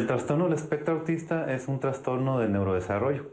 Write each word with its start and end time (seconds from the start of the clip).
El 0.00 0.06
trastorno 0.06 0.44
del 0.44 0.54
espectro 0.54 0.94
autista 0.94 1.52
es 1.52 1.68
un 1.68 1.78
trastorno 1.78 2.38
del 2.38 2.52
neurodesarrollo. 2.52 3.26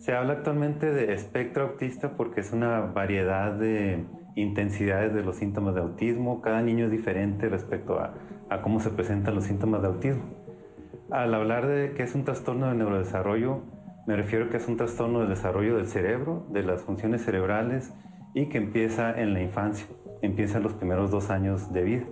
Se 0.00 0.12
habla 0.12 0.32
actualmente 0.32 0.90
de 0.90 1.14
espectro 1.14 1.68
autista 1.68 2.16
porque 2.16 2.40
es 2.40 2.52
una 2.52 2.80
variedad 2.80 3.52
de 3.52 4.06
intensidades 4.34 5.14
de 5.14 5.22
los 5.22 5.36
síntomas 5.36 5.76
de 5.76 5.82
autismo. 5.82 6.40
Cada 6.40 6.62
niño 6.62 6.86
es 6.86 6.90
diferente 6.90 7.48
respecto 7.48 8.00
a, 8.00 8.14
a 8.50 8.60
cómo 8.60 8.80
se 8.80 8.90
presentan 8.90 9.36
los 9.36 9.44
síntomas 9.44 9.82
de 9.82 9.86
autismo. 9.86 10.24
Al 11.12 11.32
hablar 11.32 11.68
de 11.68 11.92
que 11.92 12.02
es 12.02 12.16
un 12.16 12.24
trastorno 12.24 12.66
del 12.66 12.78
neurodesarrollo, 12.78 13.60
me 14.08 14.16
refiero 14.16 14.46
a 14.46 14.48
que 14.48 14.56
es 14.56 14.66
un 14.66 14.76
trastorno 14.76 15.20
del 15.20 15.28
desarrollo 15.28 15.76
del 15.76 15.86
cerebro, 15.86 16.44
de 16.50 16.64
las 16.64 16.82
funciones 16.82 17.22
cerebrales 17.24 17.94
y 18.34 18.46
que 18.46 18.58
empieza 18.58 19.16
en 19.16 19.32
la 19.32 19.42
infancia, 19.42 19.86
empieza 20.22 20.56
en 20.56 20.64
los 20.64 20.72
primeros 20.72 21.12
dos 21.12 21.30
años 21.30 21.72
de 21.72 21.84
vida. 21.84 22.04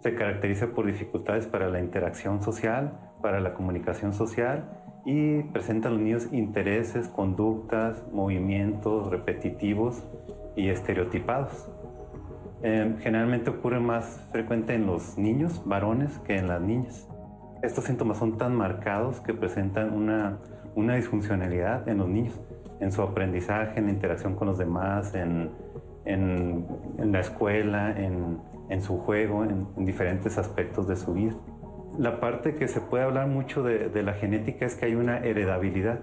Se 0.00 0.14
caracteriza 0.14 0.68
por 0.68 0.86
dificultades 0.86 1.46
para 1.46 1.68
la 1.68 1.80
interacción 1.80 2.42
social, 2.42 2.92
para 3.20 3.40
la 3.40 3.54
comunicación 3.54 4.12
social 4.12 4.64
y 5.04 5.42
presenta 5.44 5.88
a 5.88 5.90
los 5.90 6.00
niños 6.00 6.28
intereses, 6.32 7.08
conductas, 7.08 8.04
movimientos 8.12 9.10
repetitivos 9.10 10.04
y 10.54 10.68
estereotipados. 10.68 11.68
Eh, 12.62 12.96
generalmente 13.00 13.50
ocurre 13.50 13.80
más 13.80 14.20
frecuente 14.30 14.74
en 14.74 14.86
los 14.86 15.16
niños 15.16 15.62
varones 15.64 16.18
que 16.20 16.36
en 16.36 16.48
las 16.48 16.60
niñas. 16.60 17.08
Estos 17.62 17.84
síntomas 17.84 18.18
son 18.18 18.36
tan 18.38 18.54
marcados 18.54 19.20
que 19.20 19.34
presentan 19.34 19.92
una, 19.92 20.38
una 20.74 20.94
disfuncionalidad 20.94 21.88
en 21.88 21.98
los 21.98 22.08
niños, 22.08 22.40
en 22.80 22.92
su 22.92 23.02
aprendizaje, 23.02 23.78
en 23.78 23.86
la 23.86 23.92
interacción 23.92 24.36
con 24.36 24.46
los 24.46 24.58
demás, 24.58 25.14
en, 25.14 25.50
en 26.04 26.66
la 27.12 27.20
escuela, 27.20 27.98
en, 27.98 28.38
en 28.68 28.82
su 28.82 28.98
juego, 28.98 29.44
en, 29.44 29.66
diferentes 29.84 30.38
aspectos 30.38 30.86
de 30.88 30.96
su 30.96 31.14
vida. 31.14 31.34
La 31.98 32.20
parte 32.20 32.54
que 32.54 32.68
se 32.68 32.80
puede 32.80 33.04
hablar 33.04 33.26
mucho 33.26 33.62
de, 33.62 33.88
de 33.88 34.02
la 34.02 34.12
genética 34.12 34.66
es 34.66 34.74
que 34.74 34.86
hay 34.86 34.94
una 34.94 35.18
heredabilidad. 35.18 36.00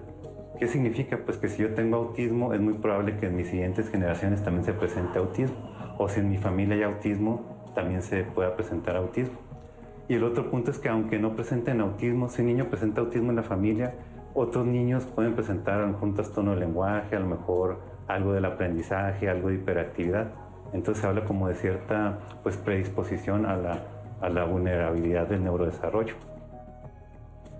¿Qué 0.60 0.68
significa? 0.68 1.20
Pues 1.26 1.38
que 1.38 1.48
si 1.48 1.62
yo 1.62 1.74
tengo 1.74 1.98
autismo 1.98 2.54
es 2.54 2.62
muy 2.62 2.74
probable 2.74 3.18
que 3.18 3.28
en 3.28 3.36
mis 3.36 3.48
siguientes 3.48 3.90
generaciones 3.90 4.44
también 4.44 4.66
se 4.66 4.74
presente 4.74 5.20
autismo. 5.20 5.56
O 5.98 6.10
si 6.10 6.20
en 6.20 6.30
mi 6.30 6.38
familia 6.38 6.76
hay 6.76 6.84
autismo, 6.84 7.72
también 7.76 8.02
se 8.02 8.24
pueda 8.24 8.56
presentar 8.56 8.96
autismo. 8.96 9.38
Y 10.08 10.16
el 10.16 10.24
otro 10.24 10.50
punto 10.52 10.72
es 10.72 10.78
que 10.78 10.90
aunque 10.90 11.18
no 11.20 11.36
presenten 11.36 11.82
autismo, 11.82 12.30
si 12.30 12.42
un 12.42 12.48
niño 12.48 12.66
presenta 12.70 13.02
autismo 13.02 13.32
en 13.32 13.36
la 13.38 13.44
familia, 13.44 13.96
otros 14.34 14.66
niños 14.66 15.06
pueden 15.06 15.34
presentar 15.34 15.80
a 15.80 15.82
lo 15.82 15.88
mejor 15.88 16.04
un 16.10 16.16
trastorno 16.16 16.52
del 16.52 16.60
lenguaje, 16.60 17.16
a 17.16 17.20
lo 17.20 17.28
mejor 17.28 17.80
algo 18.08 18.34
del 18.34 18.46
aprendizaje, 18.46 19.30
algo 19.30 19.50
de 19.50 19.56
hiperactividad. 19.56 20.32
Entonces 20.76 21.02
se 21.02 21.08
habla 21.08 21.23
como 21.23 21.48
de 21.48 21.56
cierta 21.56 22.20
pues, 22.44 22.58
predisposición 22.58 23.45
a 23.45 23.56
la, 23.56 23.84
a 24.20 24.30
la 24.30 24.44
vulnerabilidad 24.44 25.26
del 25.28 25.44
neurodesarrollo. 25.44 26.16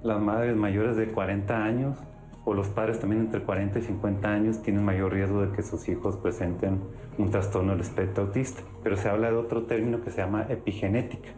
Las 0.04 0.22
madres 0.22 0.56
mayores 0.58 0.98
de 0.98 1.08
40 1.08 1.64
años 1.64 1.98
o 2.44 2.54
los 2.54 2.68
padres 2.68 3.00
también 3.00 3.22
entre 3.22 3.42
40 3.42 3.80
y 3.80 3.82
50 3.82 4.30
años 4.30 4.62
tienen 4.62 4.84
mayor 4.84 5.14
riesgo 5.14 5.42
de 5.42 5.56
que 5.56 5.64
sus 5.64 5.88
hijos 5.88 6.18
presenten 6.18 6.82
un 7.18 7.32
trastorno 7.32 7.72
del 7.72 7.82
espectro 7.82 8.26
autista. 8.26 8.62
Pero 8.84 8.98
se 8.98 9.10
habla 9.10 9.32
de 9.32 9.38
otro 9.38 9.64
término 9.64 10.02
que 10.02 10.12
se 10.12 10.18
llama 10.18 10.46
epigenética, 10.50 11.30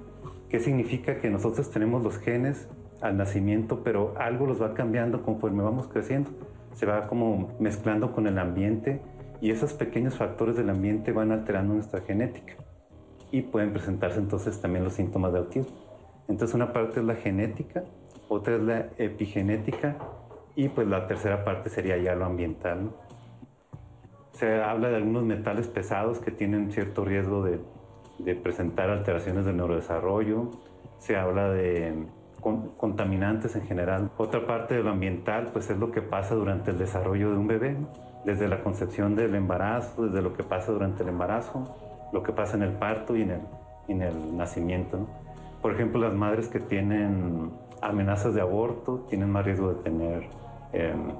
que 0.50 0.60
significa 0.60 1.20
que 1.20 1.30
nosotros 1.30 1.70
tenemos 1.70 2.04
los 2.04 2.18
genes 2.18 2.68
al 3.02 3.18
nacimiento, 3.18 3.84
pero 3.84 4.16
algo 4.18 4.48
los 4.48 4.60
va 4.60 4.74
cambiando 4.74 5.22
conforme 5.22 5.62
vamos 5.62 5.88
creciendo. 5.88 6.32
Se 6.74 6.88
va 6.88 7.08
como 7.08 7.56
mezclando 7.60 8.12
con 8.12 8.26
el 8.26 8.40
ambiente 8.40 9.00
y 9.42 9.52
esos 9.52 9.74
pequeños 9.74 10.16
factores 10.16 10.56
del 10.56 10.70
ambiente 10.70 11.12
van 11.12 11.32
alterando 11.32 11.74
nuestra 11.74 12.02
genética 12.02 12.56
y 13.32 13.42
pueden 13.42 13.74
presentarse 13.74 14.20
entonces 14.20 14.60
también 14.62 14.84
los 14.84 14.94
síntomas 14.94 15.34
de 15.34 15.40
autismo. 15.40 15.76
Entonces 16.28 16.56
una 16.56 16.74
parte 16.74 17.00
es 17.00 17.06
la 17.06 17.16
genética, 17.16 17.84
otra 18.30 18.56
es 18.56 18.62
la 18.62 18.88
epigenética 18.98 19.98
y 20.56 20.70
pues 20.70 20.88
la 20.88 21.08
tercera 21.08 21.44
parte 21.44 21.70
sería 21.70 21.98
ya 21.98 22.16
lo 22.16 22.26
ambiental. 22.26 22.92
Se 24.34 24.62
habla 24.62 24.90
de 24.90 24.98
algunos 24.98 25.24
metales 25.24 25.68
pesados 25.68 26.20
que 26.20 26.32
tienen 26.32 26.72
cierto 26.72 27.06
riesgo 27.06 27.44
de, 27.44 27.60
de 28.20 28.36
presentar 28.36 28.90
alteraciones 28.90 29.46
del 29.46 29.58
neurodesarrollo. 29.58 30.52
Se 31.00 31.16
habla 31.16 31.50
de 31.50 31.94
contaminantes 32.78 33.56
en 33.56 33.64
general. 33.64 34.12
Otra 34.18 34.46
parte 34.46 34.76
de 34.76 34.84
lo 34.84 34.92
ambiental 34.92 35.50
pues 35.54 35.70
es 35.70 35.78
lo 35.78 35.92
que 35.92 36.02
pasa 36.02 36.36
durante 36.36 36.72
el 36.72 36.78
desarrollo 36.78 37.32
de 37.32 37.38
un 37.38 37.48
bebé 37.48 37.78
desde 38.26 38.48
la 38.48 38.62
concepción 38.62 39.16
del 39.16 39.36
embarazo, 39.36 40.08
desde 40.08 40.22
lo 40.22 40.34
que 40.34 40.44
pasa 40.44 40.72
durante 40.72 41.04
el 41.04 41.10
embarazo, 41.10 41.76
lo 42.12 42.24
que 42.24 42.34
pasa 42.34 42.58
en 42.58 42.64
el 42.64 42.74
parto 42.74 43.16
y 43.16 43.22
en 43.22 43.32
el, 43.32 43.42
en 43.88 44.02
el 44.02 44.36
nacimiento. 44.36 45.08
Por 45.62 45.74
ejemplo, 45.74 46.02
las 46.02 46.14
madres 46.14 46.48
que 46.48 46.60
tienen 46.60 47.52
amenazas 47.82 48.34
de 48.34 48.42
aborto 48.42 49.06
tienen 49.10 49.30
más 49.32 49.46
riesgo 49.46 49.74
de 49.74 49.84
tener 49.84 50.30
em, 50.74 51.12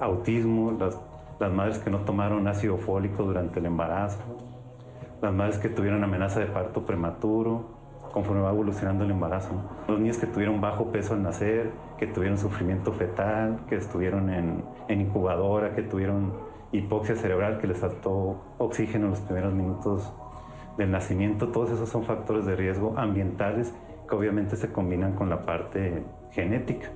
autismo, 0.00 0.72
las, 0.72 0.98
las 1.38 1.52
madres 1.52 1.78
que 1.78 1.90
no 1.90 1.98
tomaron 1.98 2.48
ácido 2.48 2.76
fólico 2.78 3.22
durante 3.22 3.60
el 3.60 3.66
embarazo, 3.66 4.22
las 5.20 5.32
madres 5.32 5.58
que 5.58 5.68
tuvieron 5.68 6.02
amenaza 6.02 6.40
de 6.40 6.46
parto 6.46 6.84
prematuro, 6.84 7.75
conforme 8.16 8.40
va 8.40 8.48
evolucionando 8.48 9.04
el 9.04 9.10
embarazo. 9.10 9.50
Los 9.88 10.00
niños 10.00 10.16
que 10.16 10.26
tuvieron 10.26 10.58
bajo 10.58 10.90
peso 10.90 11.12
al 11.12 11.22
nacer, 11.22 11.70
que 11.98 12.06
tuvieron 12.06 12.38
sufrimiento 12.38 12.90
fetal, 12.94 13.60
que 13.68 13.76
estuvieron 13.76 14.30
en, 14.30 14.64
en 14.88 15.02
incubadora, 15.02 15.74
que 15.74 15.82
tuvieron 15.82 16.32
hipoxia 16.72 17.14
cerebral, 17.14 17.58
que 17.58 17.66
les 17.66 17.76
faltó 17.76 18.42
oxígeno 18.56 19.04
en 19.04 19.10
los 19.10 19.20
primeros 19.20 19.52
minutos 19.52 20.14
del 20.78 20.92
nacimiento, 20.92 21.48
todos 21.48 21.72
esos 21.72 21.90
son 21.90 22.04
factores 22.04 22.46
de 22.46 22.56
riesgo 22.56 22.94
ambientales 22.96 23.74
que 24.08 24.14
obviamente 24.14 24.56
se 24.56 24.72
combinan 24.72 25.12
con 25.12 25.28
la 25.28 25.42
parte 25.42 26.02
genética. 26.30 26.88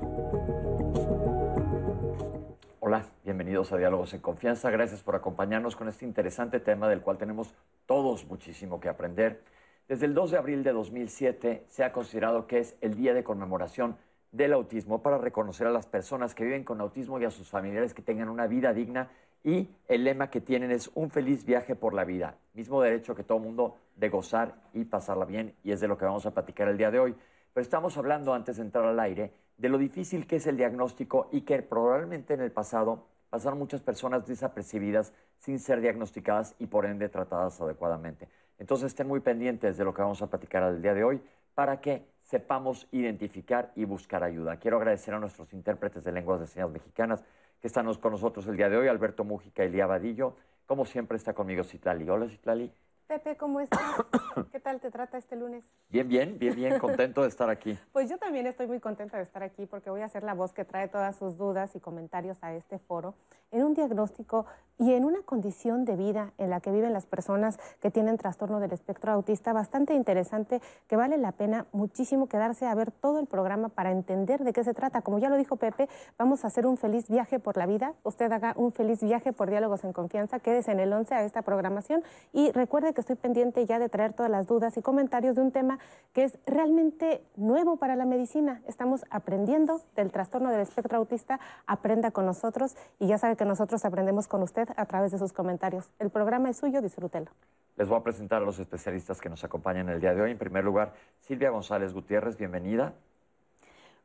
Hola, 2.78 3.04
bienvenidos 3.25 3.70
a 3.72 3.76
Diálogos 3.76 4.14
en 4.14 4.22
Confianza. 4.22 4.70
Gracias 4.70 5.02
por 5.02 5.16
acompañarnos 5.16 5.76
con 5.76 5.87
este 5.87 6.06
interesante 6.06 6.60
tema 6.60 6.88
del 6.88 7.02
cual 7.02 7.19
tenemos 7.19 7.52
todos 7.84 8.25
muchísimo 8.26 8.81
que 8.81 8.88
aprender. 8.88 9.59
Desde 9.90 10.06
el 10.06 10.14
2 10.14 10.30
de 10.30 10.38
abril 10.38 10.62
de 10.62 10.72
2007 10.72 11.64
se 11.66 11.82
ha 11.82 11.90
considerado 11.90 12.46
que 12.46 12.60
es 12.60 12.76
el 12.80 12.94
día 12.94 13.12
de 13.12 13.24
conmemoración 13.24 13.96
del 14.30 14.52
autismo 14.52 15.02
para 15.02 15.18
reconocer 15.18 15.66
a 15.66 15.72
las 15.72 15.88
personas 15.88 16.32
que 16.32 16.44
viven 16.44 16.62
con 16.62 16.80
autismo 16.80 17.18
y 17.18 17.24
a 17.24 17.30
sus 17.32 17.48
familiares 17.48 17.92
que 17.92 18.00
tengan 18.00 18.28
una 18.28 18.46
vida 18.46 18.72
digna 18.72 19.10
y 19.42 19.68
el 19.88 20.04
lema 20.04 20.30
que 20.30 20.40
tienen 20.40 20.70
es 20.70 20.92
un 20.94 21.10
feliz 21.10 21.44
viaje 21.44 21.74
por 21.74 21.92
la 21.92 22.04
vida, 22.04 22.36
mismo 22.54 22.80
derecho 22.80 23.16
que 23.16 23.24
todo 23.24 23.40
mundo 23.40 23.78
de 23.96 24.08
gozar 24.10 24.54
y 24.74 24.84
pasarla 24.84 25.24
bien 25.24 25.56
y 25.64 25.72
es 25.72 25.80
de 25.80 25.88
lo 25.88 25.98
que 25.98 26.04
vamos 26.04 26.24
a 26.24 26.34
platicar 26.34 26.68
el 26.68 26.78
día 26.78 26.92
de 26.92 27.00
hoy. 27.00 27.16
Pero 27.52 27.62
estamos 27.62 27.96
hablando 27.96 28.32
antes 28.32 28.58
de 28.58 28.62
entrar 28.62 28.84
al 28.84 29.00
aire 29.00 29.32
de 29.58 29.68
lo 29.70 29.76
difícil 29.76 30.28
que 30.28 30.36
es 30.36 30.46
el 30.46 30.56
diagnóstico 30.56 31.28
y 31.32 31.40
que 31.40 31.62
probablemente 31.62 32.34
en 32.34 32.42
el 32.42 32.52
pasado 32.52 33.08
pasaron 33.28 33.58
muchas 33.58 33.82
personas 33.82 34.24
desapercibidas 34.24 35.12
sin 35.38 35.58
ser 35.58 35.80
diagnosticadas 35.80 36.54
y 36.60 36.66
por 36.66 36.86
ende 36.86 37.08
tratadas 37.08 37.60
adecuadamente. 37.60 38.28
Entonces 38.60 38.88
estén 38.88 39.09
muy 39.09 39.21
pendientes 39.21 39.78
de 39.78 39.84
lo 39.84 39.94
que 39.94 40.03
vamos 40.03 40.21
a 40.21 40.28
platicar 40.28 40.62
el 40.65 40.82
día 40.82 40.93
de 40.93 41.03
hoy 41.03 41.21
para 41.54 41.81
que 41.81 42.04
sepamos 42.22 42.87
identificar 42.93 43.72
y 43.75 43.87
buscar 43.87 44.22
ayuda. 44.22 44.59
Quiero 44.59 44.76
agradecer 44.76 45.15
a 45.15 45.19
nuestros 45.19 45.53
intérpretes 45.54 46.04
de 46.04 46.12
lenguas 46.12 46.41
de 46.41 46.47
señas 46.47 46.70
mexicanas 46.70 47.25
que 47.59 47.66
están 47.66 47.93
con 47.94 48.12
nosotros 48.12 48.46
el 48.46 48.58
día 48.58 48.69
de 48.69 48.76
hoy, 48.76 48.88
Alberto 48.88 49.25
Mújica 49.25 49.64
y 49.64 49.70
Lía 49.70 49.87
Vadillo. 49.87 50.37
Como 50.67 50.84
siempre 50.84 51.17
está 51.17 51.32
conmigo 51.32 51.64
Citlali. 51.64 52.08
Hola 52.08 52.29
Citlali. 52.29 52.70
Pepe, 53.11 53.37
¿cómo 53.37 53.61
estás? 53.61 53.81
¿Qué 54.52 54.61
tal 54.61 54.79
te 54.79 54.88
trata 54.90 55.19
este 55.19 55.34
lunes? 55.34 55.69
Bien, 55.88 56.06
bien, 56.06 56.38
bien, 56.38 56.55
bien, 56.55 56.79
contento 56.79 57.23
de 57.23 57.29
estar 57.29 57.50
aquí. 57.50 57.76
Pues 57.93 58.08
yo 58.08 58.19
también 58.19 58.46
estoy 58.46 58.69
muy 58.69 58.79
contenta 58.79 59.17
de 59.17 59.25
estar 59.25 59.43
aquí 59.43 59.67
porque 59.67 59.90
voy 59.90 60.02
a 60.02 60.08
ser 60.08 60.23
la 60.23 60.32
voz 60.32 60.52
que 60.52 60.64
trae 60.64 60.87
todas 60.87 61.17
sus 61.17 61.37
dudas 61.37 61.75
y 61.75 61.81
comentarios 61.81 62.38
a 62.44 62.55
este 62.55 62.79
foro 62.79 63.17
en 63.50 63.64
un 63.64 63.75
diagnóstico 63.75 64.46
y 64.81 64.94
en 64.94 65.05
una 65.05 65.21
condición 65.23 65.85
de 65.85 65.94
vida 65.94 66.32
en 66.38 66.49
la 66.49 66.61
que 66.61 66.71
viven 66.71 66.94
las 66.94 67.05
personas 67.05 67.59
que 67.81 67.91
tienen 67.91 68.17
trastorno 68.17 68.61
del 68.61 68.73
espectro 68.73 69.12
autista 69.12 69.53
bastante 69.53 69.93
interesante 69.93 70.62
que 70.88 70.97
vale 70.97 71.19
la 71.19 71.32
pena 71.32 71.67
muchísimo 71.73 72.29
quedarse 72.29 72.67
a 72.67 72.75
ver 72.75 72.91
todo 72.91 73.21
el 73.21 73.27
programa 73.27 73.69
para 73.69 73.93
entender 73.93 74.43
de 74.43 74.55
qué 74.55 74.65
se 74.65 74.73
trata. 74.73 75.03
Como 75.03 75.19
ya 75.19 75.29
lo 75.29 75.37
dijo 75.37 75.56
Pepe, 75.56 75.91
vamos 76.19 76.44
a 76.44 76.47
hacer 76.47 76.67
un 76.67 76.79
feliz 76.79 77.09
viaje 77.09 77.38
por 77.38 77.59
la 77.59 77.67
vida. 77.67 77.93
Usted 78.05 78.32
haga 78.32 78.55
un 78.56 78.73
feliz 78.73 79.03
viaje 79.03 79.35
por 79.35 79.50
Diálogos 79.50 79.85
en 79.85 79.93
Confianza. 79.93 80.38
Quédese 80.38 80.73
en 80.73 80.81
el 80.81 80.91
11 80.94 81.15
a 81.15 81.25
esta 81.25 81.43
programación 81.43 82.03
y 82.32 82.50
recuerde 82.53 82.94
que 82.94 83.03
estoy 83.03 83.17
pendiente 83.17 83.67
ya 83.67 83.79
de 83.79 83.91
traer 83.91 84.15
todas 84.15 84.32
las 84.32 84.47
dudas 84.47 84.79
y 84.79 84.82
comentarios 84.82 85.37
de 85.37 85.43
un 85.43 85.53
tema 85.53 85.79
que 86.15 86.25
es 86.25 86.38
realmente 86.47 87.23
nuevo 87.37 87.77
para 87.77 87.97
la 87.97 88.06
medicina. 88.06 88.62
Estamos 88.67 89.05
aprendiendo 89.11 89.82
del 89.94 90.11
trastorno 90.11 90.50
del 90.50 90.62
espectro 90.62 90.97
autista. 90.97 91.38
Aprenda 91.67 92.12
con 92.12 92.25
nosotros 92.25 92.77
y 92.99 93.09
ya 93.09 93.19
sabe 93.19 93.37
que 93.37 93.44
nosotros 93.44 93.85
aprendemos 93.85 94.27
con 94.27 94.43
usted 94.43 94.69
a 94.76 94.87
través 94.87 95.12
de 95.12 95.19
sus 95.19 95.32
comentarios. 95.32 95.90
El 95.99 96.11
programa 96.11 96.50
es 96.50 96.58
suyo, 96.58 96.81
disfrútelo. 96.82 97.31
Les 97.76 97.88
voy 97.88 97.99
a 97.99 98.02
presentar 98.02 98.43
a 98.43 98.44
los 98.44 98.58
especialistas 98.58 99.20
que 99.20 99.28
nos 99.28 99.43
acompañan 99.44 99.88
el 99.88 100.00
día 100.00 100.14
de 100.14 100.20
hoy. 100.20 100.31
En 100.31 100.38
primer 100.38 100.64
lugar, 100.64 100.93
Silvia 101.20 101.50
González 101.50 101.94
Gutiérrez, 101.94 102.37
bienvenida. 102.37 102.93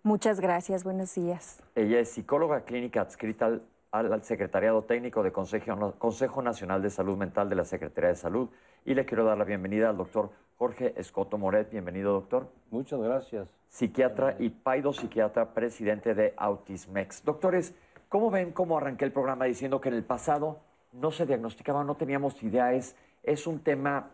Muchas 0.04 0.40
gracias, 0.40 0.84
buenos 0.84 1.14
días. 1.16 1.62
Ella 1.74 2.00
es 2.00 2.10
psicóloga 2.10 2.62
clínica 2.62 3.02
adscrita 3.02 3.48
al, 3.48 3.64
al 3.92 4.24
Secretariado 4.24 4.84
Técnico 4.84 5.24
de 5.24 5.32
Consejo, 5.32 5.96
Consejo 5.98 6.42
Nacional 6.42 6.82
de 6.82 6.90
Salud 6.90 7.18
Mental 7.18 7.50
de 7.50 7.56
la 7.56 7.66
Secretaría 7.66 8.12
de 8.12 8.16
Salud 8.16 8.50
y 8.86 8.94
le 8.94 9.06
quiero 9.06 9.26
dar 9.26 9.38
la 9.38 9.46
bienvenida 9.46 9.90
al 9.90 9.98
doctor 9.98 10.30
Jorge 10.58 10.94
Escoto 10.96 11.38
Moret. 11.38 11.70
Bienvenido, 11.72 12.14
doctor. 12.14 12.48
Muchas 12.72 13.02
gracias. 13.02 13.48
Psiquiatra 13.68 14.36
y 14.40 14.50
paido 14.50 14.94
psiquiatra, 14.94 15.54
presidente 15.54 16.14
de 16.14 16.34
Autismex. 16.38 17.26
Doctores, 17.26 17.74
¿cómo 18.16 18.32
ven 18.32 18.54
cómo 18.54 18.78
arranqué 18.78 19.04
el 19.04 19.12
programa 19.12 19.44
diciendo 19.44 19.82
que 19.82 19.90
en 19.90 19.96
el 19.96 20.06
pasado 20.06 20.62
no 20.94 21.12
se 21.12 21.26
diagnosticaba, 21.26 21.84
no 21.84 21.96
teníamos 21.96 22.42
ideas? 22.44 22.96
Es 23.24 23.46
un 23.46 23.60
tema 23.60 24.12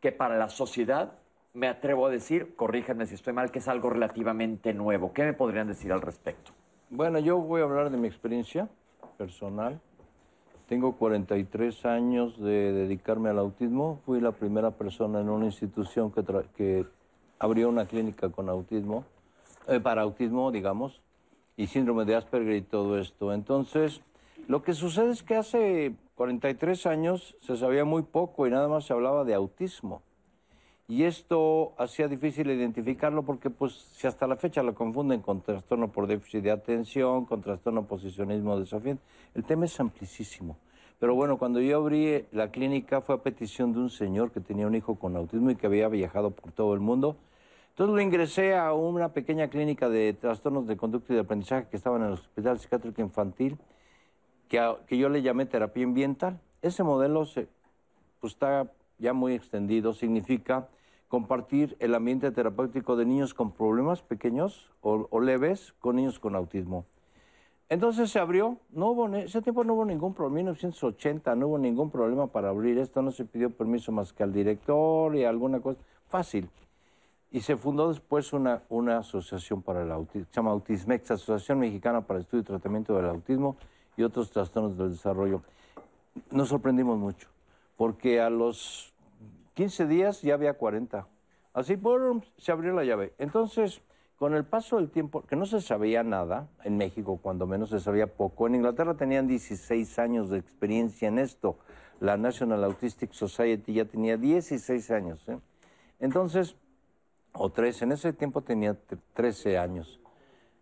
que 0.00 0.10
para 0.10 0.36
la 0.36 0.48
sociedad, 0.48 1.12
me 1.54 1.68
atrevo 1.68 2.06
a 2.06 2.10
decir, 2.10 2.56
corríjanme 2.56 3.06
si 3.06 3.14
estoy 3.14 3.34
mal, 3.34 3.52
que 3.52 3.60
es 3.60 3.68
algo 3.68 3.88
relativamente 3.88 4.74
nuevo. 4.74 5.12
¿Qué 5.12 5.22
me 5.22 5.32
podrían 5.32 5.68
decir 5.68 5.92
al 5.92 6.00
respecto? 6.00 6.50
Bueno, 6.90 7.20
yo 7.20 7.38
voy 7.38 7.60
a 7.60 7.64
hablar 7.66 7.90
de 7.90 7.98
mi 7.98 8.08
experiencia 8.08 8.68
personal. 9.16 9.80
Tengo 10.68 10.96
43 10.96 11.86
años 11.86 12.40
de 12.40 12.72
dedicarme 12.72 13.28
al 13.28 13.38
autismo. 13.38 14.00
Fui 14.04 14.20
la 14.20 14.32
primera 14.32 14.72
persona 14.72 15.20
en 15.20 15.28
una 15.28 15.44
institución 15.44 16.10
que, 16.10 16.84
abrió 17.38 17.68
una 17.68 17.86
clínica 17.86 18.28
con 18.28 18.48
autismo, 18.48 19.04
eh, 19.68 19.78
para 19.78 20.02
autismo, 20.02 20.50
digamos, 20.50 21.00
y 21.56 21.66
síndrome 21.66 22.04
de 22.04 22.14
Asperger 22.14 22.56
y 22.56 22.62
todo 22.62 22.98
esto. 22.98 23.32
Entonces, 23.32 24.02
lo 24.48 24.62
que 24.62 24.74
sucede 24.74 25.10
es 25.10 25.22
que 25.22 25.36
hace 25.36 25.94
43 26.14 26.86
años 26.86 27.36
se 27.40 27.56
sabía 27.56 27.84
muy 27.84 28.02
poco 28.02 28.46
y 28.46 28.50
nada 28.50 28.68
más 28.68 28.84
se 28.84 28.92
hablaba 28.92 29.24
de 29.24 29.34
autismo. 29.34 30.02
Y 30.88 31.02
esto 31.02 31.74
hacía 31.78 32.06
difícil 32.06 32.48
identificarlo 32.48 33.24
porque, 33.24 33.50
pues, 33.50 33.72
si 33.72 34.06
hasta 34.06 34.28
la 34.28 34.36
fecha 34.36 34.62
lo 34.62 34.74
confunden 34.74 35.20
con 35.20 35.40
trastorno 35.40 35.90
por 35.90 36.06
déficit 36.06 36.44
de 36.44 36.52
atención, 36.52 37.24
con 37.24 37.40
trastorno 37.40 37.86
posicionismo 37.86 38.58
desafiante, 38.58 39.02
el 39.34 39.42
tema 39.42 39.64
es 39.64 39.80
amplísimo. 39.80 40.56
Pero 41.00 41.14
bueno, 41.14 41.38
cuando 41.38 41.60
yo 41.60 41.76
abrí 41.78 42.24
la 42.32 42.50
clínica 42.50 43.00
fue 43.00 43.16
a 43.16 43.18
petición 43.18 43.72
de 43.72 43.80
un 43.80 43.90
señor 43.90 44.30
que 44.30 44.40
tenía 44.40 44.66
un 44.66 44.74
hijo 44.74 44.94
con 44.94 45.16
autismo 45.16 45.50
y 45.50 45.56
que 45.56 45.66
había 45.66 45.88
viajado 45.88 46.30
por 46.30 46.52
todo 46.52 46.72
el 46.72 46.80
mundo. 46.80 47.16
Entonces 47.76 47.94
lo 47.94 48.00
ingresé 48.00 48.56
a 48.56 48.72
una 48.72 49.12
pequeña 49.12 49.48
clínica 49.48 49.90
de 49.90 50.14
trastornos 50.14 50.66
de 50.66 50.78
conducta 50.78 51.12
y 51.12 51.16
de 51.16 51.20
aprendizaje 51.20 51.68
que 51.68 51.76
estaba 51.76 51.98
en 51.98 52.04
el 52.04 52.12
Hospital 52.12 52.58
Psiquiátrico 52.58 53.02
Infantil, 53.02 53.58
que, 54.48 54.96
yo 54.96 55.10
le 55.10 55.20
llamé 55.20 55.44
terapia 55.44 55.84
ambiental. 55.84 56.40
Ese 56.62 56.82
modelo 56.84 57.26
se, 57.26 57.48
pues, 58.18 58.32
está 58.32 58.72
ya 58.96 59.12
muy 59.12 59.34
extendido, 59.34 59.92
significa 59.92 60.68
compartir 61.08 61.76
el 61.78 61.94
ambiente 61.94 62.30
terapéutico 62.30 62.96
de 62.96 63.04
niños 63.04 63.34
con 63.34 63.52
problemas 63.52 64.00
pequeños 64.00 64.70
o, 64.80 65.20
leves 65.20 65.74
con 65.78 65.96
niños 65.96 66.18
con 66.18 66.34
autismo. 66.34 66.86
Entonces 67.68 68.10
se 68.10 68.18
abrió, 68.18 68.56
no 68.70 68.92
hubo, 68.92 69.14
ese 69.16 69.42
tiempo 69.42 69.64
no 69.64 69.74
hubo 69.74 69.84
ningún 69.84 70.14
problema, 70.14 70.38
en 70.38 70.44
1980 70.46 71.34
no 71.34 71.48
hubo 71.48 71.58
ningún 71.58 71.90
problema 71.90 72.26
para 72.28 72.48
abrir 72.48 72.78
esto, 72.78 73.02
no 73.02 73.10
se 73.10 73.26
pidió 73.26 73.50
permiso 73.50 73.92
más 73.92 74.14
que 74.14 74.22
al 74.22 74.32
director 74.32 75.14
y 75.14 75.24
alguna 75.24 75.60
cosa, 75.60 75.78
fácil. 76.08 76.48
Y 77.36 77.42
se 77.42 77.58
fundó 77.58 77.90
después 77.90 78.32
una, 78.32 78.62
una 78.70 78.96
asociación 78.96 79.60
para 79.60 79.82
el 79.82 79.92
autismo, 79.92 80.26
se 80.30 80.36
llama 80.36 80.52
Autismex, 80.52 81.10
Asociación 81.10 81.58
Mexicana 81.58 82.00
para 82.00 82.18
Estudio 82.18 82.40
y 82.40 82.44
Tratamiento 82.46 82.96
del 82.96 83.10
Autismo 83.10 83.58
y 83.94 84.04
otros 84.04 84.30
trastornos 84.30 84.78
del 84.78 84.92
desarrollo. 84.92 85.42
Nos 86.30 86.48
sorprendimos 86.48 86.98
mucho, 86.98 87.28
porque 87.76 88.22
a 88.22 88.30
los 88.30 88.94
15 89.52 89.86
días 89.86 90.22
ya 90.22 90.32
había 90.32 90.54
40. 90.54 91.06
Así 91.52 91.76
por, 91.76 92.22
se 92.38 92.52
abrió 92.52 92.72
la 92.72 92.84
llave. 92.84 93.12
Entonces, 93.18 93.82
con 94.16 94.32
el 94.32 94.46
paso 94.46 94.76
del 94.76 94.88
tiempo, 94.88 95.20
que 95.20 95.36
no 95.36 95.44
se 95.44 95.60
sabía 95.60 96.02
nada, 96.02 96.48
en 96.64 96.78
México 96.78 97.20
cuando 97.22 97.46
menos 97.46 97.68
se 97.68 97.80
sabía 97.80 98.06
poco, 98.06 98.46
en 98.46 98.54
Inglaterra 98.54 98.94
tenían 98.94 99.26
16 99.26 99.98
años 99.98 100.30
de 100.30 100.38
experiencia 100.38 101.08
en 101.08 101.18
esto. 101.18 101.58
La 102.00 102.16
National 102.16 102.64
Autistic 102.64 103.12
Society 103.12 103.74
ya 103.74 103.84
tenía 103.84 104.16
16 104.16 104.90
años. 104.90 105.28
¿eh? 105.28 105.38
Entonces, 106.00 106.56
o 107.38 107.50
13, 107.50 107.84
en 107.84 107.92
ese 107.92 108.12
tiempo 108.12 108.42
tenía 108.42 108.76
13 109.14 109.58
años. 109.58 110.00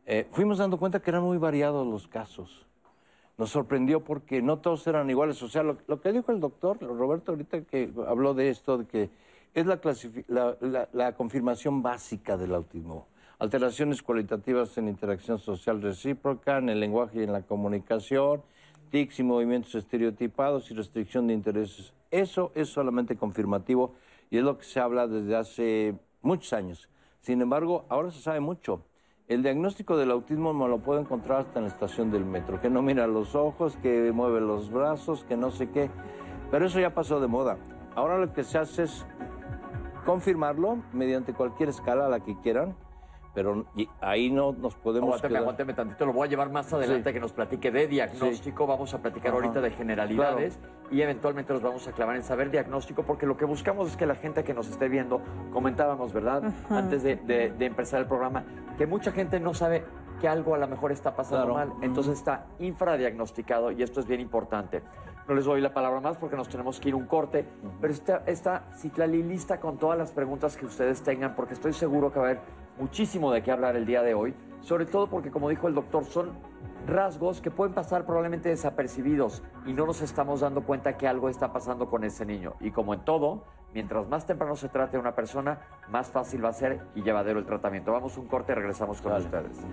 Eh, 0.06 0.28
fuimos 0.32 0.58
dando 0.58 0.78
cuenta 0.78 1.00
que 1.00 1.10
eran 1.10 1.22
muy 1.22 1.38
variados 1.38 1.86
los 1.86 2.06
casos 2.08 2.66
nos 3.36 3.50
sorprendió 3.50 4.04
porque 4.04 4.42
no 4.42 4.58
todos 4.58 4.86
eran 4.86 5.10
iguales. 5.10 5.42
O 5.42 5.48
sea, 5.48 5.62
lo, 5.62 6.00
que 6.00 6.12
dijo 6.12 6.32
el 6.32 6.40
doctor 6.40 6.80
Roberto 6.80 7.32
ahorita 7.32 7.62
que 7.62 7.90
habló 8.06 8.34
de 8.34 8.50
esto, 8.50 8.78
de 8.78 8.86
que 8.86 9.10
es 9.54 9.66
la, 9.66 10.88
la, 10.92 11.12
confirmación 11.12 11.82
básica 11.82 12.36
del 12.36 12.54
autismo. 12.54 13.06
Alteraciones 13.38 14.02
cualitativas 14.02 14.76
en 14.78 14.88
interacción 14.88 15.38
social 15.38 15.82
recíproca, 15.82 16.58
en 16.58 16.68
el 16.68 16.80
lenguaje 16.80 17.20
y 17.20 17.22
en 17.24 17.32
la 17.32 17.42
comunicación, 17.42 18.42
tics 18.90 19.20
y 19.20 19.22
movimientos 19.22 19.74
estereotipados 19.74 20.70
y 20.70 20.74
restricción 20.74 21.26
de 21.26 21.34
intereses. 21.34 21.92
Eso 22.10 22.52
es 22.54 22.68
solamente 22.68 23.16
confirmativo 23.16 23.94
y 24.30 24.38
es 24.38 24.44
lo 24.44 24.58
que 24.58 24.64
se 24.64 24.80
habla 24.80 25.06
desde 25.06 25.36
hace 25.36 25.94
muchos 26.24 26.52
años. 26.52 26.88
Sin 27.20 27.40
embargo, 27.40 27.84
ahora 27.88 28.10
se 28.10 28.20
sabe 28.20 28.40
mucho. 28.40 28.82
El 29.28 29.42
diagnóstico 29.42 29.96
del 29.96 30.10
autismo 30.10 30.52
me 30.52 30.68
lo 30.68 30.78
puedo 30.78 31.00
encontrar 31.00 31.40
hasta 31.40 31.58
en 31.58 31.66
la 31.66 31.70
estación 31.70 32.10
del 32.10 32.24
metro, 32.24 32.60
que 32.60 32.68
no 32.68 32.82
mira 32.82 33.06
los 33.06 33.34
ojos, 33.34 33.76
que 33.76 34.12
mueve 34.12 34.40
los 34.40 34.70
brazos, 34.70 35.24
que 35.24 35.36
no 35.36 35.50
sé 35.50 35.70
qué. 35.70 35.90
Pero 36.50 36.66
eso 36.66 36.80
ya 36.80 36.94
pasó 36.94 37.20
de 37.20 37.26
moda. 37.26 37.56
Ahora 37.94 38.18
lo 38.18 38.32
que 38.32 38.44
se 38.44 38.58
hace 38.58 38.82
es 38.82 39.06
confirmarlo 40.04 40.82
mediante 40.92 41.32
cualquier 41.32 41.70
escala 41.70 42.08
la 42.08 42.20
que 42.20 42.38
quieran 42.40 42.76
pero 43.34 43.66
ahí 44.00 44.31
no 44.31 44.52
nos 44.52 44.76
podemos 44.76 45.08
aguánteme, 45.08 45.38
aguánteme 45.38 45.75
tantito, 45.75 46.06
lo 46.06 46.12
voy 46.12 46.28
a 46.28 46.31
llevar 46.31 46.50
más 46.50 46.72
adelante 46.72 47.12
que 47.12 47.20
nos 47.20 47.32
platique 47.32 47.70
de 47.70 47.88
diagnóstico, 47.88 48.66
vamos 48.66 48.94
a 48.94 49.02
platicar 49.02 49.32
ahorita 49.32 49.60
de 49.60 49.70
generalidades 49.72 50.58
y 50.90 51.02
eventualmente 51.02 51.52
nos 51.52 51.62
vamos 51.62 51.86
a 51.88 51.92
clavar 51.92 52.14
en 52.16 52.22
saber 52.22 52.50
diagnóstico, 52.50 53.02
porque 53.02 53.26
lo 53.26 53.36
que 53.36 53.44
buscamos 53.44 53.90
es 53.90 53.96
que 53.96 54.06
la 54.06 54.14
gente 54.14 54.44
que 54.44 54.54
nos 54.54 54.69
esté 54.69 54.88
viendo, 54.88 55.20
comentábamos, 55.52 56.12
¿verdad? 56.12 56.44
Antes 56.70 57.02
de, 57.02 57.52
empezar 57.58 58.00
el 58.00 58.06
programa, 58.06 58.44
que 58.78 58.86
mucha 58.86 59.10
gente 59.10 59.40
no 59.40 59.52
sabe 59.52 59.84
que 60.20 60.28
algo 60.28 60.54
a 60.54 60.58
lo 60.58 60.69
mejor 60.69 60.92
está 60.92 61.16
pasando 61.16 61.54
mal, 61.54 61.72
entonces 61.82 62.14
está 62.19 62.46
infradiagnosticado 62.60 63.72
y 63.72 63.82
esto 63.82 64.00
es 64.00 64.06
bien 64.06 64.20
importante. 64.20 64.82
No 65.26 65.34
les 65.34 65.46
doy 65.46 65.60
la 65.60 65.72
palabra 65.72 66.00
más 66.00 66.19
porque 66.19 66.36
nos 66.36 66.48
tenemos 66.48 66.78
que 66.78 66.90
ir 66.90 66.94
un 66.94 67.06
corte, 67.06 67.46
pero 67.81 67.93
está, 67.93 68.22
está 68.26 68.64
Citlali 68.76 69.22
lista 69.22 69.58
con 69.58 69.78
todas 69.78 69.96
las 69.96 70.12
preguntas 70.12 70.56
que 70.56 70.66
ustedes 70.66 71.02
tengan, 71.02 71.34
porque 71.34 71.54
estoy 71.54 71.72
seguro 71.72 72.12
que 72.12 72.19
va 72.19 72.26
a 72.26 72.31
haber 72.31 72.43
muchísimo 72.78 73.32
de 73.32 73.43
qué 73.43 73.50
hablar 73.50 73.76
el 73.76 73.86
día 73.86 74.02
de 74.02 74.12
hoy, 74.12 74.34
sobre 74.60 74.84
todo 74.84 75.06
porque, 75.08 75.31
como 75.31 75.48
dijo 75.48 75.66
el 75.66 75.74
doctor, 75.74 76.04
son 76.04 76.32
rasgos 76.86 77.40
que 77.40 77.50
pueden 77.50 77.74
pasar 77.74 78.04
probablemente 78.04 78.50
desapercibidos 78.50 79.43
y 79.64 79.72
no 79.72 79.86
nos 79.86 80.02
estamos 80.02 80.40
dando 80.40 80.62
cuenta 80.62 80.96
que 80.98 81.08
algo 81.08 81.31
está 81.31 81.52
pasando 81.52 81.88
con 81.88 82.04
ese 82.04 82.26
niño. 82.26 82.54
Y 82.60 82.70
como 82.70 82.93
en 82.93 83.00
todo, 83.00 83.44
mientras 83.72 84.06
más 84.08 84.26
temprano 84.26 84.56
se 84.56 84.69
trate 84.69 84.98
a 84.98 85.00
una 85.00 85.14
persona, 85.14 85.58
más 85.88 86.10
fácil 86.10 86.44
va 86.44 86.50
a 86.50 86.52
ser 86.52 86.81
y 86.94 87.02
llevadero 87.02 87.38
el 87.38 87.46
tratamiento. 87.46 87.93
Vamos 87.93 88.19
un 88.19 88.26
corte 88.26 88.52
y 88.52 88.56
regresamos 88.56 89.00
con 89.00 89.12
ustedes. 89.12 89.64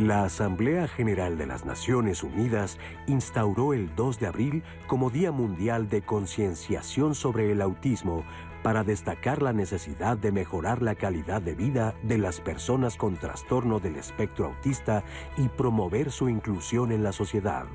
La 0.00 0.24
Asamblea 0.24 0.88
General 0.88 1.36
de 1.36 1.44
las 1.44 1.66
Naciones 1.66 2.22
Unidas 2.24 2.78
instauró 3.06 3.74
el 3.74 3.94
2 3.96 4.18
de 4.18 4.26
abril 4.28 4.62
como 4.86 5.10
Día 5.10 5.30
Mundial 5.30 5.90
de 5.90 6.00
Concienciación 6.00 7.14
sobre 7.14 7.52
el 7.52 7.60
Autismo 7.60 8.24
para 8.62 8.82
destacar 8.82 9.42
la 9.42 9.52
necesidad 9.52 10.16
de 10.16 10.32
mejorar 10.32 10.80
la 10.80 10.94
calidad 10.94 11.42
de 11.42 11.54
vida 11.54 11.94
de 12.02 12.16
las 12.16 12.40
personas 12.40 12.96
con 12.96 13.18
trastorno 13.18 13.78
del 13.78 13.96
espectro 13.96 14.46
autista 14.46 15.04
y 15.36 15.48
promover 15.48 16.10
su 16.10 16.30
inclusión 16.30 16.92
en 16.92 17.02
la 17.02 17.12
sociedad. 17.12 17.66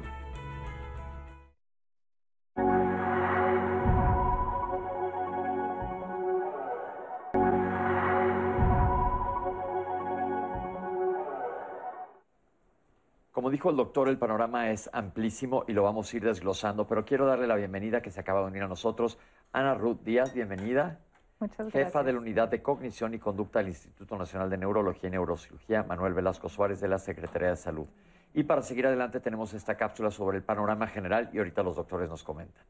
Como 13.35 13.49
dijo 13.49 13.69
el 13.69 13.75
doctor, 13.75 14.07
el 14.07 14.17
panorama 14.17 14.71
es 14.71 14.89
amplísimo 14.93 15.65
y 15.67 15.73
lo 15.73 15.83
vamos 15.83 16.13
a 16.13 16.15
ir 16.15 16.23
desglosando, 16.23 16.87
pero 16.87 17.03
quiero 17.03 17.25
darle 17.25 17.47
la 17.47 17.57
bienvenida 17.57 18.01
que 18.01 18.09
se 18.09 18.21
acaba 18.21 18.39
de 18.39 18.47
unir 18.47 18.63
a 18.63 18.69
nosotros. 18.69 19.17
Ana 19.51 19.75
Ruth 19.75 19.99
Díaz, 20.05 20.33
bienvenida. 20.33 21.01
Muchas 21.41 21.57
gracias. 21.57 21.87
Jefa 21.87 22.03
de 22.03 22.13
la 22.13 22.19
Unidad 22.19 22.47
de 22.47 22.61
Cognición 22.61 23.13
y 23.13 23.19
Conducta 23.19 23.59
del 23.59 23.67
Instituto 23.67 24.17
Nacional 24.17 24.49
de 24.49 24.57
Neurología 24.57 25.09
y 25.09 25.11
Neurocirugía, 25.11 25.83
Manuel 25.83 26.13
Velasco 26.13 26.47
Suárez 26.47 26.79
de 26.79 26.87
la 26.87 26.97
Secretaría 26.97 27.49
de 27.49 27.57
Salud. 27.57 27.87
Y 28.33 28.43
para 28.43 28.61
seguir 28.61 28.87
adelante 28.87 29.19
tenemos 29.19 29.53
esta 29.53 29.75
cápsula 29.75 30.11
sobre 30.11 30.37
el 30.37 30.43
panorama 30.43 30.87
general 30.87 31.29
y 31.33 31.39
ahorita 31.39 31.61
los 31.61 31.75
doctores 31.75 32.09
nos 32.09 32.23
comentan. 32.23 32.63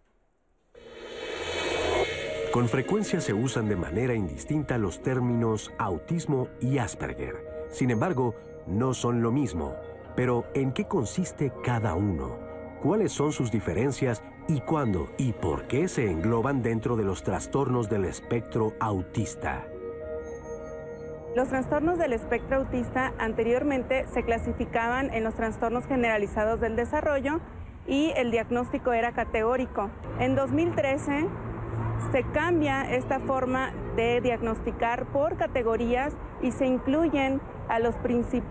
Con 2.51 2.67
frecuencia 2.69 3.22
se 3.22 3.36
usan 3.36 3.69
de 3.69 3.75
manera 3.75 4.15
indistinta 4.15 4.79
los 4.79 5.03
términos 5.03 5.72
autismo 5.77 6.48
y 6.60 6.79
Asperger. 6.79 7.67
Sin 7.69 7.91
embargo, 7.91 8.34
no 8.65 8.95
son 8.95 9.22
lo 9.22 9.31
mismo. 9.31 9.75
Pero, 10.15 10.45
¿en 10.53 10.72
qué 10.72 10.86
consiste 10.86 11.51
cada 11.63 11.95
uno? 11.95 12.39
¿Cuáles 12.81 13.12
son 13.12 13.31
sus 13.31 13.51
diferencias 13.51 14.24
y 14.48 14.62
cuándo 14.62 15.10
y 15.17 15.34
por 15.34 15.67
qué 15.67 15.88
se 15.88 16.10
engloban 16.10 16.62
dentro 16.62 16.95
de 16.95 17.03
los 17.03 17.24
trastornos 17.24 17.89
del 17.89 18.05
espectro 18.05 18.74
autista? 18.79 19.67
Los 21.36 21.50
trastornos 21.50 21.98
del 21.98 22.13
espectro 22.13 22.57
autista 22.57 23.13
anteriormente 23.17 24.05
se 24.13 24.24
clasificaban 24.24 25.13
en 25.13 25.25
los 25.25 25.36
trastornos 25.36 25.86
generalizados 25.86 26.62
del 26.62 26.77
desarrollo 26.77 27.41
y 27.88 28.13
el 28.15 28.31
diagnóstico 28.31 28.93
era 28.93 29.12
categórico. 29.12 29.89
En 30.19 30.36
2013 30.36 31.27
se 32.13 32.24
cambia 32.31 32.84
esta 32.95 33.19
forma 33.19 33.74
de 33.96 34.22
diagnosticar 34.22 35.06
por 35.08 35.38
categorías 35.38 36.14
y 36.42 36.52
se 36.52 36.66
incluyen 36.66 37.42
a, 37.68 37.80
los 37.80 37.96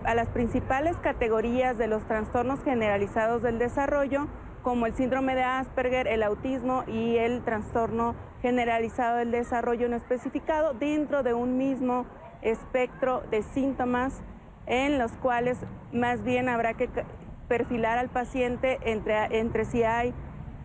a 0.03 0.15
las 0.15 0.29
principales 0.29 0.97
categorías 0.97 1.77
de 1.77 1.87
los 1.87 2.05
trastornos 2.05 2.63
generalizados 2.63 3.41
del 3.41 3.59
desarrollo, 3.59 4.27
como 4.63 4.87
el 4.87 4.95
síndrome 4.95 5.35
de 5.35 5.43
Asperger, 5.43 6.07
el 6.07 6.23
autismo 6.23 6.83
y 6.87 7.17
el 7.17 7.43
trastorno 7.43 8.15
generalizado 8.41 9.17
del 9.17 9.31
desarrollo 9.31 9.87
no 9.89 9.95
especificado, 9.95 10.73
dentro 10.73 11.23
de 11.23 11.33
un 11.33 11.57
mismo 11.57 12.05
espectro 12.41 13.21
de 13.31 13.43
síntomas 13.43 14.21
en 14.65 14.97
los 14.97 15.11
cuales 15.13 15.59
más 15.93 16.23
bien 16.23 16.49
habrá 16.49 16.73
que 16.73 16.89
perfilar 17.47 17.97
al 17.97 18.09
paciente 18.09 18.79
entre, 18.83 19.39
entre 19.39 19.65
si 19.65 19.83
hay 19.83 20.13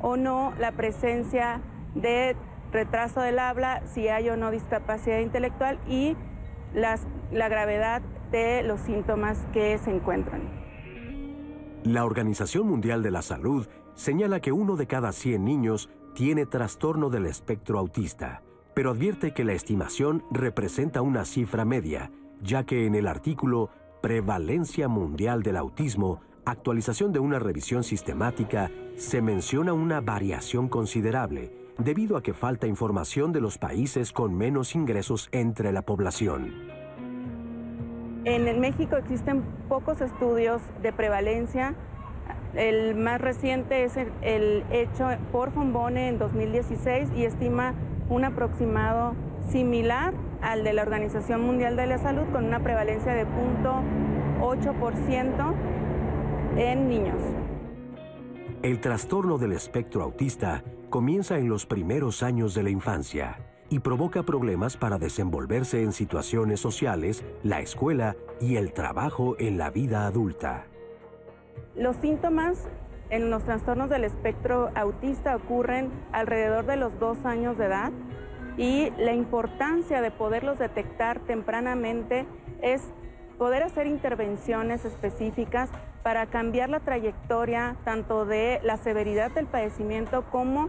o 0.01 0.17
no 0.17 0.53
la 0.59 0.73
presencia 0.73 1.61
de 1.95 2.37
retraso 2.73 3.21
del 3.21 3.39
habla, 3.39 3.83
si 3.87 4.09
hay 4.09 4.29
o 4.29 4.37
no 4.37 4.51
discapacidad 4.51 5.19
intelectual 5.21 5.79
y 5.89 6.17
la 6.75 7.49
gravedad 7.49 8.03
de 8.31 8.63
los 8.63 8.81
síntomas 8.81 9.39
que 9.53 9.79
se 9.79 9.91
encuentran. 9.91 10.43
La 11.83 12.05
Organización 12.05 12.67
Mundial 12.67 13.03
de 13.03 13.11
la 13.11 13.23
Salud 13.23 13.67
señala 13.95 14.41
que 14.41 14.53
uno 14.53 14.77
de 14.77 14.87
cada 14.87 15.13
100 15.13 15.45
niños 15.45 15.91
tiene 16.15 16.47
trastorno 16.47 17.11
del 17.11 17.27
espectro 17.27 17.79
autista, 17.79 18.43
pero 18.75 18.91
advierte 18.91 19.33
que 19.33 19.45
la 19.45 19.53
estimación 19.53 20.25
representa 20.31 21.03
una 21.03 21.25
cifra 21.25 21.65
media, 21.65 22.11
ya 22.43 22.65
que 22.65 22.87
en 22.87 22.95
el 22.95 23.07
artículo 23.07 23.71
Prevalencia 24.01 24.89
Mundial 24.89 25.43
del 25.43 25.57
Autismo, 25.57 26.21
actualización 26.45 27.13
de 27.13 27.19
una 27.19 27.39
revisión 27.39 27.83
sistemática, 27.83 28.71
se 28.97 29.23
menciona 29.23 29.73
una 29.73 30.01
variación 30.01 30.69
considerable, 30.69 31.53
debido 31.85 32.17
a 32.17 32.23
que 32.23 32.35
falta 32.35 32.67
información 32.67 33.31
de 33.33 33.41
los 33.41 33.57
países 33.59 34.13
con 34.13 34.35
menos 34.35 34.75
ingresos 34.75 35.29
entre 35.33 35.73
la 35.73 35.83
población. 35.83 36.53
En 38.25 38.61
México 38.61 38.97
existen 38.97 39.43
pocos 39.69 40.01
estudios 40.01 40.61
de 40.83 40.93
prevalencia. 40.93 41.75
El 42.55 42.97
más 42.97 43.21
reciente 43.21 43.85
es 43.85 43.97
el, 43.97 44.65
hecho 44.71 45.09
por 45.33 45.51
Fombone 45.53 46.09
en 46.09 46.19
2016 46.19 47.11
y 47.17 47.25
estima 47.25 47.75
un 48.09 48.25
aproximado 48.25 49.15
similar 49.49 50.13
al 50.43 50.65
de 50.65 50.75
la 50.75 50.83
Organización 50.83 51.43
Mundial 51.43 51.77
de 51.77 51.87
la 51.87 51.99
Salud 51.99 52.25
con 52.33 52.45
una 52.45 52.59
prevalencia 52.61 53.15
de 53.15 53.25
0.8% 53.25 55.55
en 56.57 56.89
niños. 56.89 57.23
El 58.63 58.81
trastorno 58.81 59.39
del 59.39 59.53
espectro 59.53 60.03
autista 60.03 60.63
comienza 60.91 61.39
en 61.39 61.49
los 61.49 61.65
primeros 61.65 62.23
años 62.23 62.53
de 62.55 62.65
la 62.65 62.71
infancia 62.71 63.39
y 63.71 63.79
provoca 63.79 64.25
problemas 64.25 64.77
para 64.77 64.99
desenvolverse 64.99 65.83
en 65.83 65.93
situaciones 65.93 66.59
sociales, 66.59 67.25
la 67.45 67.61
escuela 67.61 68.17
y 68.41 68.57
el 68.57 68.73
trabajo 68.73 69.37
en 69.39 69.57
la 69.57 69.71
vida 69.71 70.07
adulta. 70.07 70.67
Los 71.77 71.97
síntomas 71.97 72.69
en 73.09 73.31
los 73.31 73.45
trastornos 73.45 73.89
del 73.89 74.05
espectro 74.05 74.71
autista 74.75 75.37
ocurren 75.37 75.91
alrededor 76.13 76.67
de 76.67 76.77
los 76.77 76.99
dos 76.99 77.25
años 77.25 77.57
de 77.57 77.67
edad 77.67 77.93
y 78.57 78.91
la 78.99 79.15
importancia 79.15 80.03
de 80.03 80.11
poderlos 80.11 80.59
detectar 80.59 81.21
tempranamente 81.21 82.27
es 82.63 82.83
poder 83.39 83.63
hacer 83.63 83.87
intervenciones 83.87 84.85
específicas 84.85 85.71
para 86.03 86.27
cambiar 86.27 86.71
la 86.71 86.81
trayectoria 86.81 87.77
tanto 87.85 88.25
de 88.25 88.61
la 88.63 88.77
severidad 88.77 89.31
del 89.33 89.47
padecimiento 89.47 90.25
como 90.31 90.69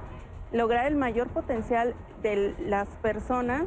lograr 0.52 0.86
el 0.88 0.96
mayor 0.96 1.30
potencial 1.30 1.96
de 2.22 2.54
las 2.60 2.88
personas 2.98 3.64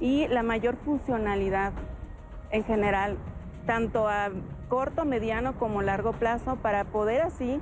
y 0.00 0.28
la 0.28 0.42
mayor 0.42 0.76
funcionalidad 0.84 1.72
en 2.50 2.64
general, 2.64 3.16
tanto 3.66 4.08
a 4.08 4.30
corto, 4.68 5.04
mediano 5.04 5.58
como 5.58 5.82
largo 5.82 6.12
plazo, 6.12 6.56
para 6.56 6.84
poder 6.84 7.22
así 7.22 7.60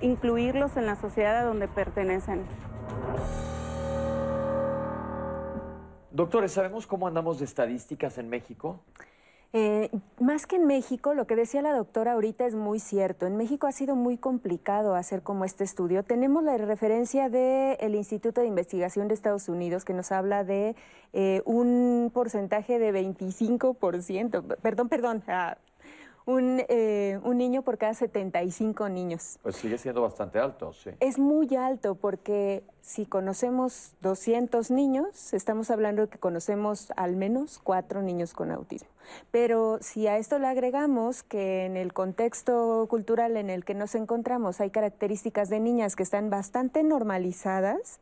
incluirlos 0.00 0.76
en 0.76 0.86
la 0.86 0.96
sociedad 0.96 1.36
a 1.36 1.42
donde 1.44 1.68
pertenecen. 1.68 2.44
Doctores, 6.10 6.52
¿sabemos 6.52 6.86
cómo 6.86 7.06
andamos 7.06 7.38
de 7.38 7.44
estadísticas 7.44 8.18
en 8.18 8.28
México? 8.28 8.80
Eh, 9.56 9.88
más 10.18 10.48
que 10.48 10.56
en 10.56 10.66
México, 10.66 11.14
lo 11.14 11.28
que 11.28 11.36
decía 11.36 11.62
la 11.62 11.72
doctora 11.72 12.14
ahorita 12.14 12.44
es 12.44 12.56
muy 12.56 12.80
cierto. 12.80 13.24
En 13.24 13.36
México 13.36 13.68
ha 13.68 13.72
sido 13.72 13.94
muy 13.94 14.18
complicado 14.18 14.96
hacer 14.96 15.22
como 15.22 15.44
este 15.44 15.62
estudio. 15.62 16.02
Tenemos 16.02 16.42
la 16.42 16.56
referencia 16.58 17.28
del 17.28 17.94
Instituto 17.94 18.40
de 18.40 18.48
Investigación 18.48 19.06
de 19.06 19.14
Estados 19.14 19.48
Unidos 19.48 19.84
que 19.84 19.94
nos 19.94 20.10
habla 20.10 20.42
de 20.42 20.74
eh, 21.12 21.40
un 21.44 22.10
porcentaje 22.12 22.80
de 22.80 22.92
25%, 22.92 24.56
perdón, 24.56 24.88
perdón, 24.88 25.22
ah, 25.28 25.56
un, 26.26 26.62
eh, 26.68 27.20
un, 27.22 27.36
niño 27.36 27.62
por 27.62 27.76
cada 27.76 27.94
75 27.94 28.88
niños. 28.88 29.38
Pues 29.42 29.56
sigue 29.56 29.76
siendo 29.76 30.00
bastante 30.00 30.38
alto, 30.38 30.72
sí. 30.72 30.90
Es 31.00 31.18
muy 31.18 31.54
alto 31.54 31.96
porque 31.96 32.64
si 32.80 33.04
conocemos 33.04 33.92
200 34.00 34.70
niños, 34.70 35.34
estamos 35.34 35.70
hablando 35.70 36.02
de 36.02 36.08
que 36.08 36.18
conocemos 36.18 36.92
al 36.96 37.16
menos 37.16 37.58
cuatro 37.62 38.00
niños 38.00 38.32
con 38.32 38.50
autismo. 38.50 38.88
Pero 39.30 39.78
si 39.82 40.06
a 40.06 40.16
esto 40.16 40.38
le 40.38 40.46
agregamos 40.46 41.22
que 41.22 41.66
en 41.66 41.76
el 41.76 41.92
contexto 41.92 42.86
cultural 42.88 43.36
en 43.36 43.50
el 43.50 43.64
que 43.64 43.74
nos 43.74 43.94
encontramos 43.94 44.60
hay 44.60 44.70
características 44.70 45.50
de 45.50 45.60
niñas 45.60 45.94
que 45.94 46.02
están 46.02 46.30
bastante 46.30 46.82
normalizadas, 46.82 48.00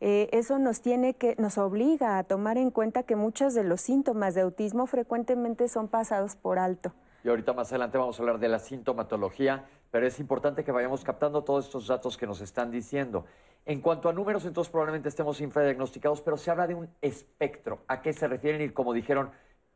eh, 0.00 0.28
eso 0.30 0.60
nos 0.60 0.80
tiene 0.80 1.14
que, 1.14 1.34
nos 1.38 1.58
obliga 1.58 2.18
a 2.18 2.22
tomar 2.22 2.56
en 2.56 2.70
cuenta 2.70 3.02
que 3.02 3.16
muchos 3.16 3.54
de 3.54 3.64
los 3.64 3.80
síntomas 3.80 4.36
de 4.36 4.42
autismo 4.42 4.86
frecuentemente 4.86 5.66
son 5.66 5.88
pasados 5.88 6.36
por 6.36 6.60
alto 6.60 6.92
y 7.24 7.28
ahorita 7.28 7.54
más 7.54 7.72
adelante 7.72 7.96
vamos 7.96 8.18
a 8.18 8.22
hablar 8.22 8.38
de 8.38 8.48
la 8.48 8.58
sintomatología, 8.58 9.64
pero 9.90 10.06
es 10.06 10.20
importante 10.20 10.62
que 10.62 10.72
vayamos 10.72 11.02
captando 11.04 11.42
todos 11.42 11.64
estos 11.64 11.86
datos 11.86 12.18
que 12.18 12.26
nos 12.26 12.42
están 12.42 12.70
diciendo. 12.70 13.24
En 13.64 13.80
cuanto 13.80 14.10
a 14.10 14.12
números, 14.12 14.44
entonces 14.44 14.70
probablemente 14.70 15.08
estemos 15.08 15.40
infradiagnosticados, 15.40 16.20
pero 16.20 16.36
se 16.36 16.50
habla 16.50 16.66
de 16.66 16.74
un 16.74 16.90
espectro. 17.00 17.80
¿A 17.88 18.02
qué 18.02 18.12
se 18.12 18.28
refieren? 18.28 18.60
Y 18.60 18.68
como 18.68 18.92
dijeron, 18.92 19.30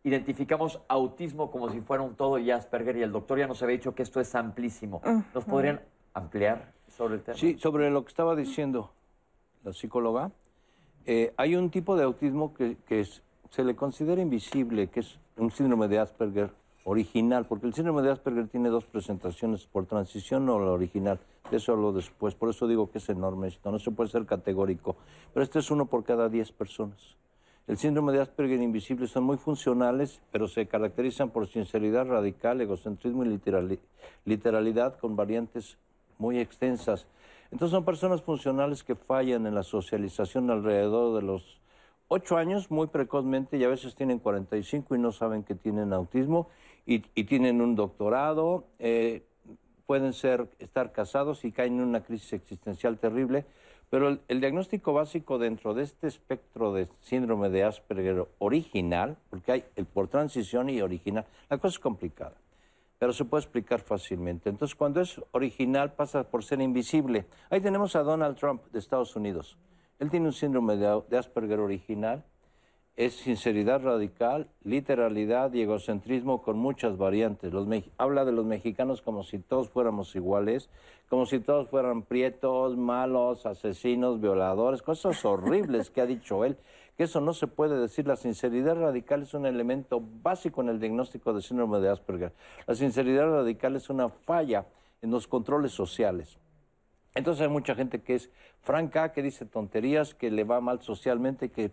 identificamos 0.04 0.82
autismo 0.88 1.50
como 1.50 1.70
si 1.70 1.80
fuera 1.80 2.02
un 2.02 2.16
todo 2.16 2.38
y 2.38 2.50
Asperger, 2.50 2.98
y 2.98 3.02
el 3.02 3.12
doctor 3.12 3.38
ya 3.38 3.46
nos 3.46 3.62
había 3.62 3.76
dicho 3.76 3.94
que 3.94 4.02
esto 4.02 4.20
es 4.20 4.34
amplísimo. 4.34 5.00
¿Nos 5.32 5.46
podrían 5.46 5.80
ampliar 6.12 6.74
sobre 6.86 7.14
el 7.14 7.22
tema? 7.22 7.38
Sí, 7.38 7.58
sobre 7.58 7.90
lo 7.90 8.04
que 8.04 8.08
estaba 8.08 8.36
diciendo 8.36 8.92
la 9.64 9.72
psicóloga. 9.72 10.32
Eh, 11.06 11.32
hay 11.38 11.56
un 11.56 11.70
tipo 11.70 11.96
de 11.96 12.04
autismo 12.04 12.52
que, 12.52 12.76
que 12.86 13.06
se 13.48 13.64
le 13.64 13.74
considera 13.74 14.20
invisible, 14.20 14.88
que 14.88 15.00
es 15.00 15.18
un 15.38 15.50
síndrome 15.50 15.88
de 15.88 15.98
Asperger 15.98 16.50
original, 16.88 17.44
porque 17.46 17.66
el 17.66 17.74
síndrome 17.74 18.00
de 18.00 18.10
Asperger 18.10 18.48
tiene 18.48 18.70
dos 18.70 18.86
presentaciones, 18.86 19.66
por 19.66 19.84
transición 19.84 20.48
o 20.48 20.58
la 20.58 20.72
original. 20.72 21.20
De 21.50 21.58
eso 21.58 21.72
hablo 21.72 21.92
después, 21.92 22.34
por 22.34 22.48
eso 22.48 22.66
digo 22.66 22.90
que 22.90 22.96
es 22.96 23.08
enorme 23.10 23.48
esto, 23.48 23.70
no 23.70 23.78
se 23.78 23.90
puede 23.90 24.08
ser 24.08 24.24
categórico. 24.24 24.96
Pero 25.34 25.44
este 25.44 25.58
es 25.58 25.70
uno 25.70 25.84
por 25.84 26.04
cada 26.04 26.30
diez 26.30 26.50
personas. 26.50 27.16
El 27.66 27.76
síndrome 27.76 28.12
de 28.12 28.22
Asperger 28.22 28.62
invisible 28.62 29.06
son 29.06 29.24
muy 29.24 29.36
funcionales, 29.36 30.22
pero 30.32 30.48
se 30.48 30.66
caracterizan 30.66 31.28
por 31.28 31.46
sinceridad 31.46 32.06
radical, 32.06 32.58
egocentrismo 32.62 33.22
y 33.26 33.38
literalidad 34.24 34.98
con 34.98 35.14
variantes 35.14 35.76
muy 36.16 36.38
extensas. 36.38 37.06
Entonces 37.50 37.72
son 37.72 37.84
personas 37.84 38.22
funcionales 38.22 38.82
que 38.82 38.94
fallan 38.94 39.46
en 39.46 39.54
la 39.54 39.62
socialización 39.62 40.50
alrededor 40.50 41.16
de 41.16 41.26
los 41.26 41.60
ocho 42.08 42.38
años 42.38 42.70
muy 42.70 42.86
precozmente 42.86 43.58
y 43.58 43.64
a 43.64 43.68
veces 43.68 43.94
tienen 43.94 44.18
45 44.18 44.94
y 44.94 44.98
no 44.98 45.12
saben 45.12 45.42
que 45.42 45.54
tienen 45.54 45.92
autismo 45.92 46.48
y, 46.88 47.24
tienen 47.24 47.60
un 47.60 47.76
doctorado, 47.76 48.64
eh, 48.78 49.22
pueden 49.84 50.14
ser, 50.14 50.48
estar 50.58 50.90
casados 50.90 51.44
y 51.44 51.52
caen 51.52 51.74
en 51.74 51.82
una 51.82 52.02
crisis 52.02 52.32
existencial 52.32 52.96
terrible, 52.96 53.44
pero 53.90 54.18
el, 54.26 54.40
diagnóstico 54.40 54.94
básico 54.94 55.38
dentro 55.38 55.74
de 55.74 55.82
este 55.82 56.06
espectro 56.06 56.72
de 56.72 56.88
síndrome 57.02 57.50
de 57.50 57.64
Asperger 57.64 58.26
original, 58.38 59.18
porque 59.28 59.52
hay 59.52 59.64
el 59.76 59.84
por 59.84 60.08
transición 60.08 60.70
y 60.70 60.80
original, 60.80 61.26
la 61.50 61.58
cosa 61.58 61.74
es 61.74 61.78
complicada, 61.78 62.36
pero 62.98 63.12
se 63.12 63.26
puede 63.26 63.42
explicar 63.42 63.80
fácilmente. 63.80 64.48
Entonces, 64.48 64.74
cuando 64.74 65.02
es 65.02 65.20
original 65.32 65.92
pasa 65.92 66.24
por 66.24 66.42
ser 66.42 66.62
invisible. 66.62 67.26
Ahí 67.50 67.60
tenemos 67.60 67.96
a 67.96 68.02
Donald 68.02 68.36
Trump 68.36 68.62
de 68.72 68.78
Estados 68.78 69.14
Unidos. 69.14 69.58
Él 69.98 70.10
tiene 70.10 70.26
un 70.26 70.32
síndrome 70.32 70.76
de 70.76 71.18
Asperger 71.18 71.60
original, 71.60 72.24
es 72.98 73.14
sinceridad 73.14 73.80
radical, 73.80 74.48
literalidad 74.64 75.52
y 75.52 75.62
egocentrismo 75.62 76.42
con 76.42 76.58
muchas 76.58 76.96
variantes. 76.96 77.52
habla 77.96 78.24
de 78.24 78.32
los 78.32 78.44
mexicanos 78.44 79.02
como 79.02 79.22
si 79.22 79.38
todos 79.38 79.68
fuéramos 79.68 80.16
iguales, 80.16 80.68
como 81.08 81.24
si 81.24 81.38
todos 81.38 81.68
fueran 81.68 82.02
prietos, 82.02 82.76
malos, 82.76 83.46
asesinos, 83.46 84.20
violadores, 84.20 84.82
cosas 84.82 85.24
horribles 85.24 85.90
que 85.90 86.00
ha 86.00 86.06
dicho 86.06 86.44
él, 86.44 86.56
que 86.96 87.04
eso 87.04 87.20
no 87.20 87.34
se 87.34 87.46
puede 87.46 87.78
decir. 87.78 88.04
La 88.04 88.16
sinceridad 88.16 88.74
radical 88.74 89.22
es 89.22 89.32
un 89.32 89.46
elemento 89.46 90.02
básico 90.02 90.60
en 90.62 90.70
el 90.70 90.80
diagnóstico 90.80 91.32
de 91.32 91.40
síndrome 91.40 91.78
de 91.78 91.90
Asperger. 91.90 92.32
La 92.66 92.74
sinceridad 92.74 93.30
radical 93.30 93.76
es 93.76 93.90
una 93.90 94.08
falla 94.08 94.66
en 95.02 95.12
los 95.12 95.28
controles 95.28 95.70
sociales. 95.70 96.36
Entonces 97.14 97.42
hay 97.42 97.48
mucha 97.48 97.76
gente 97.76 98.00
que 98.00 98.16
es 98.16 98.28
franca, 98.62 99.12
que 99.12 99.22
dice 99.22 99.46
tonterías, 99.46 100.14
que 100.14 100.32
le 100.32 100.42
va 100.42 100.60
mal 100.60 100.82
socialmente, 100.82 101.50
que 101.50 101.70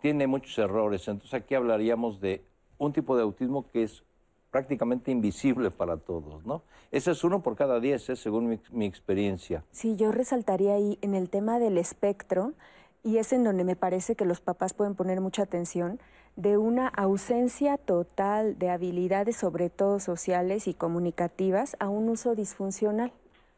tiene 0.00 0.26
muchos 0.26 0.56
errores. 0.58 1.06
Entonces 1.08 1.34
aquí 1.34 1.54
hablaríamos 1.54 2.20
de 2.20 2.42
un 2.78 2.92
tipo 2.92 3.16
de 3.16 3.22
autismo 3.22 3.70
que 3.70 3.82
es 3.82 4.02
prácticamente 4.50 5.10
invisible 5.10 5.70
para 5.70 5.96
todos, 5.96 6.44
¿no? 6.46 6.62
Ese 6.90 7.10
es 7.10 7.24
uno 7.24 7.42
por 7.42 7.56
cada 7.56 7.80
diez, 7.80 8.08
¿eh? 8.08 8.16
según 8.16 8.48
mi, 8.48 8.60
mi, 8.70 8.86
experiencia. 8.86 9.64
Sí, 9.70 9.96
yo 9.96 10.12
resaltaría 10.12 10.74
ahí 10.74 10.98
en 11.02 11.14
el 11.14 11.28
tema 11.28 11.58
del 11.58 11.76
espectro, 11.76 12.54
y 13.02 13.18
es 13.18 13.32
en 13.32 13.44
donde 13.44 13.64
me 13.64 13.76
parece 13.76 14.16
que 14.16 14.24
los 14.24 14.40
papás 14.40 14.72
pueden 14.72 14.94
poner 14.94 15.20
mucha 15.20 15.42
atención, 15.42 16.00
de 16.36 16.58
una 16.58 16.88
ausencia 16.88 17.78
total 17.78 18.58
de 18.58 18.70
habilidades, 18.70 19.36
sobre 19.36 19.70
todo 19.70 20.00
sociales 20.00 20.68
y 20.68 20.74
comunicativas, 20.74 21.76
a 21.80 21.88
un 21.88 22.08
uso 22.08 22.34
disfuncional. 22.34 23.12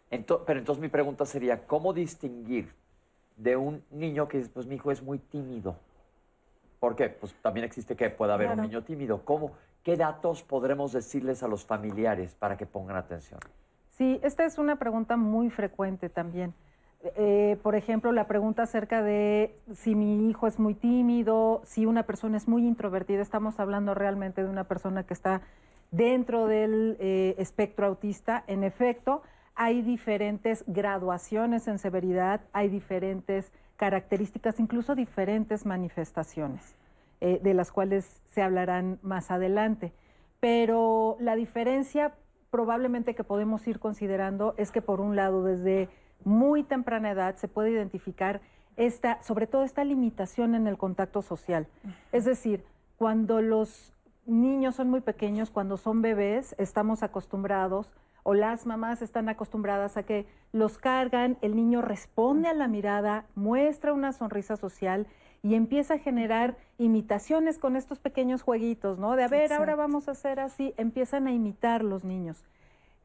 pero 0.09 0.59
entonces 0.59 0.80
mi 0.80 0.88
pregunta 0.88 1.26
sería, 1.26 1.66
¿cómo 1.66 1.92
distinguir 1.92 2.73
de 3.37 3.57
un 3.57 3.83
niño 3.90 4.28
que 4.28 4.40
pues 4.40 4.66
mi 4.66 4.76
hijo 4.76 4.90
es 4.90 5.02
muy 5.02 5.18
tímido? 5.18 5.76
¿Por 6.81 6.95
qué? 6.95 7.09
Pues 7.09 7.35
también 7.43 7.65
existe 7.65 7.97
que 7.97 8.11
pueda 8.11 8.35
haber 8.35 8.51
un 8.51 8.63
niño 8.63 8.83
tímido. 8.83 9.25
¿Cómo? 9.25 9.53
¿Qué 9.83 9.97
datos 9.97 10.43
podremos 10.43 10.93
decirles 10.93 11.43
a 11.43 11.49
los 11.49 11.65
familiares 11.65 12.35
para 12.35 12.57
que 12.57 12.67
pongan 12.67 12.97
atención? 12.97 13.41
Sí, 13.89 14.21
esta 14.23 14.45
es 14.45 14.59
una 14.59 14.77
pregunta 14.77 15.17
muy 15.17 15.51
frecuente 15.51 16.09
también. 16.09 16.55
Eh, 17.01 17.57
por 17.63 17.75
ejemplo, 17.75 18.13
la 18.13 18.27
pregunta 18.27 18.63
acerca 18.65 19.03
de 19.03 19.57
si 19.73 19.95
mi 19.95 20.29
hijo 20.29 20.47
es 20.47 20.59
muy 20.59 20.75
tímido, 20.75 21.63
si 21.65 21.87
una 21.87 22.05
persona 22.05 22.37
es 22.37 22.49
muy 22.49 22.67
introvertida, 22.67 23.23
estamos 23.23 23.61
hablando 23.61 23.95
realmente 23.95 24.43
de 24.43 24.51
una 24.51 24.65
persona 24.65 25.05
que 25.05 25.15
está 25.15 25.43
dentro 25.91 26.47
del 26.47 26.97
eh, 27.01 27.35
espectro 27.39 27.87
autista. 27.87 28.45
En 28.47 28.65
efecto, 28.65 29.23
hay 29.55 29.83
diferentes 29.83 30.65
graduaciones 30.67 31.67
en 31.67 31.79
severidad, 31.79 32.41
hay 32.53 32.69
diferentes 32.69 33.53
características, 33.79 34.61
incluso 34.61 34.95
diferentes 34.95 35.65
manifestaciones, 35.65 36.75
eh, 37.21 37.41
de 37.43 37.55
las 37.55 37.73
cuales 37.73 38.21
se 38.29 38.43
hablarán 38.43 38.99
más 39.03 39.31
adelante. 39.31 39.93
Pero 40.41 41.17
la 41.21 41.37
diferencia 41.37 42.13
probablemente 42.51 43.15
que 43.15 43.25
podemos 43.25 43.67
ir 43.67 43.79
considerando 43.79 44.55
es 44.59 44.73
que 44.73 44.83
por 44.83 45.01
un 45.01 45.17
lado 45.17 45.45
desde 45.45 45.89
muy 46.25 46.65
temprana 46.65 47.13
edad 47.13 47.37
se 47.37 47.47
puede 47.47 47.71
identificar 47.71 48.41
esta, 48.77 49.23
sobre 49.23 49.47
todo 49.47 49.63
esta 49.63 49.85
limitación 49.85 50.55
en 50.55 50.67
el 50.67 50.77
contacto 50.77 51.23
social. 51.23 51.67
Es 52.11 52.25
decir, 52.25 52.65
cuando 52.97 53.41
los 53.41 53.93
niños 54.27 54.75
son 54.75 54.91
muy 54.91 55.01
pequeños, 55.01 55.51
cuando 55.51 55.77
son 55.77 56.03
bebés, 56.03 56.55
estamos 56.59 57.03
acostumbrados 57.03 57.91
o 58.29 58.35
las 58.35 58.67
mamás 58.67 59.01
están 59.01 59.31
acostumbradas 59.31 59.97
a 59.97 60.03
que 60.03 60.27
los 60.53 60.77
cargan, 60.77 61.39
el 61.41 61.57
niño 61.57 61.81
responde 61.81 62.49
a 62.49 62.53
la 62.53 62.69
mirada, 62.69 63.25
muestra 63.35 63.95
una 63.95 64.13
sonrisa 64.13 64.59
social 64.59 65.07
y 65.43 65.55
empieza 65.55 65.95
a 65.95 65.99
generar 65.99 66.59
imitaciones 66.77 67.59
con 67.59 67.75
estos 67.75 68.01
pequeños 68.01 68.43
jueguitos, 68.43 68.99
¿no? 68.99 69.17
De 69.17 69.25
a 69.25 69.29
ver, 69.29 69.55
ahora 69.55 69.77
vamos 69.77 70.09
a 70.09 70.11
hacer 70.11 70.41
así, 70.41 70.75
empiezan 70.77 71.27
a 71.27 71.33
imitar 71.33 71.83
los 71.83 72.05
niños. 72.05 72.45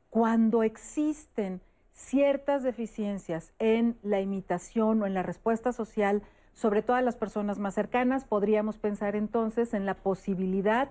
Cuando 0.10 0.62
existen 0.62 1.62
ciertas 1.94 2.62
deficiencias 2.62 3.54
en 3.60 3.98
la 4.04 4.20
imitación 4.20 5.02
o 5.02 5.06
en 5.06 5.14
la 5.14 5.24
respuesta 5.24 5.72
social, 5.72 6.22
sobre 6.52 6.82
todo 6.82 6.98
a 6.98 7.02
las 7.02 7.16
personas 7.16 7.60
más 7.60 7.76
cercanas, 7.76 8.26
podríamos 8.26 8.78
pensar 8.78 9.16
entonces 9.16 9.74
en 9.74 9.86
la 9.86 9.94
posibilidad 9.94 10.90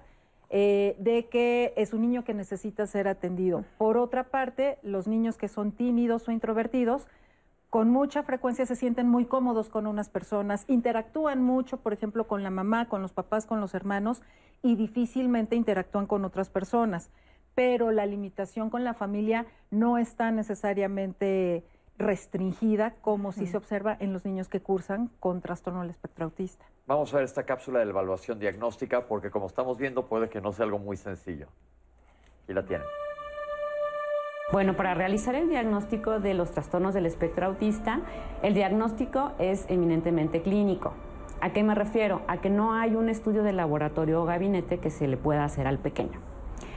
eh, 0.53 0.95
de 0.99 1.27
que 1.27 1.73
es 1.77 1.93
un 1.93 2.03
niño 2.03 2.23
que 2.23 2.35
necesita 2.35 2.87
ser 2.87 3.09
atendido. 3.09 3.65
Por 3.79 3.97
otra 3.97 4.25
parte, 4.25 4.79
los 4.83 5.09
niños 5.09 5.37
que 5.37 5.49
son 5.49 5.73
tímidos 5.73 6.29
o 6.29 6.31
introvertidos, 6.31 7.09
con 7.71 7.91
mucha 7.91 8.23
frecuencia 8.23 8.67
se 8.67 8.77
sienten 8.77 9.09
muy 9.09 9.25
cómodos 9.25 9.69
con 9.69 9.87
unas 9.87 10.09
personas, 10.09 10.65
interactúan 10.69 11.43
mucho, 11.43 11.79
por 11.79 11.93
ejemplo, 11.93 12.29
con 12.29 12.45
la 12.45 12.51
mamá, 12.51 12.88
con 12.88 13.03
los 13.03 13.12
papás, 13.12 13.47
con 13.47 13.61
los 13.61 13.75
hermanos, 13.75 14.23
y 14.62 14.77
difícilmente 14.77 15.57
interactúan 15.57 16.07
con 16.07 16.25
otras 16.25 16.51
personas 16.51 17.11
pero 17.55 17.91
la 17.91 18.07
limitación 18.07 18.71
con 18.71 18.85
la 18.85 18.95
familia 18.95 19.47
no 19.71 19.99
está 19.99 20.31
necesariamente 20.31 21.65
restringida 21.98 22.94
como 23.00 23.33
si 23.33 23.46
se 23.46 23.57
observa 23.57 23.96
en 24.00 24.12
los 24.12 24.24
niños 24.24 24.48
que 24.48 24.61
cursan 24.61 25.11
con 25.20 25.40
trastorno 25.40 25.81
del 25.81 25.90
espectro 25.90 26.24
autista. 26.24 26.64
Vamos 26.87 27.12
a 27.12 27.18
ver 27.18 27.24
esta 27.24 27.44
cápsula 27.44 27.78
de 27.78 27.90
evaluación 27.90 28.38
diagnóstica 28.38 29.07
porque 29.07 29.31
como 29.31 29.46
estamos 29.46 29.78
viendo 29.78 30.07
puede 30.07 30.28
que 30.28 30.40
no 30.40 30.52
sea 30.52 30.64
algo 30.64 30.78
muy 30.78 30.96
sencillo. 30.96 31.48
Aquí 32.44 32.52
la 32.55 32.64
tienen. 32.64 32.87
Bueno, 34.52 34.76
para 34.76 34.92
realizar 34.94 35.35
el 35.35 35.48
diagnóstico 35.48 36.20
de 36.20 36.35
los 36.35 36.50
trastornos 36.50 36.92
del 36.92 37.07
espectro 37.07 37.46
autista, 37.46 38.00
el 38.42 38.52
diagnóstico 38.52 39.33
es 39.38 39.64
eminentemente 39.68 40.42
clínico. 40.42 40.92
¿A 41.40 41.52
qué 41.52 41.62
me 41.62 41.74
refiero? 41.74 42.22
A 42.28 42.40
que 42.40 42.50
no 42.50 42.74
hay 42.74 42.94
un 42.94 43.09
estudio 43.09 43.42
de 43.42 43.52
laboratorio 43.52 44.22
o 44.22 44.24
gabinete 44.24 44.78
que 44.78 44.90
se 44.90 45.09
le 45.09 45.16
pueda 45.16 45.44
hacer 45.44 45.66
al 45.66 45.78
pequeño. 45.78 46.20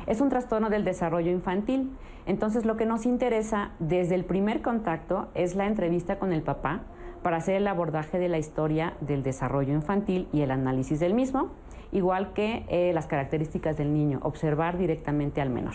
Es 0.07 0.21
un 0.21 0.29
trastorno 0.29 0.69
del 0.69 0.83
desarrollo 0.83 1.31
infantil. 1.31 1.91
Entonces 2.25 2.65
lo 2.65 2.77
que 2.77 2.85
nos 2.85 3.05
interesa 3.05 3.71
desde 3.79 4.15
el 4.15 4.25
primer 4.25 4.61
contacto 4.61 5.29
es 5.33 5.55
la 5.55 5.67
entrevista 5.67 6.19
con 6.19 6.31
el 6.31 6.41
papá 6.41 6.81
para 7.23 7.37
hacer 7.37 7.55
el 7.55 7.67
abordaje 7.67 8.19
de 8.19 8.29
la 8.29 8.37
historia 8.37 8.93
del 9.01 9.23
desarrollo 9.23 9.73
infantil 9.73 10.27
y 10.31 10.41
el 10.41 10.51
análisis 10.51 10.99
del 10.99 11.15
mismo, 11.15 11.49
igual 11.91 12.33
que 12.33 12.65
eh, 12.69 12.93
las 12.93 13.07
características 13.07 13.77
del 13.77 13.93
niño, 13.93 14.19
observar 14.21 14.77
directamente 14.77 15.41
al 15.41 15.49
menor. 15.49 15.73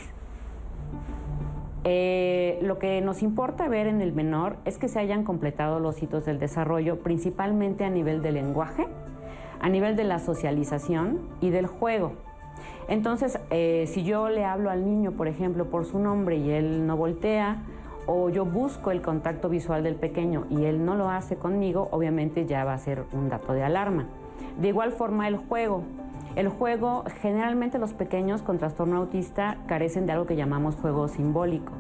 Eh, 1.83 2.59
lo 2.63 2.79
que 2.79 3.01
nos 3.01 3.23
importa 3.23 3.67
ver 3.69 3.87
en 3.87 4.01
el 4.01 4.13
menor 4.13 4.59
es 4.65 4.79
que 4.79 4.87
se 4.87 5.01
hayan 5.01 5.25
completado 5.25 5.81
los 5.81 6.01
hitos 6.03 6.25
del 6.25 6.39
desarrollo, 6.39 7.01
principalmente 7.01 7.85
a 7.85 7.91
nivel 7.91 8.23
del 8.23 8.35
lenguaje, 8.35 8.87
a 9.61 9.69
nivel 9.69 9.97
de 9.97 10.05
la 10.05 10.21
socialización 10.21 11.19
y 11.41 11.51
del 11.51 11.67
juego. 11.67 12.13
Entonces, 12.91 13.39
eh, 13.51 13.85
si 13.87 14.03
yo 14.03 14.29
le 14.29 14.45
hablo 14.45 14.69
al 14.69 14.85
niño, 14.85 15.13
por 15.13 15.29
ejemplo, 15.29 15.67
por 15.67 15.85
su 15.85 16.01
nombre 16.01 16.39
y 16.39 16.51
él 16.51 16.89
no 16.89 16.97
voltea, 16.97 17.63
o 18.07 18.31
yo 18.31 18.45
busco 18.45 18.91
el 18.91 19.01
contacto 19.01 19.49
visual 19.49 19.85
del 19.85 19.95
pequeño 19.95 20.47
y 20.51 20.65
él 20.65 20.85
no 20.85 20.97
lo 20.97 21.09
hace 21.09 21.37
conmigo, 21.37 21.87
obviamente 21.93 22.47
ya 22.47 22.65
va 22.65 22.75
a 22.75 22.79
ser 22.79 23.05
un 23.13 23.29
dato 23.29 23.53
de 23.53 23.63
alarma. 23.63 24.07
De 24.61 24.67
igual 24.67 24.91
forma, 24.91 25.29
el 25.29 25.37
juego. 25.37 25.85
El 26.35 26.49
juego, 26.49 27.05
generalmente 27.21 27.79
los 27.79 27.93
pequeños 27.93 28.43
con 28.43 28.59
trastorno 28.59 28.97
autista 28.97 29.59
carecen 29.69 30.07
de 30.07 30.13
algo 30.13 30.27
que 30.27 30.35
llamamos 30.35 30.75
juego 30.75 31.07
simbólico. 31.07 31.73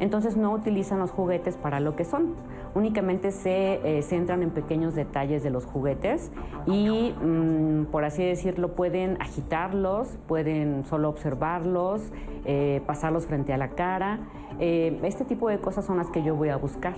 Entonces 0.00 0.36
no 0.36 0.52
utilizan 0.52 0.98
los 0.98 1.10
juguetes 1.10 1.56
para 1.56 1.80
lo 1.80 1.96
que 1.96 2.04
son. 2.04 2.34
Únicamente 2.78 3.32
se 3.32 3.98
eh, 3.98 4.02
centran 4.02 4.40
en 4.40 4.50
pequeños 4.50 4.94
detalles 4.94 5.42
de 5.42 5.50
los 5.50 5.64
juguetes 5.64 6.30
y, 6.64 7.12
mm, 7.20 7.86
por 7.86 8.04
así 8.04 8.24
decirlo, 8.24 8.76
pueden 8.76 9.20
agitarlos, 9.20 10.16
pueden 10.28 10.84
solo 10.84 11.08
observarlos, 11.08 12.12
eh, 12.44 12.80
pasarlos 12.86 13.26
frente 13.26 13.52
a 13.52 13.56
la 13.56 13.70
cara. 13.70 14.20
Eh, 14.60 14.96
este 15.02 15.24
tipo 15.24 15.48
de 15.48 15.58
cosas 15.58 15.86
son 15.86 15.96
las 15.96 16.08
que 16.10 16.22
yo 16.22 16.36
voy 16.36 16.50
a 16.50 16.56
buscar. 16.56 16.94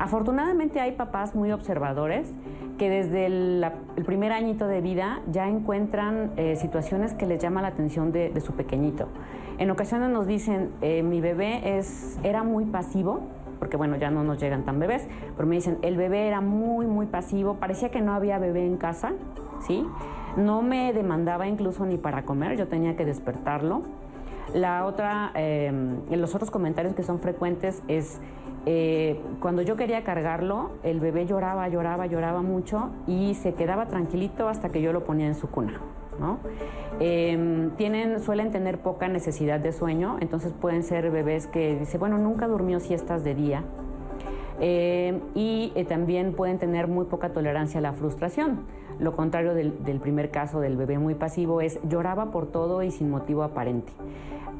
Afortunadamente 0.00 0.80
hay 0.80 0.92
papás 0.96 1.36
muy 1.36 1.52
observadores 1.52 2.28
que 2.76 2.90
desde 2.90 3.26
el, 3.26 3.64
primer 4.04 4.32
añito 4.32 4.66
de 4.66 4.80
vida 4.80 5.20
ya 5.30 5.48
encuentran 5.48 6.32
situaciones 6.56 7.14
que 7.14 7.24
les 7.24 7.40
llama 7.40 7.62
la 7.62 7.68
atención 7.68 8.10
de, 8.10 8.38
su 8.40 8.52
pequeñito. 8.54 9.06
En 9.58 9.70
ocasiones 9.70 10.10
nos 10.10 10.26
dicen, 10.26 10.72
mi 10.82 11.20
bebé 11.22 11.78
es, 11.78 12.18
era 12.22 12.42
muy 12.42 12.66
pasivo, 12.66 13.22
porque 13.58 13.76
bueno, 13.76 13.96
ya 13.96 14.10
no 14.10 14.24
nos 14.24 14.38
llegan 14.38 14.64
tan 14.64 14.78
bebés, 14.78 15.06
pero 15.36 15.48
me 15.48 15.56
dicen, 15.56 15.78
el 15.82 15.96
bebé 15.96 16.26
era 16.26 16.40
muy, 16.40 16.86
muy 16.86 17.06
pasivo, 17.06 17.54
parecía 17.54 17.90
que 17.90 18.00
no 18.00 18.12
había 18.12 18.38
bebé 18.38 18.66
en 18.66 18.76
casa, 18.76 19.12
¿sí? 19.66 19.86
No 20.36 20.62
me 20.62 20.92
demandaba 20.92 21.46
incluso 21.46 21.86
ni 21.86 21.96
para 21.96 22.24
comer, 22.24 22.56
yo 22.56 22.68
tenía 22.68 22.96
que 22.96 23.04
despertarlo. 23.04 23.82
La 24.54 24.84
otra, 24.84 25.32
eh, 25.34 25.72
los 26.10 26.34
otros 26.34 26.50
comentarios 26.50 26.94
que 26.94 27.02
son 27.02 27.18
frecuentes 27.18 27.82
es, 27.88 28.20
eh, 28.64 29.20
cuando 29.40 29.62
yo 29.62 29.76
quería 29.76 30.04
cargarlo, 30.04 30.70
el 30.82 31.00
bebé 31.00 31.26
lloraba, 31.26 31.68
lloraba, 31.68 32.06
lloraba 32.06 32.42
mucho 32.42 32.90
y 33.06 33.34
se 33.34 33.54
quedaba 33.54 33.86
tranquilito 33.86 34.48
hasta 34.48 34.68
que 34.68 34.82
yo 34.82 34.92
lo 34.92 35.04
ponía 35.04 35.26
en 35.26 35.34
su 35.34 35.48
cuna. 35.48 35.80
Em, 36.98 37.70
tienen, 37.76 38.20
suelen 38.20 38.50
tener 38.50 38.78
poca 38.78 39.08
necesidad 39.08 39.60
de 39.60 39.72
sueño, 39.72 40.16
entonces 40.20 40.52
pueden 40.52 40.82
ser 40.82 41.10
bebés 41.10 41.46
que 41.46 41.78
dice, 41.78 41.98
bueno, 41.98 42.18
nunca 42.18 42.48
durmió 42.48 42.80
siestas 42.80 43.22
de 43.24 43.34
día. 43.34 43.64
Em, 44.60 45.20
y 45.34 45.72
eh, 45.74 45.84
también 45.84 46.32
pueden 46.32 46.58
tener 46.58 46.88
muy 46.88 47.04
poca 47.04 47.30
tolerancia 47.32 47.78
a 47.78 47.82
la 47.82 47.92
frustración. 47.92 48.60
Lo 48.98 49.14
contrario 49.14 49.52
del, 49.52 49.72
primer 50.00 50.30
caso 50.30 50.60
del 50.60 50.76
bebé 50.78 50.98
muy 50.98 51.14
pasivo 51.14 51.60
es 51.60 51.78
lloraba 51.86 52.30
por 52.30 52.46
todo 52.46 52.82
y 52.82 52.90
sin 52.90 53.10
motivo 53.10 53.42
aparente. 53.42 53.92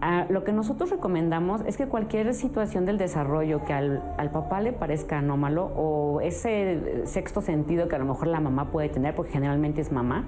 Ah, 0.03 0.27
lo 0.29 0.45
que 0.45 0.53
nosotros 0.53 0.91
recomendamos 0.91 1.63
es 1.67 1.79
que 1.79 1.87
cualquier 1.87 2.35
situación 2.35 2.85
del 2.85 2.99
desarrollo 2.99 3.65
que 3.65 3.73
al, 3.73 4.03
al, 4.19 4.31
papá 4.31 4.61
le 4.61 4.75
parezca 4.75 5.21
anómalo 5.21 5.71
o 5.75 6.21
ese 6.21 7.07
sexto 7.07 7.41
sentido 7.41 7.89
que 7.89 7.97
a 7.97 7.99
lo 7.99 8.05
mejor 8.05 8.27
la 8.27 8.41
mamá 8.41 8.71
puede 8.71 8.91
tener, 8.91 9.15
porque 9.15 9.33
generalmente 9.33 9.81
es 9.81 9.91
mamá, 9.91 10.27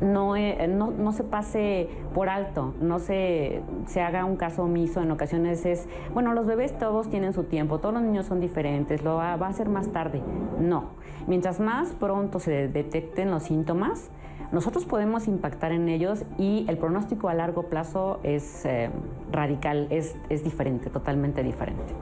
eh, 0.00 0.68
no, 0.68 0.90
no, 0.90 1.12
se 1.12 1.24
pase 1.24 1.88
por 2.14 2.28
alto, 2.28 2.74
no 2.80 2.98
se, 2.98 3.62
se 3.86 4.00
haga 4.00 4.24
un 4.24 4.36
caso 4.36 4.64
omiso. 4.64 5.00
En 5.00 5.10
ocasiones 5.10 5.64
es, 5.66 5.86
bueno, 6.12 6.32
los 6.34 6.46
bebés 6.46 6.76
todos 6.78 7.08
tienen 7.08 7.32
su 7.32 7.44
tiempo, 7.44 7.78
todos 7.78 7.94
los 7.94 8.02
niños 8.02 8.26
son 8.26 8.40
diferentes, 8.40 9.02
lo 9.02 9.16
va, 9.16 9.34
a 9.34 9.52
ser 9.52 9.68
más 9.68 9.88
tarde. 9.88 10.22
No. 10.58 10.90
Mientras 11.26 11.60
más 11.60 11.92
pronto 11.92 12.38
se 12.38 12.68
detecten 12.68 13.30
los 13.30 13.44
síntomas, 13.44 14.10
nosotros 14.52 14.84
podemos 14.84 15.26
impactar 15.26 15.72
en 15.72 15.88
ellos 15.88 16.24
y 16.38 16.66
el 16.68 16.76
pronóstico 16.76 17.28
a 17.28 17.34
largo 17.34 17.64
plazo 17.64 18.20
es 18.22 18.64
eh, 18.66 18.90
radical, 19.32 19.86
es, 19.90 20.16
es 20.28 20.44
diferente, 20.44 20.90
totalmente 20.90 21.42
diferente 21.42 21.94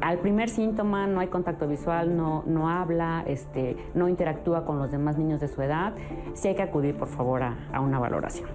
al 0.00 0.18
primer 0.18 0.48
síntoma 0.48 1.06
no 1.06 1.20
hay 1.20 1.28
contacto 1.28 1.66
visual, 1.66 2.16
no, 2.16 2.42
no 2.46 2.68
habla, 2.68 3.24
este, 3.26 3.76
no 3.94 4.08
interactúa 4.08 4.64
con 4.64 4.78
los 4.78 4.90
demás 4.90 5.16
niños 5.16 5.40
de 5.40 5.48
su 5.48 5.60
edad, 5.62 5.94
sí 6.34 6.48
hay 6.48 6.54
que 6.54 6.62
acudir 6.62 6.96
por 6.96 7.08
favor 7.08 7.42
a, 7.42 7.80
una 7.80 7.98
valoración. 7.98 8.48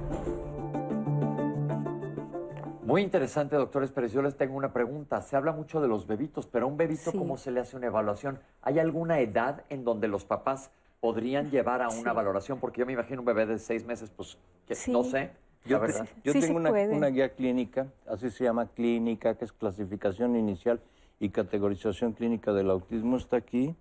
Muy 2.84 3.02
interesante, 3.02 3.56
doctores, 3.56 3.92
pero 3.92 4.08
yo 4.08 4.22
les 4.22 4.36
tengo 4.36 4.58
una 4.58 4.74
pregunta. 4.74 5.22
Se 5.22 5.38
habla 5.38 5.54
mucho 5.54 5.80
de 5.80 5.88
los 5.88 6.08
bebitos, 6.08 6.46
pero 6.46 6.66
a 6.66 6.68
un 6.68 6.76
bebito, 6.76 7.14
¿cómo 7.14 7.38
se 7.38 7.50
le 7.52 7.62
hace 7.62 7.78
una 7.78 7.88
evaluación? 7.88 8.40
¿Hay 8.62 8.80
alguna 8.80 9.20
edad 9.20 9.64
en 9.70 9.86
donde 9.86 10.10
los 10.10 10.26
papás 10.26 10.72
podrían 11.00 11.50
llevar 11.52 11.82
a 11.82 11.88
una 11.88 12.12
valoración? 12.12 12.60
Porque 12.60 12.82
yo 12.82 12.86
me 12.86 12.92
imagino 12.94 13.22
un 13.22 13.26
bebé 13.26 13.46
de 13.46 13.60
seis 13.60 13.86
meses, 13.86 14.10
pues, 14.10 14.38
que 14.68 14.76
no 14.92 15.04
sé. 15.06 15.32
Yo, 15.64 15.80
yo 16.24 16.34
tengo 16.34 16.58
una, 16.58 16.72
una, 16.72 17.08
guía 17.08 17.30
clínica, 17.30 17.86
así 18.08 18.32
se 18.32 18.44
llama 18.44 18.66
clínica, 18.66 19.36
que 19.36 19.46
es 19.46 19.54
clasificación 19.54 20.36
inicial 20.36 20.82
y 21.22 21.30
categorización 21.30 22.14
clínica 22.14 22.52
del 22.52 22.72
autismo 22.72 23.16
está 23.16 23.38
aquí, 23.38 23.76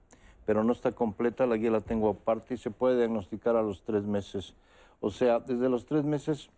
pero 0.44 0.62
no 0.62 0.72
está 0.72 0.92
completa, 0.92 1.46
la 1.46 1.56
guía 1.56 1.70
la 1.70 1.80
tengo 1.80 2.10
aparte 2.10 2.54
y 2.54 2.58
se 2.58 2.70
puede 2.70 2.98
diagnosticar 2.98 3.56
a 3.56 3.62
los 3.62 3.82
tres 3.82 4.04
meses. 4.04 4.54
O 5.00 5.10
sea, 5.10 5.40
desde 5.40 5.70
los 5.70 5.86
tres 5.86 6.04
meses, 6.04 6.50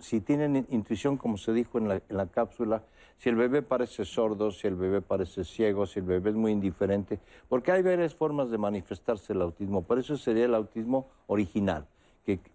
si 0.00 0.20
tienen 0.20 0.66
intuición, 0.70 1.16
como 1.16 1.38
se 1.38 1.52
dijo 1.52 1.78
en 1.78 1.86
la, 1.88 2.02
en 2.08 2.16
la 2.16 2.26
cápsula, 2.26 2.82
si 3.16 3.28
el 3.28 3.36
bebé 3.36 3.62
parece 3.62 4.04
sordo, 4.04 4.50
si 4.50 4.66
el 4.66 4.74
bebé 4.74 5.02
parece 5.02 5.44
ciego, 5.44 5.86
si 5.86 6.00
el 6.00 6.06
bebé 6.06 6.30
es 6.30 6.36
muy 6.36 6.50
indiferente, 6.50 7.20
porque 7.48 7.70
hay 7.70 7.82
varias 7.82 8.14
formas 8.14 8.50
de 8.50 8.58
manifestarse 8.58 9.34
el 9.34 9.42
autismo, 9.42 9.82
por 9.82 10.00
eso 10.00 10.16
sería 10.16 10.46
el 10.46 10.54
autismo 10.56 11.06
original 11.28 11.86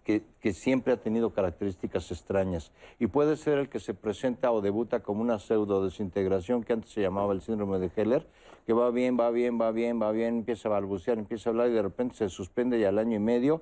que, 0.03 0.53
siempre 0.53 0.93
ha 0.93 0.97
tenido 0.97 1.31
características 1.31 2.11
extrañas. 2.11 2.71
Y 2.99 3.07
puede 3.07 3.35
ser 3.35 3.57
el 3.57 3.69
que 3.69 3.79
se 3.79 3.93
presenta 3.93 4.51
o 4.51 4.61
debuta 4.61 5.01
como 5.01 5.21
una 5.21 5.39
pseudo 5.39 5.83
desintegración 5.83 6.63
que 6.63 6.73
antes 6.73 6.91
se 6.91 7.01
llamaba 7.01 7.33
el 7.33 7.41
síndrome 7.41 7.79
de 7.79 7.91
Heller, 7.95 8.27
que 8.65 8.73
va 8.73 8.89
bien, 8.91 9.17
va 9.19 9.31
bien, 9.31 9.59
va 9.59 9.71
bien, 9.71 10.01
va 10.01 10.11
bien, 10.11 10.37
empieza 10.37 10.69
a 10.69 10.71
balbucear, 10.71 11.17
empieza 11.17 11.49
a 11.49 11.51
hablar 11.51 11.69
y 11.69 11.73
de 11.73 11.81
repente 11.81 12.15
se 12.15 12.29
suspende 12.29 12.79
y 12.79 12.83
al 12.83 12.99
año 12.99 13.15
y 13.15 13.19
medio 13.19 13.61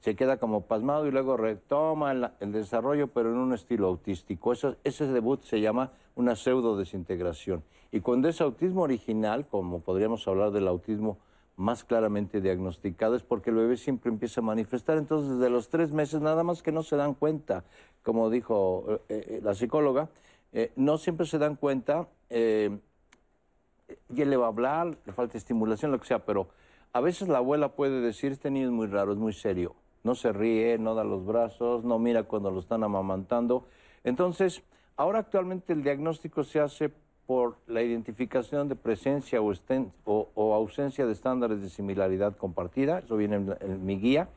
se 0.00 0.14
queda 0.14 0.36
como 0.36 0.62
pasmado 0.62 1.06
y 1.06 1.10
luego 1.10 1.36
retoma 1.36 2.12
el, 2.12 2.52
desarrollo, 2.52 3.08
pero 3.08 3.30
en 3.30 3.38
un 3.38 3.54
estilo 3.54 3.88
autístico. 3.88 4.52
ese 4.52 5.06
debut 5.06 5.42
se 5.42 5.60
llama 5.60 5.92
una 6.14 6.36
pseudo 6.36 6.76
desintegración. 6.76 7.64
Y 7.90 8.00
cuando 8.00 8.28
es 8.28 8.40
autismo 8.40 8.82
original, 8.82 9.46
como 9.46 9.80
podríamos 9.80 10.26
hablar 10.28 10.50
del 10.50 10.68
autismo 10.68 11.18
más 11.56 11.84
claramente 11.84 12.40
diagnosticado 12.40 13.16
es 13.16 13.22
porque 13.22 13.50
el 13.50 13.56
bebé 13.56 13.76
siempre 13.76 14.10
empieza 14.10 14.40
a 14.40 14.44
manifestar. 14.44 14.98
Entonces, 14.98 15.38
desde 15.38 15.50
los 15.50 15.68
tres 15.68 15.90
meses, 15.90 16.20
nada 16.20 16.42
más 16.44 16.62
que 16.62 16.70
no 16.70 16.82
se 16.82 16.96
dan 16.96 17.14
cuenta, 17.14 17.64
como 18.02 18.30
dijo 18.30 18.84
eh, 18.88 19.00
eh, 19.08 19.40
la 19.42 19.54
psicóloga, 19.54 20.10
eh, 20.52 20.72
no 20.76 20.98
siempre 20.98 21.26
se 21.26 21.38
dan 21.38 21.56
cuenta, 21.56 22.08
y 22.28 24.20
él 24.20 24.30
le 24.30 24.36
va 24.36 24.46
a 24.46 24.48
hablar, 24.48 24.98
le 25.04 25.12
falta 25.12 25.38
estimulación, 25.38 25.92
lo 25.92 26.00
que 26.00 26.06
sea, 26.06 26.24
pero 26.24 26.48
a 26.92 27.00
veces 27.00 27.28
la 27.28 27.38
abuela 27.38 27.70
puede 27.70 28.00
decir, 28.00 28.32
este 28.32 28.50
niño 28.50 28.66
es 28.66 28.72
muy 28.72 28.88
raro, 28.88 29.12
es 29.12 29.18
muy 29.18 29.32
serio, 29.32 29.74
no 30.02 30.14
se 30.14 30.32
ríe, 30.32 30.76
no 30.78 30.94
da 30.94 31.04
los 31.04 31.24
brazos, 31.24 31.84
no 31.84 31.98
mira 31.98 32.24
cuando 32.24 32.50
lo 32.50 32.58
están 32.58 32.82
amamantando. 32.82 33.68
Entonces, 34.02 34.62
ahora 34.96 35.20
actualmente 35.20 35.72
el 35.72 35.82
diagnóstico 35.82 36.42
se 36.42 36.60
hace 36.60 36.92
por 37.26 37.56
la 37.66 37.82
identificación 37.82 38.68
de 38.68 38.76
presencia 38.76 39.40
o, 39.42 40.54
ausencia 40.54 41.06
de 41.06 41.12
estándares 41.12 41.60
de 41.60 41.68
similaridad 41.68 42.36
compartida, 42.36 43.00
eso 43.00 43.16
viene 43.16 43.36
en, 43.60 43.84
mi 43.84 43.98
guía, 43.98 44.28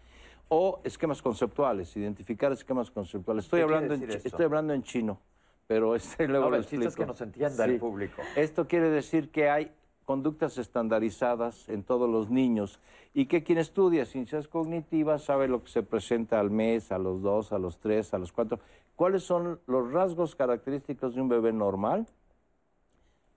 o 0.47 0.81
esquemas 0.83 1.21
conceptuales, 1.21 1.95
identificar 1.95 2.51
esquemas 2.51 2.89
conceptuales. 2.89 3.45
Estoy, 3.45 3.61
hablando 3.61 3.93
en, 3.93 4.09
estoy 4.09 4.45
hablando 4.45 4.73
en 4.73 4.81
chino, 4.81 5.19
pero 5.67 5.95
este 5.95 6.27
luego 6.27 6.49
lo 6.49 6.57
explico. 6.57 6.91
que 6.91 7.05
nos 7.05 7.21
entienda 7.21 7.65
el 7.65 7.77
público. 7.77 8.23
Esto 8.35 8.67
quiere 8.67 8.89
decir 8.89 9.29
que 9.29 9.49
hay 9.49 9.71
conductas 10.05 10.57
estandarizadas 10.57 11.69
en 11.69 11.83
todos 11.83 12.09
los 12.09 12.31
niños 12.31 12.79
y 13.13 13.27
que 13.27 13.43
quien 13.43 13.59
estudia 13.59 14.07
ciencias 14.07 14.47
cognitivas 14.47 15.23
sabe 15.23 15.47
lo 15.47 15.63
que 15.63 15.69
se 15.69 15.83
presenta 15.83 16.39
al 16.39 16.49
mes, 16.49 16.91
a 16.91 16.97
los 16.97 17.21
dos, 17.21 17.53
a 17.53 17.59
los 17.59 17.77
tres, 17.77 18.15
a 18.15 18.17
los 18.17 18.31
cuatro. 18.31 18.59
¿Cuáles 18.95 19.21
son 19.21 19.59
los 19.67 19.91
rasgos 19.91 20.35
característicos 20.35 21.13
de 21.13 21.21
un 21.21 21.29
bebé 21.29 21.53
normal? 21.53 22.07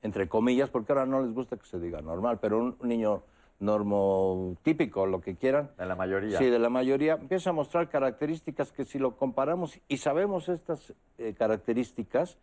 Entre 0.03 0.29
comillas, 0.29 0.69
porque 0.69 0.93
ahora 0.93 1.07
no 1.07 1.23
les 1.23 1.33
gusta 1.33 1.57
que 1.57 1.67
se 1.67 1.79
diga 1.79 2.01
normal, 2.03 2.39
pero 2.41 2.59
un, 2.59 2.77
niño 2.83 3.23
normo 3.61 4.57
típico, 4.63 5.07
lo 5.07 5.21
que 5.21 5.37
quieran. 5.37 5.71
De 5.79 5.87
la 5.87 5.95
mayoría. 5.95 6.39
Sí, 6.39 6.47
de 6.47 6.59
la 6.59 6.69
mayoría. 6.69 7.15
Empieza 7.15 7.51
a 7.51 7.53
mostrar 7.53 7.89
características 7.89 8.73
que 8.73 8.85
si 8.85 8.99
lo 8.99 9.17
comparamos 9.17 9.79
y 9.89 9.99
sabemos 9.99 10.49
estas 10.49 10.93
eh, 11.19 11.35
características, 11.39 12.39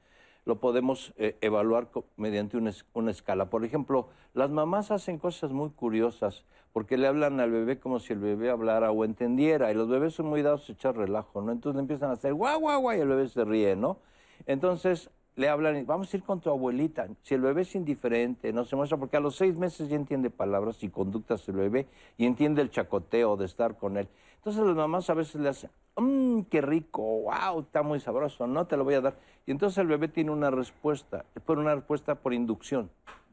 lo 0.46 0.60
podemos 0.62 1.14
eh, 1.18 1.36
evaluar 1.42 1.90
mediante 2.16 2.56
una, 2.56 2.72
una, 2.94 3.12
escala. 3.12 3.50
Por 3.50 3.66
ejemplo, 3.66 4.08
las 4.34 4.50
mamás 4.50 4.92
hacen 4.92 5.20
cosas 5.20 5.52
muy 5.52 5.70
curiosas 5.72 6.46
porque 6.72 6.98
le 6.98 7.08
hablan 7.08 7.40
al 7.40 7.52
bebé 7.52 7.80
como 7.80 8.00
si 8.00 8.14
el 8.14 8.20
bebé 8.20 8.50
hablara 8.50 8.92
o 8.92 9.04
entendiera 9.04 9.72
y 9.72 9.76
los 9.76 9.90
bebés 9.90 10.14
son 10.14 10.28
muy 10.28 10.42
dados 10.42 10.70
a 10.70 10.72
echar 10.72 10.96
relajo, 10.96 11.42
¿no? 11.42 11.52
Entonces 11.52 11.76
le 11.76 11.82
empiezan 11.82 12.12
a 12.12 12.14
hacer 12.14 12.34
guau, 12.34 12.60
guau, 12.60 12.82
guau 12.82 12.98
y 12.98 13.02
el 13.02 13.08
bebé 13.08 13.28
se 13.28 13.44
ríe, 13.44 13.76
¿no? 13.76 13.98
Entonces, 14.46 15.10
le 15.40 15.48
hablan, 15.48 15.86
vamos 15.86 16.14
a 16.14 16.18
ir 16.18 16.24
con 16.24 16.42
tu 16.42 16.50
abuelita. 16.50 17.08
Si 17.22 17.34
el 17.34 17.40
bebé 17.40 17.62
es 17.62 17.74
indiferente, 17.74 18.52
no 18.52 18.66
se 18.66 18.76
muestra, 18.76 18.98
porque 18.98 19.16
a 19.16 19.22
los 19.22 19.38
seis 19.38 19.58
meses 19.58 19.88
ya 19.88 19.96
entiende 19.96 20.30
palabras 20.30 20.84
y 20.84 20.90
conductas 20.90 21.48
el 21.48 21.56
bebé 21.56 21.88
y 22.18 22.26
entiende 22.26 22.62
el 22.62 22.70
chacoteo 22.70 23.38
de 23.38 23.46
estar 23.46 23.78
con 23.78 23.96
él. 23.96 24.10
Entonces 24.36 24.62
las 24.62 24.76
mamás 24.76 25.10
a 25.10 25.14
veces 25.14 25.40
le 25.40 25.48
hacen, 25.48 25.70
mmm, 25.96 26.42
qué 26.50 26.60
rico, 26.60 27.02
wow, 27.02 27.62
está 27.62 27.84
muy 27.84 28.02
sabroso, 28.02 28.48
no 28.48 28.68
te 28.68 28.76
lo 28.76 28.84
voy 28.84 28.96
a 28.96 29.02
dar. 29.02 29.16
Y 29.46 29.52
entonces 29.52 29.78
el 29.78 29.88
bebé 29.88 30.10
tiene 30.10 30.32
una 30.32 30.52
respuesta, 30.52 31.24
por 31.46 31.58
una 31.58 31.74
respuesta 31.74 32.16
por 32.16 32.34
inducción. 32.34 32.92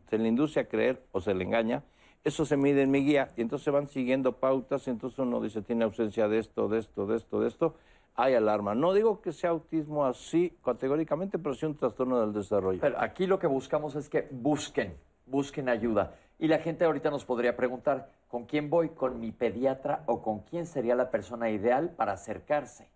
Se 0.08 0.16
le 0.16 0.28
induce 0.28 0.60
a 0.60 0.68
creer 0.68 1.02
o 1.10 1.20
se 1.20 1.34
le 1.34 1.42
engaña. 1.42 1.82
Eso 2.22 2.46
se 2.46 2.56
mide 2.56 2.82
en 2.82 2.90
mi 2.92 3.04
guía 3.04 3.28
y 3.36 3.40
entonces 3.40 3.72
van 3.72 3.88
siguiendo 3.88 4.32
pautas 4.32 4.86
y 4.86 4.90
entonces 4.90 5.18
uno 5.18 5.40
dice, 5.40 5.60
tiene 5.62 5.82
ausencia 5.82 6.28
de 6.28 6.38
esto, 6.38 6.68
de 6.68 6.78
esto, 6.78 7.06
de 7.06 7.16
esto, 7.16 7.40
de 7.40 7.48
esto 7.48 7.74
hay 8.16 8.34
alarma. 8.34 8.74
No 8.74 8.94
digo 8.94 9.20
que 9.20 9.32
sea 9.32 9.50
autismo 9.50 10.04
así 10.04 10.56
categóricamente, 10.64 11.38
pero 11.38 11.54
sí 11.54 11.66
un 11.66 11.76
trastorno 11.76 12.20
del 12.20 12.32
desarrollo. 12.32 12.80
Pero 12.80 12.98
aquí 12.98 13.26
lo 13.26 13.38
que 13.38 13.46
buscamos 13.46 13.94
es 13.94 14.08
que 14.08 14.26
busquen, 14.30 14.96
busquen 15.26 15.68
ayuda. 15.68 16.14
Y 16.38 16.48
la 16.48 16.58
gente 16.58 16.84
ahorita 16.84 17.10
nos 17.10 17.24
podría 17.24 17.56
preguntar, 17.56 18.10
¿con 18.28 18.44
quién 18.44 18.68
voy? 18.68 18.90
¿Con 18.90 19.20
mi 19.20 19.32
pediatra 19.32 20.02
o 20.06 20.22
con 20.22 20.40
quién 20.40 20.66
sería 20.66 20.94
la 20.94 21.10
persona 21.10 21.50
ideal 21.50 21.90
para 21.90 22.12
acercarse? 22.12 22.88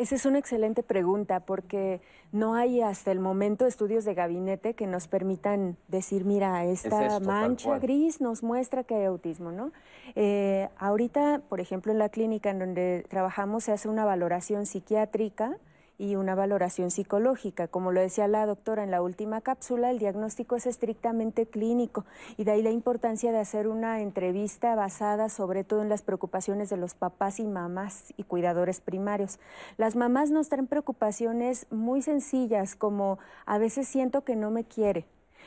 Esa 0.00 0.14
es 0.14 0.24
una 0.24 0.38
excelente 0.38 0.82
pregunta 0.82 1.40
porque 1.40 2.00
no 2.32 2.54
hay 2.54 2.80
hasta 2.80 3.12
el 3.12 3.20
momento 3.20 3.66
estudios 3.66 4.06
de 4.06 4.14
gabinete 4.14 4.72
que 4.72 4.86
nos 4.86 5.08
permitan 5.08 5.76
decir, 5.88 6.24
mira, 6.24 6.64
esta 6.64 7.20
mancha 7.20 7.78
gris 7.78 8.18
nos 8.18 8.42
muestra 8.42 8.82
que 8.82 8.94
hay 8.94 9.04
autismo, 9.04 9.52
¿no? 9.52 9.72
Eh, 10.14 10.70
ahorita, 10.78 11.42
por 11.50 11.60
ejemplo, 11.60 11.92
en 11.92 11.98
la 11.98 12.08
clínica 12.08 12.48
en 12.48 12.60
donde 12.60 13.04
trabajamos 13.10 13.64
se 13.64 13.72
hace 13.72 13.90
una 13.90 14.06
valoración 14.06 14.64
psiquiátrica 14.64 15.58
y 16.00 16.16
una 16.16 16.34
valoración 16.34 16.90
psicológica. 16.90 17.68
Como 17.68 17.92
lo 17.92 18.00
decía 18.00 18.26
la 18.26 18.46
doctora 18.46 18.82
en 18.82 18.90
la 18.90 19.02
última 19.02 19.42
cápsula, 19.42 19.90
el 19.90 19.98
diagnóstico 19.98 20.56
es 20.56 20.66
estrictamente 20.66 21.44
clínico 21.44 22.06
y 22.38 22.44
de 22.44 22.52
ahí 22.52 22.62
la 22.62 22.70
importancia 22.70 23.32
de 23.32 23.38
hacer 23.38 23.68
una 23.68 24.00
entrevista 24.00 24.74
basada 24.74 25.28
sobre 25.28 25.62
todo 25.62 25.82
en 25.82 25.90
las 25.90 26.00
preocupaciones 26.00 26.70
de 26.70 26.78
los 26.78 26.94
papás 26.94 27.38
y 27.38 27.46
mamás 27.46 28.14
y 28.16 28.22
cuidadores 28.22 28.80
primarios. 28.80 29.38
Las 29.76 29.94
mamás 29.94 30.30
nos 30.30 30.48
traen 30.48 30.66
preocupaciones 30.66 31.66
muy 31.70 32.00
sencillas 32.00 32.76
como 32.76 33.18
a 33.44 33.58
veces 33.58 33.86
siento 33.86 34.24
que 34.24 34.36
no 34.36 34.50
me 34.50 34.64
quiere, 34.64 35.04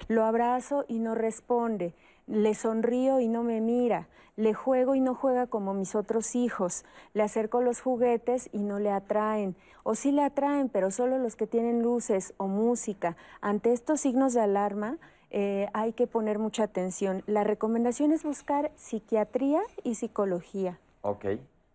lo 0.07 0.23
abrazo 0.23 0.85
y 0.87 0.99
no 0.99 1.15
responde, 1.15 1.95
le 2.27 2.53
sonrío 2.53 3.19
y 3.19 3.27
no 3.27 3.43
me 3.43 3.61
mira, 3.61 4.07
le 4.35 4.53
juego 4.53 4.95
y 4.95 4.99
no 4.99 5.13
juega 5.15 5.47
como 5.47 5.73
mis 5.73 5.95
otros 5.95 6.35
hijos, 6.35 6.85
le 7.13 7.23
acerco 7.23 7.61
los 7.61 7.81
juguetes 7.81 8.49
y 8.51 8.63
no 8.63 8.79
le 8.79 8.91
atraen, 8.91 9.55
o 9.83 9.95
sí 9.95 10.11
le 10.11 10.23
atraen, 10.23 10.69
pero 10.69 10.91
solo 10.91 11.17
los 11.17 11.35
que 11.35 11.47
tienen 11.47 11.81
luces 11.81 12.33
o 12.37 12.47
música. 12.47 13.15
Ante 13.41 13.73
estos 13.73 14.01
signos 14.01 14.33
de 14.33 14.41
alarma, 14.41 14.97
eh, 15.29 15.67
hay 15.73 15.93
que 15.93 16.07
poner 16.07 16.39
mucha 16.39 16.63
atención. 16.63 17.23
La 17.25 17.43
recomendación 17.43 18.11
es 18.11 18.23
buscar 18.23 18.71
psiquiatría 18.75 19.61
y 19.83 19.95
psicología. 19.95 20.79
Ok. 21.01 21.25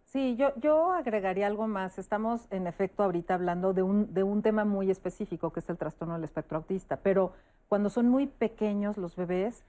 Sí, 0.05 0.37
yo, 0.37 0.53
yo 0.57 0.93
agregaría 0.93 1.47
algo 1.47 1.67
más. 1.67 1.99
Estamos, 1.99 2.47
en 2.51 2.67
efecto, 2.67 3.03
ahorita 3.03 3.35
hablando 3.35 3.75
de 3.75 3.83
un, 3.83 4.15
de 4.15 4.23
un 4.23 4.43
tema 4.43 4.65
muy 4.65 4.91
específico, 4.91 5.53
que 5.53 5.61
es 5.61 5.69
el 5.69 5.77
trastorno 5.77 6.15
del 6.15 6.25
espectro 6.25 6.57
autista, 6.57 6.97
pero 7.03 7.33
cuando 7.69 7.91
son 7.91 8.09
muy 8.09 8.27
pequeños 8.27 8.97
los 8.97 9.17
bebés, 9.17 9.65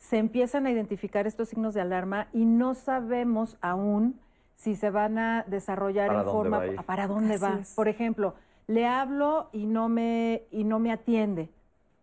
se 0.00 0.16
empiezan 0.16 0.66
a 0.66 0.70
identificar 0.70 1.26
estos 1.26 1.50
signos 1.50 1.74
de 1.74 1.82
alarma 1.82 2.26
y 2.32 2.46
no 2.46 2.74
sabemos 2.74 3.58
aún 3.60 4.18
si 4.56 4.74
se 4.74 4.90
van 4.90 5.18
a 5.18 5.44
desarrollar 5.46 6.12
en 6.12 6.24
forma 6.24 6.62
para 6.86 7.06
dónde 7.06 7.38
va. 7.38 7.60
Por 7.76 7.86
ejemplo, 7.86 8.34
le 8.66 8.86
hablo 8.86 9.50
y 9.52 9.66
no 9.66 9.88
me 9.88 10.44
y 10.50 10.64
no 10.64 10.78
me 10.78 10.90
atiende. 10.90 11.50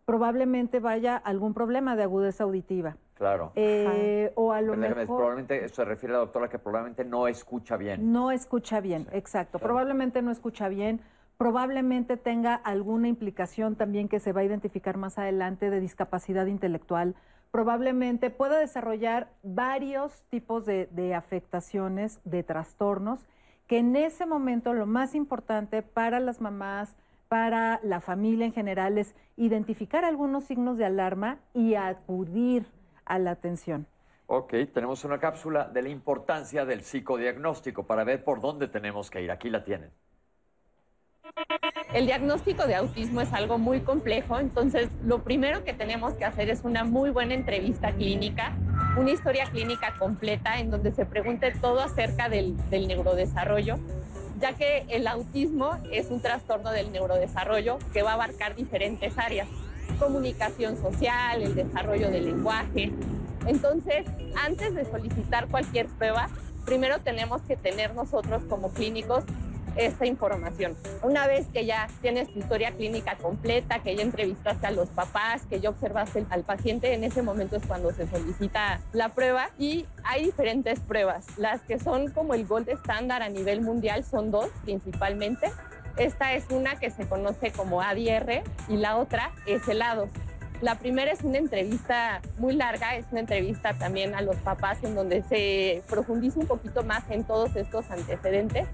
Probablemente 0.05 0.79
vaya 0.79 1.17
algún 1.17 1.53
problema 1.53 1.95
de 1.95 2.03
agudeza 2.03 2.43
auditiva. 2.43 2.95
Claro. 3.15 3.51
Eh, 3.55 4.31
o 4.36 4.53
a 4.53 4.62
lo 4.62 4.75
mejor... 4.75 5.05
Probablemente 5.05 5.67
se 5.67 5.83
refiere 5.83 6.13
a 6.13 6.17
la 6.17 6.23
doctora 6.23 6.49
que 6.49 6.60
probablemente 6.60 7.03
no 7.03 7.27
escucha 7.27 7.77
bien. 7.77 8.13
No 8.13 8.31
escucha 8.31 8.79
bien, 8.79 9.07
exacto. 9.12 9.57
Probablemente 9.57 10.21
no 10.21 10.29
escucha 10.29 10.69
bien. 10.69 11.01
Probablemente 11.38 12.15
tenga 12.15 12.53
alguna 12.53 13.07
implicación 13.07 13.75
también 13.75 14.07
que 14.07 14.19
se 14.19 14.33
va 14.33 14.41
a 14.41 14.43
identificar 14.43 14.97
más 14.97 15.17
adelante 15.17 15.71
de 15.71 15.79
discapacidad 15.79 16.45
intelectual. 16.45 17.15
Probablemente 17.51 18.29
pueda 18.29 18.60
desarrollar 18.60 19.29
varios 19.43 20.23
tipos 20.29 20.65
de, 20.65 21.15
afectaciones, 21.15 22.19
de 22.23 22.43
trastornos, 22.43 23.25
que 23.67 23.79
en 23.79 23.95
ese 23.95 24.25
momento 24.25 24.73
lo 24.73 24.86
más 24.86 25.15
importante 25.15 25.81
para 25.81 26.19
las 26.19 26.41
mamás, 26.41 26.95
para 27.27 27.79
la 27.83 27.99
familia 27.99 28.45
en 28.45 28.53
general, 28.53 28.97
es 28.97 29.15
identificar 29.36 30.05
algunos 30.05 30.45
signos 30.45 30.77
de 30.77 30.86
alarma 30.86 31.39
y 31.53 31.75
acudir 31.75 32.65
a 33.05 33.19
la 33.19 33.31
atención. 33.31 33.88
Ok, 34.27 34.53
tenemos 34.73 35.05
una 35.05 35.19
cápsula 35.19 35.65
de 35.65 35.81
la 35.81 35.89
importancia 35.89 36.65
del 36.65 36.81
psicodiagnóstico 36.81 37.88
para 37.88 38.03
ver 38.03 38.23
por 38.23 38.41
dónde 38.41 38.67
tenemos 38.67 39.10
que 39.10 39.21
ir. 39.21 39.31
Aquí 39.31 39.49
la 39.49 39.63
tienen. 39.63 39.91
El 41.93 42.06
diagnóstico 42.06 42.67
de 42.67 42.76
autismo 42.76 43.21
es 43.21 43.32
algo 43.32 43.58
muy 43.58 43.80
complejo, 43.80 44.38
entonces 44.39 44.89
lo 45.06 45.23
primero 45.23 45.63
que 45.63 45.73
tenemos 45.73 46.15
que 46.15 46.26
hacer 46.26 46.50
es 46.50 46.65
una 46.65 46.84
muy 46.84 47.12
buena 47.12 47.34
entrevista 47.34 47.93
clínica, 47.93 48.58
una 48.97 49.12
historia 49.12 49.45
clínica 49.45 49.93
completa 49.97 50.60
en 50.60 50.69
donde 50.69 50.91
se 50.91 51.06
pregunte 51.06 51.54
todo 51.62 51.80
acerca 51.80 52.28
del, 52.28 52.58
neurodesarrollo, 52.69 53.80
ya 54.41 54.52
que 54.54 54.86
el 54.89 55.08
autismo 55.08 55.78
es 55.89 56.10
un 56.10 56.21
trastorno 56.21 56.71
del 56.71 56.91
neurodesarrollo 56.91 57.80
que 57.93 58.04
va 58.04 58.12
a 58.12 58.13
abarcar 58.15 58.56
diferentes 58.56 59.17
áreas 59.17 59.47
comunicación 59.97 60.78
social, 60.78 61.41
el 61.41 61.56
desarrollo 61.56 62.12
del 62.12 62.26
lenguaje. 62.26 62.91
Entonces, 63.47 64.06
antes 64.45 64.76
de 64.76 64.84
solicitar 64.84 65.47
cualquier 65.47 65.88
prueba, 65.88 66.28
primero 66.65 67.00
tenemos 67.00 67.41
que 67.43 67.56
tener 67.56 67.95
nosotros 67.95 68.43
como 68.50 68.71
clínicos 68.73 69.23
esta 69.77 70.05
información. 70.05 70.75
Una 71.03 71.27
vez 71.27 71.47
que 71.53 71.65
ya 71.65 71.87
tienes 72.01 72.31
tu 72.33 72.39
historia 72.39 72.71
clínica 72.71 73.15
completa, 73.17 73.79
que 73.79 73.95
ya 73.95 74.03
entrevistaste 74.03 74.67
a 74.67 74.71
los 74.71 74.89
papás, 74.89 75.43
que 75.49 75.59
ya 75.59 75.69
observaste 75.69 76.25
al 76.29 76.43
paciente, 76.43 76.93
en 76.93 77.03
ese 77.03 77.21
momento 77.21 77.55
es 77.57 77.65
cuando 77.65 77.91
se 77.91 78.07
solicita 78.07 78.81
la 78.93 79.09
prueba 79.09 79.49
y 79.57 79.85
hay 80.03 80.25
diferentes 80.25 80.79
pruebas. 80.79 81.25
Las 81.37 81.61
que 81.61 81.79
son 81.79 82.11
como 82.11 82.33
el 82.33 82.45
gold 82.45 82.69
estándar 82.69 83.21
a 83.21 83.29
nivel 83.29 83.61
mundial 83.61 84.03
son 84.03 84.31
dos 84.31 84.49
principalmente. 84.63 85.51
Esta 85.97 86.33
es 86.33 86.45
una 86.51 86.75
que 86.75 86.91
se 86.91 87.07
conoce 87.07 87.51
como 87.51 87.81
ADR 87.81 88.43
y 88.67 88.77
la 88.77 88.97
otra 88.97 89.31
es 89.45 89.67
helados. 89.67 90.09
La 90.61 90.75
primera 90.79 91.11
es 91.11 91.21
una 91.21 91.37
entrevista 91.37 92.19
muy 92.39 92.55
larga, 92.55 92.95
es 92.95 93.05
una 93.11 93.19
entrevista 93.19 93.73
también 93.77 94.15
a 94.15 94.21
los 94.21 94.37
papás 94.37 94.79
en 94.83 94.95
donde 94.95 95.21
se 95.23 95.83
profundiza 95.87 96.39
un 96.39 96.47
poquito 96.47 96.83
más 96.83 97.03
en 97.11 97.23
todos 97.23 97.55
estos 97.55 97.89
antecedentes. 97.91 98.67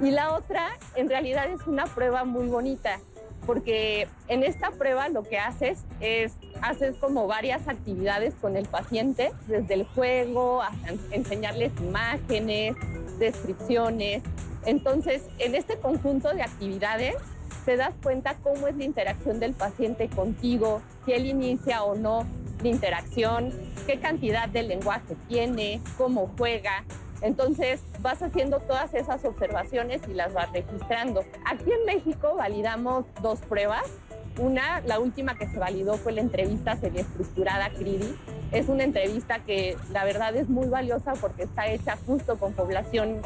Y 0.00 0.10
la 0.10 0.32
otra 0.32 0.70
en 0.96 1.08
realidad 1.08 1.48
es 1.48 1.66
una 1.66 1.84
prueba 1.86 2.24
muy 2.24 2.48
bonita, 2.48 2.98
porque 3.46 4.08
en 4.28 4.42
esta 4.42 4.70
prueba 4.70 5.08
lo 5.08 5.22
que 5.22 5.38
haces 5.38 5.84
es 6.00 6.32
haces 6.60 6.96
como 6.96 7.26
varias 7.26 7.66
actividades 7.66 8.34
con 8.40 8.56
el 8.56 8.66
paciente, 8.66 9.32
desde 9.48 9.74
el 9.74 9.84
juego 9.84 10.62
hasta 10.62 10.92
enseñarles 11.10 11.72
imágenes, 11.80 12.76
descripciones, 13.18 14.22
entonces, 14.64 15.22
en 15.38 15.54
este 15.54 15.76
conjunto 15.76 16.32
de 16.32 16.42
actividades, 16.42 17.16
te 17.64 17.76
das 17.76 17.94
cuenta 18.02 18.36
cómo 18.42 18.68
es 18.68 18.76
la 18.76 18.84
interacción 18.84 19.40
del 19.40 19.54
paciente 19.54 20.08
contigo, 20.08 20.82
si 21.04 21.12
él 21.12 21.26
inicia 21.26 21.82
o 21.84 21.94
no 21.94 22.26
la 22.62 22.68
interacción, 22.68 23.52
qué 23.86 23.98
cantidad 23.98 24.48
de 24.48 24.62
lenguaje 24.62 25.16
tiene, 25.28 25.80
cómo 25.98 26.30
juega. 26.38 26.84
Entonces 27.22 27.80
vas 28.00 28.22
haciendo 28.22 28.60
todas 28.60 28.92
esas 28.94 29.24
observaciones 29.24 30.02
y 30.08 30.14
las 30.14 30.32
vas 30.32 30.52
registrando. 30.52 31.24
Aquí 31.46 31.70
en 31.70 31.84
México 31.86 32.34
validamos 32.36 33.06
dos 33.22 33.40
pruebas. 33.40 33.84
Una, 34.38 34.80
la 34.80 34.98
última 34.98 35.36
que 35.36 35.46
se 35.46 35.58
validó 35.58 35.94
fue 35.94 36.12
la 36.12 36.22
entrevista 36.22 36.76
semiestructurada 36.76 37.70
CRIDI. 37.70 38.16
Es 38.50 38.68
una 38.68 38.84
entrevista 38.84 39.40
que 39.40 39.76
la 39.92 40.04
verdad 40.04 40.34
es 40.36 40.48
muy 40.48 40.68
valiosa 40.68 41.12
porque 41.20 41.44
está 41.44 41.66
hecha 41.68 41.96
justo 42.06 42.38
con 42.38 42.52
población 42.52 43.20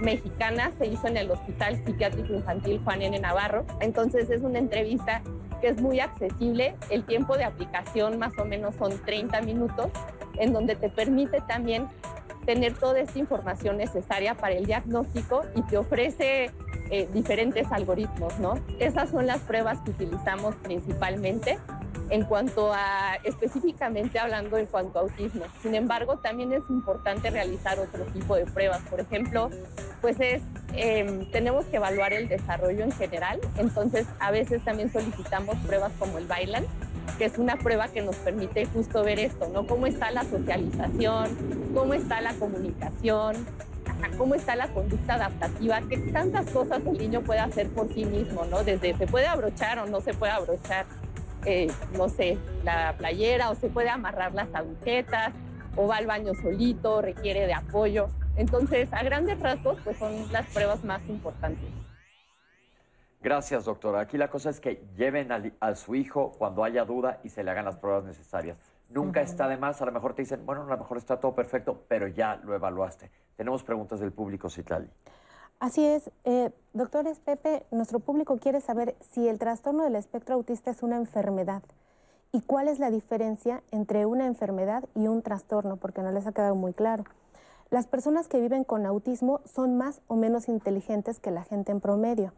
mexicana, 0.00 0.72
se 0.78 0.86
hizo 0.86 1.06
en 1.06 1.16
el 1.16 1.30
Hospital 1.30 1.82
Psiquiátrico 1.84 2.32
Infantil 2.34 2.80
Juan 2.84 3.02
N. 3.02 3.18
Navarro. 3.20 3.66
Entonces 3.80 4.30
es 4.30 4.42
una 4.42 4.58
entrevista 4.58 5.22
que 5.60 5.68
es 5.68 5.80
muy 5.80 6.00
accesible. 6.00 6.74
El 6.88 7.04
tiempo 7.04 7.36
de 7.36 7.44
aplicación 7.44 8.18
más 8.18 8.32
o 8.38 8.44
menos 8.44 8.74
son 8.76 8.98
30 9.04 9.42
minutos, 9.42 9.88
en 10.38 10.52
donde 10.52 10.74
te 10.74 10.88
permite 10.88 11.40
también 11.42 11.86
tener 12.44 12.74
toda 12.74 13.00
esta 13.00 13.18
información 13.18 13.76
necesaria 13.76 14.34
para 14.34 14.54
el 14.54 14.66
diagnóstico 14.66 15.42
y 15.54 15.62
te 15.62 15.76
ofrece 15.76 16.50
eh, 16.90 17.08
diferentes 17.12 17.70
algoritmos, 17.70 18.38
¿no? 18.38 18.58
Esas 18.78 19.10
son 19.10 19.26
las 19.26 19.40
pruebas 19.40 19.78
que 19.82 19.90
utilizamos 19.90 20.54
principalmente 20.56 21.58
en 22.10 22.24
cuanto 22.24 22.72
a, 22.72 23.14
específicamente 23.22 24.18
hablando 24.18 24.58
en 24.58 24.66
cuanto 24.66 24.98
a 24.98 25.02
autismo. 25.02 25.44
Sin 25.62 25.74
embargo, 25.74 26.18
también 26.18 26.52
es 26.52 26.62
importante 26.68 27.30
realizar 27.30 27.78
otro 27.78 28.04
tipo 28.06 28.34
de 28.34 28.44
pruebas. 28.46 28.80
Por 28.90 29.00
ejemplo, 29.00 29.50
pues 30.00 30.18
es, 30.18 30.42
em, 30.74 31.30
tenemos 31.30 31.64
que 31.66 31.76
evaluar 31.76 32.12
el 32.12 32.28
desarrollo 32.28 32.82
en 32.82 32.92
general. 32.92 33.40
Entonces, 33.56 34.06
a 34.18 34.30
veces 34.32 34.62
también 34.64 34.92
solicitamos 34.92 35.56
pruebas 35.58 35.92
como 35.98 36.18
el 36.18 36.26
Bailan, 36.26 36.66
que 37.18 37.26
es 37.26 37.38
una 37.38 37.56
prueba 37.56 37.88
que 37.88 38.02
nos 38.02 38.16
permite 38.16 38.66
justo 38.66 39.02
ver 39.02 39.18
esto, 39.18 39.48
¿no? 39.52 39.66
Cómo 39.66 39.86
está 39.86 40.10
la 40.10 40.24
socialización, 40.24 41.36
cómo 41.74 41.94
está 41.94 42.20
la 42.20 42.32
comunicación, 42.34 43.46
cómo 44.16 44.34
está 44.34 44.56
la 44.56 44.68
conducta 44.68 45.14
adaptativa, 45.14 45.80
qué 45.88 45.98
tantas 45.98 46.50
cosas 46.50 46.80
el 46.86 46.98
niño 46.98 47.22
puede 47.22 47.40
hacer 47.40 47.68
por 47.68 47.92
sí 47.92 48.04
mismo, 48.04 48.44
¿no? 48.46 48.64
Desde 48.64 48.96
se 48.96 49.06
puede 49.06 49.26
abrochar 49.26 49.78
o 49.80 49.86
no 49.86 50.00
se 50.00 50.14
puede 50.14 50.32
abrochar, 50.32 50.86
eh, 51.44 51.68
no 51.96 52.08
sé, 52.08 52.38
la 52.64 52.94
playera 52.96 53.50
o 53.50 53.54
se 53.54 53.68
puede 53.68 53.88
amarrar 53.90 54.34
las 54.34 54.54
agujetas 54.54 55.32
o 55.76 55.86
va 55.86 55.96
al 55.96 56.06
baño 56.06 56.32
solito, 56.34 57.02
requiere 57.02 57.46
de 57.46 57.54
apoyo. 57.54 58.08
Entonces, 58.36 58.88
a 58.92 59.02
grandes 59.02 59.38
rasgos, 59.40 59.78
pues 59.84 59.98
son 59.98 60.32
las 60.32 60.46
pruebas 60.46 60.84
más 60.84 61.02
importantes. 61.08 61.68
Gracias, 63.22 63.66
doctora. 63.66 64.00
Aquí 64.00 64.16
la 64.16 64.30
cosa 64.30 64.48
es 64.48 64.60
que 64.60 64.82
lleven 64.96 65.30
a, 65.60 65.74
su 65.74 65.94
hijo 65.94 66.32
cuando 66.38 66.64
haya 66.64 66.86
duda 66.86 67.20
y 67.22 67.28
se 67.28 67.44
le 67.44 67.50
hagan 67.50 67.66
las 67.66 67.76
pruebas 67.76 68.04
necesarias. 68.04 68.56
Nunca 68.88 69.20
está 69.20 69.46
de 69.46 69.58
más, 69.58 69.80
a 69.82 69.84
lo 69.84 69.92
mejor 69.92 70.14
te 70.14 70.22
dicen, 70.22 70.44
bueno, 70.46 70.62
a 70.62 70.66
lo 70.66 70.78
mejor 70.78 70.96
está 70.96 71.20
todo 71.20 71.34
perfecto, 71.34 71.84
pero 71.86 72.08
ya 72.08 72.36
lo 72.36 72.54
evaluaste. 72.54 73.10
Tenemos 73.36 73.62
preguntas 73.62 74.00
del 74.00 74.12
público, 74.12 74.48
Citlali. 74.48 74.88
Así 75.60 75.84
es. 75.84 76.10
Eh, 76.24 76.50
doctores 76.72 77.20
Pepe, 77.20 77.66
nuestro 77.70 78.00
público 78.00 78.38
quiere 78.38 78.62
saber 78.62 78.96
si 79.12 79.28
el 79.28 79.38
trastorno 79.38 79.84
del 79.84 79.96
espectro 79.96 80.34
autista 80.34 80.70
es 80.70 80.82
una 80.82 80.96
enfermedad 80.96 81.62
y 82.32 82.40
cuál 82.40 82.68
es 82.68 82.78
la 82.78 82.90
diferencia 82.90 83.62
entre 83.70 84.06
una 84.06 84.26
enfermedad 84.26 84.84
y 84.94 85.08
un 85.08 85.20
trastorno, 85.20 85.76
porque 85.76 86.00
no 86.00 86.10
les 86.10 86.26
ha 86.26 86.32
quedado 86.32 86.54
muy 86.54 86.72
claro. 86.72 87.04
Las 87.68 87.86
personas 87.86 88.28
que 88.28 88.40
viven 88.40 88.64
con 88.64 88.86
autismo 88.86 89.42
son 89.44 89.76
más 89.76 90.00
o 90.08 90.16
menos 90.16 90.48
inteligentes 90.48 91.20
que 91.20 91.30
la 91.30 91.44
gente 91.44 91.70
en 91.70 91.80
promedio. 91.80 92.32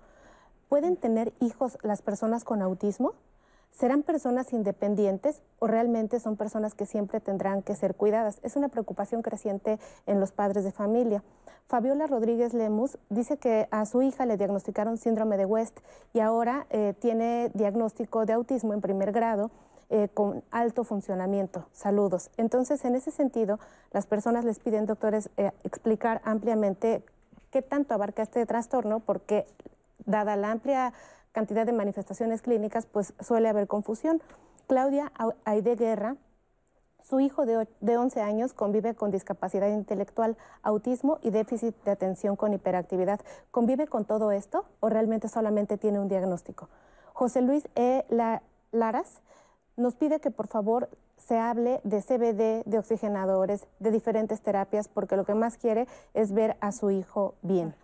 ¿Pueden 0.72 0.96
tener 0.96 1.34
hijos 1.38 1.76
las 1.82 2.00
personas 2.00 2.44
con 2.44 2.62
autismo? 2.62 3.12
¿Serán 3.72 4.02
personas 4.02 4.54
independientes 4.54 5.42
o 5.58 5.66
realmente 5.66 6.18
son 6.18 6.38
personas 6.38 6.74
que 6.74 6.86
siempre 6.86 7.20
tendrán 7.20 7.60
que 7.60 7.74
ser 7.74 7.94
cuidadas? 7.94 8.38
Es 8.42 8.56
una 8.56 8.70
preocupación 8.70 9.20
creciente 9.20 9.78
en 10.06 10.18
los 10.18 10.32
padres 10.32 10.64
de 10.64 10.72
familia. 10.72 11.22
Fabiola 11.66 12.06
Rodríguez 12.06 12.54
Lemus 12.54 12.96
dice 13.10 13.36
que 13.36 13.68
a 13.70 13.84
su 13.84 14.00
hija 14.00 14.24
le 14.24 14.38
diagnosticaron 14.38 14.96
síndrome 14.96 15.36
de 15.36 15.44
West 15.44 15.78
y 16.14 16.20
ahora 16.20 16.66
eh, 16.70 16.94
tiene 16.98 17.50
diagnóstico 17.52 18.24
de 18.24 18.32
autismo 18.32 18.72
en 18.72 18.80
primer 18.80 19.12
grado 19.12 19.50
eh, 19.90 20.08
con 20.14 20.42
alto 20.50 20.84
funcionamiento. 20.84 21.66
Saludos. 21.72 22.30
Entonces, 22.38 22.82
en 22.86 22.94
ese 22.94 23.10
sentido, 23.10 23.60
las 23.90 24.06
personas 24.06 24.46
les 24.46 24.58
piden, 24.58 24.86
doctores, 24.86 25.28
eh, 25.36 25.50
explicar 25.64 26.22
ampliamente 26.24 27.04
qué 27.50 27.60
tanto 27.60 27.92
abarca 27.92 28.22
este 28.22 28.46
trastorno, 28.46 29.00
porque 29.00 29.44
dada 30.06 30.36
la 30.36 30.50
amplia 30.50 30.92
cantidad 31.32 31.66
de 31.66 31.72
manifestaciones 31.72 32.42
clínicas, 32.42 32.86
pues 32.86 33.14
suele 33.20 33.48
haber 33.48 33.66
confusión. 33.66 34.22
Claudia 34.66 35.12
Aide 35.44 35.76
Guerra, 35.76 36.16
su 37.02 37.20
hijo 37.20 37.46
de, 37.46 37.66
de 37.80 37.96
11 37.96 38.20
años 38.20 38.52
convive 38.52 38.94
con 38.94 39.10
discapacidad 39.10 39.68
intelectual, 39.68 40.36
autismo 40.62 41.18
y 41.22 41.30
déficit 41.30 41.74
de 41.84 41.90
atención 41.90 42.36
con 42.36 42.52
hiperactividad. 42.52 43.20
¿Convive 43.50 43.86
con 43.88 44.04
todo 44.04 44.30
esto 44.30 44.64
o 44.80 44.88
realmente 44.88 45.28
solamente 45.28 45.78
tiene 45.78 45.98
un 45.98 46.08
diagnóstico? 46.08 46.68
José 47.12 47.42
Luis 47.42 47.68
E. 47.74 48.04
Laras 48.70 49.20
nos 49.76 49.96
pide 49.96 50.20
que 50.20 50.30
por 50.30 50.46
favor 50.46 50.88
se 51.16 51.38
hable 51.38 51.80
de 51.84 52.02
CBD, 52.02 52.64
de 52.68 52.78
oxigenadores, 52.78 53.66
de 53.78 53.90
diferentes 53.90 54.40
terapias, 54.40 54.88
porque 54.88 55.16
lo 55.16 55.24
que 55.24 55.34
más 55.34 55.56
quiere 55.56 55.86
es 56.14 56.32
ver 56.32 56.56
a 56.60 56.72
su 56.72 56.90
hijo 56.90 57.34
bien. 57.42 57.74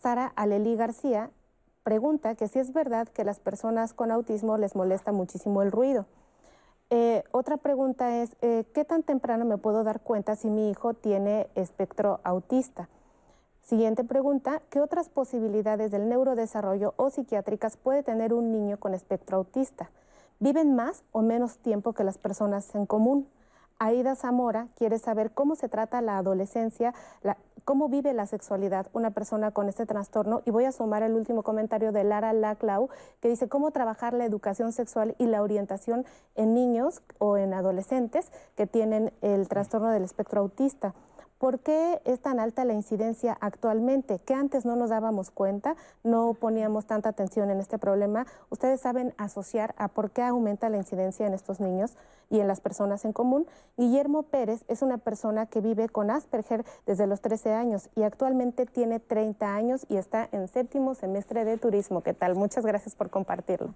Sara 0.00 0.32
Aleli 0.36 0.76
García 0.76 1.30
pregunta 1.88 2.34
que 2.34 2.48
si 2.48 2.58
es 2.58 2.74
verdad 2.74 3.08
que 3.08 3.24
las 3.24 3.40
personas 3.40 3.94
con 3.94 4.10
autismo 4.10 4.58
les 4.58 4.76
molesta 4.76 5.10
muchísimo 5.10 5.62
el 5.62 5.72
ruido. 5.72 6.04
Eh, 6.90 7.24
otra 7.32 7.56
pregunta 7.56 8.18
es, 8.18 8.36
eh, 8.42 8.64
¿qué 8.74 8.84
tan 8.84 9.02
temprano 9.02 9.46
me 9.46 9.56
puedo 9.56 9.84
dar 9.84 10.02
cuenta 10.02 10.36
si 10.36 10.50
mi 10.50 10.68
hijo 10.68 10.92
tiene 10.92 11.48
espectro 11.54 12.20
autista? 12.24 12.90
Siguiente 13.62 14.04
pregunta, 14.04 14.60
¿qué 14.68 14.82
otras 14.82 15.08
posibilidades 15.08 15.90
del 15.90 16.10
neurodesarrollo 16.10 16.92
o 16.98 17.08
psiquiátricas 17.08 17.78
puede 17.78 18.02
tener 18.02 18.34
un 18.34 18.52
niño 18.52 18.78
con 18.78 18.92
espectro 18.92 19.38
autista? 19.38 19.90
¿Viven 20.40 20.76
más 20.76 21.04
o 21.12 21.22
menos 21.22 21.56
tiempo 21.56 21.94
que 21.94 22.04
las 22.04 22.18
personas 22.18 22.74
en 22.74 22.84
común? 22.84 23.28
Aida 23.80 24.16
Zamora 24.16 24.66
quiere 24.76 24.98
saber 24.98 25.30
cómo 25.30 25.54
se 25.54 25.68
trata 25.68 26.00
la 26.00 26.18
adolescencia, 26.18 26.94
cómo 27.64 27.88
vive 27.88 28.12
la 28.12 28.26
sexualidad 28.26 28.88
una 28.92 29.12
persona 29.12 29.52
con 29.52 29.68
este 29.68 29.86
trastorno. 29.86 30.42
Y 30.44 30.50
voy 30.50 30.64
a 30.64 30.72
sumar 30.72 31.04
el 31.04 31.14
último 31.14 31.44
comentario 31.44 31.92
de 31.92 32.02
Lara 32.02 32.32
Laclau, 32.32 32.88
que 33.20 33.28
dice 33.28 33.48
cómo 33.48 33.70
trabajar 33.70 34.14
la 34.14 34.24
educación 34.24 34.72
sexual 34.72 35.14
y 35.18 35.26
la 35.26 35.42
orientación 35.42 36.04
en 36.34 36.54
niños 36.54 37.02
o 37.18 37.36
en 37.36 37.54
adolescentes 37.54 38.32
que 38.56 38.66
tienen 38.66 39.12
el 39.22 39.46
trastorno 39.46 39.90
del 39.90 40.02
espectro 40.02 40.40
autista. 40.40 40.94
¿Por 41.38 41.60
qué 41.60 42.00
es 42.04 42.20
tan 42.20 42.40
alta 42.40 42.64
la 42.64 42.72
incidencia 42.72 43.38
actualmente? 43.40 44.18
Que 44.18 44.34
antes 44.34 44.64
no 44.64 44.74
nos 44.74 44.90
dábamos 44.90 45.30
cuenta, 45.30 45.76
no 46.02 46.34
poníamos 46.34 46.86
tanta 46.86 47.10
atención 47.10 47.48
en 47.50 47.60
este 47.60 47.78
problema. 47.78 48.26
Ustedes 48.50 48.80
saben 48.80 49.14
asociar 49.18 49.72
a 49.78 49.86
por 49.86 50.10
qué 50.10 50.22
aumenta 50.22 50.68
la 50.68 50.78
incidencia 50.78 51.28
en 51.28 51.34
estos 51.34 51.60
niños 51.60 51.96
y 52.28 52.40
en 52.40 52.48
las 52.48 52.60
personas 52.60 53.04
en 53.04 53.12
común. 53.12 53.46
Guillermo 53.76 54.24
Pérez 54.24 54.64
es 54.66 54.82
una 54.82 54.98
persona 54.98 55.46
que 55.46 55.60
vive 55.60 55.88
con 55.88 56.10
Asperger 56.10 56.64
desde 56.86 57.06
los 57.06 57.20
13 57.20 57.54
años 57.54 57.88
y 57.94 58.02
actualmente 58.02 58.66
tiene 58.66 58.98
30 58.98 59.54
años 59.54 59.86
y 59.88 59.96
está 59.96 60.28
en 60.32 60.48
séptimo 60.48 60.96
semestre 60.96 61.44
de 61.44 61.56
turismo. 61.56 62.02
¿Qué 62.02 62.14
tal? 62.14 62.34
Muchas 62.34 62.66
gracias 62.66 62.96
por 62.96 63.10
compartirlo. 63.10 63.74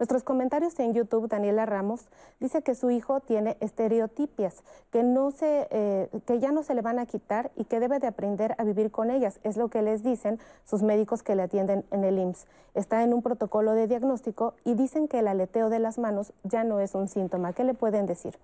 Nuestros 0.00 0.24
comentarios 0.24 0.80
en 0.80 0.94
YouTube, 0.94 1.28
Daniela 1.28 1.66
Ramos 1.66 2.08
dice 2.40 2.62
que 2.62 2.74
su 2.74 2.90
hijo 2.90 3.20
tiene 3.20 3.58
estereotipias, 3.60 4.64
que, 4.90 5.02
no 5.02 5.30
se, 5.30 5.68
eh, 5.70 6.08
que 6.24 6.38
ya 6.38 6.52
no 6.52 6.62
se 6.62 6.74
le 6.74 6.80
van 6.80 6.98
a 6.98 7.04
quitar 7.04 7.50
y 7.54 7.64
que 7.64 7.80
debe 7.80 7.98
de 7.98 8.06
aprender 8.06 8.54
a 8.56 8.64
vivir 8.64 8.90
con 8.90 9.10
ellas. 9.10 9.38
Es 9.42 9.58
lo 9.58 9.68
que 9.68 9.82
les 9.82 10.02
dicen 10.02 10.38
sus 10.64 10.82
médicos 10.82 11.22
que 11.22 11.34
le 11.34 11.42
atienden 11.42 11.84
en 11.90 12.04
el 12.04 12.18
IMSS. 12.18 12.46
Está 12.72 13.02
en 13.02 13.12
un 13.12 13.20
protocolo 13.20 13.72
de 13.72 13.88
diagnóstico 13.88 14.54
y 14.64 14.72
dicen 14.72 15.06
que 15.06 15.18
el 15.18 15.28
aleteo 15.28 15.68
de 15.68 15.80
las 15.80 15.98
manos 15.98 16.32
ya 16.44 16.64
no 16.64 16.80
es 16.80 16.94
un 16.94 17.06
síntoma. 17.06 17.52
¿Qué 17.52 17.64
le 17.64 17.74
pueden 17.74 18.06
decir? 18.06 18.38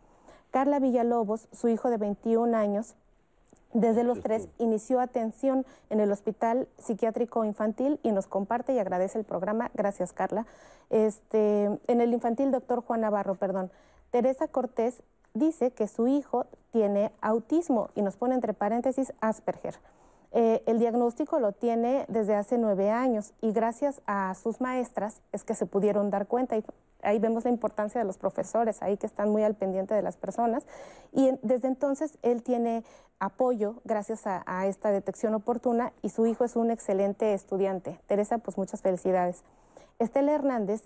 Carla 0.51 0.79
Villalobos, 0.79 1.49
su 1.53 1.69
hijo 1.69 1.89
de 1.89 1.97
21 1.97 2.55
años, 2.55 2.97
desde 3.73 4.05
los 4.05 4.21
tres 4.21 4.49
inició 4.59 5.01
atención 5.01 5.67
en 5.91 6.01
el 6.01 6.11
Hospital 6.11 6.69
Psiquiátrico 6.79 7.45
Infantil 7.45 8.01
y 8.03 8.13
nos 8.13 8.27
comparte 8.27 8.73
y 8.73 8.79
agradece 8.79 9.19
el 9.19 9.25
programa. 9.25 9.71
Gracias, 9.75 10.13
Carla. 10.13 10.47
Este, 10.91 11.65
en 11.87 12.01
el 12.01 12.13
infantil, 12.13 12.53
doctor 12.53 12.83
Juan 12.83 13.01
Navarro, 13.03 13.35
perdón. 13.35 13.71
Teresa 14.11 14.49
Cortés 14.49 15.03
dice 15.35 15.71
que 15.71 15.89
su 15.89 16.07
hijo 16.09 16.47
tiene 16.73 17.13
autismo 17.21 17.91
y 17.95 18.03
nos 18.03 18.17
pone 18.17 18.35
entre 18.35 18.55
paréntesis 18.55 19.13
Asperger. 19.21 19.75
Eh, 20.39 20.63
el 20.67 20.79
diagnóstico 20.79 21.41
lo 21.41 21.53
tiene 21.53 22.05
desde 22.09 22.35
hace 22.35 22.59
nueve 22.59 22.91
años 22.91 23.33
y 23.41 23.53
gracias 23.53 24.03
a 24.05 24.35
sus 24.35 24.61
maestras 24.61 25.23
es 25.33 25.45
que 25.45 25.55
se 25.55 25.65
pudieron 25.65 26.11
dar 26.11 26.27
cuenta 26.27 26.59
y 26.59 26.65
ahí 27.01 27.19
vemos 27.19 27.45
la 27.45 27.51
importancia 27.51 27.99
de 27.99 28.05
los 28.05 28.19
profesores, 28.19 28.83
ahí 28.83 28.99
que 28.99 29.07
están 29.07 29.31
muy 29.31 29.45
al 29.45 29.55
pendiente 29.55 29.95
de 29.95 30.03
las 30.03 30.19
personas. 30.19 30.67
Y 31.11 31.31
desde 31.41 31.69
entonces 31.69 32.19
él 32.21 32.43
tiene 32.43 32.85
apoyo 33.19 33.77
gracias 33.85 34.27
a, 34.27 34.43
a, 34.45 34.67
esta 34.67 34.91
detección 34.91 35.33
oportuna 35.33 35.95
y 36.03 36.11
su 36.11 36.27
hijo 36.27 36.45
es 36.45 36.55
un 36.55 36.71
excelente 36.71 37.33
estudiante. 37.33 37.99
Teresa, 38.07 38.37
pues 38.37 38.59
muchas 38.59 38.83
felicidades. 38.83 39.43
Estela 39.99 40.35
Hernández 40.35 40.83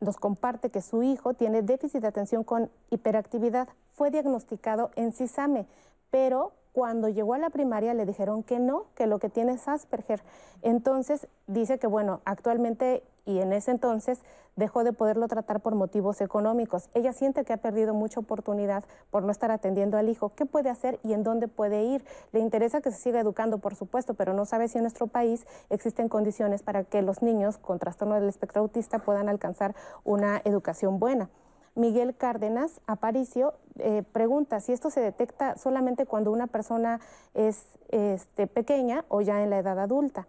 nos 0.00 0.16
comparte 0.16 0.70
que 0.70 0.82
su 0.82 1.04
hijo 1.04 1.34
tiene 1.34 1.62
déficit 1.62 2.02
de 2.02 2.08
atención 2.08 2.42
con 2.42 2.68
hiperactividad. 2.90 3.68
Fue 3.92 4.10
diagnosticado 4.10 4.90
en 4.96 5.12
CISAME, 5.12 5.68
pero 6.10 6.50
cuando 6.72 7.08
llegó 7.08 7.34
a 7.34 7.38
la 7.38 7.50
primaria 7.50 7.94
le 7.94 8.06
dijeron 8.06 8.42
que 8.42 8.58
no, 8.58 8.86
que 8.94 9.06
lo 9.06 9.18
que 9.18 9.28
tiene 9.28 9.52
es 9.52 9.68
Asperger. 9.68 10.22
Entonces 10.62 11.28
dice 11.46 11.78
que, 11.78 11.86
bueno, 11.86 12.20
actualmente 12.24 13.02
y 13.24 13.38
en 13.38 13.52
ese 13.52 13.70
entonces 13.70 14.20
dejó 14.56 14.84
de 14.84 14.92
poderlo 14.92 15.28
tratar 15.28 15.60
por 15.60 15.74
motivos 15.74 16.20
económicos. 16.20 16.88
Ella 16.94 17.12
siente 17.12 17.44
que 17.44 17.52
ha 17.52 17.58
perdido 17.58 17.94
mucha 17.94 18.20
oportunidad 18.20 18.84
por 19.10 19.22
no 19.22 19.30
estar 19.30 19.50
atendiendo 19.50 19.96
al 19.96 20.08
hijo. 20.08 20.30
¿Qué 20.34 20.44
puede 20.44 20.70
hacer 20.70 20.98
y 21.02 21.12
en 21.12 21.22
dónde 21.22 21.48
puede 21.48 21.84
ir? 21.84 22.04
Le 22.32 22.40
interesa 22.40 22.80
que 22.80 22.90
se 22.90 22.98
siga 22.98 23.20
educando, 23.20 23.58
por 23.58 23.74
supuesto, 23.74 24.14
pero 24.14 24.32
no 24.34 24.44
sabe 24.44 24.68
si 24.68 24.78
en 24.78 24.84
nuestro 24.84 25.06
país 25.06 25.46
existen 25.70 26.08
condiciones 26.08 26.62
para 26.62 26.84
que 26.84 27.02
los 27.02 27.22
niños 27.22 27.58
con 27.58 27.78
trastorno 27.78 28.14
del 28.14 28.28
espectro 28.28 28.62
autista 28.62 28.98
puedan 28.98 29.28
alcanzar 29.28 29.74
una 30.04 30.42
educación 30.44 30.98
buena. 30.98 31.30
Miguel 31.74 32.14
Cárdenas 32.14 32.80
Aparicio 32.86 33.54
eh, 33.78 34.02
pregunta 34.12 34.60
si 34.60 34.72
esto 34.72 34.90
se 34.90 35.00
detecta 35.00 35.56
solamente 35.56 36.06
cuando 36.06 36.30
una 36.30 36.46
persona 36.46 37.00
es 37.34 37.64
este, 37.88 38.46
pequeña 38.46 39.04
o 39.08 39.20
ya 39.20 39.42
en 39.42 39.50
la 39.50 39.58
edad 39.58 39.78
adulta. 39.78 40.26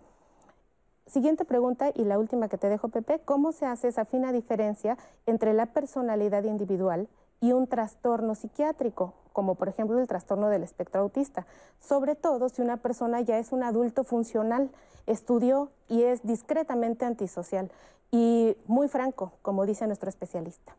Siguiente 1.06 1.44
pregunta 1.44 1.92
y 1.94 2.06
la 2.06 2.18
última 2.18 2.48
que 2.48 2.58
te 2.58 2.70
dejo, 2.70 2.88
Pepe. 2.88 3.20
¿Cómo 3.20 3.52
se 3.52 3.66
hace 3.66 3.90
esa 3.90 4.06
fina 4.06 4.32
diferencia 4.32 4.98
entre 5.26 5.54
la 5.54 5.68
personalidad 5.68 6.44
individual 6.44 7.10
y 7.42 7.52
un 7.52 7.68
trastorno 7.68 8.36
psiquiátrico, 8.36 9.14
como 9.34 9.56
por 9.56 9.68
ejemplo 9.68 10.00
el 10.00 10.08
trastorno 10.08 10.48
del 10.48 10.64
espectro 10.64 11.02
autista? 11.02 11.46
Sobre 11.80 12.16
todo 12.16 12.48
si 12.48 12.62
una 12.62 12.78
persona 12.78 13.20
ya 13.20 13.38
es 13.38 13.52
un 13.52 13.64
adulto 13.64 14.06
funcional, 14.06 14.72
estudió 15.06 15.70
y 15.90 16.04
es 16.04 16.26
discretamente 16.26 17.04
antisocial 17.04 17.70
y 18.12 18.56
muy 18.66 18.88
franco, 18.88 19.34
como 19.42 19.66
dice 19.66 19.86
nuestro 19.86 20.10
especialista. 20.10 20.76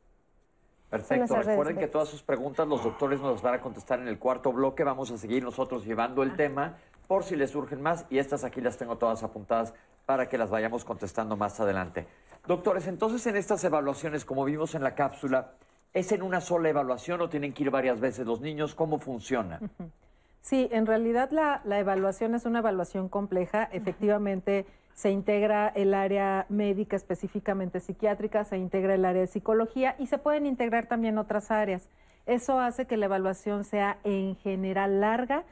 Perfecto. 0.95 1.35
Recuerden 1.43 1.77
que 1.77 1.89
todas 1.89 2.09
sus 2.09 2.23
preguntas 2.23 2.69
los 2.69 2.85
doctores 2.85 3.21
nos 3.21 3.33
las 3.33 3.43
van 3.43 3.55
a 3.55 3.61
contestar 3.61 3.99
en 3.99 4.07
el 4.07 4.17
cuarto 4.17 4.53
bloque. 4.53 4.85
Vamos 4.85 5.11
a 5.11 5.19
seguir 5.19 5.43
nosotros 5.43 5.85
llevando 5.85 6.23
el 6.23 6.37
tema 6.37 6.77
por 7.09 7.25
si 7.25 7.35
les 7.35 7.51
surgen 7.51 7.83
más 7.83 8.07
y 8.11 8.19
estas 8.19 8.45
aquí 8.45 8.61
las 8.61 8.77
tengo 8.77 8.97
todas 8.97 9.25
apuntadas 9.25 9.75
para 10.07 10.29
que 10.29 10.39
las 10.39 10.51
vayamos 10.51 10.85
contestando 10.85 11.37
más 11.37 11.59
adelante. 11.59 12.07
Doctores, 12.47 12.87
entonces 12.87 13.27
en 13.27 13.35
estas 13.35 13.65
evaluaciones, 13.65 14.25
como 14.25 14.45
vimos 14.45 14.77
en 14.77 14.85
la 14.85 14.95
cápsula, 14.95 15.55
¿es 15.93 16.13
en 16.13 16.23
una 16.23 16.41
sola 16.41 16.69
evaluación 16.69 17.21
o 17.23 17.29
tienen 17.29 17.53
que 17.53 17.65
ir 17.65 17.71
varias 17.73 17.99
veces 17.99 18.25
los 18.25 18.41
niños? 18.41 18.77
¿Cómo 18.77 19.01
funciona? 19.01 19.59
Sí, 20.45 20.69
en 20.73 20.85
realidad 20.85 21.31
la, 21.31 21.63
la 21.65 21.79
evaluación 21.79 22.35
es 22.35 22.45
una 22.45 22.59
evaluación 22.59 23.09
compleja. 23.09 23.65
Efectivamente, 23.73 24.67
se 24.93 25.11
integra 25.11 25.69
el 25.69 25.95
área 25.95 26.45
médica, 26.51 26.97
específicamente 26.97 27.81
psiquiátrica, 27.81 28.45
se 28.45 28.59
integra 28.59 28.95
el 28.95 29.07
área 29.07 29.23
de 29.23 29.27
psicología 29.27 29.97
y 29.99 30.07
se 30.07 30.19
pueden 30.19 30.45
integrar 30.45 30.85
también 30.85 31.17
otras 31.17 31.51
áreas. 31.51 31.89
Eso 32.27 32.61
hace 32.61 32.87
que 32.87 32.99
la 32.99 33.07
evaluación 33.07 33.65
sea 33.65 33.97
en 34.05 34.37
general 34.37 35.01
larga 35.01 35.45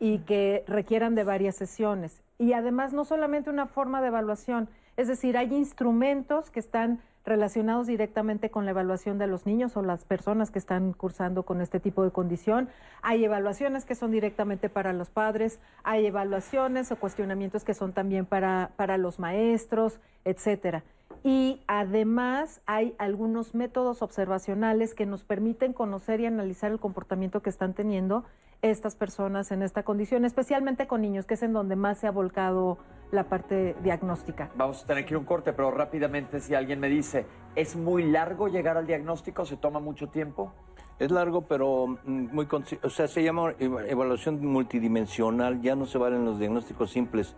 y 0.00 0.20
que 0.20 0.64
requieran 0.66 1.14
de 1.14 1.24
varias 1.24 1.56
sesiones. 1.56 2.22
Y 2.38 2.54
además 2.54 2.94
no 2.94 3.04
solamente 3.04 3.50
una 3.50 3.66
forma 3.66 4.00
de 4.00 4.08
evaluación, 4.08 4.70
es 4.96 5.08
decir, 5.08 5.36
hay 5.36 5.54
instrumentos 5.54 6.50
que 6.50 6.60
están 6.60 7.02
relacionados 7.28 7.86
directamente 7.86 8.50
con 8.50 8.64
la 8.64 8.72
evaluación 8.72 9.18
de 9.18 9.26
los 9.26 9.46
niños 9.46 9.76
o 9.76 9.82
las 9.82 10.04
personas 10.04 10.50
que 10.50 10.58
están 10.58 10.92
cursando 10.92 11.44
con 11.44 11.60
este 11.60 11.80
tipo 11.80 12.02
de 12.04 12.10
condición. 12.10 12.68
Hay 13.02 13.24
evaluaciones 13.24 13.84
que 13.84 13.94
son 13.94 14.10
directamente 14.10 14.68
para 14.68 14.92
los 14.92 15.10
padres, 15.10 15.60
hay 15.84 16.06
evaluaciones 16.06 16.90
o 16.90 16.96
cuestionamientos 16.96 17.64
que 17.64 17.74
son 17.74 17.92
también 17.92 18.26
para, 18.26 18.70
para 18.76 18.98
los 18.98 19.18
maestros, 19.18 20.00
etcétera. 20.24 20.82
Y 21.24 21.62
además 21.66 22.60
hay 22.66 22.94
algunos 22.98 23.54
métodos 23.54 24.02
observacionales 24.02 24.94
que 24.94 25.06
nos 25.06 25.24
permiten 25.24 25.72
conocer 25.72 26.20
y 26.20 26.26
analizar 26.26 26.70
el 26.72 26.78
comportamiento 26.78 27.42
que 27.42 27.50
están 27.50 27.74
teniendo 27.74 28.24
estas 28.62 28.96
personas 28.96 29.52
en 29.52 29.62
esta 29.62 29.84
condición, 29.84 30.24
especialmente 30.24 30.86
con 30.86 31.00
niños, 31.00 31.26
que 31.26 31.34
es 31.34 31.42
en 31.42 31.52
donde 31.52 31.76
más 31.76 31.98
se 31.98 32.06
ha 32.06 32.10
volcado 32.10 32.78
la 33.10 33.24
parte 33.28 33.76
diagnóstica. 33.82 34.50
Vamos 34.56 34.82
a 34.82 34.86
tener 34.86 35.04
que 35.04 35.14
ir 35.14 35.18
un 35.18 35.24
corte, 35.24 35.52
pero 35.52 35.70
rápidamente 35.70 36.40
si 36.40 36.54
alguien 36.54 36.80
me 36.80 36.88
dice, 36.88 37.26
¿es 37.54 37.76
muy 37.76 38.04
largo 38.04 38.48
llegar 38.48 38.76
al 38.76 38.86
diagnóstico? 38.86 39.46
¿Se 39.46 39.56
toma 39.56 39.80
mucho 39.80 40.08
tiempo? 40.08 40.52
Es 40.98 41.10
largo, 41.10 41.42
pero 41.42 41.98
mm, 42.04 42.34
muy... 42.34 42.48
O 42.82 42.90
sea, 42.90 43.06
se 43.06 43.22
llama 43.22 43.54
evaluación 43.58 44.44
multidimensional, 44.44 45.60
ya 45.62 45.76
no 45.76 45.86
se 45.86 45.96
valen 45.96 46.24
los 46.24 46.38
diagnósticos 46.38 46.90
simples. 46.90 47.36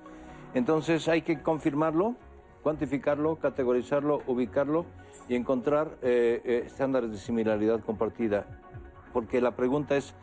Entonces 0.55 1.07
hay 1.09 1.23
que 1.23 1.43
confirmarlo 1.43 2.17
cuantificarlo, 2.63 3.37
categorizarlo, 3.37 4.23
ubicarlo 4.27 4.85
y 5.29 5.35
encontrar 5.37 5.97
eh, 6.03 6.41
eh, 6.45 6.63
estándares 6.67 7.11
de 7.11 7.19
similaridad 7.19 7.81
compartida. 7.81 8.47
Porque 9.13 9.41
la 9.41 9.53
pregunta 9.53 9.97
es, 9.97 10.15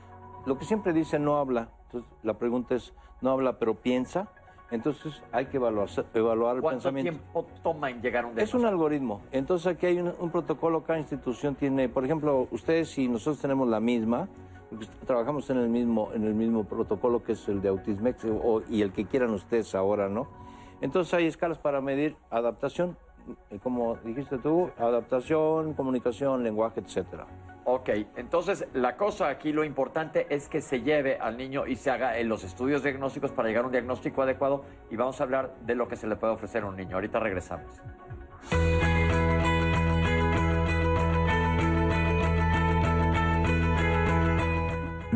lo 0.46 0.58
que 0.58 0.66
siempre 0.66 0.94
dice 0.94 1.20
no 1.20 1.38
habla, 1.38 1.70
entonces 1.86 2.10
la 2.24 2.36
pregunta 2.38 2.76
es, 2.76 2.94
no 3.22 3.32
habla 3.32 3.58
pero 3.60 3.76
piensa, 3.76 4.30
entonces 4.70 5.22
hay 5.32 5.46
que 5.48 5.58
evaluar, 5.58 5.88
evaluar 6.14 6.58
el 6.58 6.62
¿Cuánto 6.62 6.84
pensamiento. 6.84 7.12
tiempo 7.22 7.48
toma 7.64 7.90
en 7.90 8.02
llegar 8.02 8.26
a 8.26 8.28
un 8.28 8.38
Es 8.40 8.54
un 8.54 8.62
diagnóstico? 8.62 8.68
algoritmo. 8.70 9.22
Entonces 9.32 9.68
aquí 9.68 9.86
hay 9.86 10.00
un, 10.00 10.14
un 10.20 10.30
protocolo, 10.30 10.84
cada 10.84 11.00
institución 11.00 11.56
tiene, 11.56 11.90
por 11.90 12.04
ejemplo, 12.06 12.48
ustedes 12.52 12.98
y 12.98 13.08
nosotros 13.08 13.40
tenemos 13.42 13.68
la 13.68 13.80
misma, 13.80 14.28
trabajamos 15.06 15.50
en 15.50 15.58
el 15.58 15.70
mismo, 15.70 16.10
en 16.14 16.24
el 16.26 16.34
mismo 16.34 16.66
protocolo 16.66 17.24
que 17.24 17.32
es 17.34 17.48
el 17.48 17.62
de 17.62 17.70
Autismex 17.70 18.26
o- 18.26 18.62
y 18.70 18.82
el 18.82 18.92
que 18.92 19.06
quieran 19.06 19.32
ustedes 19.32 19.74
ahora, 19.74 20.10
¿no? 20.10 20.28
Entonces 20.82 21.14
hay 21.14 21.28
escalas 21.28 21.58
para 21.58 21.82
medir 21.82 22.16
adaptación, 22.30 22.98
eh, 23.50 23.60
como 23.62 23.96
dijiste 23.98 24.38
tú, 24.38 24.70
adaptación, 24.78 25.74
comunicación, 25.74 26.44
lenguaje, 26.44 26.80
etcétera. 26.80 27.26
Ok, 27.70 27.90
entonces 28.16 28.66
la 28.74 28.96
cosa 28.96 29.28
aquí, 29.28 29.52
lo 29.52 29.66
importante 29.66 30.26
es 30.30 30.48
que 30.48 30.62
se 30.62 30.84
lleve 30.84 31.18
al 31.18 31.36
niño 31.36 31.68
y 31.68 31.76
se 31.76 31.92
haga 31.92 32.18
en 32.18 32.30
los 32.30 32.46
estudios 32.46 32.82
diagnósticos 32.82 33.32
para 33.32 33.50
llegar 33.50 33.64
a 33.64 33.68
un 33.68 33.74
diagnóstico 33.74 34.22
adecuado 34.22 34.64
y 34.90 34.96
vamos 34.96 35.20
a 35.20 35.26
hablar 35.26 35.54
de 35.66 35.76
lo 35.76 35.90
que 35.90 35.98
se 35.98 36.08
le 36.08 36.16
puede 36.16 36.32
ofrecer 36.32 36.64
a 36.64 36.68
un 36.68 36.78
niño. 36.78 36.96
Ahorita 36.96 37.20
regresamos. 37.20 37.82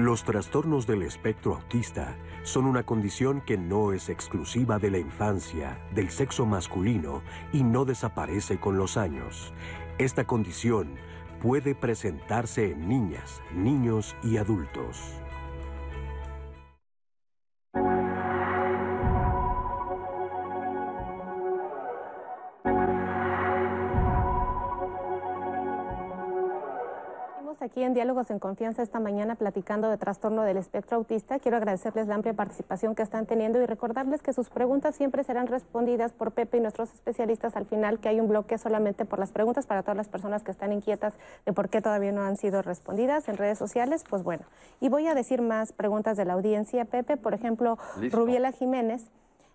Los 0.02 0.24
trastornos 0.24 0.88
del 0.88 1.04
espectro 1.04 1.54
autista 1.54 2.18
son 2.42 2.66
una 2.66 2.82
condición 2.82 3.40
que 3.40 3.56
no 3.56 3.94
es 3.94 4.10
exclusiva 4.10 4.80
de 4.80 4.90
la 4.90 4.98
infancia, 4.98 5.80
del 5.94 6.10
sexo 6.10 6.48
masculino 6.48 7.22
y 7.54 7.62
no 7.62 7.86
desaparece 7.86 8.60
con 8.60 8.78
los 8.78 8.98
años. 8.98 9.54
Esta 10.00 10.26
condición 10.26 10.96
puede 11.40 11.76
presentarse 11.76 12.72
en 12.72 12.90
niñas, 12.90 13.44
niños 13.54 14.16
y 14.24 14.38
adultos. 14.38 15.21
Aquí 27.62 27.84
en 27.84 27.94
Diálogos 27.94 28.32
en 28.32 28.40
Confianza 28.40 28.82
esta 28.82 29.00
mañana 29.00 29.36
platicando 29.36 29.88
de 29.88 29.98
trastorno 30.00 30.42
del 30.42 30.58
espectro 30.58 30.98
autista. 30.98 31.38
Quiero 31.38 31.58
agradecerles 31.58 32.08
la 32.08 32.16
amplia 32.16 32.34
participación 32.34 32.96
que 32.96 33.04
están 33.04 33.28
teniendo 33.28 33.62
y 33.62 33.68
recordarles 33.68 34.24
que 34.24 34.34
sus 34.34 34.50
preguntas 34.50 34.96
siempre 34.96 35.24
serán 35.24 35.46
respondidas 35.46 36.12
por 36.12 36.32
Pepe 36.32 36.58
y 36.58 36.60
nuestros 36.60 36.92
especialistas 36.92 37.56
al 37.56 37.68
final, 37.68 38.00
que 38.00 38.10
hay 38.10 38.20
un 38.20 38.28
bloque 38.28 38.58
solamente 38.58 39.06
por 39.06 39.20
las 39.20 39.32
preguntas 39.32 39.68
para 39.68 39.84
todas 39.84 39.96
las 39.96 40.10
personas 40.10 40.42
que 40.42 40.50
están 40.50 40.74
inquietas 40.74 41.14
de 41.46 41.54
por 41.54 41.70
qué 41.70 41.84
todavía 41.84 42.12
no 42.12 42.24
han 42.24 42.36
sido 42.36 42.64
respondidas 42.64 43.30
en 43.30 43.38
redes 43.38 43.60
sociales. 43.60 44.06
Pues 44.10 44.24
bueno, 44.24 44.44
y 44.80 44.90
voy 44.90 45.06
a 45.06 45.14
decir 45.14 45.44
más 45.44 45.72
preguntas 45.72 46.18
de 46.18 46.26
la 46.26 46.34
audiencia. 46.34 46.86
Pepe, 46.86 47.16
por 47.16 47.36
ejemplo, 47.36 47.78
Listo. 48.00 48.18
Rubiela 48.18 48.52
Jiménez 48.54 49.12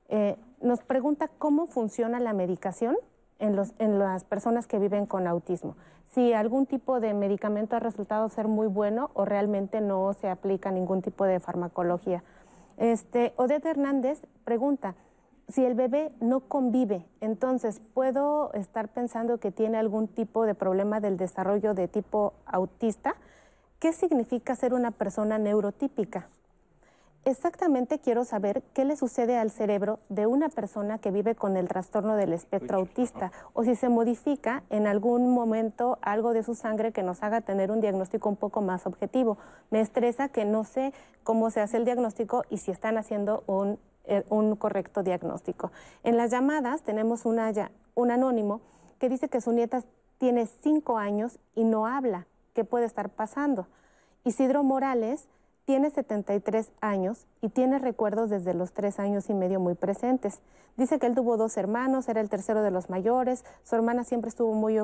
eh, 0.08 0.36
nos 0.60 0.80
pregunta 0.80 1.28
cómo 1.38 1.66
funciona 1.66 2.20
la 2.20 2.34
medicación 2.34 2.96
en, 3.38 3.56
los, 3.56 3.72
en 3.78 3.98
las 3.98 4.24
personas 4.24 4.66
que 4.66 4.78
viven 4.78 5.06
con 5.06 5.26
autismo. 5.26 5.76
Si 6.12 6.32
algún 6.32 6.66
tipo 6.66 7.00
de 7.00 7.14
medicamento 7.14 7.76
ha 7.76 7.80
resultado 7.80 8.28
ser 8.28 8.48
muy 8.48 8.68
bueno 8.68 9.10
o 9.14 9.24
realmente 9.24 9.80
no 9.80 10.12
se 10.14 10.28
aplica 10.28 10.70
ningún 10.70 11.02
tipo 11.02 11.24
de 11.24 11.40
farmacología. 11.40 12.22
Este, 12.76 13.32
Odette 13.36 13.66
Hernández 13.66 14.26
pregunta, 14.44 14.94
si 15.48 15.64
el 15.64 15.74
bebé 15.74 16.12
no 16.20 16.40
convive, 16.40 17.06
entonces 17.20 17.80
puedo 17.94 18.52
estar 18.52 18.88
pensando 18.88 19.38
que 19.38 19.52
tiene 19.52 19.78
algún 19.78 20.08
tipo 20.08 20.44
de 20.44 20.54
problema 20.54 21.00
del 21.00 21.16
desarrollo 21.16 21.72
de 21.74 21.86
tipo 21.86 22.34
autista. 22.46 23.14
¿Qué 23.78 23.92
significa 23.92 24.56
ser 24.56 24.74
una 24.74 24.90
persona 24.90 25.38
neurotípica? 25.38 26.28
Exactamente 27.26 27.98
quiero 27.98 28.24
saber 28.24 28.62
qué 28.72 28.84
le 28.84 28.94
sucede 28.94 29.36
al 29.36 29.50
cerebro 29.50 29.98
de 30.08 30.28
una 30.28 30.48
persona 30.48 30.98
que 30.98 31.10
vive 31.10 31.34
con 31.34 31.56
el 31.56 31.66
trastorno 31.66 32.14
del 32.14 32.32
espectro 32.32 32.78
autista 32.78 33.32
o 33.52 33.64
si 33.64 33.74
se 33.74 33.88
modifica 33.88 34.62
en 34.70 34.86
algún 34.86 35.34
momento 35.34 35.98
algo 36.02 36.32
de 36.32 36.44
su 36.44 36.54
sangre 36.54 36.92
que 36.92 37.02
nos 37.02 37.24
haga 37.24 37.40
tener 37.40 37.72
un 37.72 37.80
diagnóstico 37.80 38.28
un 38.28 38.36
poco 38.36 38.62
más 38.62 38.86
objetivo. 38.86 39.38
Me 39.70 39.80
estresa 39.80 40.28
que 40.28 40.44
no 40.44 40.62
sé 40.62 40.94
cómo 41.24 41.50
se 41.50 41.60
hace 41.60 41.78
el 41.78 41.84
diagnóstico 41.84 42.44
y 42.48 42.58
si 42.58 42.70
están 42.70 42.96
haciendo 42.96 43.42
un, 43.48 43.80
eh, 44.04 44.22
un 44.28 44.54
correcto 44.54 45.02
diagnóstico. 45.02 45.72
En 46.04 46.16
las 46.16 46.30
llamadas 46.30 46.82
tenemos 46.82 47.26
una, 47.26 47.52
un 47.96 48.12
anónimo 48.12 48.60
que 49.00 49.08
dice 49.08 49.28
que 49.28 49.40
su 49.40 49.50
nieta 49.50 49.82
tiene 50.18 50.46
cinco 50.46 50.96
años 50.96 51.40
y 51.56 51.64
no 51.64 51.88
habla. 51.88 52.28
¿Qué 52.54 52.62
puede 52.62 52.86
estar 52.86 53.10
pasando? 53.10 53.66
Isidro 54.22 54.62
Morales 54.62 55.26
tiene 55.66 55.90
73 55.90 56.70
años 56.80 57.26
y 57.42 57.48
tiene 57.48 57.80
recuerdos 57.80 58.30
desde 58.30 58.54
los 58.54 58.72
tres 58.72 59.00
años 59.00 59.28
y 59.28 59.34
medio 59.34 59.58
muy 59.58 59.74
presentes. 59.74 60.38
Dice 60.76 60.98
que 60.98 61.06
él 61.06 61.14
tuvo 61.14 61.36
dos 61.36 61.56
hermanos, 61.56 62.08
era 62.08 62.20
el 62.20 62.30
tercero 62.30 62.62
de 62.62 62.70
los 62.70 62.88
mayores, 62.88 63.44
su 63.64 63.74
hermana 63.74 64.04
siempre 64.04 64.28
estuvo 64.28 64.54
muy 64.54 64.78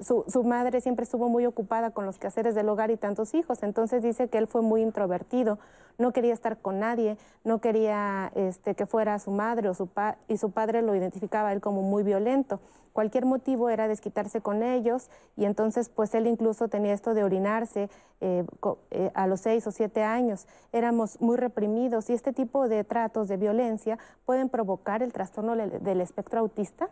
su, 0.00 0.24
su 0.26 0.44
madre 0.44 0.80
siempre 0.80 1.04
estuvo 1.04 1.28
muy 1.28 1.46
ocupada 1.46 1.90
con 1.90 2.06
los 2.06 2.18
quehaceres 2.18 2.54
del 2.56 2.68
hogar 2.68 2.90
y 2.90 2.96
tantos 2.96 3.34
hijos, 3.34 3.62
entonces 3.62 4.02
dice 4.02 4.28
que 4.28 4.38
él 4.38 4.48
fue 4.48 4.62
muy 4.62 4.82
introvertido, 4.82 5.58
no 5.98 6.12
quería 6.12 6.34
estar 6.34 6.58
con 6.58 6.80
nadie, 6.80 7.16
no 7.44 7.60
quería 7.60 8.30
este, 8.34 8.74
que 8.74 8.86
fuera 8.86 9.18
su 9.18 9.30
madre 9.30 9.68
o 9.68 9.74
su 9.74 9.86
pa 9.86 10.18
y 10.28 10.36
su 10.36 10.50
padre 10.50 10.82
lo 10.82 10.94
identificaba 10.94 11.50
a 11.50 11.52
él 11.52 11.60
como 11.60 11.82
muy 11.82 12.02
violento. 12.02 12.60
Cualquier 12.92 13.26
motivo 13.26 13.68
era 13.68 13.88
desquitarse 13.88 14.40
con 14.40 14.62
ellos 14.62 15.10
y 15.36 15.44
entonces 15.44 15.90
pues 15.90 16.14
él 16.14 16.26
incluso 16.26 16.68
tenía 16.68 16.94
esto 16.94 17.12
de 17.12 17.24
orinarse 17.24 17.90
eh, 18.22 18.44
eh, 18.90 19.10
a 19.14 19.26
los 19.26 19.40
seis 19.40 19.66
o 19.66 19.70
siete 19.70 20.02
años. 20.02 20.46
Éramos 20.72 21.20
muy 21.20 21.36
reprimidos 21.36 22.08
y 22.08 22.14
este 22.14 22.32
tipo 22.32 22.68
de 22.68 22.84
tratos 22.84 23.28
de 23.28 23.36
violencia 23.36 23.98
pueden 24.24 24.48
provocar 24.48 25.02
el 25.02 25.12
trastorno 25.12 25.54
del 25.56 26.00
espectro 26.00 26.40
autista. 26.40 26.88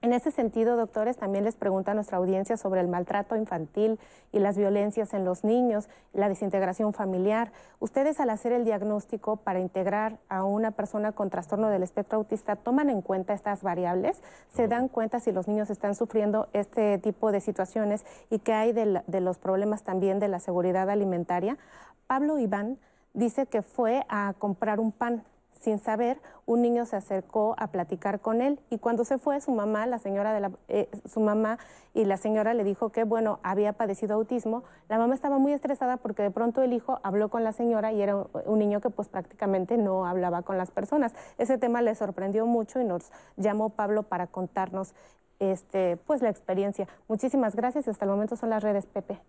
En 0.00 0.12
ese 0.12 0.30
sentido, 0.30 0.76
doctores, 0.76 1.16
también 1.16 1.42
les 1.42 1.56
pregunta 1.56 1.90
a 1.90 1.94
nuestra 1.94 2.18
audiencia 2.18 2.56
sobre 2.56 2.80
el 2.80 2.86
maltrato 2.86 3.34
infantil 3.34 3.98
y 4.30 4.38
las 4.38 4.56
violencias 4.56 5.12
en 5.12 5.24
los 5.24 5.42
niños, 5.42 5.88
la 6.12 6.28
desintegración 6.28 6.92
familiar. 6.92 7.50
Ustedes 7.80 8.20
al 8.20 8.30
hacer 8.30 8.52
el 8.52 8.64
diagnóstico 8.64 9.38
para 9.38 9.58
integrar 9.58 10.18
a 10.28 10.44
una 10.44 10.70
persona 10.70 11.10
con 11.10 11.30
trastorno 11.30 11.68
del 11.68 11.82
espectro 11.82 12.18
autista, 12.18 12.54
¿toman 12.54 12.90
en 12.90 13.02
cuenta 13.02 13.34
estas 13.34 13.64
variables? 13.64 14.22
¿Se 14.54 14.68
dan 14.68 14.86
cuenta 14.86 15.18
si 15.18 15.32
los 15.32 15.48
niños 15.48 15.68
están 15.68 15.96
sufriendo 15.96 16.46
este 16.52 16.98
tipo 16.98 17.32
de 17.32 17.40
situaciones 17.40 18.06
y 18.30 18.38
qué 18.38 18.52
hay 18.52 18.72
de, 18.72 18.86
la- 18.86 19.04
de 19.08 19.20
los 19.20 19.38
problemas 19.38 19.82
también 19.82 20.20
de 20.20 20.28
la 20.28 20.38
seguridad 20.38 20.88
alimentaria? 20.90 21.58
Pablo 22.06 22.38
Iván 22.38 22.78
dice 23.14 23.46
que 23.46 23.62
fue 23.62 24.06
a 24.08 24.32
comprar 24.38 24.78
un 24.78 24.92
pan 24.92 25.24
sin 25.60 25.78
saber, 25.78 26.20
un 26.46 26.62
niño 26.62 26.86
se 26.86 26.96
acercó 26.96 27.54
a 27.58 27.68
platicar 27.68 28.20
con 28.20 28.40
él 28.40 28.60
y 28.70 28.78
cuando 28.78 29.04
se 29.04 29.18
fue 29.18 29.40
su 29.40 29.50
mamá, 29.50 29.86
la 29.86 29.98
señora 29.98 30.32
de 30.32 30.40
la, 30.40 30.52
eh, 30.68 30.88
su 31.04 31.20
mamá 31.20 31.58
y 31.94 32.04
la 32.04 32.16
señora 32.16 32.54
le 32.54 32.64
dijo 32.64 32.90
que 32.90 33.04
bueno 33.04 33.40
había 33.42 33.72
padecido 33.72 34.14
autismo. 34.14 34.62
La 34.88 34.98
mamá 34.98 35.14
estaba 35.14 35.38
muy 35.38 35.52
estresada 35.52 35.96
porque 35.96 36.22
de 36.22 36.30
pronto 36.30 36.62
el 36.62 36.72
hijo 36.72 37.00
habló 37.02 37.28
con 37.28 37.44
la 37.44 37.52
señora 37.52 37.92
y 37.92 38.02
era 38.02 38.16
un, 38.16 38.58
niño 38.58 38.80
que 38.80 38.90
pues 38.90 39.08
prácticamente 39.08 39.76
no 39.78 40.06
hablaba 40.06 40.42
con 40.42 40.58
las 40.58 40.70
personas. 40.70 41.12
Ese 41.38 41.58
tema 41.58 41.82
le 41.82 41.94
sorprendió 41.94 42.46
mucho 42.46 42.80
y 42.80 42.84
nos 42.84 43.10
llamó 43.36 43.70
Pablo 43.70 44.04
para 44.04 44.26
contarnos 44.26 44.94
este 45.38 45.96
pues 45.96 46.22
la 46.22 46.30
experiencia. 46.30 46.88
Muchísimas 47.08 47.56
gracias 47.56 47.88
hasta 47.88 48.04
el 48.04 48.10
momento 48.10 48.36
son 48.36 48.50
las 48.50 48.62
redes 48.62 48.86
Pepe. 48.86 49.20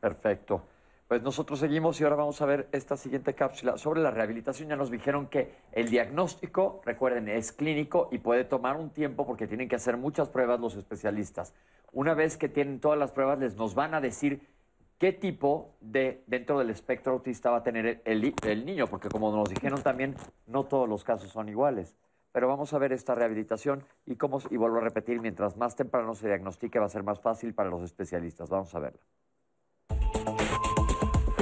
Perfecto. 0.00 0.62
Pues 1.10 1.24
nosotros 1.24 1.58
seguimos 1.58 2.00
y 2.00 2.04
ahora 2.04 2.14
vamos 2.14 2.40
a 2.40 2.46
ver 2.46 2.68
esta 2.70 2.96
siguiente 2.96 3.34
cápsula 3.34 3.76
sobre 3.78 4.00
la 4.00 4.12
rehabilitación. 4.12 4.68
Ya 4.68 4.76
nos 4.76 4.92
dijeron 4.92 5.26
que 5.26 5.56
el 5.72 5.90
diagnóstico, 5.90 6.82
recuerden, 6.84 7.28
es 7.28 7.50
clínico 7.50 8.08
y 8.12 8.18
puede 8.18 8.44
tomar 8.44 8.76
un 8.76 8.90
tiempo 8.90 9.26
porque 9.26 9.48
tienen 9.48 9.68
que 9.68 9.74
hacer 9.74 9.96
muchas 9.96 10.28
pruebas 10.28 10.60
los 10.60 10.76
especialistas. 10.76 11.52
Una 11.90 12.14
vez 12.14 12.36
que 12.36 12.48
tienen 12.48 12.78
todas 12.78 12.96
las 12.96 13.10
pruebas, 13.10 13.40
les 13.40 13.56
nos 13.56 13.74
van 13.74 13.94
a 13.94 14.00
decir 14.00 14.46
qué 14.98 15.12
tipo 15.12 15.74
de 15.80 16.22
dentro 16.28 16.60
del 16.60 16.70
espectro 16.70 17.14
autista 17.14 17.50
va 17.50 17.56
a 17.56 17.62
tener 17.64 18.02
el, 18.04 18.64
niño, 18.64 18.86
porque 18.86 19.08
como 19.08 19.34
nos 19.34 19.48
dijeron 19.48 19.82
también, 19.82 20.14
no 20.46 20.66
todos 20.66 20.88
los 20.88 21.02
casos 21.02 21.32
son 21.32 21.48
iguales. 21.48 21.96
Pero 22.30 22.46
vamos 22.46 22.72
a 22.72 22.78
ver 22.78 22.92
esta 22.92 23.16
rehabilitación 23.16 23.82
y 24.06 24.14
cómo, 24.14 24.38
y 24.48 24.56
vuelvo 24.56 24.76
a 24.76 24.82
repetir, 24.82 25.20
mientras 25.20 25.56
más 25.56 25.74
temprano 25.74 26.14
se 26.14 26.28
diagnostique 26.28 26.78
va 26.78 26.86
a 26.86 26.88
ser 26.88 27.02
más 27.02 27.18
fácil 27.18 27.52
para 27.52 27.68
los 27.68 27.82
especialistas. 27.82 28.48
Vamos 28.48 28.72
a 28.76 28.78
verla. 28.78 29.00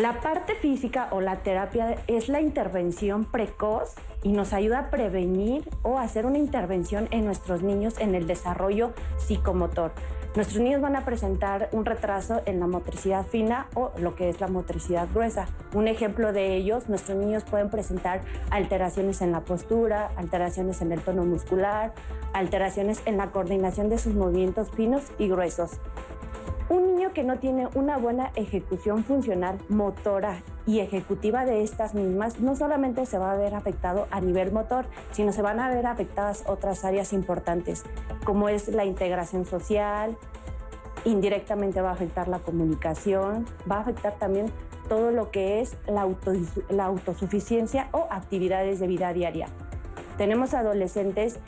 La 0.00 0.20
parte 0.20 0.54
física 0.54 1.08
o 1.10 1.20
la 1.20 1.42
terapia 1.42 1.96
es 2.06 2.28
la 2.28 2.40
intervención 2.40 3.24
precoz 3.24 3.96
y 4.22 4.30
nos 4.30 4.52
ayuda 4.52 4.78
a 4.78 4.90
prevenir 4.90 5.68
o 5.82 5.98
hacer 5.98 6.24
una 6.24 6.38
intervención 6.38 7.08
en 7.10 7.24
nuestros 7.24 7.64
niños 7.64 7.98
en 7.98 8.14
el 8.14 8.28
desarrollo 8.28 8.92
psicomotor. 9.16 9.90
Nuestros 10.36 10.62
niños 10.62 10.80
van 10.80 10.94
a 10.94 11.04
presentar 11.04 11.68
un 11.72 11.84
retraso 11.84 12.42
en 12.46 12.60
la 12.60 12.68
motricidad 12.68 13.26
fina 13.26 13.66
o 13.74 13.90
lo 13.98 14.14
que 14.14 14.28
es 14.28 14.40
la 14.40 14.46
motricidad 14.46 15.08
gruesa. 15.12 15.46
Un 15.74 15.88
ejemplo 15.88 16.32
de 16.32 16.54
ellos, 16.54 16.88
nuestros 16.88 17.18
niños 17.18 17.42
pueden 17.42 17.68
presentar 17.68 18.20
alteraciones 18.50 19.20
en 19.20 19.32
la 19.32 19.40
postura, 19.40 20.12
alteraciones 20.14 20.80
en 20.80 20.92
el 20.92 21.00
tono 21.00 21.24
muscular, 21.24 21.92
alteraciones 22.34 23.02
en 23.04 23.16
la 23.16 23.32
coordinación 23.32 23.88
de 23.88 23.98
sus 23.98 24.14
movimientos 24.14 24.70
finos 24.70 25.02
y 25.18 25.26
gruesos. 25.26 25.72
Un 26.68 26.86
niño 26.86 27.14
que 27.14 27.24
no 27.24 27.38
tiene 27.38 27.66
una 27.74 27.96
buena 27.96 28.30
ejecución 28.36 29.02
funcional 29.02 29.58
motora 29.70 30.42
y 30.66 30.80
ejecutiva 30.80 31.46
de 31.46 31.62
estas 31.62 31.94
mismas, 31.94 32.40
no 32.40 32.54
solamente 32.56 33.06
se 33.06 33.16
va 33.16 33.32
a 33.32 33.36
ver 33.36 33.54
afectado 33.54 34.06
a 34.10 34.20
nivel 34.20 34.52
motor, 34.52 34.84
sino 35.12 35.32
se 35.32 35.40
van 35.40 35.60
a 35.60 35.70
ver 35.70 35.86
afectadas 35.86 36.44
otras 36.46 36.84
áreas 36.84 37.14
importantes, 37.14 37.84
como 38.24 38.50
es 38.50 38.68
la 38.68 38.84
integración 38.84 39.46
social, 39.46 40.18
indirectamente 41.06 41.80
va 41.80 41.90
a 41.90 41.94
afectar 41.94 42.28
la 42.28 42.40
comunicación, 42.40 43.46
va 43.70 43.76
a 43.76 43.80
afectar 43.80 44.18
también 44.18 44.52
todo 44.90 45.10
lo 45.10 45.30
que 45.30 45.60
es 45.60 45.74
la, 45.86 46.06
la 46.68 46.84
autosuficiencia 46.84 47.88
o 47.92 48.08
actividades 48.10 48.78
de 48.78 48.88
vida 48.88 49.14
diaria. 49.14 49.48
Tenemos 50.18 50.52
adolescentes 50.52 51.38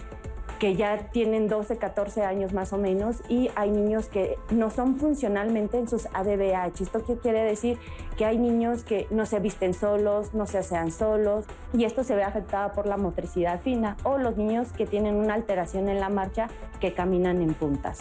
que 0.60 0.76
ya 0.76 0.98
tienen 1.10 1.48
12, 1.48 1.78
14 1.78 2.22
años 2.22 2.52
más 2.52 2.74
o 2.74 2.78
menos 2.78 3.22
y 3.30 3.50
hay 3.56 3.70
niños 3.70 4.06
que 4.08 4.38
no 4.50 4.70
son 4.70 4.96
funcionalmente 4.96 5.78
en 5.78 5.88
sus 5.88 6.06
ADBH. 6.12 6.82
¿Esto 6.82 7.00
quiere 7.00 7.42
decir? 7.42 7.78
Que 8.18 8.26
hay 8.26 8.36
niños 8.36 8.84
que 8.84 9.08
no 9.10 9.24
se 9.24 9.40
visten 9.40 9.72
solos, 9.72 10.34
no 10.34 10.46
se 10.46 10.58
asean 10.58 10.92
solos 10.92 11.46
y 11.72 11.84
esto 11.84 12.04
se 12.04 12.14
ve 12.14 12.22
afectado 12.22 12.72
por 12.74 12.86
la 12.86 12.98
motricidad 12.98 13.60
fina 13.62 13.96
o 14.04 14.18
los 14.18 14.36
niños 14.36 14.68
que 14.72 14.86
tienen 14.86 15.14
una 15.14 15.32
alteración 15.32 15.88
en 15.88 15.98
la 15.98 16.10
marcha 16.10 16.48
que 16.78 16.92
caminan 16.92 17.40
en 17.40 17.54
puntas. 17.54 18.00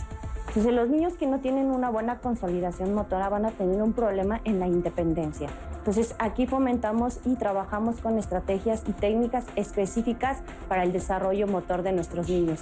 Entonces 0.50 0.74
los 0.74 0.90
niños 0.90 1.14
que 1.14 1.28
no 1.28 1.40
tienen 1.40 1.68
una 1.68 1.92
buena 1.92 2.18
consolidación 2.18 2.96
motora 2.96 3.30
van 3.30 3.46
a 3.46 3.52
tener 3.52 3.84
un 3.84 3.94
problema 3.94 4.42
en 4.46 4.60
la 4.60 4.66
independencia. 4.66 5.48
Entonces 5.78 6.16
aquí 6.18 6.48
fomentamos 6.48 7.20
y 7.24 7.36
trabajamos 7.36 7.98
con 7.98 8.18
estrategias 8.18 8.82
y 8.88 8.94
técnicas 8.94 9.46
específicas 9.56 10.40
para 10.68 10.84
el 10.84 10.92
desarrollo 10.92 11.46
motor 11.46 11.84
de 11.84 11.92
nuestros 11.92 12.30
niños, 12.30 12.62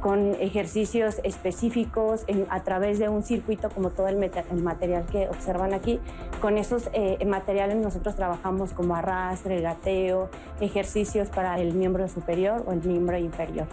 con 0.00 0.34
ejercicios 0.34 1.20
específicos 1.24 2.24
a 2.50 2.60
través 2.62 3.00
de 3.00 3.08
un 3.08 3.24
circuito 3.24 3.68
como 3.68 3.90
todo 3.90 4.06
el, 4.06 4.16
material 4.16 5.04
que 5.06 5.28
observan 5.28 5.74
aquí. 5.74 5.98
Con 6.40 6.56
esos 6.56 6.88
eh, 6.92 7.18
materiales 7.26 7.78
nosotros 7.78 8.14
trabajamos 8.14 8.72
como 8.72 8.94
arrastre, 8.94 9.60
gateo, 9.60 10.28
ejercicios 10.60 11.30
para 11.30 11.58
el 11.58 11.74
miembro 11.74 12.08
superior 12.08 12.62
o 12.64 12.70
el 12.70 12.80
miembro 12.84 13.18
inferior. 13.18 13.66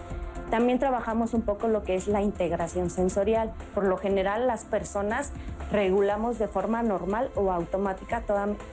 También 0.52 0.80
trabajamos 0.80 1.34
un 1.34 1.44
poco 1.44 1.70
lo 1.70 1.84
que 1.84 1.96
es 1.96 2.10
la 2.10 2.22
integración 2.22 2.90
sensorial. 2.90 3.54
Por 3.74 3.86
lo 3.86 3.96
general, 3.96 4.48
las 4.48 4.66
personas 4.66 5.32
regulamos 5.72 6.40
de 6.40 6.50
forma 6.50 6.84
normal 6.84 7.32
o 7.36 7.54
automática 7.54 8.22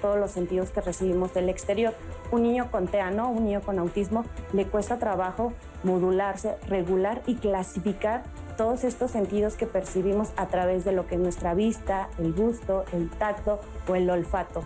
todos 0.02 0.18
los 0.18 0.32
sentidos 0.32 0.70
que 0.70 0.80
recibimos 0.80 1.34
del 1.34 1.48
exterior. 1.48 1.94
Un 2.32 2.42
niño 2.42 2.68
con 2.72 2.88
TEA, 2.88 3.12
¿no? 3.12 3.30
un 3.30 3.44
niño 3.44 3.60
con 3.60 3.78
autismo, 3.78 4.24
le 4.52 4.66
cuesta 4.66 4.98
trabajo 4.98 5.52
modularse, 5.84 6.56
regular 6.66 7.22
y 7.26 7.36
clasificar 7.36 8.24
todos 8.56 8.82
estos 8.82 9.12
sentidos 9.12 9.54
que 9.54 9.66
percibimos 9.66 10.30
a 10.36 10.46
través 10.46 10.84
de 10.84 10.90
lo 10.90 11.06
que 11.06 11.14
es 11.14 11.20
nuestra 11.20 11.54
vista, 11.54 12.08
el 12.18 12.32
gusto, 12.32 12.86
el 12.92 13.08
tacto 13.08 13.60
o 13.88 13.94
el 13.94 14.10
olfato. 14.10 14.64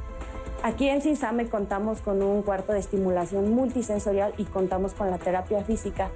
Aquí 0.63 0.89
en 0.89 1.03
Sinsame 1.03 1.49
contamos 1.49 2.01
con 2.01 2.23
un 2.23 2.41
cuarto 2.41 2.73
de 2.73 2.79
estimulación 2.79 3.53
multisensorial 3.53 4.33
y 4.39 4.45
contamos 4.45 4.95
con 4.95 5.11
la 5.11 5.19
terapia 5.19 5.63
física 5.65 6.09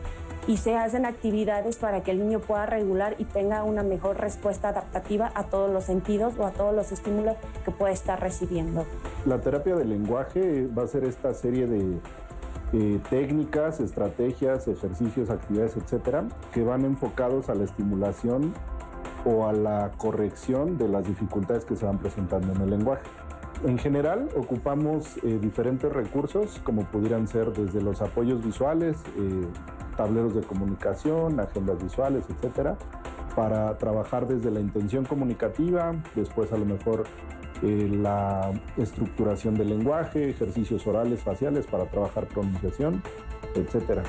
y 0.46 0.58
se 0.58 0.76
hacen 0.76 1.06
actividades 1.06 1.76
para 1.76 2.02
que 2.02 2.12
el 2.12 2.20
niño 2.20 2.40
pueda 2.40 2.66
regular 2.66 3.16
y 3.18 3.24
tenga 3.24 3.64
una 3.64 3.82
mejor 3.82 4.18
respuesta 4.18 4.68
adaptativa 4.68 5.32
a 5.34 5.44
todos 5.44 5.70
los 5.70 5.84
sentidos 5.84 6.34
o 6.38 6.46
a 6.46 6.52
todos 6.52 6.74
los 6.74 6.92
estímulos 6.92 7.36
que 7.64 7.70
puede 7.70 7.92
estar 7.92 8.20
recibiendo. 8.20 8.86
La 9.24 9.40
terapia 9.40 9.74
del 9.74 9.90
lenguaje 9.90 10.68
va 10.68 10.84
a 10.84 10.86
ser 10.86 11.04
esta 11.04 11.34
serie 11.34 11.66
de 11.66 11.98
eh, 12.72 13.00
técnicas, 13.10 13.80
estrategias, 13.80 14.68
ejercicios, 14.68 15.30
actividades, 15.30 15.76
etcétera, 15.76 16.24
que 16.52 16.62
van 16.62 16.84
enfocados 16.84 17.48
a 17.48 17.54
la 17.54 17.64
estimulación 17.64 18.54
o 19.24 19.46
a 19.46 19.52
la 19.52 19.90
corrección 19.96 20.78
de 20.78 20.88
las 20.88 21.06
dificultades 21.06 21.64
que 21.64 21.74
se 21.74 21.84
van 21.84 21.98
presentando 21.98 22.52
en 22.52 22.60
el 22.60 22.70
lenguaje. 22.70 23.02
En 23.64 23.78
general, 23.78 24.28
ocupamos 24.36 25.16
eh, 25.24 25.38
diferentes 25.40 25.90
recursos, 25.92 26.60
como 26.62 26.84
pudieran 26.84 27.26
ser 27.26 27.52
desde 27.52 27.80
los 27.80 28.02
apoyos 28.02 28.44
visuales, 28.44 28.98
eh, 29.16 29.46
tableros 29.96 30.34
de 30.34 30.42
comunicación, 30.42 31.40
agendas 31.40 31.82
visuales, 31.82 32.24
etcétera, 32.28 32.76
para 33.34 33.76
trabajar 33.78 34.26
desde 34.26 34.50
la 34.50 34.60
intención 34.60 35.04
comunicativa, 35.04 35.92
después 36.14 36.52
a 36.52 36.56
lo 36.56 36.64
mejor 36.64 37.04
eh, 37.62 37.88
la 37.90 38.52
estructuración 38.76 39.54
del 39.54 39.70
lenguaje, 39.70 40.30
ejercicios 40.30 40.86
orales, 40.86 41.22
faciales 41.22 41.66
para 41.66 41.86
trabajar 41.86 42.26
pronunciación, 42.26 43.02
etcétera. 43.54 44.02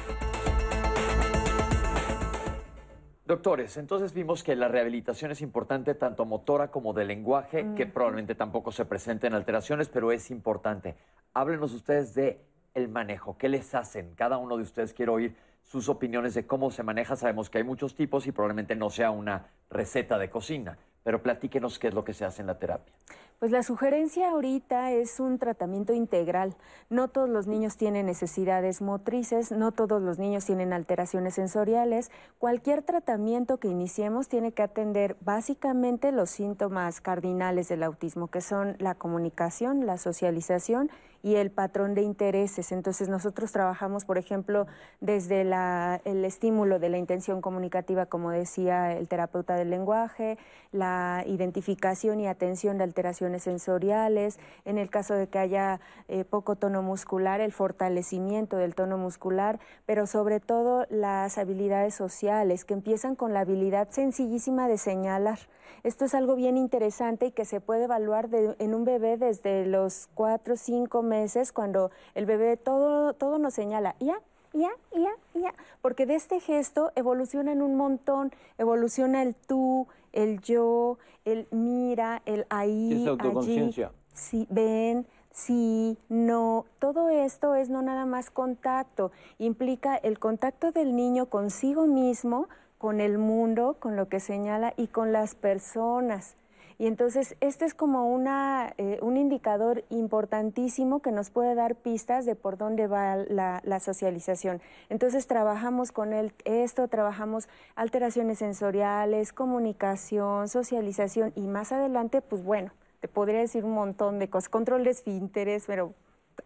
Doctores, 3.26 3.76
entonces 3.76 4.14
vimos 4.14 4.42
que 4.42 4.56
la 4.56 4.70
rehabilitación 4.70 5.32
es 5.32 5.42
importante 5.42 5.94
tanto 5.96 6.24
motora 6.24 6.72
como 6.72 6.94
de 6.94 7.04
lenguaje, 7.04 7.68
que 7.76 7.86
probablemente 7.86 8.36
tampoco 8.36 8.72
se 8.72 8.86
presenten 8.86 9.34
alteraciones, 9.34 9.90
pero 9.90 10.14
es 10.14 10.32
importante. 10.32 10.96
Háblenos 11.34 11.74
ustedes 11.74 12.14
de 12.14 12.40
el 12.74 12.88
manejo, 12.88 13.38
¿qué 13.38 13.50
les 13.50 13.76
hacen? 13.76 14.14
Cada 14.16 14.38
uno 14.38 14.56
de 14.56 14.64
ustedes 14.64 14.94
quiero 14.94 15.14
oír 15.14 15.36
sus 15.68 15.89
opiniones 15.89 16.34
de 16.34 16.47
cómo 16.47 16.72
se 16.72 16.84
maneja. 16.84 17.15
Sabemos 17.15 17.49
que 17.49 17.59
hay 17.59 17.63
muchos 17.63 17.95
tipos 17.95 18.26
y 18.26 18.32
probablemente 18.32 18.76
no 18.76 18.89
sea 18.89 19.11
una 19.11 19.47
receta 19.70 20.18
de 20.18 20.30
cocina, 20.30 20.78
pero 21.03 21.22
platíquenos 21.22 21.78
qué 21.78 21.89
es 21.89 21.93
lo 21.93 22.03
que 22.03 22.13
se 22.13 22.26
hace 22.26 22.41
en 22.41 22.47
la 22.47 22.57
terapia. 22.57 22.93
Pues 23.39 23.51
la 23.51 23.61
sugerencia 23.61 24.32
ahorita 24.32 24.93
es 24.93 25.20
un 25.20 25.38
tratamiento 25.38 25.93
integral. 25.93 26.55
No 26.89 27.07
todos 27.07 27.30
los 27.30 27.45
niños 27.45 27.78
tienen 27.78 28.07
necesidades 28.07 28.82
motrices, 28.82 29.51
no 29.51 29.72
todos 29.72 30.01
los 30.01 30.18
niños 30.18 30.45
tienen 30.45 30.74
alteraciones 30.74 31.36
sensoriales. 31.36 32.09
Cualquier 32.39 32.82
tratamiento 32.82 33.59
que 33.59 33.68
iniciemos 33.68 34.28
tiene 34.28 34.53
que 34.53 34.63
atender 34.63 35.18
básicamente 35.22 36.11
los 36.11 36.32
síntomas 36.32 36.99
cardinales 36.99 37.68
del 37.68 37.84
autismo, 37.84 38.28
que 38.28 38.41
son 38.41 38.76
la 38.80 38.95
comunicación, 38.95 39.86
la 39.86 39.99
socialización 39.99 40.89
y 41.28 41.36
el 41.36 41.51
patrón 41.51 41.93
de 41.93 42.03
intereses. 42.03 42.71
Entonces 42.71 43.09
nosotros 43.09 43.51
trabajamos, 43.51 44.05
por 44.05 44.17
ejemplo, 44.17 44.65
desde 45.01 45.41
el 45.41 46.23
estímulo 46.23 46.80
de 46.80 46.88
la 46.88 46.97
intención 46.97 47.41
comunicativa, 47.41 48.05
como 48.05 48.32
decía 48.32 48.93
el 48.93 49.09
terapeuta 49.09 49.55
del 49.55 49.69
lenguaje, 49.69 50.38
la 50.71 51.25
identificación 51.28 52.21
y 52.21 52.28
atención 52.28 52.78
de 52.78 52.86
alteraciones 52.86 53.43
sensoriales, 53.43 54.39
en 54.63 54.78
el 54.78 54.89
caso 54.89 55.15
de 55.15 55.28
que 55.28 55.38
haya 55.38 55.82
eh, 56.07 56.23
poco 56.23 56.55
tono 56.55 56.82
muscular, 56.82 57.41
el 57.41 57.51
fortalecimiento 57.51 58.55
del 58.55 58.73
tono 58.73 58.97
muscular, 58.97 59.59
pero 59.86 60.07
sobre 60.07 60.39
todo 60.39 60.86
las 60.89 61.38
habilidades 61.38 61.93
sociales, 61.93 62.63
que 62.63 62.73
empiezan 62.73 63.17
con 63.17 63.34
la 63.34 63.41
habilidad 63.41 63.89
sencillísima 63.91 64.69
de 64.69 64.78
señalar. 64.78 65.39
Esto 65.84 66.05
es 66.05 66.15
algo 66.15 66.36
bien 66.36 66.55
interesante 66.55 67.28
y 67.28 67.32
que 67.32 67.43
se 67.43 67.59
puede 67.59 67.84
evaluar 67.84 68.30
en 68.32 68.73
un 68.73 68.86
bebé 68.86 69.17
desde 69.17 69.65
los 69.65 70.07
cuatro 70.13 70.53
o 70.53 70.57
cinco 70.57 71.01
meses, 71.22 71.51
cuando 71.51 71.91
el 72.15 72.26
bebé 72.26 72.57
todo, 72.57 73.13
todo 73.13 73.39
nos 73.39 73.53
señala, 73.53 73.95
ya, 73.99 74.20
ya, 74.53 74.72
ya, 74.93 75.11
ya, 75.34 75.53
porque 75.82 76.05
de 76.05 76.15
este 76.15 76.39
gesto 76.39 76.91
evolucionan 76.95 77.61
un 77.61 77.76
montón, 77.76 78.32
evoluciona 78.57 79.22
el 79.22 79.36
tú, 79.36 79.88
el 80.13 80.41
yo, 80.41 80.97
el 81.26 81.47
mira, 81.51 82.22
el 82.26 82.45
ahí, 82.49 83.01
es 83.03 83.07
autoconciencia. 83.07 83.91
Sí, 84.13 84.47
ven, 84.49 85.05
sí, 85.32 85.97
no, 86.09 86.65
todo 86.80 87.09
esto 87.09 87.55
es 87.55 87.70
no 87.70 87.82
nada 87.82 88.05
más 88.05 88.30
contacto, 88.30 89.11
implica 89.38 89.95
el 89.95 90.18
contacto 90.20 90.72
del 90.72 90.95
niño 90.95 91.28
consigo 91.28 91.86
mismo, 91.86 92.47
con 92.78 93.01
el 93.01 93.18
mundo, 93.18 93.76
con 93.80 93.95
lo 93.95 94.07
que 94.07 94.20
señala 94.20 94.74
y 94.78 94.88
con 94.88 95.11
las 95.11 95.34
personas. 95.34 96.36
Y 96.80 96.86
entonces 96.86 97.36
este 97.41 97.65
es 97.65 97.73
como 97.73 98.07
una, 98.07 98.73
eh, 98.78 98.99
un 99.01 99.17
indicador 99.17 99.84
importantísimo 99.89 101.01
que 101.01 101.11
nos 101.11 101.30
puede 101.30 101.55
dar 101.55 101.75
pistas 101.75 102.25
de 102.25 102.36
por 102.36 102.57
dónde 102.57 102.88
va 102.88 103.15
la, 103.15 103.61
la 103.63 103.80
socialización. 103.80 104.61
Entonces 104.89 105.25
trabajamos 105.28 105.91
con 105.91 106.13
él, 106.13 106.34
esto, 106.45 106.88
trabajamos 106.88 107.49
alteraciones 107.75 108.39
sensoriales, 108.39 109.34
comunicación, 109.34 110.47
socialización 110.47 111.34
y 111.36 111.47
más 111.47 111.71
adelante, 111.71 112.21
pues 112.21 112.43
bueno, 112.43 112.71
te 112.99 113.07
podría 113.07 113.39
decir 113.39 113.65
un 113.65 113.73
montón 113.73 114.19
de 114.19 114.30
cosas, 114.30 114.49
control 114.49 114.84
de 114.84 114.91
esfínteres, 114.91 115.63
pero 115.65 115.93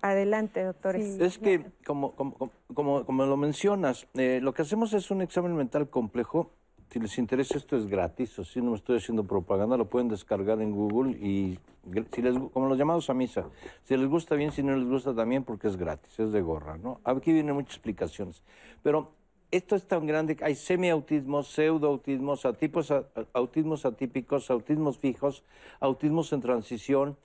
Adelante, 0.01 0.63
doctores. 0.63 1.19
es 1.19 1.37
que, 1.37 1.65
como, 1.85 2.15
como, 2.15 2.51
como, 2.73 3.05
como, 3.05 3.25
lo 3.25 3.35
mencionas, 3.37 4.07
eh, 4.13 4.39
lo 4.41 4.53
que 4.53 4.61
hacemos 4.61 4.93
es 4.93 5.11
un 5.11 5.21
examen 5.21 5.55
mental 5.55 5.89
complejo 5.89 6.49
si 6.91 6.99
les 6.99 7.17
interesa, 7.17 7.57
esto 7.57 7.77
es 7.77 7.87
gratis, 7.87 8.37
o 8.37 8.43
si 8.43 8.61
no 8.61 8.71
me 8.71 8.77
estoy 8.77 8.97
haciendo 8.97 9.23
propaganda, 9.23 9.77
lo 9.77 9.85
pueden 9.85 10.09
descargar 10.09 10.61
en 10.61 10.73
Google 10.73 11.11
y 11.11 11.57
si 12.13 12.21
les, 12.21 12.37
como 12.51 12.67
los 12.67 12.77
llamados 12.77 13.09
a 13.09 13.13
misa. 13.13 13.45
Si 13.83 13.95
les 13.95 14.09
gusta 14.09 14.35
bien, 14.35 14.51
si 14.51 14.61
no 14.61 14.75
les 14.75 14.89
gusta 14.89 15.15
también, 15.15 15.45
porque 15.45 15.69
es 15.69 15.77
gratis, 15.77 16.19
es 16.19 16.33
de 16.33 16.41
gorra, 16.41 16.77
¿no? 16.77 16.99
Aquí 17.05 17.31
vienen 17.31 17.55
muchas 17.55 17.75
explicaciones. 17.75 18.43
Pero 18.83 19.13
esto 19.51 19.77
es 19.77 19.87
tan 19.87 20.05
grande 20.05 20.35
que 20.35 20.43
hay 20.43 20.55
semiautismos, 20.55 21.47
pseudoautismos, 21.47 22.45
atipos, 22.45 22.93
autismos 23.31 23.85
atípicos, 23.85 24.51
autismos 24.51 24.97
fijos, 24.97 25.45
autismos 25.79 26.33
en 26.33 26.41
transición. 26.41 27.17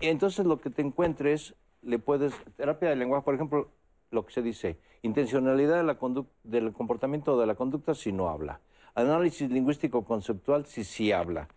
Y 0.00 0.06
entonces 0.06 0.46
lo 0.46 0.58
que 0.58 0.70
te 0.70 0.80
encuentres, 0.80 1.54
le 1.82 1.98
puedes, 1.98 2.32
terapia 2.56 2.88
de 2.88 2.96
lenguaje, 2.96 3.24
por 3.26 3.34
ejemplo, 3.34 3.68
lo 4.10 4.24
que 4.24 4.32
se 4.32 4.40
dice, 4.40 4.78
intencionalidad 5.02 5.76
de 5.76 5.82
la 5.82 5.98
del 6.44 6.72
comportamiento 6.72 7.38
de 7.38 7.46
la 7.46 7.56
conducta 7.56 7.94
si 7.94 8.10
no 8.10 8.30
habla. 8.30 8.60
Análisis 8.96 9.50
lingüístico 9.50 10.06
conceptual 10.06 10.64
si 10.64 10.82
sí 10.82 11.12
habla. 11.12 11.48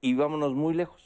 Y 0.00 0.14
vámonos 0.14 0.52
muy 0.52 0.74
lejos. 0.74 1.00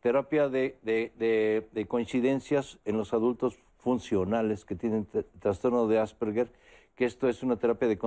Terapia 0.00 0.48
de, 0.48 1.86
coincidencias 1.86 2.80
en 2.84 2.96
los 2.96 3.14
adultos 3.14 3.56
funcionales 3.78 4.64
que 4.64 4.74
tienen 4.74 5.06
trastorno 5.38 5.86
de 5.86 6.00
Asperger, 6.00 6.50
que 6.96 7.04
esto 7.04 7.28
es 7.28 7.44
una 7.44 7.54
terapia 7.54 7.86
de 7.86 7.98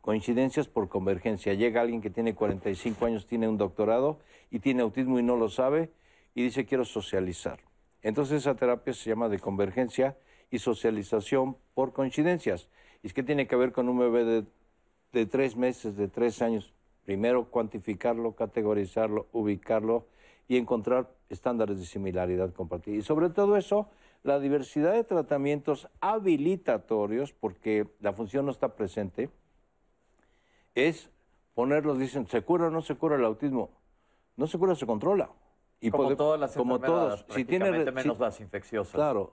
coincidencias 0.00 0.68
por 0.68 0.88
convergencia. 0.88 1.52
Llega 1.54 1.80
alguien 1.80 2.00
que 2.00 2.10
tiene 2.10 2.36
45 2.36 3.04
años, 3.06 3.26
tiene 3.26 3.48
un 3.48 3.58
doctorado 3.58 4.20
y 4.52 4.60
tiene 4.60 4.82
autismo 4.82 5.18
y 5.18 5.24
no 5.24 5.34
lo 5.34 5.48
sabe 5.48 5.90
y 6.36 6.44
dice 6.44 6.64
quiero 6.64 6.84
socializar. 6.84 7.58
Entonces 8.02 8.42
esa 8.42 8.54
terapia 8.54 8.94
se 8.94 9.10
llama 9.10 9.28
de 9.28 9.40
convergencia 9.40 10.16
y 10.52 10.60
socialización 10.60 11.56
por 11.74 11.92
coincidencias. 11.92 12.68
¿Y 13.02 13.08
es 13.08 13.14
que 13.14 13.24
tiene 13.24 13.48
que 13.48 13.56
ver 13.56 13.72
con 13.72 13.88
un 13.88 13.98
bebé 13.98 14.24
de 14.24 14.44
de 15.16 15.24
tres 15.24 15.56
meses, 15.56 15.96
de 15.96 16.08
tres 16.08 16.42
años, 16.42 16.74
primero 17.06 17.46
cuantificarlo, 17.46 18.32
categorizarlo, 18.32 19.28
ubicarlo 19.32 20.04
y 20.46 20.58
encontrar 20.58 21.08
estándares 21.30 21.78
de 21.78 21.86
similaridad 21.86 22.52
compartida. 22.52 22.96
Y 22.96 23.02
sobre 23.02 23.30
todo 23.30 23.56
eso, 23.56 23.88
la 24.22 24.38
diversidad 24.38 24.92
de 24.92 25.04
tratamientos 25.04 25.88
habilitatorios, 26.00 27.32
porque 27.32 27.88
la 28.00 28.12
función 28.12 28.44
no 28.44 28.52
está 28.52 28.76
presente, 28.76 29.30
es 30.74 31.08
ponerlos, 31.54 31.98
dicen, 31.98 32.26
¿se 32.26 32.42
cura 32.42 32.66
o 32.66 32.70
no 32.70 32.82
se 32.82 32.94
cura 32.94 33.16
el 33.16 33.24
autismo? 33.24 33.70
No 34.36 34.46
se 34.46 34.58
cura, 34.58 34.74
se 34.74 34.84
controla. 34.84 35.30
Y 35.80 35.90
como 35.90 36.14
todas 36.14 36.38
las 36.38 36.54
como 36.54 36.78
todos, 36.78 37.24
si 37.30 37.46
tiene 37.46 37.70
menos 37.90 38.18
las 38.18 38.38
infecciosas. 38.40 38.92
Claro, 38.92 39.32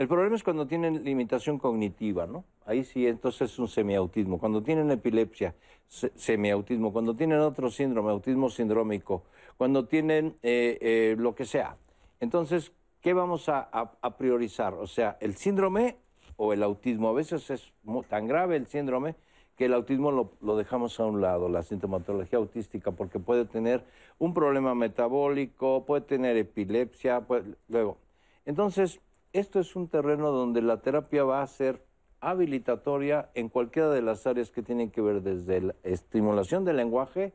el 0.00 0.08
problema 0.08 0.34
es 0.34 0.42
cuando 0.42 0.66
tienen 0.66 1.04
limitación 1.04 1.58
cognitiva, 1.58 2.26
¿no? 2.26 2.42
Ahí 2.64 2.84
sí, 2.84 3.06
entonces 3.06 3.52
es 3.52 3.58
un 3.58 3.68
semiautismo. 3.68 4.38
Cuando 4.38 4.62
tienen 4.62 4.90
epilepsia, 4.90 5.54
semiautismo. 5.88 6.90
Cuando 6.90 7.14
tienen 7.14 7.40
otro 7.40 7.70
síndrome, 7.70 8.10
autismo 8.10 8.48
sindrómico. 8.48 9.24
Cuando 9.58 9.84
tienen 9.84 10.38
eh, 10.42 10.78
eh, 10.80 11.16
lo 11.18 11.34
que 11.34 11.44
sea. 11.44 11.76
Entonces, 12.18 12.72
¿qué 13.02 13.12
vamos 13.12 13.50
a, 13.50 13.92
priorizar? 14.16 14.72
O 14.72 14.86
sea, 14.86 15.18
el 15.20 15.36
síndrome 15.36 15.98
o 16.36 16.54
el 16.54 16.62
autismo. 16.62 17.10
A 17.10 17.12
veces 17.12 17.50
es 17.50 17.74
tan 18.08 18.26
grave 18.26 18.56
el 18.56 18.68
síndrome 18.68 19.16
que 19.54 19.66
el 19.66 19.74
autismo 19.74 20.10
lo, 20.40 20.56
dejamos 20.56 20.98
a 20.98 21.04
un 21.04 21.20
lado, 21.20 21.50
la 21.50 21.62
sintomatología 21.62 22.38
autística, 22.38 22.90
porque 22.90 23.18
puede 23.18 23.44
tener 23.44 23.84
un 24.18 24.32
problema 24.32 24.74
metabólico, 24.74 25.84
puede 25.84 26.00
tener 26.00 26.38
epilepsia, 26.38 27.22
luego. 27.68 27.98
Entonces, 28.46 28.98
esto 29.32 29.60
es 29.60 29.76
un 29.76 29.88
terreno 29.88 30.30
donde 30.30 30.62
la 30.62 30.80
terapia 30.80 31.24
va 31.24 31.42
a 31.42 31.46
ser 31.46 31.84
habilitatoria 32.20 33.30
en 33.34 33.48
cualquiera 33.48 33.88
de 33.90 34.02
las 34.02 34.26
áreas 34.26 34.50
que 34.50 34.62
tienen 34.62 34.90
que 34.90 35.00
ver 35.00 35.22
desde 35.22 35.60
la 35.60 35.74
estimulación 35.82 36.64
del 36.64 36.76
lenguaje, 36.76 37.32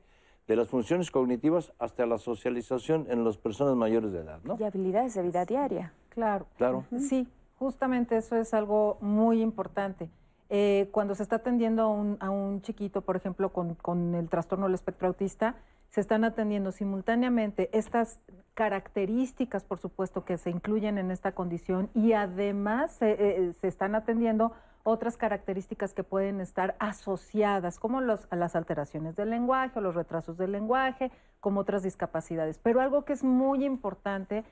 de 0.48 0.56
las 0.56 0.70
funciones 0.70 1.10
cognitivas 1.10 1.74
hasta 1.80 2.06
la 2.06 2.18
socialización 2.20 3.08
en 3.10 3.24
las 3.24 3.38
personas 3.38 3.76
mayores 3.76 4.12
de 4.12 4.20
edad, 4.20 4.40
¿no? 4.44 4.58
Y 4.60 4.64
habilidades 4.64 5.16
de 5.16 5.24
vida 5.24 5.46
diaria. 5.46 5.94
Claro. 6.10 6.46
Claro. 6.58 6.86
Sí, 7.00 7.28
justamente 7.58 8.18
eso 8.18 8.36
es 8.36 8.54
algo 8.54 8.98
muy 9.02 9.42
importante. 9.42 10.10
Eh, 10.50 10.90
cuando 10.92 11.16
se 11.16 11.24
está 11.24 11.38
atendiendo 11.38 11.84
a 12.20 12.30
un, 12.30 12.62
chiquito, 12.62 13.02
por 13.02 13.16
ejemplo, 13.16 13.50
con, 13.50 14.16
el 14.16 14.30
trastorno 14.30 14.66
del 14.66 14.76
espectro 14.76 15.08
autista, 15.08 15.56
se 15.90 16.02
están 16.02 16.24
atendiendo 16.24 16.72
simultáneamente 16.72 17.70
estas 17.78 18.20
características, 18.54 19.64
por 19.64 19.80
supuesto, 19.80 20.26
que 20.26 20.38
se 20.38 20.50
incluyen 20.50 20.98
en 20.98 21.12
esta 21.12 21.32
condición 21.34 21.90
y 21.94 22.14
además 22.14 22.92
se, 22.94 23.12
eh, 23.12 23.54
están 23.62 23.96
atendiendo 23.96 24.54
otras 24.84 25.18
características 25.18 25.94
que 25.94 26.04
pueden 26.04 26.40
estar 26.42 26.76
asociadas, 26.80 27.80
como 27.80 28.02
los, 28.02 28.28
a 28.30 28.36
las 28.36 28.56
alteraciones 28.56 29.16
del 29.16 29.32
lenguaje 29.32 29.80
o 29.80 29.82
los 29.82 29.96
retrasos 29.96 30.38
del 30.38 30.52
lenguaje, 30.52 31.12
como 31.40 31.62
otras 31.62 31.82
discapacidades. 31.82 32.60
Pero 32.60 32.82
algo 32.82 33.04
que 33.04 33.14
es 33.14 33.24
muy 33.24 33.66
importante 33.66 34.44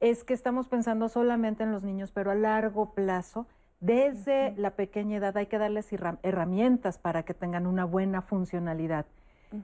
es 0.00 0.24
que 0.24 0.32
estamos 0.32 0.68
pensando 0.68 1.08
solamente 1.08 1.64
en 1.64 1.72
los 1.72 1.82
niños, 1.82 2.12
pero 2.12 2.30
a 2.30 2.34
largo 2.34 2.94
plazo, 2.94 3.46
desde 3.80 4.54
la 4.56 4.70
pequeña 4.70 5.18
edad 5.18 5.36
hay 5.36 5.46
que 5.46 5.58
darles 5.58 5.90
herramientas 6.22 6.98
para 6.98 7.24
que 7.24 7.34
tengan 7.34 7.66
una 7.66 7.84
buena 7.84 8.22
funcionalidad. 8.22 9.06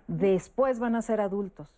Después 0.07 0.79
van 0.79 0.95
a 0.95 1.03
ser 1.03 1.21
adultos, 1.21 1.69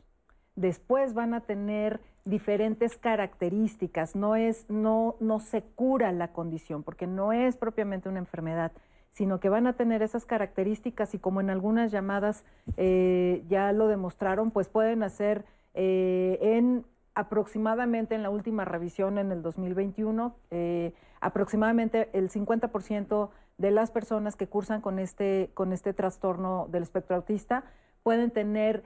después 0.55 1.15
van 1.15 1.35
a 1.35 1.41
tener 1.41 2.01
diferentes 2.25 2.97
características, 2.97 4.15
no, 4.15 4.37
es, 4.37 4.69
no, 4.69 5.17
no 5.21 5.41
se 5.41 5.63
cura 5.63 6.13
la 6.13 6.33
condición, 6.33 6.83
porque 6.83 7.07
no 7.07 7.33
es 7.33 7.57
propiamente 7.57 8.09
una 8.09 8.19
enfermedad, 8.19 8.73
sino 9.11 9.41
que 9.41 9.49
van 9.49 9.67
a 9.67 9.75
tener 9.75 10.03
esas 10.03 10.25
características 10.25 11.15
y 11.15 11.19
como 11.19 11.41
en 11.41 11.51
algunas 11.51 11.91
llamadas 11.91 12.45
eh, 12.77 13.45
ya 13.49 13.73
lo 13.73 13.89
demostraron, 13.89 14.51
pues 14.51 14.69
pueden 14.69 15.03
hacer 15.03 15.45
eh, 15.75 16.39
en 16.41 16.85
aproximadamente 17.15 18.15
en 18.15 18.23
la 18.23 18.31
última 18.31 18.65
revisión 18.65 19.19
en 19.19 19.33
el 19.33 19.43
2021, 19.43 20.35
eh, 20.51 20.95
aproximadamente 21.23 22.11
el 22.13 22.29
50% 22.29 23.31
de 23.57 23.71
las 23.71 23.91
personas 23.91 24.37
que 24.37 24.49
cursan 24.49 24.81
con 24.81 24.99
este, 24.99 25.51
con 25.55 25.73
este 25.73 25.95
trastorno 25.95 26.69
del 26.71 26.83
espectro 26.83 27.17
autista 27.17 27.65
pueden 28.03 28.33
tener 28.33 28.83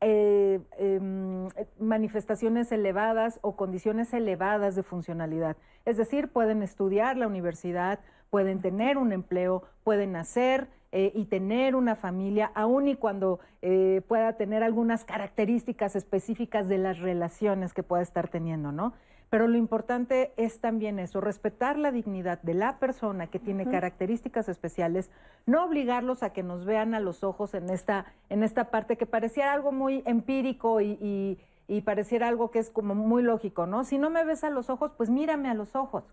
eh, 0.00 0.60
em, 0.78 1.48
manifestaciones 1.78 2.70
elevadas 2.72 3.38
o 3.40 3.56
condiciones 3.56 4.12
elevadas 4.12 4.74
de 4.74 4.82
funcionalidad. 4.82 5.56
Es 5.86 5.96
decir, 5.96 6.28
pueden 6.28 6.62
estudiar 6.62 7.16
la 7.16 7.28
universidad, 7.28 8.00
pueden 8.28 8.60
tener 8.60 8.98
un 8.98 9.12
empleo, 9.12 9.62
pueden 9.84 10.12
nacer 10.12 10.68
eh, 10.92 11.12
y 11.14 11.26
tener 11.26 11.76
una 11.76 11.94
familia, 11.94 12.50
aun 12.54 12.88
y 12.88 12.96
cuando 12.96 13.38
eh, 13.62 14.02
pueda 14.08 14.32
tener 14.34 14.62
algunas 14.62 15.04
características 15.04 15.94
específicas 15.94 16.68
de 16.68 16.78
las 16.78 16.98
relaciones 16.98 17.72
que 17.72 17.82
pueda 17.82 18.02
estar 18.02 18.28
teniendo, 18.28 18.72
¿no? 18.72 18.92
Pero 19.30 19.48
lo 19.48 19.56
importante 19.56 20.32
es 20.36 20.60
también 20.60 20.98
eso, 20.98 21.20
respetar 21.20 21.78
la 21.78 21.90
dignidad 21.90 22.40
de 22.42 22.54
la 22.54 22.78
persona 22.78 23.26
que 23.26 23.40
tiene 23.40 23.68
características 23.68 24.48
especiales, 24.48 25.10
no 25.46 25.64
obligarlos 25.64 26.22
a 26.22 26.32
que 26.32 26.44
nos 26.44 26.64
vean 26.64 26.94
a 26.94 27.00
los 27.00 27.24
ojos 27.24 27.54
en 27.54 27.68
esta, 27.70 28.06
en 28.28 28.44
esta 28.44 28.70
parte 28.70 28.96
que 28.96 29.06
pareciera 29.06 29.52
algo 29.52 29.72
muy 29.72 30.02
empírico 30.06 30.80
y, 30.80 31.38
pareciera 31.84 32.28
algo 32.28 32.52
que 32.52 32.60
es 32.60 32.70
como 32.70 32.94
muy 32.94 33.24
lógico, 33.24 33.66
¿no? 33.66 33.82
Si 33.82 33.98
no 33.98 34.10
me 34.10 34.24
ves 34.24 34.44
a 34.44 34.50
los 34.50 34.70
ojos, 34.70 34.92
pues 34.96 35.10
mírame 35.10 35.48
a 35.48 35.54
los 35.54 35.74
ojos. 35.74 36.04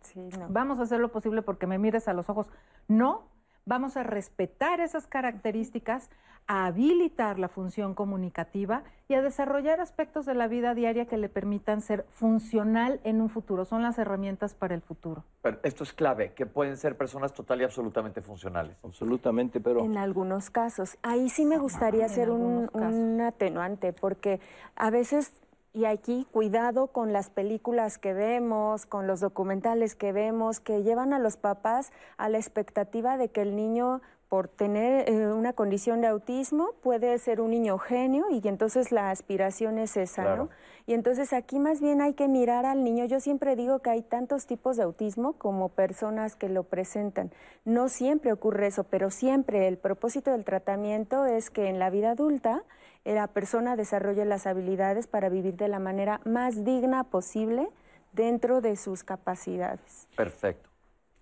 Vamos 0.50 0.80
a 0.80 0.84
hacer 0.84 1.00
lo 1.00 1.12
posible 1.12 1.44
porque 1.44 1.68
me 1.68 1.78
mires 1.78 2.08
a 2.08 2.14
los 2.14 2.30
ojos. 2.30 2.48
No, 2.88 3.28
vamos 3.66 3.98
a 3.98 4.04
respetar 4.04 4.80
esas 4.80 5.08
características, 5.08 6.10
a 6.46 6.66
habilitar 6.66 7.40
la 7.40 7.48
función 7.48 7.94
comunicativa 7.94 8.84
y 9.08 9.14
a 9.14 9.22
desarrollar 9.22 9.80
aspectos 9.80 10.26
de 10.26 10.34
la 10.34 10.48
vida 10.48 10.74
diaria 10.74 11.06
que 11.06 11.18
le 11.18 11.30
permitan 11.30 11.82
ser 11.82 12.06
funcional 12.12 13.00
en 13.06 13.22
un 13.22 13.30
futuro. 13.30 13.64
Son 13.64 13.82
las 13.82 13.98
herramientas 13.98 14.54
para 14.54 14.76
el 14.76 14.82
futuro. 14.82 15.24
Pero 15.42 15.60
esto 15.64 15.84
es 15.84 15.94
clave, 15.94 16.34
que 16.34 16.46
pueden 16.46 16.76
ser 16.76 16.98
personas 16.98 17.34
total 17.34 17.62
y 17.62 17.64
absolutamente 17.64 18.22
funcionales. 18.22 18.76
Absolutamente, 18.84 19.62
pero... 19.62 19.80
En 19.86 19.98
algunos 19.98 20.50
casos. 20.50 20.98
Ahí 21.02 21.30
sí 21.30 21.46
me 21.46 21.58
gustaría 21.58 22.06
hacer 22.06 22.30
un, 22.30 22.70
un 22.74 23.22
atenuante, 23.22 23.94
porque 23.94 24.42
a 24.76 24.90
veces 24.90 25.32
y 25.74 25.86
aquí 25.86 26.28
cuidado 26.32 26.88
con 26.88 27.14
las 27.14 27.32
películas 27.32 27.98
que 27.98 28.14
vemos, 28.14 28.86
con 28.86 29.08
los 29.08 29.20
documentales 29.20 29.96
que 29.96 30.12
vemos, 30.12 30.60
que 30.60 30.84
llevan 30.84 31.14
a 31.14 31.20
los 31.20 31.36
papás 31.36 31.92
a 32.18 32.30
la 32.30 32.38
expectativa 32.38 33.18
de 33.18 33.30
que 33.30 33.42
el 33.42 33.56
niño 33.56 34.02
por 34.34 34.48
tener 34.48 35.08
eh, 35.08 35.28
una 35.32 35.54
condición 35.54 36.02
de 36.02 36.08
autismo 36.08 36.72
puede 36.82 37.16
ser 37.20 37.40
un 37.40 37.52
niño 37.52 37.78
genio 37.78 38.26
y 38.32 38.42
entonces 38.48 38.92
la 38.92 39.12
aspiración 39.12 39.78
es 39.78 39.96
esa, 39.96 40.36
¿no? 40.36 40.50
Y 40.88 40.96
entonces 40.96 41.34
aquí 41.34 41.60
más 41.60 41.82
bien 41.82 42.02
hay 42.02 42.16
que 42.16 42.28
mirar 42.28 42.66
al 42.66 42.84
niño. 42.84 43.06
Yo 43.06 43.20
siempre 43.20 43.56
digo 43.56 43.78
que 43.84 43.92
hay 43.92 44.02
tantos 44.02 44.48
tipos 44.48 44.76
de 44.76 44.82
autismo 44.82 45.34
como 45.34 45.70
personas 45.70 46.36
que 46.36 46.50
lo 46.50 46.64
presentan. 46.64 47.32
No 47.64 47.90
siempre 47.90 48.34
ocurre 48.34 48.66
eso, 48.66 48.86
pero 48.86 49.12
siempre 49.12 49.68
el 49.68 49.78
propósito 49.78 50.32
del 50.32 50.46
tratamiento 50.46 51.28
es 51.28 51.52
que 51.52 51.70
en 51.70 51.78
la 51.78 51.92
vida 51.92 52.10
adulta 52.10 52.64
la 53.06 53.28
persona 53.28 53.76
desarrolle 53.76 54.26
las 54.26 54.48
habilidades 54.48 55.06
para 55.06 55.30
vivir 55.30 55.58
de 55.58 55.68
la 55.68 55.78
manera 55.78 56.22
más 56.26 56.64
digna 56.64 57.04
posible 57.04 57.70
dentro 58.14 58.62
de 58.62 58.78
sus 58.78 59.04
capacidades. 59.04 60.08
Perfecto. 60.18 60.73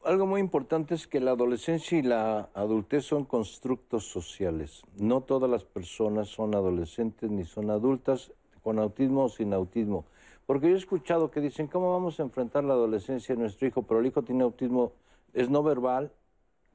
Algo 0.04 0.26
muy 0.26 0.42
importante 0.42 0.96
es 0.96 1.08
que 1.08 1.20
la 1.20 1.32
adolescencia 1.32 1.98
y 1.98 2.02
la 2.02 2.50
adultez 2.54 3.06
son 3.06 3.26
constructos 3.26 4.08
sociales. 4.08 4.84
No 4.98 5.22
todas 5.22 5.50
las 5.50 5.64
personas 5.64 6.30
son 6.30 6.56
adolescentes 6.56 7.30
ni 7.30 7.46
son 7.46 7.70
adultas 7.70 8.32
con 8.64 8.80
autismo 8.80 9.26
o 9.26 9.30
sin 9.30 9.54
autismo. 9.54 10.06
Porque 10.46 10.70
yo 10.70 10.76
he 10.76 10.78
escuchado 10.78 11.32
que 11.32 11.40
dicen, 11.40 11.68
¿cómo 11.68 11.92
vamos 11.92 12.20
a 12.20 12.24
enfrentar 12.24 12.64
la 12.64 12.74
adolescencia 12.74 13.36
de 13.36 13.42
nuestro 13.42 13.68
hijo? 13.68 13.84
Pero 13.84 14.00
el 14.00 14.08
hijo 14.08 14.24
tiene 14.24 14.44
autismo, 14.44 14.94
es 15.34 15.50
no 15.50 15.64
verbal 15.64 16.12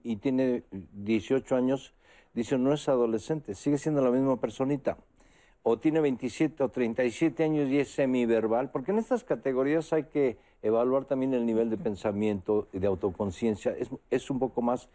y 0.03 0.17
tiene 0.17 0.63
18 0.71 1.57
años. 1.57 1.95
Dicen, 2.33 2.63
no 2.63 2.73
es 2.73 2.89
adolescente, 2.89 3.55
sigue 3.55 3.79
siendo 3.79 4.03
la 4.03 4.11
misma 4.11 4.41
personita. 4.41 4.99
O 5.63 5.79
tiene 5.79 6.01
27 6.01 6.63
o 6.63 6.69
37 6.69 7.43
años 7.43 7.69
y 7.69 7.81
es 7.81 7.91
semiverbal. 7.91 8.71
Porque 8.71 8.93
en 8.93 8.99
estas 8.99 9.25
categorías 9.25 9.93
hay 9.93 10.05
que 10.05 10.39
evaluar 10.63 11.05
también 11.05 11.35
el 11.35 11.47
nivel 11.47 11.71
de 11.71 11.77
pensamiento 11.77 12.69
y 12.73 12.79
de 12.79 12.87
autoconciencia. 12.87 13.73
Es, 13.73 13.91
es, 14.11 14.31
un 14.31 14.39
poco 14.39 14.63
más 14.63 14.89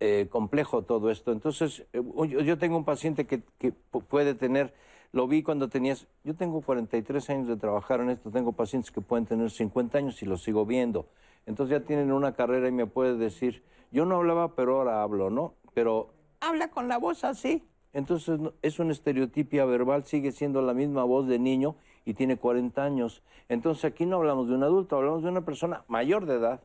eh, 0.00 0.26
complejo 0.30 0.82
todo 0.82 1.10
esto. 1.10 1.32
Entonces, 1.32 1.84
eh, 1.92 2.02
yo 2.44 2.58
tengo 2.58 2.76
un 2.76 2.84
paciente 2.84 3.26
que, 3.26 3.42
que 3.58 3.72
puede 3.72 4.34
tener 4.34 4.74
lo 5.12 5.26
vi 5.26 5.42
cuando 5.42 5.68
tenías, 5.68 6.06
yo 6.24 6.34
tengo 6.34 6.60
43 6.60 7.30
años 7.30 7.48
de 7.48 7.56
trabajar 7.56 8.00
en 8.00 8.10
esto, 8.10 8.30
tengo 8.30 8.52
pacientes 8.52 8.90
que 8.90 9.00
pueden 9.00 9.24
tener 9.24 9.50
50 9.50 9.98
años 9.98 10.22
y 10.22 10.26
los 10.26 10.42
sigo 10.42 10.66
viendo. 10.66 11.08
Entonces 11.46 11.80
ya 11.80 11.86
tienen 11.86 12.12
una 12.12 12.34
carrera 12.34 12.68
y 12.68 12.72
me 12.72 12.86
puede 12.86 13.16
decir, 13.16 13.62
yo 13.90 14.04
no 14.04 14.16
hablaba, 14.16 14.54
pero 14.54 14.78
ahora 14.78 15.02
hablo, 15.02 15.30
¿no? 15.30 15.54
Pero 15.72 16.10
habla 16.40 16.68
con 16.68 16.88
la 16.88 16.98
voz 16.98 17.24
así. 17.24 17.64
Entonces 17.94 18.38
es 18.60 18.78
una 18.78 18.92
estereotipia 18.92 19.64
verbal, 19.64 20.04
sigue 20.04 20.30
siendo 20.30 20.60
la 20.60 20.74
misma 20.74 21.04
voz 21.04 21.26
de 21.26 21.38
niño 21.38 21.76
y 22.08 22.14
tiene 22.14 22.38
40 22.38 22.82
años. 22.82 23.22
Entonces 23.50 23.84
aquí 23.84 24.06
no 24.06 24.16
hablamos 24.16 24.48
de 24.48 24.54
un 24.54 24.62
adulto, 24.62 24.96
hablamos 24.96 25.22
de 25.22 25.28
una 25.28 25.44
persona 25.44 25.84
mayor 25.88 26.24
de 26.24 26.36
edad. 26.36 26.62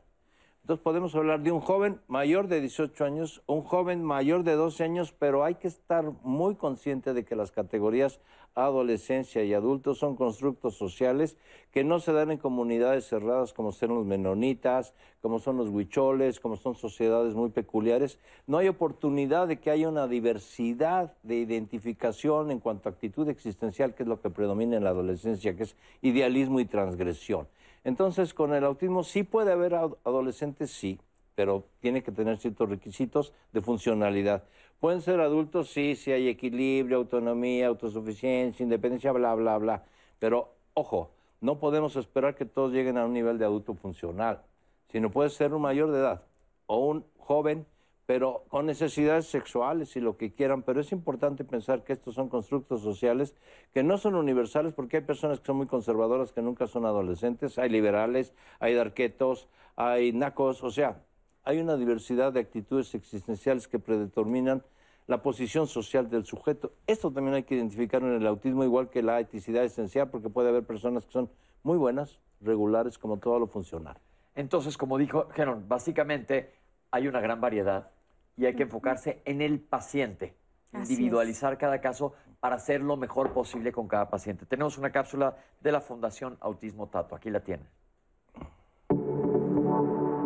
Entonces 0.64 0.82
podemos 0.82 1.14
hablar 1.14 1.42
de 1.42 1.52
un 1.52 1.60
joven 1.60 2.00
mayor 2.08 2.48
de 2.48 2.62
18 2.62 3.04
años, 3.04 3.42
un 3.44 3.60
joven 3.60 4.02
mayor 4.02 4.44
de 4.44 4.54
12 4.54 4.82
años, 4.82 5.12
pero 5.12 5.44
hay 5.44 5.56
que 5.56 5.68
estar 5.68 6.10
muy 6.22 6.54
consciente 6.54 7.12
de 7.12 7.22
que 7.22 7.36
las 7.36 7.52
categorías 7.52 8.18
adolescencia 8.54 9.44
y 9.44 9.52
adultos 9.52 9.98
son 9.98 10.16
constructos 10.16 10.74
sociales 10.78 11.36
que 11.70 11.84
no 11.84 12.00
se 12.00 12.14
dan 12.14 12.30
en 12.30 12.38
comunidades 12.38 13.06
cerradas 13.06 13.52
como 13.52 13.72
son 13.72 13.90
los 13.90 14.06
menonitas, 14.06 14.94
como 15.20 15.38
son 15.38 15.58
los 15.58 15.68
huicholes, 15.68 16.40
como 16.40 16.56
son 16.56 16.76
sociedades 16.76 17.34
muy 17.34 17.50
peculiares. 17.50 18.18
No 18.46 18.56
hay 18.56 18.68
oportunidad 18.68 19.46
de 19.46 19.60
que 19.60 19.70
haya 19.70 19.90
una 19.90 20.08
diversidad 20.08 21.12
de 21.22 21.36
identificación 21.36 22.50
en 22.50 22.60
cuanto 22.60 22.88
a 22.88 22.92
actitud 22.92 23.28
existencial, 23.28 23.94
que 23.94 24.04
es 24.04 24.08
lo 24.08 24.22
que 24.22 24.30
predomina 24.30 24.78
en 24.78 24.84
la 24.84 24.90
adolescencia, 24.90 25.54
que 25.56 25.64
es 25.64 25.76
idealismo 26.00 26.58
y 26.58 26.64
transgresión. 26.64 27.48
Entonces, 27.84 28.32
con 28.32 28.54
el 28.54 28.64
autismo 28.64 29.04
sí 29.04 29.22
puede 29.22 29.52
haber 29.52 29.74
adolescentes, 29.74 30.70
sí, 30.70 30.98
pero 31.34 31.64
tiene 31.80 32.02
que 32.02 32.12
tener 32.12 32.38
ciertos 32.38 32.68
requisitos 32.68 33.32
de 33.52 33.60
funcionalidad. 33.60 34.44
Pueden 34.80 35.02
ser 35.02 35.20
adultos, 35.20 35.70
sí, 35.70 35.94
si 35.94 36.10
hay 36.12 36.28
equilibrio, 36.28 36.96
autonomía, 36.96 37.68
autosuficiencia, 37.68 38.64
independencia, 38.64 39.12
bla, 39.12 39.34
bla, 39.34 39.58
bla. 39.58 39.84
Pero, 40.18 40.54
ojo, 40.74 41.10
no 41.40 41.58
podemos 41.58 41.96
esperar 41.96 42.34
que 42.34 42.46
todos 42.46 42.72
lleguen 42.72 42.96
a 42.96 43.04
un 43.04 43.12
nivel 43.12 43.38
de 43.38 43.44
adulto 43.44 43.74
funcional, 43.74 44.42
sino 44.90 45.10
puede 45.10 45.28
ser 45.30 45.52
un 45.52 45.62
mayor 45.62 45.90
de 45.90 45.98
edad 45.98 46.22
o 46.66 46.86
un 46.86 47.04
joven 47.18 47.66
pero 48.06 48.44
con 48.48 48.66
necesidades 48.66 49.26
sexuales 49.26 49.96
y 49.96 50.00
lo 50.00 50.16
que 50.16 50.32
quieran, 50.32 50.62
pero 50.62 50.80
es 50.80 50.92
importante 50.92 51.44
pensar 51.44 51.84
que 51.84 51.92
estos 51.92 52.14
son 52.14 52.28
constructos 52.28 52.82
sociales 52.82 53.34
que 53.72 53.82
no 53.82 53.96
son 53.96 54.14
universales 54.14 54.72
porque 54.72 54.98
hay 54.98 55.02
personas 55.02 55.40
que 55.40 55.46
son 55.46 55.56
muy 55.56 55.66
conservadoras 55.66 56.32
que 56.32 56.42
nunca 56.42 56.66
son 56.66 56.84
adolescentes, 56.84 57.58
hay 57.58 57.70
liberales, 57.70 58.34
hay 58.60 58.74
darquetos, 58.74 59.48
hay 59.76 60.12
nacos, 60.12 60.62
o 60.62 60.70
sea, 60.70 61.02
hay 61.44 61.60
una 61.60 61.76
diversidad 61.76 62.32
de 62.32 62.40
actitudes 62.40 62.94
existenciales 62.94 63.68
que 63.68 63.78
predeterminan 63.78 64.62
la 65.06 65.22
posición 65.22 65.66
social 65.66 66.08
del 66.08 66.24
sujeto. 66.24 66.72
Esto 66.86 67.10
también 67.10 67.34
hay 67.34 67.42
que 67.42 67.54
identificar 67.54 68.02
en 68.02 68.14
el 68.14 68.26
autismo, 68.26 68.64
igual 68.64 68.88
que 68.88 69.02
la 69.02 69.20
eticidad 69.20 69.64
esencial, 69.64 70.08
porque 70.08 70.30
puede 70.30 70.48
haber 70.48 70.64
personas 70.64 71.04
que 71.04 71.12
son 71.12 71.30
muy 71.62 71.76
buenas, 71.76 72.18
regulares, 72.40 72.98
como 72.98 73.18
todo 73.18 73.38
lo 73.38 73.46
funcional. 73.46 73.98
Entonces, 74.34 74.78
como 74.78 74.96
dijo 74.98 75.28
Geron, 75.30 75.68
básicamente 75.68 76.54
hay 76.90 77.06
una 77.08 77.20
gran 77.20 77.40
variedad 77.40 77.90
y 78.36 78.46
hay 78.46 78.54
que 78.54 78.64
enfocarse 78.64 79.22
en 79.24 79.40
el 79.42 79.60
paciente, 79.60 80.34
individualizar 80.72 81.56
cada 81.58 81.80
caso 81.80 82.14
para 82.40 82.56
hacer 82.56 82.80
lo 82.82 82.96
mejor 82.96 83.32
posible 83.32 83.72
con 83.72 83.88
cada 83.88 84.10
paciente. 84.10 84.44
Tenemos 84.46 84.76
una 84.76 84.90
cápsula 84.90 85.36
de 85.60 85.72
la 85.72 85.80
Fundación 85.80 86.36
Autismo 86.40 86.88
Tato, 86.88 87.14
aquí 87.14 87.30
la 87.30 87.40
tienen. 87.40 87.66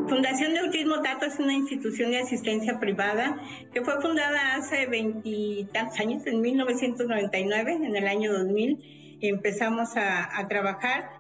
Fundación 0.08 0.54
de 0.54 0.60
Autismo 0.60 1.02
Tato 1.02 1.26
es 1.26 1.38
una 1.38 1.52
institución 1.52 2.10
de 2.10 2.20
asistencia 2.20 2.80
privada 2.80 3.40
que 3.72 3.82
fue 3.82 4.00
fundada 4.00 4.56
hace 4.56 4.86
veintitantos 4.86 6.00
años, 6.00 6.26
en 6.26 6.40
1999, 6.40 7.72
en 7.72 7.94
el 7.94 8.08
año 8.08 8.32
2000, 8.32 9.18
empezamos 9.20 9.96
a, 9.96 10.46
trabajar 10.48 11.10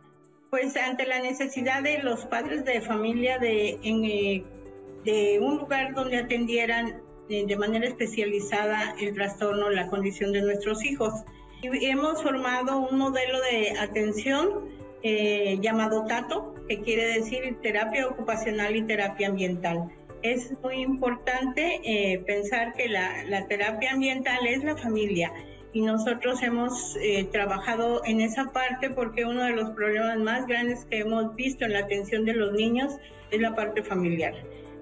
pues 0.50 0.76
ante 0.76 1.06
la 1.06 1.20
necesidad 1.20 1.82
de 1.82 2.02
los 2.02 2.24
padres 2.26 2.64
de 2.64 2.80
familia 2.80 3.38
de 3.38 3.78
en, 3.82 4.04
eh, 4.04 4.44
de 5.08 5.38
un 5.40 5.56
lugar 5.56 5.94
donde 5.94 6.18
atendieran 6.18 7.00
eh, 7.30 7.46
de 7.46 7.56
manera 7.56 7.86
especializada 7.86 8.94
el 9.00 9.14
trastorno, 9.14 9.70
la 9.70 9.86
condición 9.88 10.32
de 10.32 10.42
nuestros 10.42 10.84
hijos. 10.84 11.14
Y 11.62 11.86
hemos 11.86 12.22
formado 12.22 12.76
un 12.76 12.98
modelo 12.98 13.40
de 13.50 13.70
atención 13.78 14.68
eh, 15.02 15.56
llamado 15.62 16.04
TATO, 16.04 16.54
que 16.68 16.80
quiere 16.82 17.06
decir 17.06 17.56
terapia 17.62 18.06
ocupacional 18.06 18.76
y 18.76 18.82
terapia 18.82 19.28
ambiental. 19.28 19.88
Es 20.20 20.52
muy 20.62 20.82
importante 20.82 21.80
eh, 21.84 22.18
pensar 22.26 22.74
que 22.74 22.88
la, 22.90 23.24
la, 23.24 23.46
terapia 23.46 23.92
ambiental 23.92 24.46
es 24.46 24.62
la 24.62 24.76
familia 24.76 25.32
y 25.72 25.80
nosotros 25.80 26.42
hemos 26.42 26.96
trabajado 27.30 28.02
en 28.04 28.20
esa 28.20 28.46
parte 28.46 28.90
porque 28.90 29.24
uno 29.24 29.44
de 29.44 29.52
los 29.52 29.70
problemas 29.70 30.18
más 30.18 30.46
grandes 30.46 30.84
que 30.86 30.98
hemos 30.98 31.34
visto 31.34 31.64
en 31.64 31.74
la 31.74 31.80
atención 31.80 32.24
de 32.24 32.32
los 32.34 32.52
niños 32.52 32.96
es 33.30 33.40
la 33.40 33.54
parte 33.54 33.82
familiar. 33.82 34.34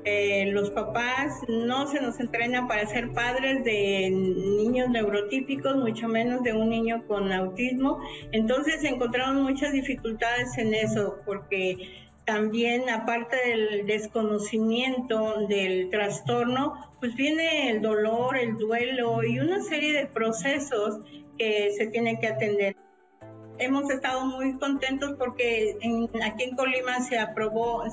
Eh, 0.08 0.52
los 0.52 0.70
papás 0.70 1.40
no 1.48 1.88
se 1.88 2.00
nos 2.00 2.20
entrenan 2.20 2.68
para 2.68 2.86
ser 2.86 3.10
padres 3.10 3.64
de 3.64 4.08
niños 4.08 4.88
neurotípicos, 4.88 5.74
mucho 5.74 6.06
menos 6.06 6.44
de 6.44 6.52
un 6.52 6.68
niño 6.68 7.04
con 7.08 7.32
autismo. 7.32 7.98
Entonces 8.30 8.84
encontramos 8.84 9.42
muchas 9.42 9.72
dificultades 9.72 10.56
en 10.58 10.74
eso, 10.74 11.16
porque 11.26 12.06
también 12.24 12.88
aparte 12.88 13.36
del 13.48 13.86
desconocimiento 13.86 15.44
del 15.48 15.90
trastorno, 15.90 16.74
pues 17.00 17.16
viene 17.16 17.70
el 17.70 17.82
dolor, 17.82 18.36
el 18.36 18.56
duelo 18.58 19.24
y 19.24 19.40
una 19.40 19.60
serie 19.60 19.92
de 19.92 20.06
procesos 20.06 21.00
que 21.36 21.72
se 21.76 21.88
tienen 21.88 22.20
que 22.20 22.28
atender 22.28 22.76
hemos 23.58 23.90
estado 23.90 24.24
muy 24.26 24.58
contentos 24.58 25.14
porque 25.18 25.76
aquí 26.24 26.44
en 26.44 26.56
Colima 26.56 27.00
se 27.00 27.18
aprobó 27.18 27.84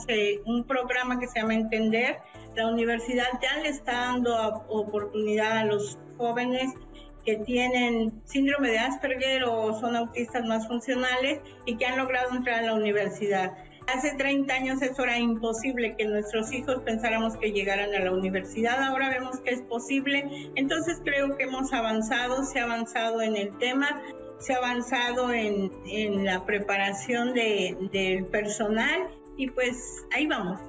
un 0.46 0.64
programa 0.66 1.20
que 1.20 1.28
se 1.28 1.40
llama 1.40 1.56
Entender. 1.56 2.18
La 2.56 2.68
universidad 2.68 3.28
ya 3.42 3.62
le 3.62 3.70
está 3.70 3.94
dando 3.94 4.36
oportunidad 4.70 5.58
a 5.58 5.66
los 5.66 5.98
jóvenes 6.18 6.74
que 7.26 7.38
tienen 7.38 8.22
síndrome 8.26 8.70
de 8.70 8.80
Asperger 8.80 9.46
o 9.46 9.80
son 9.80 9.96
autistas 9.96 10.46
más 10.46 10.68
funcionales 10.68 11.40
y 11.66 11.78
que 11.78 11.86
han 11.86 11.98
logrado 11.98 12.36
entrar 12.36 12.60
a 12.60 12.68
la 12.68 12.74
universidad. 12.74 13.54
Hace 13.88 14.16
30 14.16 14.54
años 14.54 14.82
eso 14.82 15.04
era 15.04 15.18
imposible 15.18 15.96
que 15.98 16.06
nuestros 16.06 16.52
hijos 16.54 16.82
pensáramos 16.86 17.36
que 17.38 17.52
llegaran 17.52 17.94
a 17.94 18.00
la 18.00 18.12
universidad, 18.12 18.82
ahora 18.82 19.10
vemos 19.10 19.42
que 19.42 19.52
es 19.52 19.62
posible, 19.64 20.26
entonces 20.56 21.02
creo 21.04 21.36
que 21.36 21.44
hemos 21.44 21.74
avanzado, 21.74 22.46
se 22.46 22.60
ha 22.60 22.64
avanzado 22.64 23.22
en 23.22 23.36
el 23.36 23.58
tema, 23.58 24.02
se 24.44 24.54
ha 24.54 24.58
avanzado 24.58 25.32
en, 25.34 25.72
la 26.26 26.46
preparación 26.46 27.34
del 27.34 28.26
personal 28.26 29.08
y 29.38 29.50
pues 29.50 30.06
ahí 30.14 30.28
vamos. 30.28 30.60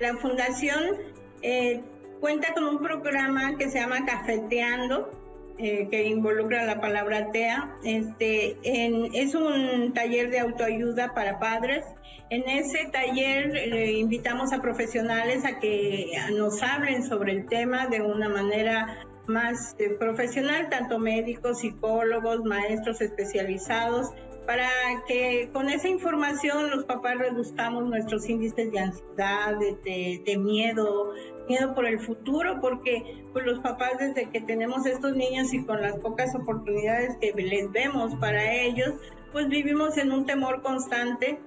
La 0.00 0.16
fundación 0.16 0.96
eh, 1.42 1.82
cuenta 2.20 2.54
con 2.54 2.64
un 2.64 2.78
programa 2.78 3.58
que 3.58 3.68
se 3.68 3.80
llama 3.80 4.06
Cafeteando, 4.06 5.10
eh, 5.58 5.88
que 5.90 6.04
involucra 6.04 6.64
la 6.64 6.80
palabra 6.80 7.30
TEA. 7.32 7.76
Este, 7.84 8.56
es 8.62 9.34
un 9.34 9.92
taller 9.92 10.30
de 10.30 10.38
autoayuda 10.38 11.12
para 11.12 11.38
padres. 11.38 11.84
En 12.30 12.48
ese 12.48 12.86
taller 12.90 13.56
eh, 13.56 13.92
invitamos 13.92 14.54
a 14.54 14.62
profesionales 14.62 15.44
a 15.44 15.58
que 15.58 16.12
nos 16.34 16.62
hablen 16.62 17.02
sobre 17.02 17.32
el 17.32 17.46
tema 17.46 17.88
de 17.88 18.00
una 18.00 18.30
manera 18.30 19.04
más 19.30 19.76
eh, 19.78 19.90
profesional, 19.98 20.68
tanto 20.68 20.98
médicos, 20.98 21.60
psicólogos, 21.60 22.44
maestros 22.44 23.00
especializados, 23.00 24.10
para 24.46 24.68
que 25.06 25.48
con 25.52 25.68
esa 25.68 25.88
información 25.88 26.70
los 26.70 26.84
papás 26.84 27.18
reduzcamos 27.18 27.88
nuestros 27.88 28.28
índices 28.28 28.72
de 28.72 28.80
ansiedad, 28.80 29.56
de, 29.58 30.36
miedo, 30.38 31.12
miedo 31.48 31.74
por 31.74 31.86
el 31.86 32.00
futuro, 32.00 32.58
porque 32.60 33.22
pues, 33.32 33.44
los 33.46 33.60
papás 33.60 33.92
desde 34.00 34.28
que 34.30 34.40
tenemos 34.40 34.86
estos 34.86 35.14
niños 35.14 35.54
y 35.54 35.62
con 35.64 35.80
las 35.80 35.96
pocas 35.98 36.34
oportunidades 36.34 37.16
que 37.20 37.32
les 37.32 37.70
vemos 37.70 38.14
para 38.16 38.52
ellos, 38.52 38.94
pues 39.30 39.48
vivimos 39.48 39.96
en 39.98 40.10
un 40.10 40.26
temor 40.26 40.62
constante 40.62 41.38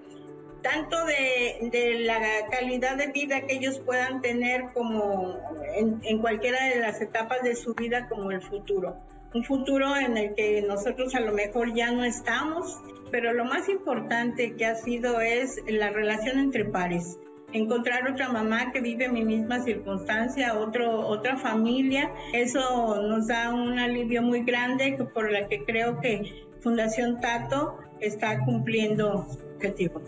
tanto 0.63 0.97
de, 1.05 1.99
la 2.05 2.19
calidad 2.49 2.97
de 2.97 3.07
vida 3.07 3.41
que 3.41 3.55
ellos 3.55 3.79
puedan 3.79 4.21
tener 4.21 4.71
como 4.73 5.37
en, 5.75 6.19
cualquiera 6.19 6.65
de 6.69 6.79
las 6.79 6.99
etapas 7.01 7.43
de 7.43 7.55
su 7.55 7.75
vida 7.75 8.07
como 8.07 8.31
el 8.31 8.41
futuro. 8.41 8.95
Un 9.33 9.43
futuro 9.43 9.95
en 9.95 10.17
el 10.17 10.35
que 10.35 10.61
nosotros 10.61 11.13
a 11.15 11.19
lo 11.19 11.33
mejor 11.33 11.73
ya 11.73 11.91
no 11.91 12.03
estamos, 12.03 12.79
pero 13.11 13.33
lo 13.33 13.45
más 13.45 13.69
importante 13.69 14.55
que 14.55 14.65
ha 14.65 14.75
sido 14.75 15.21
es 15.21 15.59
la 15.67 15.89
relación 15.89 16.39
entre 16.39 16.65
pares. 16.65 17.19
Encontrar 17.51 18.09
otra 18.09 18.29
mamá 18.29 18.71
que 18.71 18.81
vive 18.81 19.09
mi 19.09 19.23
misma 19.23 19.61
circunstancia, 19.63 20.57
otro, 20.57 21.07
otra 21.07 21.37
familia, 21.37 22.11
eso 22.33 22.99
nos 23.01 23.27
da 23.27 23.53
un 23.53 23.77
alivio 23.77 24.23
muy 24.23 24.43
grande 24.43 24.97
por 25.13 25.31
la 25.31 25.47
que 25.47 25.63
creo 25.63 25.99
que 25.99 26.47
Fundación 26.61 27.19
Tato 27.19 27.77
está 28.03 28.43
cumpliendo 28.43 29.27
objetivos. 29.55 30.03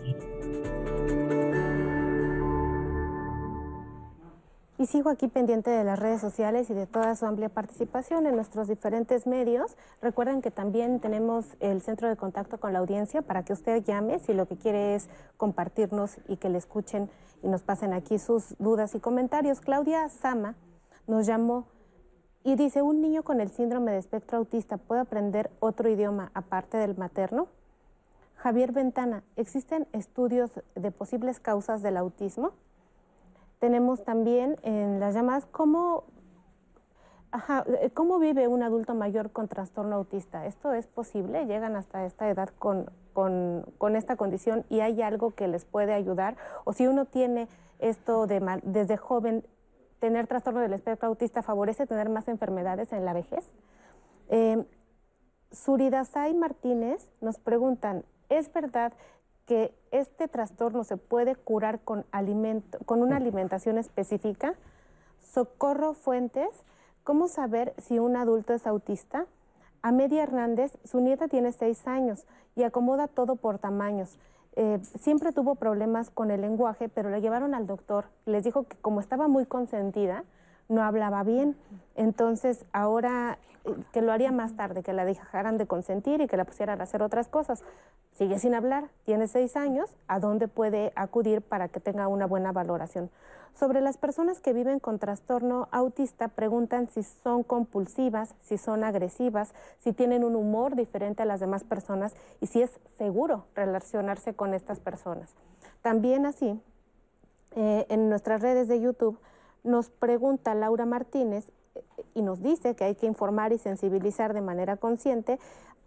Y 4.78 4.84
sigo 4.84 5.08
aquí 5.08 5.26
pendiente 5.26 5.70
de 5.70 5.84
las 5.84 5.98
redes 5.98 6.20
sociales 6.20 6.68
y 6.68 6.74
de 6.74 6.86
toda 6.86 7.16
su 7.16 7.24
amplia 7.24 7.48
participación 7.48 8.26
en 8.26 8.34
nuestros 8.34 8.68
diferentes 8.68 9.26
medios. 9.26 9.74
Recuerden 10.02 10.42
que 10.42 10.50
también 10.50 11.00
tenemos 11.00 11.46
el 11.60 11.80
centro 11.80 12.10
de 12.10 12.16
contacto 12.16 12.60
con 12.60 12.74
la 12.74 12.80
audiencia 12.80 13.22
para 13.22 13.42
que 13.42 13.54
usted 13.54 13.82
llame 13.82 14.18
si 14.18 14.34
lo 14.34 14.46
que 14.46 14.56
quiere 14.56 14.94
es 14.94 15.08
compartirnos 15.38 16.18
y 16.28 16.36
que 16.36 16.50
le 16.50 16.58
escuchen 16.58 17.08
y 17.42 17.48
nos 17.48 17.62
pasen 17.62 17.94
aquí 17.94 18.18
sus 18.18 18.54
dudas 18.58 18.94
y 18.94 19.00
comentarios. 19.00 19.60
Claudia 19.60 20.10
Sama 20.10 20.56
nos 21.06 21.26
llamó 21.26 21.68
y 22.44 22.54
dice, 22.56 22.82
¿un 22.82 23.00
niño 23.00 23.22
con 23.22 23.40
el 23.40 23.48
síndrome 23.48 23.92
de 23.92 23.98
espectro 23.98 24.36
autista 24.36 24.76
puede 24.76 25.00
aprender 25.00 25.50
otro 25.58 25.88
idioma 25.88 26.30
aparte 26.34 26.76
del 26.76 26.98
materno? 26.98 27.48
Javier 28.46 28.70
Ventana, 28.70 29.24
¿existen 29.34 29.88
estudios 29.92 30.52
de 30.76 30.92
posibles 30.92 31.40
causas 31.40 31.82
del 31.82 31.96
autismo? 31.96 32.52
Tenemos 33.58 34.04
también 34.04 34.54
en 34.62 35.00
las 35.00 35.16
llamadas 35.16 35.46
cómo, 35.46 36.04
eh, 37.82 37.90
cómo 37.92 38.20
vive 38.20 38.46
un 38.46 38.62
adulto 38.62 38.94
mayor 38.94 39.32
con 39.32 39.48
trastorno 39.48 39.96
autista. 39.96 40.46
¿Esto 40.46 40.72
es 40.72 40.86
posible? 40.86 41.46
¿Llegan 41.46 41.74
hasta 41.74 42.06
esta 42.06 42.30
edad 42.30 42.50
con, 42.60 42.88
con, 43.14 43.96
esta 43.96 44.14
condición 44.14 44.64
y 44.68 44.78
hay 44.78 45.02
algo 45.02 45.32
que 45.32 45.48
les 45.48 45.64
puede 45.64 45.92
ayudar? 45.92 46.36
O 46.62 46.72
si 46.72 46.86
uno 46.86 47.04
tiene 47.04 47.48
esto 47.80 48.28
de 48.28 48.60
desde 48.62 48.96
joven, 48.96 49.44
tener 49.98 50.28
trastorno 50.28 50.60
del 50.60 50.72
espectro 50.72 51.08
autista 51.08 51.42
favorece 51.42 51.88
tener 51.88 52.08
más 52.10 52.28
enfermedades 52.28 52.92
en 52.92 53.04
la 53.04 53.12
vejez. 53.12 53.52
Eh, 54.28 54.64
Suridasai 55.50 56.32
Martínez 56.34 57.10
nos 57.20 57.40
preguntan, 57.40 58.04
¿es 58.28 58.52
verdad 58.52 58.92
que 59.46 59.72
este 59.92 60.28
trastorno 60.28 60.84
se 60.84 60.96
puede 60.96 61.36
curar 61.36 61.80
con, 61.80 62.04
alimento, 62.10 62.78
con 62.84 63.00
una 63.00 63.16
alimentación 63.16 63.78
específica. 63.78 64.54
Socorro 65.20 65.94
Fuentes, 65.94 66.48
¿cómo 67.04 67.28
saber 67.28 67.72
si 67.78 67.98
un 67.98 68.16
adulto 68.16 68.52
es 68.52 68.66
autista? 68.66 69.26
Amedia 69.82 70.24
Hernández, 70.24 70.76
su 70.84 71.00
nieta 71.00 71.28
tiene 71.28 71.52
seis 71.52 71.86
años 71.86 72.26
y 72.56 72.64
acomoda 72.64 73.06
todo 73.06 73.36
por 73.36 73.58
tamaños. 73.58 74.18
Eh, 74.56 74.80
siempre 74.98 75.32
tuvo 75.32 75.54
problemas 75.54 76.10
con 76.10 76.30
el 76.30 76.40
lenguaje, 76.40 76.88
pero 76.88 77.10
le 77.10 77.20
llevaron 77.20 77.54
al 77.54 77.66
doctor. 77.66 78.06
Les 78.24 78.42
dijo 78.42 78.64
que 78.64 78.76
como 78.78 79.00
estaba 79.00 79.28
muy 79.28 79.46
consentida, 79.46 80.24
no 80.68 80.82
hablaba 80.82 81.22
bien. 81.22 81.56
Entonces, 81.94 82.64
ahora 82.72 83.38
eh, 83.64 83.74
que 83.92 84.02
lo 84.02 84.12
haría 84.12 84.32
más 84.32 84.56
tarde, 84.56 84.82
que 84.82 84.92
la 84.92 85.04
dejaran 85.04 85.58
de 85.58 85.66
consentir 85.66 86.20
y 86.20 86.26
que 86.26 86.36
la 86.36 86.44
pusieran 86.44 86.80
a 86.80 86.84
hacer 86.84 87.02
otras 87.02 87.28
cosas. 87.28 87.62
Sigue 88.12 88.38
sin 88.38 88.54
hablar, 88.54 88.88
tiene 89.04 89.28
seis 89.28 89.56
años, 89.56 89.94
¿a 90.08 90.20
dónde 90.20 90.48
puede 90.48 90.92
acudir 90.96 91.42
para 91.42 91.68
que 91.68 91.80
tenga 91.80 92.08
una 92.08 92.26
buena 92.26 92.50
valoración? 92.50 93.10
Sobre 93.54 93.80
las 93.80 93.96
personas 93.96 94.40
que 94.40 94.52
viven 94.52 94.80
con 94.80 94.98
trastorno 94.98 95.68
autista, 95.70 96.28
preguntan 96.28 96.88
si 96.88 97.02
son 97.02 97.42
compulsivas, 97.42 98.34
si 98.42 98.58
son 98.58 98.84
agresivas, 98.84 99.54
si 99.78 99.94
tienen 99.94 100.24
un 100.24 100.36
humor 100.36 100.76
diferente 100.76 101.22
a 101.22 101.26
las 101.26 101.40
demás 101.40 101.64
personas 101.64 102.14
y 102.40 102.48
si 102.48 102.60
es 102.60 102.70
seguro 102.98 103.46
relacionarse 103.54 104.34
con 104.34 104.52
estas 104.52 104.78
personas. 104.78 105.34
También 105.80 106.26
así, 106.26 106.60
eh, 107.52 107.86
en 107.88 108.10
nuestras 108.10 108.42
redes 108.42 108.68
de 108.68 108.80
YouTube, 108.80 109.18
nos 109.66 109.90
pregunta 109.90 110.54
Laura 110.54 110.86
Martínez 110.86 111.50
y 112.14 112.22
nos 112.22 112.40
dice 112.40 112.74
que 112.74 112.84
hay 112.84 112.94
que 112.94 113.06
informar 113.06 113.52
y 113.52 113.58
sensibilizar 113.58 114.32
de 114.32 114.40
manera 114.40 114.76
consciente 114.76 115.38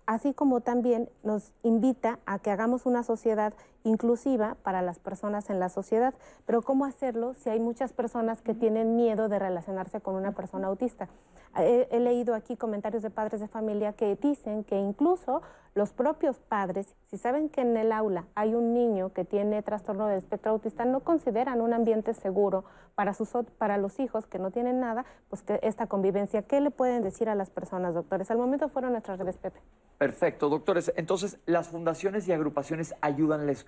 así 0.10 0.34
como 0.34 0.62
también 0.62 1.08
nos 1.22 1.54
invita 1.62 2.18
a 2.26 2.40
que 2.40 2.50
hagamos 2.50 2.88
una 2.88 3.04
sociedad 3.04 3.54
inclusiva 3.84 4.58
para 4.64 4.82
las 4.82 4.98
personas 4.98 5.52
en 5.52 5.60
la 5.60 5.70
sociedad. 5.70 6.16
Pero 6.48 6.64
¿cómo 6.64 6.86
hacerlo 6.86 7.36
si 7.36 7.52
hay 7.52 7.60
muchas 7.60 7.94
personas 7.94 8.42
que 8.42 8.56
tienen 8.56 8.96
miedo 8.96 9.30
de 9.30 9.38
relacionarse 9.38 10.02
con 10.02 10.16
una 10.16 10.32
persona 10.32 10.68
autista? 10.68 11.10
He, 11.56 12.00
leído 12.00 12.36
aquí 12.36 12.56
comentarios 12.56 13.04
de 13.04 13.10
padres 13.10 13.42
de 13.42 13.48
familia 13.48 13.94
que 13.94 14.16
dicen 14.16 14.64
que 14.64 14.78
incluso 14.78 15.42
los 15.76 15.94
propios 15.94 16.40
padres, 16.40 16.96
si 17.08 17.18
saben 17.18 17.50
que 17.50 17.62
en 17.62 17.76
el 17.76 17.92
aula 17.92 18.26
hay 18.36 18.54
un 18.54 18.74
niño 18.74 19.14
que 19.14 19.26
tiene 19.26 19.62
trastorno 19.64 20.08
de 20.08 20.18
espectro 20.18 20.52
autista, 20.52 20.86
no 20.86 21.02
consideran 21.02 21.62
un 21.62 21.74
ambiente 21.74 22.14
seguro 22.14 22.66
para, 22.96 23.14
sus, 23.14 23.30
para 23.58 23.78
los 23.78 24.00
hijos 24.00 24.28
que 24.28 24.40
no 24.40 24.52
tienen 24.52 24.80
nada, 24.80 25.06
pues 25.30 25.42
que 25.42 25.60
esta 25.64 25.88
convivencia. 25.88 26.44
¿Qué 26.44 26.62
le 26.62 26.72
pueden 26.72 27.02
decir 27.02 27.30
a 27.30 27.36
las 27.36 27.50
personas, 27.50 27.94
doctores? 27.94 28.30
Al 28.30 28.38
momento 28.38 28.70
fueron 28.70 28.92
nuestras 28.92 29.20
redes, 29.20 29.38
Pepe. 29.38 29.60
Perfecto, 29.98 30.50
doctores. 30.50 30.94
Entonces, 30.96 31.40
¿las 31.46 31.70
fundaciones 31.70 32.28
y 32.28 32.32
agrupaciones 32.32 32.96
ayudan, 33.02 33.48
les, 33.48 33.66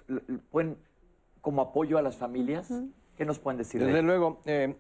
pueden, 0.50 0.78
como 1.42 1.62
apoyo 1.62 1.98
a 1.98 2.02
las 2.02 2.16
familias? 2.16 2.72
¿Qué 3.22 3.26
nos 3.26 3.38
pueden 3.38 3.60
decir? 3.60 3.86
Desde 3.86 4.02
luego, 4.02 4.42
eh, 4.48 4.74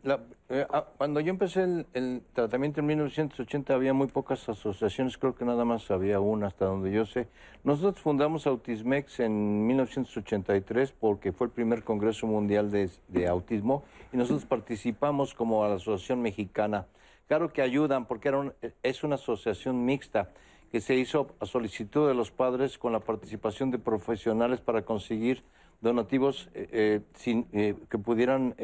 eh, 0.49 0.65
ah, 0.71 0.87
cuando 0.97 1.19
yo 1.19 1.29
empecé 1.29 1.85
el, 1.93 2.23
tratamiento 2.33 2.79
en 2.79 2.87
1980 2.87 3.71
había 3.71 3.93
muy 3.93 4.07
pocas 4.07 4.49
asociaciones, 4.49 5.19
creo 5.19 5.35
que 5.35 5.45
nada 5.45 5.63
más 5.63 5.91
había 5.91 6.19
una 6.19 6.47
hasta 6.47 6.65
donde 6.65 6.91
yo 6.91 7.05
sé. 7.05 7.27
Nosotros 7.63 8.01
fundamos 8.01 8.47
Autismex 8.47 9.19
en 9.19 9.67
1983 9.67 10.91
porque 10.91 11.31
fue 11.31 11.45
el 11.45 11.53
primer 11.53 11.83
Congreso 11.83 12.25
Mundial 12.25 12.71
de, 12.71 13.27
Autismo 13.27 13.83
y 14.11 14.17
nosotros 14.17 14.45
participamos 14.45 15.35
como 15.35 15.63
la 15.67 15.75
Asociación 15.75 16.23
Mexicana. 16.23 16.87
Claro 17.27 17.53
que 17.53 17.61
ayudan 17.61 18.07
porque 18.07 18.29
era 18.29 18.51
es 18.81 19.03
una 19.03 19.15
asociación 19.17 19.85
mixta 19.85 20.31
que 20.71 20.81
se 20.81 20.95
hizo 20.95 21.35
a 21.39 21.45
solicitud 21.45 22.07
de 22.07 22.15
los 22.15 22.31
padres 22.31 22.79
con 22.79 22.91
la 22.91 23.01
participación 23.01 23.69
de 23.69 23.77
profesionales 23.77 24.61
para 24.61 24.81
conseguir 24.81 25.43
donativos 25.81 26.49
eh, 26.53 27.01
eh, 27.25 27.43
eh, 27.53 27.75
que 27.89 27.97
pudieran 27.97 28.55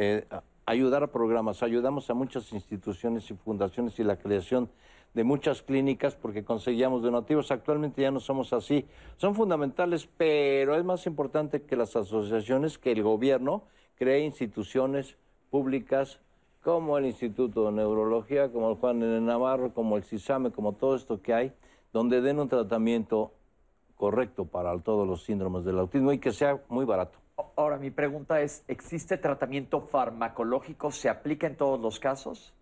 ayudar 0.65 1.03
a 1.03 1.07
programas. 1.07 1.63
Ayudamos 1.63 2.09
a 2.09 2.13
muchas 2.13 2.53
instituciones 2.53 3.29
y 3.31 3.33
fundaciones 3.33 3.99
y 3.99 4.03
la 4.03 4.17
creación 4.17 4.69
de 5.13 5.23
muchas 5.23 5.63
clínicas 5.63 6.15
porque 6.15 6.45
conseguíamos 6.45 7.01
donativos. 7.01 7.51
Actualmente 7.51 8.01
ya 8.01 8.11
no 8.11 8.19
somos 8.19 8.53
así. 8.53 8.85
Son 9.17 9.33
fundamentales, 9.33 10.07
pero 10.17 10.75
es 10.75 10.83
más 10.83 11.07
importante 11.07 11.63
que 11.63 11.75
las 11.75 11.95
asociaciones, 11.95 12.77
que 12.77 12.91
el 12.91 13.01
gobierno 13.01 13.63
cree 13.95 14.19
instituciones 14.19 15.17
públicas 15.49 16.19
como 16.61 16.97
el 16.97 17.05
Instituto 17.05 17.65
de 17.65 17.71
Neurología, 17.71 18.51
como 18.51 18.69
el 18.69 18.75
Juan 18.75 18.99
de 18.99 19.21
Navarro, 19.21 19.73
como 19.73 19.95
el 19.95 20.03
CISAME, 20.03 20.51
como 20.51 20.73
todo 20.73 20.95
esto 20.95 21.21
que 21.21 21.33
hay, 21.33 21.53
donde 21.93 22.19
den 22.21 22.39
un 22.39 22.49
tratamiento 22.49 23.31
correcto 23.97 24.45
para 24.45 24.77
todos 24.79 25.07
los 25.07 25.23
síndromes 25.23 25.65
del 25.65 25.79
autismo 25.79 26.13
y 26.13 26.19
que 26.19 26.31
sea 26.31 26.61
muy 26.69 26.85
barato. 26.85 27.17
Ahora, 27.55 27.77
mi 27.77 27.91
pregunta 27.91 28.41
es, 28.41 28.63
¿existe 28.67 29.17
tratamiento 29.17 29.81
farmacológico? 29.81 30.91
¿Se 30.91 31.09
aplica 31.09 31.47
en 31.47 31.55
todos 31.55 31.79
los 31.79 31.99
casos? 31.99 32.53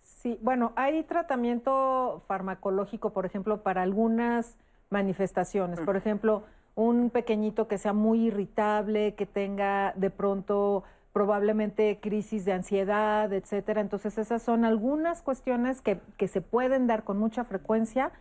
Sí, 0.00 0.38
bueno, 0.40 0.72
hay 0.76 1.02
tratamiento 1.02 2.22
farmacológico, 2.26 3.10
por 3.10 3.26
ejemplo, 3.26 3.62
para 3.62 3.82
algunas 3.82 4.56
manifestaciones. 4.90 5.80
Por 5.80 5.96
ejemplo, 5.96 6.44
un 6.74 7.10
pequeñito 7.10 7.68
que 7.68 7.78
sea 7.78 7.92
muy 7.92 8.26
irritable, 8.26 9.14
que 9.14 9.26
tenga 9.26 9.92
de 9.96 10.10
pronto 10.10 10.84
probablemente 11.12 11.98
crisis 12.00 12.44
de 12.44 12.52
ansiedad, 12.52 13.32
etcétera. 13.32 13.80
Entonces, 13.80 14.16
esas 14.18 14.42
son 14.42 14.64
algunas 14.64 15.22
cuestiones 15.22 15.80
que, 15.80 16.00
que 16.16 16.28
se 16.28 16.40
pueden 16.40 16.86
dar 16.86 17.04
con 17.04 17.18
mucha 17.18 17.44
frecuencia 17.44 18.12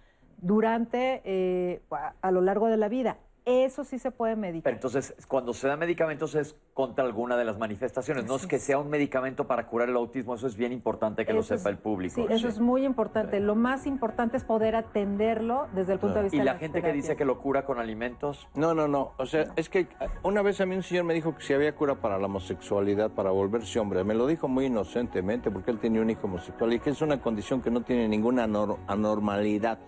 durante, 0.41 1.21
eh, 1.23 1.81
a, 2.21 2.31
lo 2.31 2.41
largo 2.41 2.67
de 2.67 2.77
la 2.77 2.89
vida. 2.89 3.17
Eso 3.43 3.83
sí 3.83 3.97
se 3.97 4.11
puede 4.11 4.35
medicar. 4.35 4.65
Pero 4.65 4.75
entonces, 4.75 5.15
cuando 5.27 5.51
se 5.53 5.67
da 5.67 5.75
medicamentos 5.75 6.35
es 6.35 6.55
contra 6.75 7.03
alguna 7.03 7.37
de 7.37 7.43
las 7.43 7.57
manifestaciones, 7.57 8.25
no 8.25 8.35
es 8.35 8.45
que 8.45 8.59
sea 8.59 8.77
un 8.77 8.87
medicamento 8.87 9.47
para 9.47 9.65
curar 9.65 9.89
el 9.89 9.95
autismo, 9.95 10.35
eso 10.35 10.45
es 10.45 10.55
bien 10.55 10.71
importante 10.71 11.25
que 11.25 11.33
lo 11.33 11.41
sepa 11.41 11.71
el 11.71 11.79
público. 11.79 12.13
Sí, 12.13 12.27
eso 12.31 12.47
es 12.47 12.59
muy 12.59 12.85
importante. 12.85 13.39
Lo 13.39 13.55
más 13.55 13.87
importante 13.87 14.37
es 14.37 14.43
poder 14.43 14.75
atenderlo 14.75 15.67
desde 15.73 15.93
el 15.93 15.99
punto 15.99 16.17
de 16.17 16.23
vista 16.23 16.37
¿Y 16.37 16.43
la, 16.43 16.59
gente 16.59 16.83
que 16.83 16.93
dice 16.93 17.15
que 17.15 17.25
lo 17.25 17.39
cura 17.39 17.65
con 17.65 17.79
alimentos? 17.79 18.47
No, 18.53 18.75
no, 18.75 18.87
no. 18.87 19.13
O 19.17 19.25
sea, 19.25 19.47
es 19.55 19.69
que 19.69 19.87
una 20.21 20.43
vez 20.43 20.61
a 20.61 20.67
mí 20.67 20.75
un 20.75 20.83
señor 20.83 21.05
me 21.05 21.15
dijo 21.15 21.35
que 21.35 21.41
si 21.41 21.53
había 21.53 21.73
cura 21.73 21.95
para 21.95 22.19
la 22.19 22.27
homosexualidad, 22.27 23.09
para 23.09 23.31
volverse 23.31 23.79
hombre. 23.79 24.03
Me 24.03 24.13
lo 24.13 24.27
dijo 24.27 24.49
muy 24.49 24.65
inocentemente 24.65 25.49
porque 25.49 25.71
él 25.71 25.79
tenía 25.79 26.01
un 26.01 26.11
hijo 26.11 26.27
homosexual 26.27 26.73
y 26.73 26.79
que 26.79 26.91
es 26.91 27.01
una 27.01 27.19
condición 27.19 27.59
que 27.63 27.71
no 27.71 27.81
tiene 27.81 28.07
ninguna 28.07 28.43
anormalidad 28.43 29.79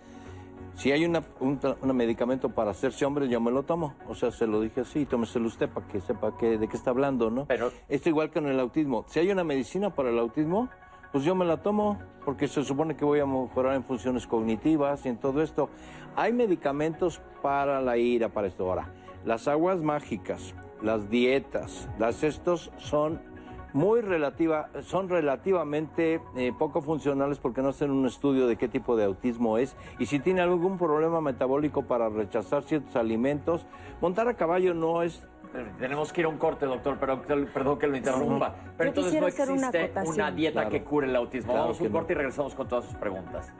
Si 0.76 0.92
hay 0.92 1.06
una, 1.06 1.24
un, 1.40 1.60
medicamento 1.96 2.50
para 2.50 2.72
hacerse 2.72 3.06
hombre, 3.06 3.28
yo 3.30 3.40
me 3.40 3.52
lo 3.52 3.64
tomo. 3.64 3.96
O 4.08 4.16
sea, 4.16 4.32
se 4.32 4.48
lo 4.48 4.60
dije 4.62 4.82
así, 4.82 5.06
tómeselo 5.06 5.48
usted 5.48 5.70
para 5.70 5.88
que 5.88 6.02
sepa 6.02 6.36
que, 6.38 6.58
de 6.58 6.68
qué 6.68 6.76
está 6.76 6.90
hablando, 6.90 7.30
¿no? 7.30 7.46
Pero 7.46 7.72
Esto 7.88 8.10
igual 8.10 8.32
que 8.32 8.40
en 8.40 8.48
el 8.48 8.60
autismo. 8.60 9.06
Si 9.08 9.20
hay 9.20 9.30
una 9.30 9.44
medicina 9.44 9.92
para 9.92 10.10
el 10.10 10.18
autismo, 10.18 10.70
pues 11.12 11.24
yo 11.24 11.36
me 11.36 11.46
la 11.46 11.58
tomo, 11.58 12.00
porque 12.26 12.48
se 12.48 12.64
supone 12.64 12.96
que 12.96 13.06
voy 13.06 13.20
a 13.20 13.26
mejorar 13.26 13.76
en 13.76 13.84
funciones 13.84 14.26
cognitivas 14.26 15.06
y 15.06 15.10
en 15.10 15.18
todo 15.18 15.44
esto. 15.44 15.70
Hay 16.16 16.34
medicamentos 16.34 17.22
para 17.42 17.80
la 17.82 17.98
ira, 17.98 18.30
para 18.30 18.48
esto. 18.48 18.68
Ahora, 18.68 18.92
las 19.24 19.48
aguas 19.48 19.82
mágicas, 19.82 20.56
las 20.82 21.10
dietas, 21.10 21.88
las 22.00 22.24
estos 22.24 22.72
son 22.78 23.22
muy 23.74 24.02
relativa, 24.02 24.70
son 24.84 25.10
relativamente 25.10 26.22
eh, 26.36 26.54
poco 26.58 26.82
funcionales 26.82 27.40
porque 27.40 27.62
no 27.62 27.70
hacen 27.70 27.92
un 27.92 28.06
estudio 28.06 28.48
de 28.48 28.56
qué 28.56 28.68
tipo 28.68 28.96
de 28.96 29.06
autismo 29.06 29.58
es 29.58 29.76
y 30.00 30.06
si 30.06 30.20
tiene 30.20 30.42
algún 30.42 30.78
problema 30.78 31.22
metabólico 31.22 31.84
para 31.84 32.10
rechazar 32.10 32.64
ciertos 32.64 32.96
alimentos. 32.96 33.66
Montar 34.02 34.28
a 34.28 34.36
caballo 34.36 34.74
no 34.74 35.02
es 35.02 35.28
Tenemos 35.80 36.12
que 36.12 36.22
ir 36.22 36.26
a 36.26 36.30
un 36.30 36.38
corte, 36.38 36.66
doctor, 36.66 36.98
pero 37.00 37.22
perdón 37.22 37.78
que 37.78 37.88
lo 37.88 37.96
interrumpa. 37.96 38.56
Pero 38.78 38.92
Yo 38.92 39.02
entonces 39.02 39.14
no 39.14 39.54
una 39.54 39.70
existe 39.70 40.10
una, 40.10 40.32
dieta 40.32 40.62
Claro. 40.62 40.70
que 40.70 40.84
cure 40.84 41.08
el 41.08 41.16
autismo. 41.16 41.52
Claro 41.52 41.66
Vamos 41.66 41.80
a 41.80 41.84
un 41.84 41.92
no. 41.92 41.98
corte 42.00 42.14
y 42.14 42.16
regresamos 42.16 42.56
con 42.56 42.68
todas 42.68 42.86
sus 42.86 42.96
preguntas. 42.96 43.54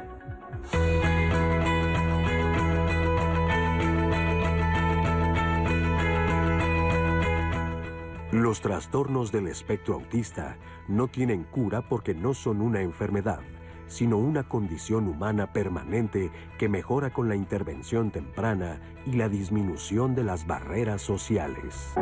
Los 8.34 8.62
trastornos 8.62 9.32
del 9.32 9.46
espectro 9.48 9.94
autista 9.94 10.58
no 10.88 11.08
tienen 11.08 11.44
cura 11.44 11.88
porque 11.88 12.16
no 12.16 12.34
son 12.34 12.62
una 12.62 12.82
enfermedad, 12.82 13.42
sino 13.86 14.18
una 14.18 14.42
condición 14.42 15.08
humana 15.08 15.54
permanente 15.54 16.32
que 16.58 16.68
mejora 16.68 17.14
con 17.14 17.30
la 17.30 17.36
intervención 17.36 18.10
temprana 18.10 18.82
y 19.06 19.12
la 19.12 19.30
disminución 19.30 20.16
de 20.16 20.24
las 20.24 20.48
barreras 20.48 21.04
sociales. 21.04 21.94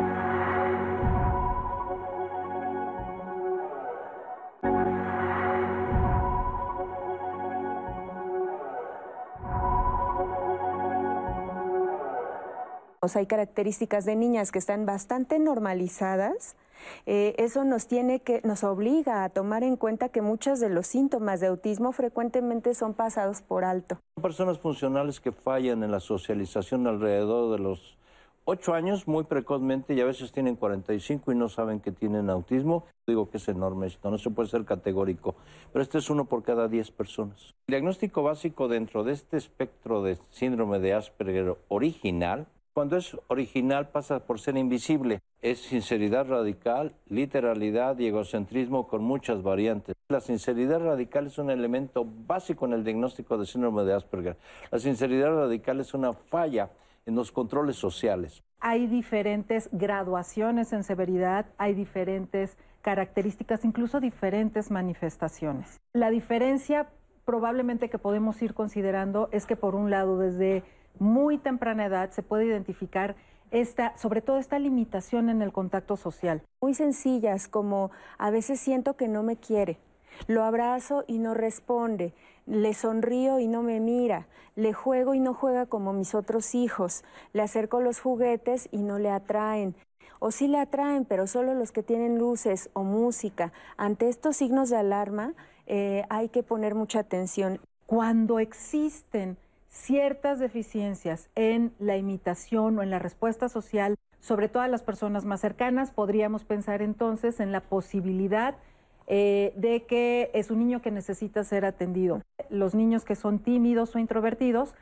Hay 13.02 13.26
características 13.26 14.04
de 14.04 14.14
niñas 14.14 14.52
que 14.52 14.60
están 14.60 14.86
bastante 14.86 15.40
normalizadas. 15.40 16.54
Eh, 17.04 17.34
eso 17.36 17.64
nos 17.64 17.88
tiene 17.88 18.20
que, 18.20 18.40
nos 18.44 18.62
obliga 18.62 19.24
a 19.24 19.28
tomar 19.28 19.64
en 19.64 19.76
cuenta 19.76 20.08
que 20.10 20.22
muchos 20.22 20.60
de 20.60 20.68
los 20.68 20.86
síntomas 20.86 21.40
de 21.40 21.48
autismo 21.48 21.90
frecuentemente 21.90 22.74
son 22.74 22.94
pasados 22.94 23.42
por 23.42 23.64
alto. 23.64 23.98
Son 24.14 24.22
personas 24.22 24.58
funcionales 24.60 25.18
que 25.18 25.32
fallan 25.32 25.82
en 25.82 25.90
la 25.90 25.98
socialización 25.98 26.86
alrededor 26.86 27.50
de 27.50 27.58
los 27.58 27.98
8 28.44 28.74
años 28.74 29.08
muy 29.08 29.24
precozmente 29.24 29.94
y 29.94 30.00
a 30.00 30.04
veces 30.04 30.30
tienen 30.30 30.54
45 30.54 31.32
y 31.32 31.34
no 31.34 31.48
saben 31.48 31.80
que 31.80 31.90
tienen 31.90 32.30
autismo. 32.30 32.84
Digo 33.04 33.30
que 33.30 33.38
es 33.38 33.48
enorme 33.48 33.88
esto, 33.88 34.12
no 34.12 34.18
se 34.18 34.30
puede 34.30 34.48
ser 34.48 34.64
categórico, 34.64 35.34
pero 35.72 35.82
este 35.82 35.98
es 35.98 36.08
uno 36.08 36.26
por 36.26 36.44
cada 36.44 36.68
10 36.68 36.92
personas. 36.92 37.54
El 37.66 37.72
diagnóstico 37.72 38.22
básico 38.22 38.68
dentro 38.68 39.02
de 39.02 39.12
este 39.12 39.36
espectro 39.36 40.04
de 40.04 40.18
síndrome 40.30 40.78
de 40.78 40.94
Asperger 40.94 41.56
original, 41.68 42.46
cuando 42.72 42.96
es 42.96 43.16
original 43.28 43.88
pasa 43.88 44.20
por 44.20 44.40
ser 44.40 44.56
invisible. 44.56 45.20
Es 45.40 45.60
sinceridad 45.60 46.26
radical, 46.26 46.94
literalidad 47.08 47.98
y 47.98 48.06
egocentrismo 48.06 48.86
con 48.88 49.02
muchas 49.02 49.42
variantes. 49.42 49.94
La 50.08 50.20
sinceridad 50.20 50.80
radical 50.80 51.26
es 51.26 51.38
un 51.38 51.50
elemento 51.50 52.04
básico 52.04 52.66
en 52.66 52.72
el 52.72 52.84
diagnóstico 52.84 53.36
de 53.36 53.46
síndrome 53.46 53.84
de 53.84 53.94
Asperger. 53.94 54.36
La 54.70 54.78
sinceridad 54.78 55.34
radical 55.34 55.80
es 55.80 55.94
una 55.94 56.12
falla 56.12 56.70
en 57.04 57.14
los 57.14 57.32
controles 57.32 57.76
sociales. 57.76 58.42
Hay 58.60 58.86
diferentes 58.86 59.68
graduaciones 59.72 60.72
en 60.72 60.84
severidad, 60.84 61.46
hay 61.58 61.74
diferentes 61.74 62.56
características, 62.80 63.64
incluso 63.64 64.00
diferentes 64.00 64.70
manifestaciones. 64.70 65.80
La 65.92 66.10
diferencia 66.10 66.88
probablemente 67.24 67.90
que 67.90 67.98
podemos 67.98 68.40
ir 68.42 68.54
considerando 68.54 69.28
es 69.32 69.46
que 69.46 69.56
por 69.56 69.74
un 69.74 69.90
lado 69.90 70.18
desde 70.18 70.62
muy 70.98 71.38
temprana 71.38 71.86
edad 71.86 72.10
se 72.10 72.22
puede 72.22 72.46
identificar 72.46 73.16
esta, 73.50 73.96
sobre 73.96 74.22
todo 74.22 74.38
esta 74.38 74.58
limitación 74.58 75.28
en 75.28 75.42
el 75.42 75.52
contacto 75.52 75.96
social. 75.96 76.42
Muy 76.60 76.74
sencillas, 76.74 77.48
como 77.48 77.90
a 78.18 78.30
veces 78.30 78.60
siento 78.60 78.96
que 78.96 79.08
no 79.08 79.22
me 79.22 79.36
quiere. 79.36 79.78
Lo 80.26 80.44
abrazo 80.44 81.04
y 81.06 81.18
no 81.18 81.34
responde. 81.34 82.12
Le 82.46 82.74
sonrío 82.74 83.38
y 83.38 83.46
no 83.46 83.62
me 83.62 83.80
mira. 83.80 84.26
Le 84.56 84.72
juego 84.72 85.14
y 85.14 85.20
no 85.20 85.34
juega 85.34 85.66
como 85.66 85.92
mis 85.92 86.14
otros 86.14 86.54
hijos. 86.54 87.04
Le 87.32 87.42
acerco 87.42 87.80
los 87.80 88.00
juguetes 88.00 88.68
y 88.72 88.78
no 88.78 88.98
le 88.98 89.10
atraen. 89.10 89.74
O 90.18 90.30
sí 90.30 90.48
le 90.48 90.58
atraen, 90.58 91.04
pero 91.04 91.26
solo 91.26 91.54
los 91.54 91.72
que 91.72 91.82
tienen 91.82 92.18
luces 92.18 92.70
o 92.74 92.84
música. 92.84 93.52
Ante 93.76 94.08
estos 94.08 94.36
signos 94.36 94.70
de 94.70 94.76
alarma 94.76 95.34
eh, 95.66 96.04
hay 96.10 96.28
que 96.28 96.42
poner 96.42 96.74
mucha 96.74 97.00
atención. 97.00 97.60
Cuando 97.86 98.38
existen 98.38 99.36
ciertas 99.72 100.38
deficiencias 100.38 101.30
en 101.34 101.72
la 101.78 101.96
imitación 101.96 102.78
o 102.78 102.82
en 102.82 102.90
la 102.90 102.98
respuesta 102.98 103.48
social, 103.48 103.96
sobre 104.20 104.48
todo 104.48 104.62
a 104.62 104.68
las 104.68 104.82
personas 104.82 105.24
más 105.24 105.40
cercanas, 105.40 105.90
podríamos 105.90 106.44
pensar 106.44 106.82
entonces 106.82 107.40
en 107.40 107.52
la 107.52 107.62
posibilidad 107.62 108.54
eh, 109.06 109.52
de 109.56 109.84
que 109.86 110.30
es 110.34 110.50
un 110.50 110.58
niño 110.58 110.82
que 110.82 110.90
necesita 110.90 111.42
ser 111.42 111.64
atendido. 111.64 112.20
Los 112.50 112.74
niños 112.74 113.04
que 113.04 113.16
son 113.16 113.38
tímidos 113.38 113.96
o 113.96 113.98
introvertidos, 113.98 114.74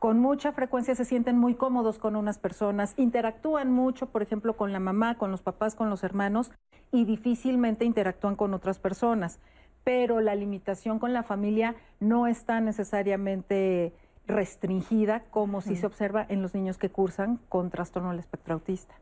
con 0.00 0.18
mucha 0.18 0.52
frecuencia 0.52 0.96
se 0.96 1.04
sienten 1.04 1.38
muy 1.38 1.54
cómodos 1.54 1.98
con 1.98 2.16
unas 2.16 2.38
personas, 2.38 2.92
interactúan 2.96 3.70
mucho, 3.70 4.06
por 4.06 4.20
ejemplo, 4.20 4.56
con 4.56 4.72
la 4.72 4.80
mamá, 4.80 5.16
con 5.16 5.30
los 5.30 5.42
papás, 5.42 5.76
con 5.76 5.88
los 5.88 6.02
hermanos, 6.02 6.50
y 6.90 7.04
difícilmente 7.04 7.84
interactúan 7.84 8.34
con 8.34 8.52
otras 8.52 8.80
personas. 8.80 9.38
Pero 9.84 10.20
la 10.20 10.34
limitación 10.34 10.98
con 10.98 11.12
la 11.12 11.22
familia 11.22 11.76
no 12.00 12.26
está 12.26 12.60
necesariamente 12.60 13.94
restringida 14.26 15.20
como 15.30 15.60
si 15.60 15.76
se 15.76 15.86
observa 15.86 16.24
en 16.28 16.42
los 16.42 16.54
niños 16.54 16.78
que 16.78 16.90
cursan 16.90 17.38
con 17.48 17.70
trastorno 17.70 18.10
del 18.10 18.18
espectro 18.20 18.54
autista. 18.54 18.94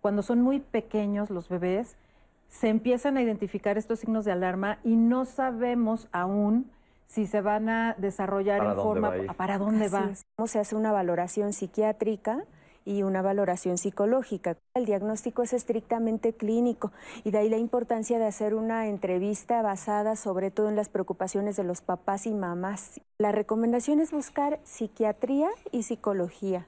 Cuando 0.00 0.22
son 0.22 0.40
muy 0.42 0.60
pequeños 0.60 1.30
los 1.30 1.48
bebés, 1.48 1.96
se 2.48 2.68
empiezan 2.68 3.16
a 3.16 3.22
identificar 3.22 3.76
estos 3.76 4.00
signos 4.00 4.24
de 4.24 4.32
alarma 4.32 4.78
y 4.84 4.96
no 4.96 5.24
sabemos 5.24 6.08
aún 6.12 6.70
si 7.06 7.26
se 7.26 7.40
van 7.40 7.68
a 7.68 7.94
desarrollar 7.98 8.58
¿Para 8.58 8.70
en 8.72 8.76
forma 8.76 9.08
va 9.08 9.14
a 9.14 9.18
ir? 9.18 9.32
para 9.34 9.58
dónde 9.58 9.86
Así 9.86 9.94
va. 9.94 10.10
es. 10.10 10.50
Se 10.50 10.58
hace 10.58 10.76
una 10.76 10.92
valoración 10.92 11.52
psiquiátrica 11.52 12.44
y 12.84 13.02
una 13.02 13.22
valoración 13.22 13.78
psicológica. 13.78 14.56
El 14.74 14.86
diagnóstico 14.86 15.42
es 15.42 15.52
estrictamente 15.52 16.32
clínico 16.32 16.92
y 17.24 17.30
de 17.30 17.38
ahí 17.38 17.48
la 17.48 17.58
importancia 17.58 18.18
de 18.18 18.26
hacer 18.26 18.54
una 18.54 18.86
entrevista 18.86 19.62
basada 19.62 20.16
sobre 20.16 20.50
todo 20.50 20.68
en 20.68 20.76
las 20.76 20.88
preocupaciones 20.88 21.56
de 21.56 21.64
los 21.64 21.80
papás 21.80 22.26
y 22.26 22.34
mamás. 22.34 23.00
La 23.18 23.32
recomendación 23.32 24.00
es 24.00 24.12
buscar 24.12 24.60
psiquiatría 24.64 25.48
y 25.72 25.82
psicología. 25.82 26.66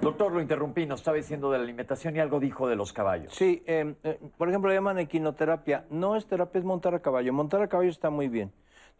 Doctor, 0.00 0.32
lo 0.32 0.40
interrumpí, 0.40 0.86
nos 0.86 1.00
estaba 1.00 1.18
diciendo 1.18 1.50
de 1.50 1.58
la 1.58 1.64
alimentación 1.64 2.16
y 2.16 2.20
algo 2.20 2.40
dijo 2.40 2.66
de 2.66 2.74
los 2.74 2.92
caballos. 2.92 3.34
Sí, 3.34 3.62
eh, 3.66 3.94
eh, 4.02 4.18
por 4.38 4.48
ejemplo, 4.48 4.68
le 4.70 4.76
llaman 4.76 4.98
equinoterapia. 4.98 5.84
No 5.90 6.16
es 6.16 6.26
terapia, 6.26 6.58
es 6.58 6.64
montar 6.64 6.94
a 6.94 7.00
caballo. 7.00 7.32
Montar 7.32 7.62
a 7.62 7.68
caballo 7.68 7.90
está 7.90 8.08
muy 8.08 8.28
bien. 8.28 8.50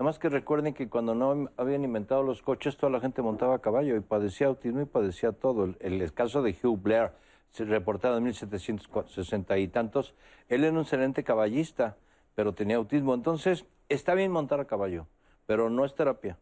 Nada 0.01 0.09
más 0.09 0.19
que 0.19 0.31
recuerden 0.31 0.73
que 0.73 0.89
cuando 0.89 1.15
no 1.15 1.51
habían 1.59 1.85
inventado 1.85 2.23
los 2.23 2.41
coches, 2.41 2.79
toda 2.79 2.91
la 2.91 3.01
gente 3.01 3.21
montaba 3.21 3.57
a 3.57 3.59
caballo 3.59 3.97
y 3.97 4.01
padecía 4.01 4.47
autismo 4.47 4.81
y 4.81 4.87
padecía 4.87 5.33
todo. 5.33 5.65
El, 5.65 5.77
el 6.01 6.15
caso 6.15 6.41
de 6.41 6.53
Hugh 6.53 6.81
Blair, 6.81 7.11
reportado 7.59 8.17
en 8.17 8.25
1760 8.25 9.59
y 9.59 9.69
tantos, 9.69 10.15
él 10.49 10.65
era 10.65 10.73
un 10.73 10.81
excelente 10.81 11.23
caballista, 11.23 11.99
pero 12.35 12.55
tenía 12.55 12.77
autismo. 12.77 13.13
Entonces, 13.13 13.67
está 13.91 14.15
bien 14.15 14.33
montar 14.33 14.59
a 14.59 14.65
caballo, 14.65 15.07
pero 15.45 15.69
no 15.69 15.85
es 15.85 15.95
terapia. 15.95 16.39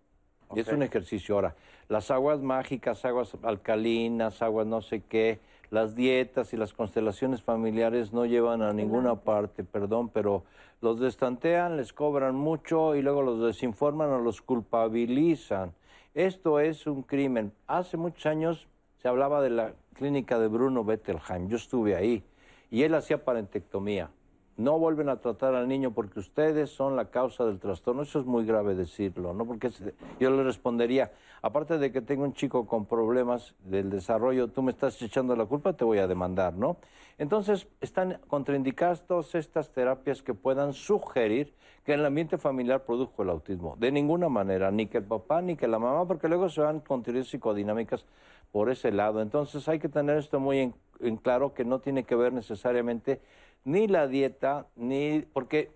Y 0.54 0.60
es 0.60 0.68
un 0.68 0.84
ejercicio. 0.84 1.34
Ahora, 1.34 1.56
las 1.88 2.12
aguas 2.12 2.38
mágicas, 2.40 3.04
aguas 3.04 3.36
alcalinas, 3.42 4.40
aguas 4.40 4.68
no 4.68 4.82
sé 4.82 5.00
qué, 5.00 5.40
las 5.70 5.94
dietas 5.94 6.52
y 6.52 6.56
las 6.56 6.72
constelaciones 6.72 7.42
familiares 7.42 8.12
no 8.12 8.24
llevan 8.26 8.62
a 8.62 8.72
ninguna 8.72 9.16
parte, 9.16 9.64
perdón, 9.64 10.08
pero 10.08 10.44
los 10.80 11.00
destantean, 11.00 11.76
les 11.76 11.92
cobran 11.92 12.34
mucho 12.34 12.94
y 12.94 13.02
luego 13.02 13.22
los 13.22 13.40
desinforman 13.40 14.10
o 14.10 14.18
los 14.18 14.40
culpabilizan. 14.40 15.74
Esto 16.14 16.60
es 16.60 16.86
un 16.86 17.02
crimen. 17.02 17.52
Hace 17.66 17.96
muchos 17.96 18.26
años 18.26 18.68
se 18.96 19.08
hablaba 19.08 19.42
de 19.42 19.50
la 19.50 19.74
clínica 19.94 20.38
de 20.38 20.48
Bruno 20.48 20.84
Bettelheim. 20.84 21.48
Yo 21.48 21.56
estuve 21.56 21.94
ahí 21.96 22.24
y 22.70 22.82
él 22.82 22.94
hacía 22.94 23.24
parentectomía. 23.24 24.10
No 24.58 24.76
vuelven 24.76 25.08
a 25.08 25.20
tratar 25.20 25.54
al 25.54 25.68
niño 25.68 25.92
porque 25.92 26.18
ustedes 26.18 26.70
son 26.70 26.96
la 26.96 27.06
causa 27.06 27.44
del 27.46 27.60
trastorno. 27.60 28.02
Eso 28.02 28.18
es 28.18 28.26
muy 28.26 28.44
grave 28.44 28.74
decirlo, 28.74 29.32
¿no? 29.32 29.46
Porque 29.46 29.70
yo 30.18 30.30
le 30.30 30.42
respondería, 30.42 31.12
aparte 31.42 31.78
de 31.78 31.92
que 31.92 32.02
tengo 32.02 32.24
un 32.24 32.34
chico 32.34 32.66
con 32.66 32.84
problemas 32.84 33.54
del 33.64 33.88
desarrollo, 33.88 34.48
tú 34.48 34.62
me 34.62 34.72
estás 34.72 35.00
echando 35.00 35.36
la 35.36 35.46
culpa, 35.46 35.74
te 35.74 35.84
voy 35.84 35.98
a 35.98 36.08
demandar, 36.08 36.54
¿no? 36.54 36.76
Entonces, 37.18 37.68
están 37.80 38.18
contraindicadas 38.26 39.06
todas 39.06 39.34
estas 39.36 39.70
terapias 39.70 40.22
que 40.22 40.34
puedan 40.34 40.72
sugerir 40.72 41.54
que 41.84 41.94
el 41.94 42.04
ambiente 42.04 42.36
familiar 42.36 42.84
produjo 42.84 43.22
el 43.22 43.30
autismo. 43.30 43.76
De 43.78 43.92
ninguna 43.92 44.28
manera, 44.28 44.72
ni 44.72 44.86
que 44.86 44.98
el 44.98 45.04
papá 45.04 45.40
ni 45.40 45.56
que 45.56 45.68
la 45.68 45.78
mamá, 45.78 46.04
porque 46.06 46.28
luego 46.28 46.48
se 46.48 46.60
van 46.62 46.80
con 46.80 47.04
teorías 47.04 47.28
psicodinámicas 47.28 48.04
por 48.50 48.70
ese 48.70 48.90
lado. 48.90 49.22
Entonces, 49.22 49.68
hay 49.68 49.78
que 49.78 49.88
tener 49.88 50.16
esto 50.16 50.40
muy 50.40 50.58
en, 50.58 50.74
en 51.00 51.16
claro 51.16 51.54
que 51.54 51.64
no 51.64 51.78
tiene 51.78 52.02
que 52.02 52.16
ver 52.16 52.32
necesariamente 52.32 53.20
ni 53.68 53.86
la 53.86 54.08
dieta, 54.08 54.66
ni 54.76 55.26
porque 55.34 55.70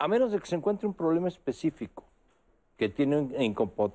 a 0.00 0.08
menos 0.08 0.32
de 0.32 0.40
que 0.40 0.46
se 0.46 0.56
encuentre 0.56 0.88
un 0.88 0.94
problema 0.94 1.28
específico 1.28 2.02
que 2.76 2.88
tiene 2.88 3.28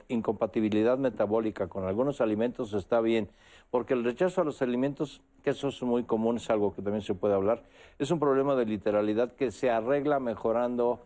incompatibilidad 0.08 0.98
metabólica 0.98 1.68
con 1.68 1.84
algunos 1.84 2.22
alimentos, 2.22 2.74
está 2.74 3.02
bien, 3.02 3.28
porque 3.70 3.96
el 3.96 4.06
rechazo 4.06 4.40
a 4.40 4.44
los 4.46 4.62
alimentos, 4.62 5.22
que 5.44 5.50
eso 5.50 5.68
es 5.68 5.84
muy 5.84 6.04
común, 6.04 6.38
es 6.38 6.50
algo 6.50 6.74
que 6.74 6.82
también 6.82 7.02
se 7.02 7.16
puede 7.16 7.34
hablar, 7.34 7.64
es 8.00 8.12
un 8.12 8.20
problema 8.20 8.56
de 8.56 8.66
literalidad 8.66 9.34
que 9.34 9.52
se 9.52 9.70
arregla 9.70 10.22
mejorando 10.22 11.06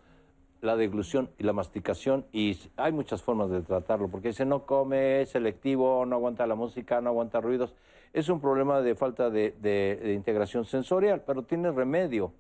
la 0.61 0.75
deglución 0.75 1.29
y 1.37 1.43
la 1.43 1.53
masticación 1.53 2.25
y 2.31 2.57
hay 2.77 2.91
muchas 2.91 3.21
formas 3.21 3.49
de 3.49 3.61
tratarlo, 3.61 4.07
porque 4.07 4.33
si 4.33 4.45
no 4.45 4.65
come, 4.65 5.21
es 5.21 5.29
selectivo, 5.29 6.05
no 6.05 6.15
aguanta 6.15 6.47
la 6.47 6.55
música, 6.55 7.01
no 7.01 7.09
aguanta 7.09 7.41
ruidos. 7.41 7.75
Es 8.13 8.29
un 8.29 8.39
problema 8.39 8.81
de 8.81 8.95
falta 8.95 9.29
de, 9.29 10.13
integración 10.15 10.65
sensorial, 10.65 11.23
pero 11.25 11.43
tiene 11.43 11.71
remedio. 11.71 12.31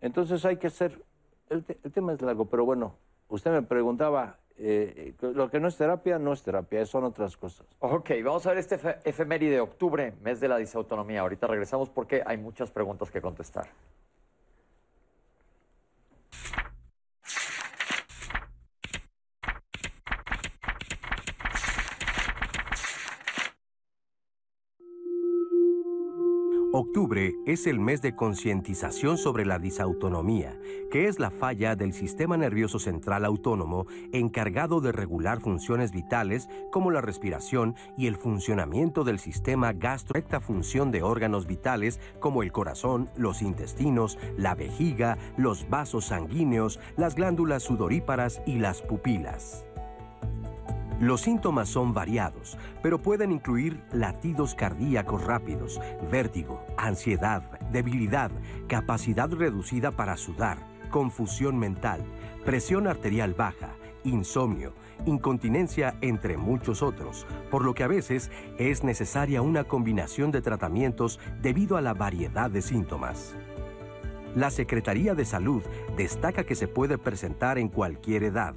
Entonces 0.00 0.44
hay 0.44 0.56
que 0.56 0.68
hacer, 0.68 1.02
el, 1.48 1.64
tema 1.64 2.12
es 2.12 2.22
largo, 2.22 2.44
pero 2.46 2.64
bueno, 2.64 2.94
usted 3.28 3.50
me 3.50 3.62
preguntaba, 3.62 4.38
eh, 4.56 5.14
lo 5.20 5.50
que 5.50 5.58
no 5.58 5.68
es 5.68 5.76
terapia, 5.76 6.18
no 6.18 6.32
es 6.32 6.42
terapia, 6.42 6.84
son 6.86 7.04
otras 7.04 7.36
cosas. 7.36 7.66
Ok, 7.80 8.10
vamos 8.22 8.46
a 8.46 8.50
ver 8.50 8.58
este 8.58 8.78
efeméride 9.04 9.54
de 9.54 9.60
octubre, 9.60 10.14
mes 10.22 10.40
de 10.40 10.48
la 10.48 10.58
disautonomía. 10.58 11.22
Ahorita 11.22 11.46
regresamos 11.46 11.88
porque 11.88 12.22
hay 12.24 12.36
muchas 12.36 12.70
preguntas 12.70 13.10
que 13.10 13.20
contestar. 13.20 13.66
Octubre 26.94 27.34
es 27.44 27.66
el 27.66 27.80
mes 27.80 28.02
de 28.02 28.14
concientización 28.14 29.18
sobre 29.18 29.44
la 29.44 29.58
disautonomía, 29.58 30.56
que 30.92 31.08
es 31.08 31.18
la 31.18 31.32
falla 31.32 31.74
del 31.74 31.92
sistema 31.92 32.36
nervioso 32.36 32.78
central 32.78 33.24
autónomo 33.24 33.88
encargado 34.12 34.80
de 34.80 34.92
regular 34.92 35.40
funciones 35.40 35.90
vitales 35.90 36.48
como 36.70 36.92
la 36.92 37.00
respiración 37.00 37.74
y 37.98 38.06
el 38.06 38.14
funcionamiento 38.14 39.02
del 39.02 39.18
sistema 39.18 39.72
gastro, 39.72 40.22
función 40.40 40.92
de 40.92 41.02
órganos 41.02 41.48
vitales 41.48 41.98
como 42.20 42.44
el 42.44 42.52
corazón, 42.52 43.10
los 43.16 43.42
intestinos, 43.42 44.16
la 44.36 44.54
vejiga, 44.54 45.18
los 45.36 45.68
vasos 45.68 46.04
sanguíneos, 46.04 46.78
las 46.96 47.16
glándulas 47.16 47.64
sudoríparas 47.64 48.40
y 48.46 48.60
las 48.60 48.82
pupilas. 48.82 49.66
Los 51.04 51.20
síntomas 51.20 51.68
son 51.68 51.92
variados, 51.92 52.56
pero 52.82 52.98
pueden 52.98 53.30
incluir 53.30 53.78
latidos 53.92 54.54
cardíacos 54.54 55.22
rápidos, 55.22 55.78
vértigo, 56.10 56.64
ansiedad, 56.78 57.42
debilidad, 57.70 58.30
capacidad 58.68 59.30
reducida 59.30 59.90
para 59.90 60.16
sudar, 60.16 60.56
confusión 60.88 61.58
mental, 61.58 62.02
presión 62.46 62.86
arterial 62.86 63.34
baja, 63.34 63.74
insomnio, 64.02 64.72
incontinencia, 65.04 65.94
entre 66.00 66.38
muchos 66.38 66.82
otros, 66.82 67.26
por 67.50 67.66
lo 67.66 67.74
que 67.74 67.84
a 67.84 67.88
veces 67.88 68.30
es 68.56 68.82
necesaria 68.82 69.42
una 69.42 69.64
combinación 69.64 70.30
de 70.30 70.40
tratamientos 70.40 71.20
debido 71.42 71.76
a 71.76 71.82
la 71.82 71.92
variedad 71.92 72.50
de 72.50 72.62
síntomas. 72.62 73.36
La 74.34 74.50
Secretaría 74.50 75.14
de 75.14 75.26
Salud 75.26 75.62
destaca 75.98 76.44
que 76.44 76.54
se 76.54 76.66
puede 76.66 76.96
presentar 76.96 77.58
en 77.58 77.68
cualquier 77.68 78.22
edad 78.22 78.54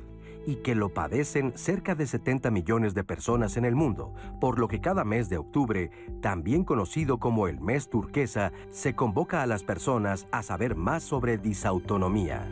y 0.48 0.56
que 0.56 0.76
lo 0.76 0.90
padecen 0.90 1.52
cerca 1.56 1.94
de 1.94 2.08
70 2.08 2.50
millones 2.52 2.94
de 2.96 3.04
personas 3.04 3.58
en 3.58 3.66
el 3.66 3.76
mundo, 3.76 4.14
por 4.40 4.60
lo 4.60 4.70
que 4.70 4.80
cada 4.80 5.04
mes 5.04 5.28
de 5.28 5.38
octubre, 5.38 5.92
también 6.22 6.64
conocido 6.64 7.20
como 7.20 7.50
el 7.50 7.60
mes 7.60 7.90
turquesa, 7.90 8.54
se 8.72 8.96
convoca 8.96 9.44
a 9.44 9.46
las 9.46 9.64
personas 9.64 10.26
a 10.32 10.42
saber 10.42 10.76
más 10.76 11.04
sobre 11.04 11.38
disautonomía. 11.38 12.48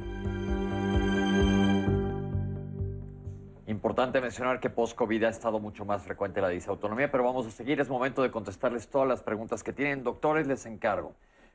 Importante 3.65 4.19
mencionar 4.19 4.59
que 4.59 4.69
post-COVID 4.69 5.23
ha 5.23 5.29
estado 5.29 5.61
mucho 5.61 5.85
más 5.85 6.03
frecuente 6.03 6.41
la 6.41 6.49
disautonomía, 6.49 7.09
pero 7.09 7.23
vamos 7.23 7.47
a 7.47 7.51
seguir. 7.51 7.79
Es 7.79 7.87
momento 7.87 8.21
de 8.21 8.29
contestarles 8.29 8.89
todas 8.89 9.07
las 9.07 9.23
preguntas 9.23 9.63
que 9.63 9.71
tienen. 9.71 10.03
Doctores, 10.03 10.47
les 10.47 10.65
encargo. 10.65 11.13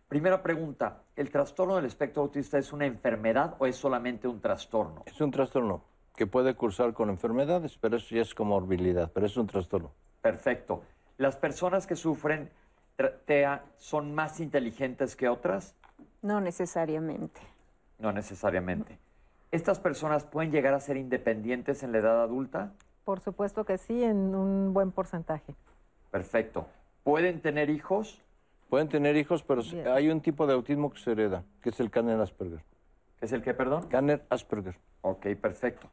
Primera 0.08 0.42
pregunta, 0.42 1.02
¿el 1.16 1.30
trastorno 1.30 1.76
del 1.76 1.84
espectro 1.84 2.22
autista 2.22 2.58
es 2.58 2.72
una 2.72 2.86
enfermedad 2.86 3.56
o 3.58 3.66
es 3.66 3.76
solamente 3.76 4.26
un 4.26 4.40
trastorno? 4.40 5.02
Es 5.06 5.20
un 5.20 5.30
trastorno 5.30 5.84
que 6.16 6.26
puede 6.26 6.54
cursar 6.54 6.92
con 6.92 7.08
enfermedades, 7.10 7.78
pero 7.78 7.96
eso 7.96 8.14
ya 8.14 8.22
es 8.22 8.34
comorbilidad, 8.34 9.10
pero 9.12 9.26
es 9.26 9.36
un 9.36 9.46
trastorno. 9.46 9.92
Perfecto. 10.20 10.82
¿Las 11.16 11.36
personas 11.36 11.86
que 11.86 11.96
sufren 11.96 12.50
TEA 13.26 13.64
son 13.78 14.14
más 14.14 14.40
inteligentes 14.40 15.16
que 15.16 15.28
otras? 15.28 15.74
No 16.22 16.40
necesariamente. 16.40 17.40
No 17.98 18.12
necesariamente. 18.12 18.98
¿Estas 19.50 19.80
personas 19.80 20.24
pueden 20.24 20.52
llegar 20.52 20.74
a 20.74 20.80
ser 20.80 20.96
independientes 20.96 21.82
en 21.82 21.92
la 21.92 21.98
edad 21.98 22.22
adulta? 22.22 22.72
Por 23.04 23.20
supuesto 23.20 23.64
que 23.64 23.78
sí, 23.78 24.04
en 24.04 24.34
un 24.34 24.72
buen 24.72 24.92
porcentaje. 24.92 25.54
Perfecto. 26.10 26.66
¿Pueden 27.02 27.40
tener 27.40 27.70
hijos? 27.70 28.20
Pueden 28.68 28.88
tener 28.88 29.16
hijos, 29.16 29.42
pero 29.42 29.62
hay 29.92 30.10
un 30.10 30.20
tipo 30.20 30.46
de 30.46 30.52
autismo 30.52 30.90
que 30.92 31.00
se 31.00 31.12
hereda, 31.12 31.42
que 31.62 31.70
es 31.70 31.80
el 31.80 31.90
Kanner 31.90 32.20
Asperger. 32.20 32.62
¿Qué 33.18 33.26
es 33.26 33.32
el 33.32 33.42
qué, 33.42 33.52
perdón? 33.52 33.88
Kanner 33.88 34.24
Asperger. 34.30 34.76
Ok, 35.02 35.26
perfecto. 35.40 35.90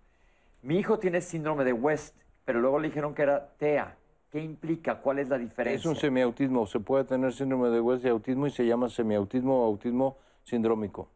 Mi 0.61 0.77
hijo 0.77 0.99
tiene 0.99 1.21
síndrome 1.21 1.63
de 1.63 1.73
West, 1.73 2.15
pero 2.45 2.59
luego 2.59 2.79
le 2.79 2.87
dijeron 2.87 3.13
que 3.13 3.21
era 3.21 3.53
TEA. 3.57 3.95
¿Qué 4.31 4.41
implica? 4.41 4.99
¿Cuál 5.01 5.19
es 5.19 5.29
la 5.29 5.37
diferencia? 5.37 5.79
Es 5.79 5.85
un 5.85 5.95
semiautismo. 5.95 6.65
Se 6.65 6.79
puede 6.79 7.05
tener 7.05 7.31
síndrome 7.33 7.69
de 7.69 7.79
West 7.79 8.03
y 8.03 8.09
autismo 8.09 8.47
y 8.47 8.51
se 8.51 8.65
llama 8.65 8.89
semiautismo 8.89 9.63
o 9.63 9.65
autismo 9.65 10.17
sindrómico. 10.43 11.09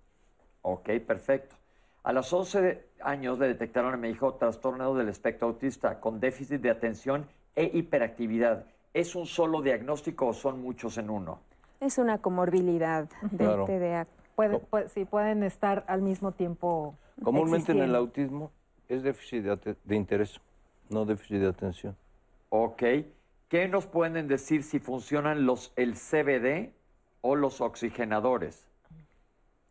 Ok, 0.61 0.89
perfecto. 1.05 1.55
A 2.03 2.13
los 2.13 2.31
11 2.31 2.83
años 3.01 3.37
le 3.39 3.47
detectaron 3.47 3.93
a 3.93 3.97
mi 3.97 4.09
hijo 4.09 4.35
trastorno 4.35 4.93
del 4.95 5.09
espectro 5.09 5.49
autista 5.49 5.99
con 5.99 6.19
déficit 6.19 6.61
de 6.61 6.69
atención 6.69 7.27
e 7.55 7.69
hiperactividad. 7.73 8.65
¿Es 8.93 9.15
un 9.15 9.25
solo 9.25 9.61
diagnóstico 9.61 10.27
o 10.27 10.33
son 10.33 10.61
muchos 10.61 10.97
en 10.97 11.09
uno? 11.09 11.39
Es 11.79 11.97
una 11.97 12.19
comorbilidad 12.19 13.09
de 13.31 13.45
TDA. 13.45 14.07
sí, 14.87 15.05
pueden 15.05 15.43
estar 15.43 15.83
al 15.87 16.01
mismo 16.01 16.31
tiempo. 16.31 16.95
Comúnmente 17.23 17.71
en 17.71 17.79
el 17.81 17.95
autismo 17.95 18.51
es 18.91 19.03
déficit 19.03 19.45
de, 19.45 19.95
interés, 19.95 20.39
no 20.89 21.05
déficit 21.05 21.37
de 21.37 21.47
atención. 21.47 21.95
Ok. 22.49 22.83
¿Qué 23.47 23.67
nos 23.67 23.85
pueden 23.87 24.27
decir 24.27 24.63
si 24.63 24.79
funcionan 24.79 25.45
los 25.45 25.71
el 25.77 25.95
CBD 25.95 26.73
o 27.21 27.35
los 27.35 27.61
oxigenadores? 27.61 28.67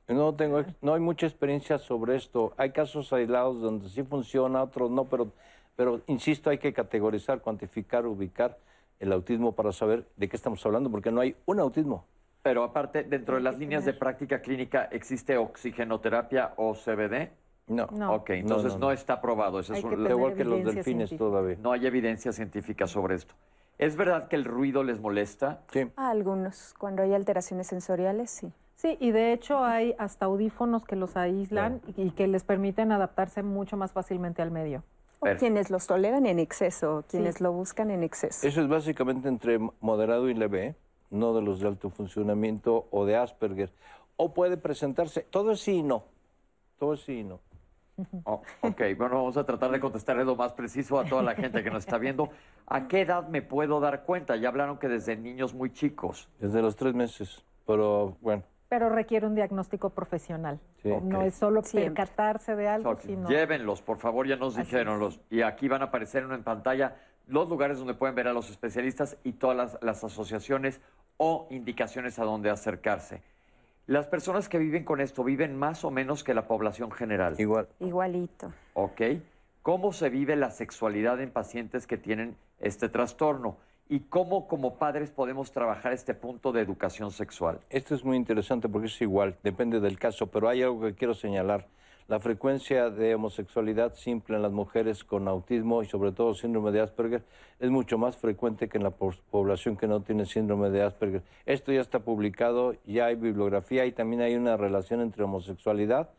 No 0.09 0.35
tengo, 0.35 0.65
no 0.81 0.95
hay 0.95 1.01
mucha 1.01 1.27
experiencia 1.27 1.79
sobre 1.79 2.17
esto. 2.17 2.55
Hay 2.57 2.73
casos 2.73 3.13
aislados 3.13 3.61
donde 3.61 3.89
sí 3.91 4.03
funciona, 4.03 4.63
otros 4.63 4.91
no, 4.91 5.05
pero, 5.05 5.33
pero 5.77 6.01
insisto, 6.07 6.51
hay 6.51 6.59
que 6.59 6.73
categorizar, 6.73 7.41
cuantificar, 7.41 8.07
ubicar 8.07 8.59
el 8.99 9.13
autismo 9.13 9.53
para 9.53 9.71
saber 9.73 10.07
de 10.17 10.29
qué 10.29 10.37
estamos 10.37 10.65
hablando, 10.65 10.91
porque 10.91 11.11
no 11.11 11.21
hay 11.21 11.37
un 11.47 11.61
autismo. 11.61 12.07
Pero 12.43 12.65
aparte, 12.65 13.03
dentro 13.05 13.37
de 13.37 13.43
las 13.43 13.59
líneas 13.59 13.85
de 13.85 13.93
práctica 13.93 14.41
clínica, 14.41 14.89
¿existe 14.91 15.37
oxigenoterapia 15.37 16.55
o 16.57 16.75
CBD? 16.75 17.31
No. 17.71 18.15
Ok, 18.15 18.31
entonces 18.31 18.77
no, 18.77 18.91
está 18.91 19.15
aprobado. 19.15 19.61
Eso 19.61 19.75
es 19.75 19.81
igual 19.81 20.35
que 20.35 20.45
los 20.45 20.65
delfines 20.65 21.17
todavía. 21.17 21.57
No 21.63 21.73
hay 21.73 21.87
evidencia 21.87 22.33
científica 22.33 22.87
sobre 22.87 23.15
esto. 23.15 23.35
¿Es 23.79 23.97
verdad 23.97 24.29
que 24.29 24.37
el 24.37 24.45
ruido 24.45 24.85
les 24.85 25.01
molesta? 25.01 25.63
Sí. 25.73 25.91
A 25.97 26.11
algunos, 26.11 26.75
cuando 26.77 27.03
hay 27.03 27.15
alteraciones 27.15 27.69
sensoriales, 27.69 28.31
sí. 28.31 28.53
Sí, 28.77 28.97
y 29.01 29.11
de 29.11 29.33
hecho 29.33 29.65
hay 29.65 29.95
hasta 29.99 30.27
audífonos 30.27 30.85
que 30.85 30.97
los 30.97 31.17
aíslan 31.17 31.81
y 31.97 32.11
que 32.11 32.27
les 32.27 32.45
permiten 32.45 32.93
adaptarse 32.93 33.43
mucho 33.43 33.77
más 33.77 33.93
fácilmente 33.93 34.43
al 34.43 34.51
medio. 34.51 34.83
O 35.21 35.27
quienes 35.39 35.71
los 35.71 35.87
toleran 35.87 36.25
en 36.25 36.39
exceso, 36.39 37.05
quienes 37.09 37.43
lo 37.43 37.53
buscan 37.53 37.91
en 37.91 38.03
exceso. 38.03 38.47
Eso 38.47 38.63
es 38.63 38.69
básicamente 38.69 39.29
entre 39.29 39.59
moderado 39.81 40.31
y 40.31 40.35
leve, 40.35 40.77
no 41.11 41.35
de 41.35 41.43
los 41.43 41.61
de 41.61 41.69
alto 41.69 41.91
funcionamiento 41.91 42.87
o 42.91 43.05
de 43.05 43.17
Asperger. 43.17 43.71
O 44.17 44.33
puede 44.33 44.57
presentarse, 44.57 45.23
todo 45.23 45.53
es 45.53 45.61
sí 45.61 45.77
y 45.77 45.83
no. 45.83 46.05
Todo 46.79 46.95
es 46.95 47.01
sí 47.01 47.21
y 47.21 47.25
no. 47.25 47.39
Oh, 48.25 48.43
ok, 48.63 48.81
bueno, 48.97 49.17
vamos 49.17 49.37
a 49.37 49.45
tratar 49.45 49.71
de 49.71 49.81
contestarle 49.81 50.25
lo 50.25 50.37
más 50.37 50.53
preciso 50.53 50.99
a 50.99 51.05
toda 51.05 51.23
la 51.23 51.35
gente 51.35 51.63
que 51.63 51.71
nos 51.71 51.85
está 51.85 51.99
viendo. 51.99 52.31
¿A 52.67 52.89
qué 52.89 53.03
edad 53.03 53.29
me 53.29 53.43
puedo 53.43 53.81
dar 53.81 54.05
cuenta? 54.05 54.37
Ya 54.37 54.49
hablaron 54.49 54.79
que 54.79 54.89
desde 54.89 55.17
niños 55.17 55.55
muy 55.55 55.73
chicos. 55.73 56.29
Desde 56.39 56.63
los 56.63 56.77
tres 56.77 56.95
meses, 56.95 57.45
pero 57.67 58.17
bueno, 58.21 58.43
Pero 58.69 58.89
requiere 58.89 59.27
un 59.27 59.35
diagnóstico 59.35 59.91
profesional. 59.91 60.61
Sí. 60.83 60.91
No 61.03 61.23
es 61.23 61.35
solo 61.35 61.63
Siempre. 61.63 61.95
percatarse 61.95 62.55
de 62.55 62.69
algo, 62.69 62.97
sino... 63.01 63.29
Llévenlos, 63.29 63.83
por 63.83 63.99
favor, 63.99 64.27
ya 64.27 64.37
nos 64.37 64.57
Así 64.57 64.63
dijeron 64.63 65.01
los. 65.01 65.21
Y 65.29 65.43
aquí 65.43 65.69
van 65.69 65.83
a 65.83 65.87
aparecer 65.87 66.23
en 66.23 66.43
pantalla 66.43 66.97
los 67.27 67.49
lugares 67.49 67.79
donde 67.79 67.95
pueden 67.95 68.15
ver 68.15 68.29
a 68.29 68.33
los 68.33 68.51
especialistas 68.51 69.17
y 69.25 69.33
todas 69.33 69.57
las, 69.57 69.79
las 69.83 70.05
asociaciones 70.05 70.81
o 71.17 71.47
indicaciones 71.51 72.19
a 72.19 72.25
dónde 72.25 72.49
acercarse. 72.51 73.23
Las 73.91 74.07
personas 74.07 74.49
que 74.49 74.59
viven 74.59 74.85
con 74.85 75.01
esto 75.01 75.25
viven 75.25 75.57
más 75.57 75.85
o 75.85 75.91
menos 75.91 76.23
que 76.23 76.33
la 76.33 76.47
población 76.47 76.93
general. 76.93 77.35
Igual. 77.39 77.67
Igualito. 77.81 78.53
¿Ok? 78.75 79.01
¿Cómo 79.63 79.93
se 79.93 80.11
vive 80.11 80.37
la 80.37 80.53
sexualidad 80.53 81.21
en 81.21 81.33
pacientes 81.33 81.89
que 81.89 81.97
tienen 81.97 82.37
este 82.61 82.89
trastorno? 82.89 83.57
¿Y 83.89 83.99
cómo 84.03 84.47
como 84.47 84.77
padres 84.77 85.11
podemos 85.11 85.51
trabajar 85.51 85.93
este 85.93 86.15
punto 86.15 86.53
de 86.53 86.61
educación 86.61 87.11
sexual? 87.11 87.59
Esto 87.69 87.97
es 87.97 88.05
muy 88.05 88.17
interesante 88.17 88.69
porque 88.69 88.87
es 88.87 89.03
igual, 89.03 89.37
depende 89.43 89.81
del 89.81 89.99
caso, 89.99 90.29
pero 90.29 90.49
hay 90.49 90.63
algo 90.63 90.83
que 90.83 90.95
quiero 90.95 91.13
señalar. 91.13 91.67
La 92.11 92.19
frecuencia 92.19 92.91
de 92.91 93.15
homosexualidad 93.15 93.95
simple 93.95 94.35
en 94.35 94.43
las 94.43 94.51
mujeres 94.51 95.05
con 95.05 95.29
autismo 95.29 95.85
y 95.85 95.87
sobre 95.87 96.11
todo 96.11 96.35
síndrome 96.35 96.73
de 96.73 96.81
Asperger 96.81 97.23
es 97.61 97.71
mucho 97.71 97.99
más 97.99 98.17
frecuente 98.17 98.69
que 98.69 98.79
en 98.79 98.83
la 98.83 98.91
po- 98.91 99.15
población 99.31 99.77
que 99.77 99.87
no 99.87 100.01
tiene 100.01 100.27
síndrome 100.27 100.71
de 100.71 100.83
Asperger. 100.83 101.23
Esto 101.47 101.71
ya 101.71 101.81
está 101.81 102.01
publicado, 102.01 102.75
ya 102.85 103.07
hay 103.07 103.15
bibliografía 103.15 103.87
y 103.87 103.93
también 103.93 104.23
hay 104.23 104.35
una 104.35 104.57
relación 104.57 105.03
entre 105.03 105.23
homosexualidad 105.23 106.11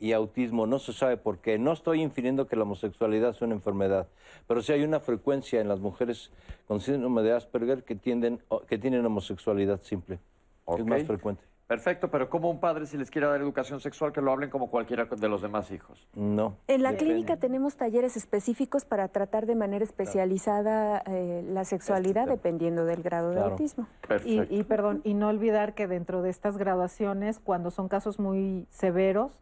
y 0.00 0.12
autismo. 0.12 0.66
No 0.66 0.78
se 0.78 0.94
sabe 0.94 1.18
por 1.18 1.36
qué. 1.40 1.58
No 1.58 1.72
estoy 1.72 2.00
infiriendo 2.00 2.46
que 2.46 2.56
la 2.56 2.62
homosexualidad 2.62 3.34
sea 3.34 3.44
una 3.44 3.56
enfermedad, 3.56 4.08
pero 4.48 4.62
sí 4.62 4.72
hay 4.72 4.82
una 4.82 5.00
frecuencia 5.00 5.60
en 5.60 5.68
las 5.68 5.78
mujeres 5.78 6.30
con 6.66 6.80
síndrome 6.80 7.20
de 7.20 7.32
Asperger 7.32 7.84
que, 7.84 7.96
tienden, 7.96 8.40
que 8.66 8.78
tienen 8.78 9.04
homosexualidad 9.04 9.82
simple. 9.82 10.20
Es 10.66 10.86
más 10.86 11.02
frecuente. 11.06 11.42
Perfecto, 11.66 12.10
pero 12.10 12.28
como 12.28 12.50
un 12.50 12.60
padre 12.60 12.84
si 12.86 12.98
les 12.98 13.10
quiere 13.10 13.26
dar 13.26 13.40
educación 13.40 13.80
sexual 13.80 14.12
que 14.12 14.20
lo 14.20 14.30
hablen 14.30 14.50
como 14.50 14.68
cualquiera 14.70 15.06
de 15.06 15.28
los 15.28 15.40
demás 15.40 15.70
hijos. 15.70 16.06
No. 16.14 16.56
En 16.68 16.82
la 16.82 16.92
Depende. 16.92 17.12
clínica 17.12 17.36
tenemos 17.38 17.76
talleres 17.76 18.16
específicos 18.18 18.84
para 18.84 19.08
tratar 19.08 19.46
de 19.46 19.54
manera 19.54 19.82
especializada 19.82 21.02
eh, 21.06 21.42
la 21.48 21.64
sexualidad 21.64 22.26
dependiendo 22.28 22.84
del 22.84 23.02
grado 23.02 23.30
de 23.30 23.36
Claro. 23.36 23.50
autismo. 23.52 23.86
Y, 24.26 24.42
y, 24.54 24.62
perdón, 24.64 25.00
y 25.04 25.14
no 25.14 25.28
olvidar 25.28 25.74
que 25.74 25.86
dentro 25.86 26.20
de 26.20 26.28
estas 26.30 26.58
graduaciones, 26.58 27.38
cuando 27.38 27.70
son 27.70 27.88
casos 27.88 28.18
muy 28.18 28.66
severos, 28.70 29.32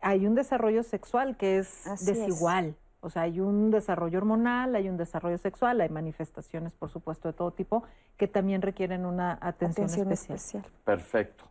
hay 0.00 0.26
un 0.26 0.36
desarrollo 0.36 0.84
sexual 0.84 1.36
que 1.36 1.58
es 1.58 1.86
Así 1.88 2.10
es. 2.12 2.18
desigual. 2.18 2.76
O 3.00 3.10
sea, 3.10 3.22
hay 3.22 3.40
un 3.40 3.70
desarrollo 3.70 4.18
hormonal, 4.18 4.74
hay 4.74 4.88
un 4.88 4.96
desarrollo 4.96 5.38
sexual, 5.38 5.80
hay 5.80 5.88
manifestaciones, 5.88 6.72
por 6.74 6.90
supuesto, 6.90 7.28
de 7.28 7.34
todo 7.34 7.50
tipo, 7.50 7.82
que 8.16 8.26
también 8.28 8.62
requieren 8.62 9.04
una 9.04 9.32
atención, 9.40 9.86
Atención 9.86 10.12
especial. 10.12 10.36
especial. 10.62 10.64
Perfecto. 10.84 11.44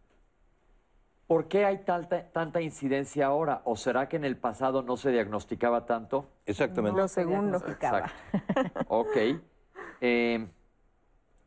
¿Por 1.27 1.47
qué 1.47 1.65
hay 1.65 1.79
tanta, 1.79 2.29
tanta 2.31 2.61
incidencia 2.61 3.25
ahora? 3.25 3.61
¿O 3.65 3.75
será 3.75 4.07
que 4.07 4.15
en 4.15 4.25
el 4.25 4.37
pasado 4.37 4.83
no 4.83 4.95
se 4.95 5.11
diagnosticaba 5.11 5.85
tanto? 5.85 6.29
Exactamente. 6.45 6.99
Lo 6.99 7.07
segundo. 7.07 7.57
Exacto. 7.57 8.13
Ok. 8.87 9.17
Eh, 10.01 10.47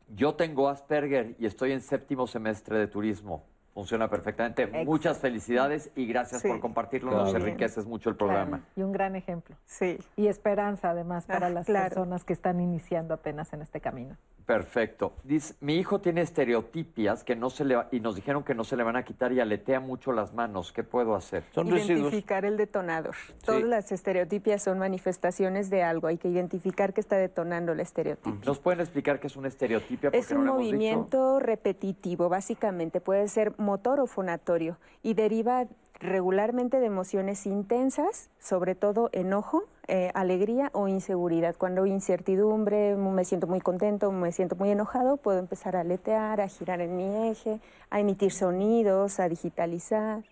yo 0.09 0.35
tengo 0.35 0.67
Asperger 0.67 1.35
y 1.39 1.45
estoy 1.45 1.71
en 1.71 1.81
séptimo 1.81 2.27
semestre 2.27 2.77
de 2.77 2.87
turismo. 2.87 3.45
Funciona 3.79 4.09
perfectamente. 4.09 4.63
Excelente. 4.63 4.89
Muchas 4.91 5.19
felicidades 5.19 5.89
y 5.95 6.05
gracias 6.05 6.41
Sí. 6.41 6.49
por 6.49 6.59
compartirlo. 6.59 7.11
Claro. 7.11 7.25
Nos 7.27 7.33
enriqueces 7.35 7.85
mucho 7.85 8.09
el 8.09 8.17
programa. 8.17 8.57
Claro, 8.57 8.63
y 8.75 8.81
un 8.81 8.91
gran 8.91 9.15
ejemplo. 9.15 9.55
Sí. 9.65 9.97
Y 10.17 10.27
esperanza, 10.27 10.89
además, 10.89 11.25
para 11.25 11.47
Ah, 11.47 11.49
las 11.49 11.65
claro. 11.65 11.87
personas 11.87 12.25
que 12.25 12.33
están 12.33 12.59
iniciando 12.59 13.13
apenas 13.13 13.53
en 13.53 13.61
este 13.61 13.79
camino. 13.79 14.17
Perfecto. 14.45 15.13
Dice, 15.23 15.53
mi 15.61 15.75
hijo 15.75 16.01
tiene 16.01 16.21
estereotipias 16.21 17.23
que 17.23 17.35
no 17.35 17.51
se 17.51 17.63
le 17.65 17.75
va- 17.75 17.87
y 17.91 17.99
nos 17.99 18.15
dijeron 18.15 18.43
que 18.43 18.55
no 18.55 18.63
se 18.63 18.75
le 18.75 18.83
van 18.83 18.95
a 18.95 19.03
quitar 19.03 19.31
y 19.31 19.39
aletea 19.39 19.79
mucho 19.79 20.11
las 20.11 20.33
manos. 20.33 20.73
¿Qué 20.73 20.83
puedo 20.83 21.13
hacer? 21.15 21.43
Son 21.51 21.69
residuos. 21.69 22.01
Identificar 22.11 22.45
el 22.45 22.57
detonador. 22.57 23.13
Todas 23.45 23.61
las 23.63 23.91
estereotipias 23.91 24.63
son 24.63 24.79
manifestaciones 24.79 25.69
de 25.69 25.83
algo. 25.83 26.07
Hay 26.07 26.17
que 26.17 26.27
identificar 26.29 26.93
qué 26.93 26.99
está 26.99 27.15
detonando 27.15 27.75
la 27.75 27.83
estereotipia. 27.83 28.41
¿Nos 28.43 28.59
pueden 28.59 28.79
explicar 28.81 29.19
qué 29.19 29.27
es 29.27 29.35
una 29.37 29.47
estereotipia? 29.47 30.09
Es 30.13 30.25
Porque 30.25 30.39
un 30.39 30.45
no 30.45 30.53
movimiento 30.55 31.39
repetitivo, 31.39 32.27
básicamente. 32.27 33.01
Puede 33.01 33.27
ser 33.27 33.53
motor 33.69 33.99
o 33.99 34.07
fonatorio 34.07 34.77
y 35.03 35.13
deriva 35.13 35.67
regularmente 35.99 36.79
de 36.79 36.85
emociones 36.85 37.45
intensas, 37.45 38.29
sobre 38.39 38.73
todo 38.73 39.09
enojo, 39.11 39.65
eh, 39.87 40.11
alegría 40.13 40.69
o 40.73 40.87
inseguridad. 40.87 41.55
Cuando 41.57 41.83
hay 41.83 41.91
incertidumbre, 41.91 42.95
me 42.95 43.25
siento 43.25 43.47
muy 43.47 43.59
contento, 43.59 44.11
me 44.11 44.31
siento 44.31 44.55
muy 44.55 44.71
enojado, 44.71 45.17
puedo 45.17 45.39
empezar 45.39 45.75
a 45.75 45.81
aletear, 45.81 46.41
a 46.41 46.47
girar 46.47 46.81
en 46.81 46.95
mi 46.95 47.29
eje, 47.29 47.59
a 47.89 47.99
emitir 47.99 48.31
sonidos, 48.31 49.19
a 49.19 49.27
digitalizar. 49.29 50.23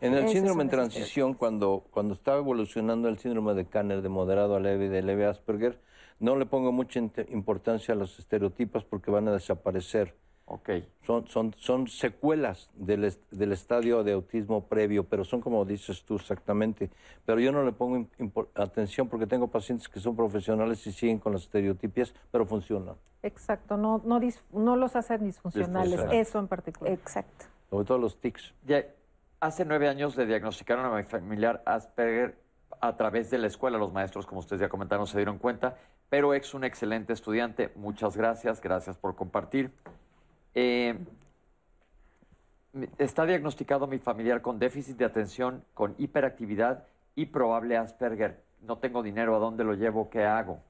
En 0.00 0.14
el 0.14 0.28
síndrome 0.28 0.64
en 0.64 0.70
transición, 0.70 1.34
cuando, 1.34 1.84
cuando 1.92 2.14
está 2.14 2.36
evolucionando 2.36 3.08
el 3.08 3.18
síndrome 3.18 3.54
de 3.54 3.64
Kanner 3.64 4.02
de 4.02 4.08
moderado 4.08 4.56
a 4.56 4.60
leve 4.60 4.86
y 4.86 4.88
de 4.88 5.02
leve 5.02 5.24
Asperger, 5.26 5.78
no 6.18 6.34
le 6.34 6.46
pongo 6.46 6.72
mucha 6.72 7.00
importancia 7.28 7.94
a 7.94 7.96
los 7.96 8.18
estereotipos 8.18 8.84
porque 8.84 9.12
van 9.12 9.28
a 9.28 9.32
desaparecer. 9.32 10.14
Ok. 10.50 10.70
Son, 11.02 11.26
son, 11.28 11.52
son 11.58 11.88
secuelas 11.88 12.70
del, 12.74 13.04
est- 13.04 13.30
del 13.30 13.52
estadio 13.52 14.02
de 14.02 14.12
autismo 14.12 14.64
previo, 14.66 15.04
pero 15.04 15.22
son 15.22 15.42
como 15.42 15.62
dices 15.66 16.04
tú 16.04 16.16
exactamente. 16.16 16.90
Pero 17.26 17.38
yo 17.38 17.52
no 17.52 17.62
le 17.64 17.72
pongo 17.72 18.06
atención 18.54 19.08
porque 19.08 19.26
tengo 19.26 19.48
pacientes 19.48 19.88
que 19.88 20.00
son 20.00 20.16
profesionales 20.16 20.86
y 20.86 20.92
siguen 20.92 21.18
con 21.18 21.34
las 21.34 21.42
estereotipias, 21.42 22.14
pero 22.30 22.46
funcionan. 22.46 22.94
Exacto, 23.22 23.76
no, 23.76 24.00
no, 24.06 24.20
dis- 24.20 24.40
no 24.50 24.76
los 24.76 24.96
hacen 24.96 25.22
disfuncionales, 25.22 26.00
eso 26.12 26.38
en 26.38 26.48
particular. 26.48 26.94
Exacto. 26.94 27.44
Sobre 27.68 27.84
todo 27.86 27.98
los 27.98 28.18
tics. 28.18 28.54
Ya- 28.66 28.86
hace 29.40 29.66
nueve 29.66 29.86
años 29.86 30.16
le 30.16 30.24
diagnosticaron 30.24 30.86
a 30.86 30.96
mi 30.96 31.02
familiar 31.02 31.62
Asperger 31.66 32.38
a 32.80 32.96
través 32.96 33.30
de 33.30 33.36
la 33.36 33.48
escuela. 33.48 33.76
Los 33.76 33.92
maestros, 33.92 34.24
como 34.24 34.40
ustedes 34.40 34.60
ya 34.62 34.70
comentaron, 34.70 35.06
se 35.06 35.18
dieron 35.18 35.36
cuenta, 35.36 35.76
pero 36.08 36.32
es 36.32 36.54
un 36.54 36.64
excelente 36.64 37.12
estudiante. 37.12 37.70
Muchas 37.76 38.16
gracias, 38.16 38.62
gracias 38.62 38.96
por 38.96 39.14
compartir. 39.14 39.70
Eh, 40.54 40.98
está 42.98 43.26
diagnosticado 43.26 43.86
mi 43.86 43.98
familiar 43.98 44.42
con 44.42 44.58
déficit 44.58 44.96
de 44.96 45.04
atención, 45.04 45.64
con 45.74 45.94
hiperactividad 45.98 46.84
y 47.14 47.26
probable 47.26 47.76
Asperger. 47.76 48.40
No 48.62 48.78
tengo 48.78 49.02
dinero, 49.02 49.36
¿a 49.36 49.38
dónde 49.38 49.64
lo 49.64 49.74
llevo? 49.74 50.10
¿Qué 50.10 50.24
hago? 50.24 50.60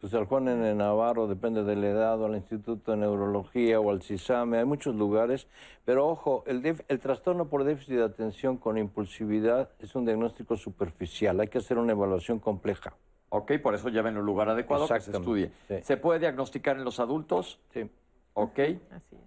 Pues 0.00 0.12
al 0.14 0.26
Juan 0.26 0.48
N. 0.48 0.74
Navarro, 0.74 1.26
depende 1.26 1.64
de 1.64 1.76
la 1.76 1.88
edad, 1.88 2.20
o 2.20 2.26
al 2.26 2.34
Instituto 2.34 2.90
de 2.92 2.98
Neurología, 2.98 3.80
o 3.80 3.90
al 3.90 4.02
CISAME, 4.02 4.58
hay 4.58 4.64
muchos 4.66 4.94
lugares. 4.94 5.48
Pero 5.86 6.06
ojo, 6.06 6.44
el, 6.46 6.60
def- 6.60 6.82
el 6.88 7.00
trastorno 7.00 7.46
por 7.46 7.64
déficit 7.64 7.96
de 7.96 8.04
atención 8.04 8.58
con 8.58 8.76
impulsividad 8.76 9.70
es 9.78 9.94
un 9.94 10.04
diagnóstico 10.04 10.56
superficial, 10.56 11.40
hay 11.40 11.48
que 11.48 11.58
hacer 11.58 11.78
una 11.78 11.92
evaluación 11.92 12.38
compleja. 12.38 12.92
Ok, 13.30 13.52
por 13.62 13.74
eso 13.74 13.88
lleven 13.88 14.16
un 14.18 14.26
lugar 14.26 14.48
adecuado 14.50 14.86
que 14.86 15.00
se 15.00 15.10
estudie. 15.10 15.50
Sí. 15.68 15.76
¿Se 15.82 15.96
puede 15.96 16.20
diagnosticar 16.20 16.76
en 16.76 16.84
los 16.84 17.00
adultos? 17.00 17.58
Sí. 17.70 17.90
Ok. 18.34 18.58
Así 18.58 19.16
es. 19.16 19.24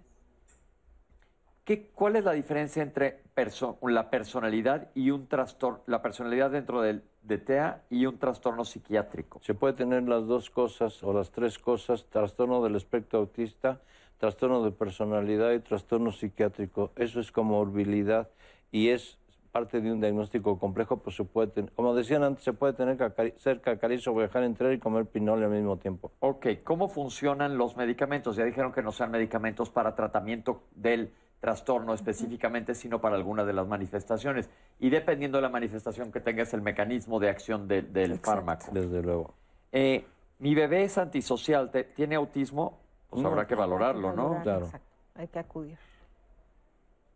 ¿Qué, 1.64 1.90
¿Cuál 1.94 2.16
es 2.16 2.24
la 2.24 2.32
diferencia 2.32 2.82
entre 2.82 3.22
perso- 3.36 3.76
la 3.82 4.08
personalidad 4.08 4.88
y 4.94 5.10
un 5.10 5.26
trastorno, 5.26 5.82
la 5.86 6.00
personalidad 6.00 6.50
dentro 6.50 6.80
del, 6.80 7.02
de 7.22 7.36
TEA 7.36 7.82
y 7.90 8.06
un 8.06 8.18
trastorno 8.18 8.64
psiquiátrico? 8.64 9.40
Se 9.42 9.52
puede 9.52 9.74
tener 9.74 10.02
las 10.08 10.26
dos 10.26 10.48
cosas 10.48 11.02
o 11.02 11.12
las 11.12 11.30
tres 11.30 11.58
cosas, 11.58 12.06
trastorno 12.06 12.62
del 12.62 12.74
espectro 12.76 13.18
autista, 13.18 13.82
trastorno 14.16 14.62
de 14.64 14.70
personalidad 14.70 15.52
y 15.52 15.58
trastorno 15.60 16.10
psiquiátrico. 16.10 16.92
Eso 16.96 17.20
es 17.20 17.30
comorbilidad 17.30 18.30
y 18.72 18.88
es 18.88 19.18
parte 19.50 19.80
de 19.80 19.90
un 19.92 20.00
diagnóstico 20.00 20.58
complejo, 20.58 20.98
pues 20.98 21.16
se 21.16 21.24
puede 21.24 21.48
tener, 21.48 21.72
como 21.72 21.94
decían 21.94 22.22
antes, 22.22 22.44
se 22.44 22.52
puede 22.52 22.72
tener 22.74 22.96
cacari- 22.96 23.34
ser 23.36 23.60
cacarizo, 23.60 24.14
viajar, 24.14 24.42
entrar 24.42 24.72
y 24.72 24.78
comer 24.78 25.06
pinole 25.06 25.44
al 25.46 25.50
mismo 25.50 25.76
tiempo. 25.76 26.12
Ok, 26.20 26.46
¿cómo 26.64 26.88
funcionan 26.88 27.56
los 27.58 27.76
medicamentos? 27.76 28.36
Ya 28.36 28.44
dijeron 28.44 28.72
que 28.72 28.82
no 28.82 28.92
sean 28.92 29.10
medicamentos 29.10 29.70
para 29.70 29.94
tratamiento 29.94 30.62
del 30.74 31.12
trastorno 31.40 31.94
específicamente, 31.94 32.74
sino 32.74 33.00
para 33.00 33.14
alguna 33.16 33.44
de 33.44 33.52
las 33.52 33.66
manifestaciones. 33.66 34.50
Y 34.80 34.90
dependiendo 34.90 35.38
de 35.38 35.42
la 35.42 35.48
manifestación 35.48 36.10
que 36.10 36.20
tenga, 36.20 36.42
es 36.42 36.52
el 36.52 36.62
mecanismo 36.62 37.18
de 37.20 37.30
acción 37.30 37.68
de- 37.68 37.82
del 37.82 38.12
Exacto. 38.12 38.30
fármaco. 38.30 38.66
Desde 38.72 39.02
luego. 39.02 39.34
Eh, 39.72 40.04
mi 40.40 40.54
bebé 40.54 40.84
es 40.84 40.98
antisocial, 40.98 41.70
¿te- 41.70 41.84
¿tiene 41.84 42.16
autismo? 42.16 42.78
Pues 43.08 43.22
No. 43.22 43.28
habrá 43.28 43.46
que 43.46 43.54
valorarlo, 43.54 44.12
¿no? 44.12 44.22
Valorar. 44.24 44.42
Claro. 44.42 44.64
Exacto, 44.66 44.86
hay 45.14 45.28
que 45.28 45.38
acudir. 45.38 45.78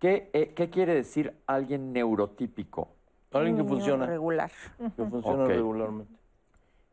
¿Qué, 0.03 0.31
eh, 0.33 0.53
qué 0.57 0.69
quiere 0.69 0.97
decir 0.97 1.33
alguien 1.47 1.93
neurotípico? 1.93 2.89
Alguien 3.33 3.55
que 3.55 3.62
Niño 3.62 3.73
funciona, 3.73 4.05
Regular. 4.05 4.51
que 4.97 5.05
funciona 5.05 5.45
regularmente. 5.45 6.12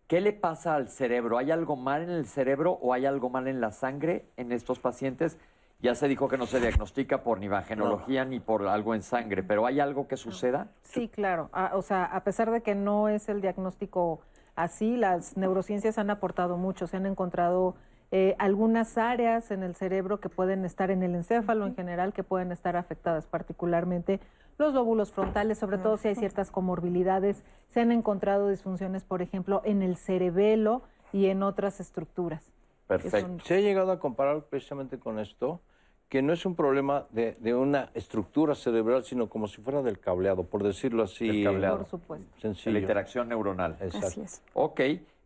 ¿Qué 0.06 0.22
le 0.22 0.32
pasa 0.32 0.76
al 0.76 0.90
cerebro? 0.90 1.40
¿Hay 1.40 1.50
algo 1.50 1.76
mal 1.76 2.04
en 2.04 2.12
el 2.12 2.28
cerebro 2.28 2.74
o 2.74 2.94
hay 2.94 3.08
algo 3.08 3.32
mal 3.32 3.48
en 3.48 3.62
la 3.62 3.72
sangre 3.72 4.26
en 4.38 4.52
estos 4.52 4.78
pacientes? 4.78 5.40
Ya 5.80 5.96
se 5.96 6.08
dijo 6.08 6.28
que 6.28 6.38
no 6.38 6.46
se 6.46 6.60
diagnostica 6.60 7.24
por 7.24 7.40
ni 7.40 7.48
vagenología 7.48 8.26
ni 8.26 8.40
por 8.40 8.68
algo 8.68 8.94
en 8.94 9.02
sangre, 9.02 9.42
pero 9.42 9.66
¿hay 9.66 9.80
algo 9.80 10.08
que 10.08 10.16
suceda? 10.16 10.68
Sí, 10.84 11.10
claro. 11.10 11.50
Ah, 11.52 11.72
o 11.74 11.82
sea, 11.82 12.06
a 12.06 12.24
pesar 12.24 12.52
de 12.52 12.62
que 12.62 12.76
no 12.76 13.10
es 13.10 13.28
el 13.28 13.42
diagnóstico 13.42 14.20
así, 14.56 14.98
las 14.98 15.36
neurociencias 15.36 15.98
han 15.98 16.12
aportado 16.12 16.58
mucho. 16.58 16.86
Se 16.86 16.98
han 16.98 17.08
encontrado 17.08 17.76
eh, 18.12 18.36
algunas 18.40 18.98
áreas 18.98 19.52
en 19.52 19.64
el 19.64 19.76
cerebro 19.76 20.20
que 20.20 20.30
pueden 20.30 20.66
estar 20.66 20.90
en 20.90 21.04
el 21.04 21.14
encéfalo 21.16 21.68
en 21.68 21.76
general, 21.76 22.14
que 22.14 22.24
pueden 22.24 22.52
estar 22.52 22.76
afectadas 22.76 23.28
particularmente 23.28 24.20
los 24.60 24.74
lóbulos 24.74 25.12
frontales, 25.12 25.58
sobre 25.58 25.78
todo 25.78 25.98
si 25.98 26.10
hay 26.10 26.16
ciertas 26.16 26.52
comorbilidades. 26.52 27.44
Se 27.70 27.80
han 27.80 27.92
encontrado 27.92 28.50
disfunciones, 28.50 29.04
por 29.04 29.22
ejemplo, 29.22 29.62
en 29.64 29.82
el 29.82 29.96
cerebelo 29.96 30.84
y 31.14 31.28
en 31.28 31.44
otras 31.44 31.80
estructuras. 31.80 32.52
Perfecto. 32.86 33.46
Se 33.46 33.56
ha 33.56 33.60
llegado 33.62 33.92
a 33.92 34.00
comparar 34.00 34.44
precisamente 34.44 35.00
con 35.00 35.18
esto, 35.18 35.62
que 36.10 36.22
no 36.22 36.34
es 36.34 36.46
un 36.46 36.56
problema 36.56 37.06
de, 37.12 37.54
una 37.54 37.90
estructura 37.94 38.54
cerebral, 38.54 39.04
sino 39.04 39.30
como 39.30 39.48
si 39.48 39.62
fuera 39.62 39.82
del 39.82 40.00
cableado, 40.00 40.44
por 40.44 40.64
decirlo 40.64 41.04
así. 41.04 41.30
El 41.30 41.44
cableado. 41.44 41.78
Por 41.78 41.86
supuesto. 41.86 42.28
Sencillo. 42.40 42.74
La 42.74 42.80
interacción 42.80 43.30
neuronal. 43.30 43.78
Exacto. 43.80 44.08
Así 44.08 44.22
es. 44.22 44.42
Ok. 44.54 44.82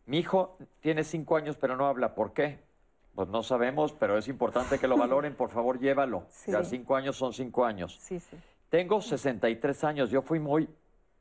Mi 0.06 0.20
hijo 0.20 0.58
tiene 0.82 1.04
cinco 1.04 1.38
años, 1.38 1.56
pero 1.60 1.76
no 1.76 1.88
habla. 1.88 2.14
¿Por 2.14 2.34
qué? 2.34 2.60
Pues 3.16 3.28
no 3.30 3.44
sabemos, 3.44 3.94
pero 3.94 4.18
es 4.18 4.28
importante 4.28 4.80
que 4.80 4.88
lo 4.88 4.98
valoren. 4.98 5.36
Por 5.36 5.50
favor, 5.50 5.80
llévalo. 5.80 6.24
Ya 6.48 6.64
cinco 6.64 6.96
años 6.96 7.16
son 7.16 7.34
cinco 7.34 7.66
años. 7.66 7.98
Sí, 8.02 8.20
sí. 8.20 8.38
Tengo 8.70 9.02
63 9.02 9.84
años. 9.84 10.10
Yo 10.10 10.22
fui 10.22 10.40
muy, 10.40 10.68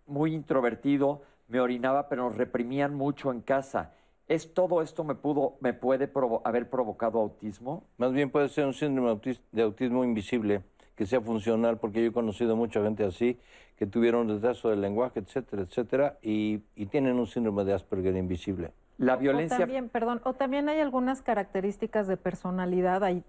muy 0.07 0.35
introvertido, 0.35 1.23
me 1.49 1.61
orinaba, 1.61 2.09
pero 2.09 2.25
nos 2.25 2.37
reprimían 2.37 2.95
mucho 2.95 3.31
en 3.31 3.43
casa. 3.43 3.93
¿Es 4.29 4.55
todo 4.55 4.81
esto 4.81 5.05
me 5.05 5.15
pudo, 5.15 5.57
me 5.61 5.75
puede 5.75 6.11
haber 6.45 6.71
provocado 6.71 7.21
autismo? 7.21 7.85
Más 7.99 8.13
bien 8.13 8.31
puede 8.31 8.49
ser 8.49 8.65
un 8.65 8.73
síndrome 8.73 9.21
de 9.51 9.63
autismo 9.63 10.05
invisible 10.05 10.63
que 10.97 11.07
sea 11.07 11.21
funcional, 11.21 11.79
porque 11.79 12.03
yo 12.03 12.09
he 12.09 12.13
conocido 12.13 12.57
mucha 12.57 12.83
gente 12.83 13.05
así, 13.05 13.39
que 13.77 13.87
tuvieron 13.87 14.29
retraso 14.29 14.71
del 14.71 14.81
lenguaje, 14.81 15.21
etcétera, 15.21 15.63
etcétera, 15.63 16.19
y, 16.23 16.59
tienen 16.91 17.19
un 17.19 17.27
síndrome 17.27 17.65
de 17.65 17.73
Asperger 17.73 18.17
invisible. 18.17 18.71
La 19.03 19.17
violencia. 19.17 19.57
O 19.57 19.61
también, 19.61 19.89
perdón, 19.89 20.21
o 20.23 20.33
también 20.35 20.69
hay 20.69 20.79
algunas 20.79 21.23
características 21.23 22.07
de 22.07 22.17
personalidad, 22.17 23.03
hay 23.03 23.25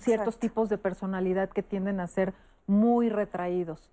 ciertos 0.00 0.38
tipos 0.38 0.70
de 0.70 0.78
personalidad 0.78 1.50
que 1.50 1.62
tienden 1.62 2.00
a 2.00 2.06
ser 2.06 2.32
muy 2.66 3.10
retraídos 3.10 3.90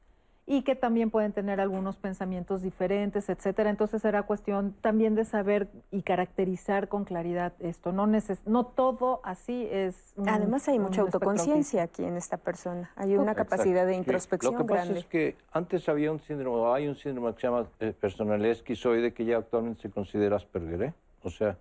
y 0.52 0.64
que 0.64 0.76
también 0.76 1.12
pueden 1.12 1.34
tener 1.34 1.60
algunos 1.60 1.98
pensamientos 1.98 2.62
diferentes, 2.62 3.28
etcétera. 3.28 3.70
Entonces 3.70 4.02
será 4.02 4.24
cuestión 4.24 4.74
también 4.82 5.14
de 5.14 5.26
saber 5.26 5.68
y 5.92 6.04
caracterizar 6.04 6.88
con 6.88 7.04
claridad 7.04 7.52
esto. 7.60 7.92
No 7.92 8.08
neces 8.08 8.40
no 8.48 8.66
todo 8.66 9.20
así 9.26 9.68
es. 9.70 10.14
Además 10.26 10.70
hay 10.70 10.80
mucha 10.80 11.02
autoconciencia 11.02 11.84
aquí 11.84 12.06
en 12.06 12.16
esta 12.16 12.38
persona. 12.38 12.92
Hay 12.96 13.18
una 13.18 13.36
capacidad 13.36 13.86
de 13.86 13.96
introspección 13.96 14.54
Lo 14.54 14.60
que 14.66 14.74
pasa 14.74 14.94
es 14.94 15.06
que 15.06 15.36
antes 15.52 15.88
había 15.90 16.14
un 16.14 16.20
síndrome, 16.22 16.58
o 16.58 16.74
hay 16.74 16.88
un 16.88 16.96
síndrome 16.96 17.34
que 17.36 17.42
se 17.42 17.48
llama 17.48 17.68
eh, 17.82 17.94
personalidad 18.00 18.52
esquizoide 18.52 19.14
que 19.14 19.26
ya 19.26 19.38
actualmente 19.38 19.82
se 19.82 19.90
considera 19.92 20.38
Asperger, 20.38 20.82
¿eh? 20.82 20.94
O 21.24 21.30
sea, 21.30 21.58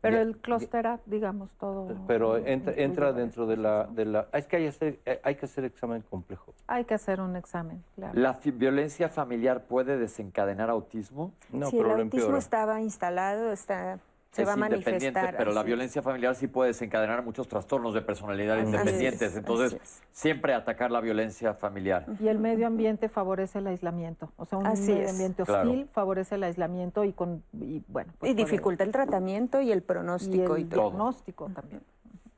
pero 0.00 0.20
el 0.20 0.36
clúster 0.38 0.86
digamos, 1.06 1.50
todo. 1.54 1.96
Pero 2.06 2.36
entra, 2.36 2.72
entra 2.76 3.12
dentro 3.12 3.46
de 3.46 3.56
la, 3.56 3.84
de 3.84 4.04
la. 4.04 4.28
Es 4.32 4.46
que 4.46 4.56
hay, 4.56 4.66
hacer, 4.66 5.00
hay 5.22 5.34
que 5.34 5.46
hacer 5.46 5.64
examen 5.64 6.02
complejo. 6.02 6.54
Hay 6.66 6.84
que 6.84 6.94
hacer 6.94 7.20
un 7.20 7.36
examen, 7.36 7.82
claro. 7.94 8.18
¿La 8.18 8.38
violencia 8.44 9.08
familiar 9.08 9.64
puede 9.64 9.98
desencadenar 9.98 10.70
autismo? 10.70 11.32
No, 11.50 11.70
sí, 11.70 11.78
el 11.78 11.90
autismo 11.90 12.36
estaba 12.36 12.80
instalado, 12.80 13.52
está 13.52 13.98
se 14.36 14.44
va 14.44 14.52
a 14.52 14.56
manifestar. 14.56 15.36
Pero 15.36 15.52
la 15.52 15.62
violencia 15.62 16.02
familiar 16.02 16.34
sí 16.34 16.46
puede 16.46 16.68
desencadenar 16.68 17.24
muchos 17.24 17.48
trastornos 17.48 17.94
de 17.94 18.02
personalidad 18.02 18.58
independientes. 18.58 19.34
Entonces, 19.36 20.02
siempre 20.12 20.52
atacar 20.52 20.90
la 20.90 21.00
violencia 21.00 21.54
familiar. 21.54 22.06
Y 22.20 22.28
el 22.28 22.38
medio 22.38 22.66
ambiente 22.66 23.08
favorece 23.08 23.58
el 23.60 23.66
aislamiento. 23.68 24.32
O 24.36 24.44
sea, 24.44 24.58
un 24.58 24.64
medio 24.64 25.08
ambiente 25.08 25.42
hostil 25.42 25.88
favorece 25.92 26.34
el 26.34 26.44
aislamiento 26.44 27.04
y 27.04 27.12
con 27.12 27.42
y, 27.52 27.82
bueno. 27.88 28.12
Pues 28.18 28.32
y 28.32 28.34
dificulta 28.34 28.84
el 28.84 28.92
tratamiento 28.92 29.60
y 29.60 29.72
el 29.72 29.82
pronóstico 29.82 30.58
y 30.58 30.62
el 30.62 30.68
pronóstico 30.68 31.48
también. 31.48 31.82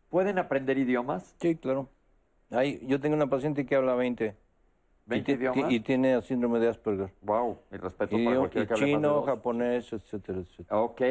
¿Pueden 0.09 0.39
aprender 0.39 0.79
idiomas? 0.79 1.35
Sí, 1.41 1.57
claro. 1.57 1.89
Hay, 2.51 2.81
yo 2.87 3.01
tengo 3.01 3.15
una 3.15 3.29
paciente 3.29 3.66
que 3.66 3.75
habla 3.75 3.95
20. 3.95 4.35
20 5.05 5.33
idiomas. 5.33 5.73
Y 5.73 5.81
tiene 5.81 6.20
síndrome 6.23 6.59
de 6.61 6.69
Asperger. 6.69 7.12
Wow, 7.23 7.59
mi 7.70 7.79
respeto 7.79 8.19
y, 8.19 8.25
para 8.25 8.39
cualquier 8.39 8.69
y 8.70 8.75
chino, 8.75 9.23
japonés, 9.23 9.93
etcétera, 9.93 10.39
etcétera. 10.39 10.81
Ok. 10.81 11.03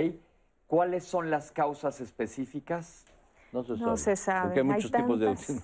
¿Cuáles 0.67 1.05
son 1.05 1.29
las 1.29 1.51
causas 1.51 2.01
específicas? 2.01 3.05
No 3.53 3.63
se 3.63 3.77
sabe. 3.77 3.85
No 3.89 3.97
se 3.97 4.15
sabe. 4.15 4.41
Porque 4.47 4.59
hay 4.59 4.65
muchos 4.65 4.91
tipos 4.91 5.19
de 5.19 5.27
autismo. 5.27 5.61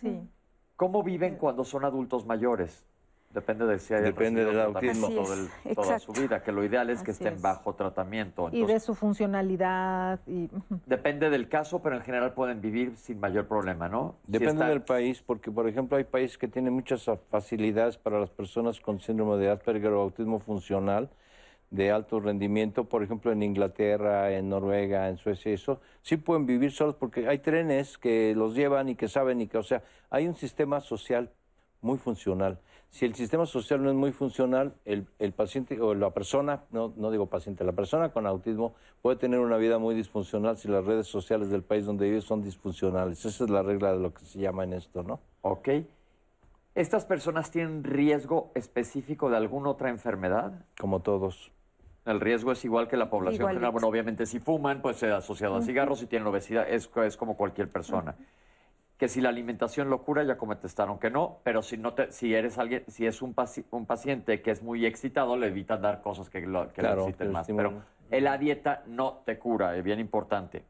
Sí. 0.00 0.28
¿Cómo 0.76 1.02
viven 1.02 1.36
cuando 1.36 1.64
son 1.64 1.84
adultos 1.84 2.24
mayores? 2.24 2.84
Depende 3.34 3.66
de 3.66 3.78
si 3.78 3.92
hay 3.92 4.02
Depende 4.02 4.42
del 4.42 4.58
autismo 4.58 5.08
toda 5.74 5.98
su 5.98 6.12
vida, 6.12 6.42
que 6.42 6.50
lo 6.50 6.64
ideal 6.64 6.88
es 6.88 7.02
que 7.02 7.10
estén 7.10 7.42
bajo 7.42 7.74
tratamiento. 7.74 8.48
y 8.50 8.64
de 8.64 8.80
su 8.80 8.94
funcionalidad. 8.94 10.20
Y... 10.26 10.48
Depende 10.86 11.28
del 11.28 11.48
caso, 11.48 11.82
pero 11.82 11.96
en 11.96 12.02
general 12.02 12.32
pueden 12.32 12.62
vivir 12.62 12.96
sin 12.96 13.20
mayor 13.20 13.46
problema, 13.46 13.86
¿no? 13.86 14.14
Depende 14.26 14.64
del 14.64 14.80
país, 14.80 15.20
porque 15.20 15.50
por 15.50 15.68
ejemplo 15.68 15.98
hay 15.98 16.04
países 16.04 16.38
que 16.38 16.48
tienen 16.48 16.72
muchas 16.72 17.04
facilidades 17.28 17.98
para 17.98 18.18
las 18.18 18.30
personas 18.30 18.80
con 18.80 18.98
síndrome 18.98 19.36
de 19.36 19.50
Asperger 19.50 19.92
o 19.92 20.00
autismo 20.00 20.38
funcional, 20.38 21.10
de 21.70 21.90
alto 21.90 22.20
rendimiento, 22.20 22.84
por 22.84 23.02
ejemplo 23.02 23.30
en 23.30 23.42
Inglaterra, 23.42 24.32
en 24.32 24.48
Noruega, 24.48 25.08
en 25.08 25.18
Suecia, 25.18 25.52
eso, 25.52 25.80
sí 26.00 26.16
pueden 26.16 26.46
vivir 26.46 26.72
solos 26.72 26.94
porque 26.94 27.28
hay 27.28 27.38
trenes 27.38 27.98
que 27.98 28.34
los 28.34 28.54
llevan 28.54 28.88
y 28.88 28.94
que 28.94 29.08
saben 29.08 29.40
y 29.40 29.48
que, 29.48 29.58
o 29.58 29.62
sea, 29.62 29.82
hay 30.10 30.26
un 30.26 30.34
sistema 30.34 30.80
social 30.80 31.30
muy 31.80 31.98
funcional. 31.98 32.58
Si 32.90 33.04
el 33.04 33.14
sistema 33.14 33.44
social 33.44 33.82
no 33.82 33.90
es 33.90 33.96
muy 33.96 34.12
funcional, 34.12 34.74
el, 34.86 35.06
el 35.18 35.32
paciente 35.32 35.78
o 35.78 35.94
la 35.94 36.10
persona, 36.10 36.64
no, 36.70 36.94
no 36.96 37.10
digo 37.10 37.26
paciente, 37.26 37.62
la 37.62 37.72
persona 37.72 38.08
con 38.10 38.26
autismo 38.26 38.74
puede 39.02 39.16
tener 39.16 39.40
una 39.40 39.58
vida 39.58 39.78
muy 39.78 39.94
disfuncional 39.94 40.56
si 40.56 40.68
las 40.68 40.86
redes 40.86 41.06
sociales 41.06 41.50
del 41.50 41.62
país 41.62 41.84
donde 41.84 42.06
vive 42.06 42.22
son 42.22 42.42
disfuncionales. 42.42 43.24
Esa 43.26 43.44
es 43.44 43.50
la 43.50 43.62
regla 43.62 43.92
de 43.92 43.98
lo 43.98 44.14
que 44.14 44.24
se 44.24 44.38
llama 44.38 44.64
en 44.64 44.72
esto, 44.72 45.02
¿no? 45.02 45.20
Ok. 45.42 45.68
¿Estas 46.74 47.04
personas 47.04 47.50
tienen 47.50 47.84
riesgo 47.84 48.52
específico 48.54 49.28
de 49.28 49.36
alguna 49.36 49.70
otra 49.70 49.90
enfermedad? 49.90 50.64
Como 50.78 51.00
todos. 51.00 51.52
El 52.08 52.20
riesgo 52.20 52.52
es 52.52 52.64
igual 52.64 52.88
que 52.88 52.96
la 52.96 53.10
población 53.10 53.48
general. 53.48 53.70
Bueno, 53.70 53.86
obviamente 53.86 54.24
si 54.24 54.40
fuman, 54.40 54.80
pues 54.80 54.96
se 54.96 55.10
asociado 55.12 55.56
a 55.56 55.62
cigarros, 55.62 55.98
si 55.98 56.06
tienen 56.06 56.26
obesidad, 56.26 56.66
es, 56.66 56.90
es 57.04 57.16
como 57.18 57.36
cualquier 57.36 57.68
persona. 57.68 58.16
Que 58.96 59.08
si 59.08 59.20
la 59.20 59.28
alimentación 59.28 59.90
lo 59.90 60.02
cura, 60.02 60.24
ya 60.24 60.38
contestaron 60.38 60.98
que 60.98 61.10
no, 61.10 61.40
pero 61.44 61.60
si 61.60 61.76
no 61.76 61.92
te, 61.92 62.10
si 62.10 62.34
eres 62.34 62.56
alguien, 62.56 62.82
si 62.88 63.06
es 63.06 63.20
un, 63.20 63.34
un 63.70 63.84
paciente 63.84 64.40
que 64.40 64.50
es 64.50 64.62
muy 64.62 64.86
excitado, 64.86 65.36
le 65.36 65.48
evitan 65.48 65.82
dar 65.82 66.00
cosas 66.00 66.30
que, 66.30 66.40
lo, 66.40 66.72
que 66.72 66.80
le 66.80 66.92
exciten 66.94 67.30
más. 67.30 67.46
Pero 67.46 67.74
la 68.10 68.38
dieta 68.38 68.82
no 68.86 69.20
te 69.26 69.38
cura, 69.38 69.76
es 69.76 69.84
bien 69.84 70.00
importante. 70.00 70.64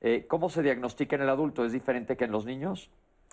Eh, 0.00 0.26
¿Cómo 0.28 0.48
se 0.48 0.62
diagnostica 0.62 1.14
en 1.14 1.22
el 1.22 1.28
adulto? 1.28 1.64
¿Es 1.64 1.72
diferente 1.72 2.16
que 2.16 2.24
en 2.24 2.32
los 2.32 2.44
niños? 2.44 2.90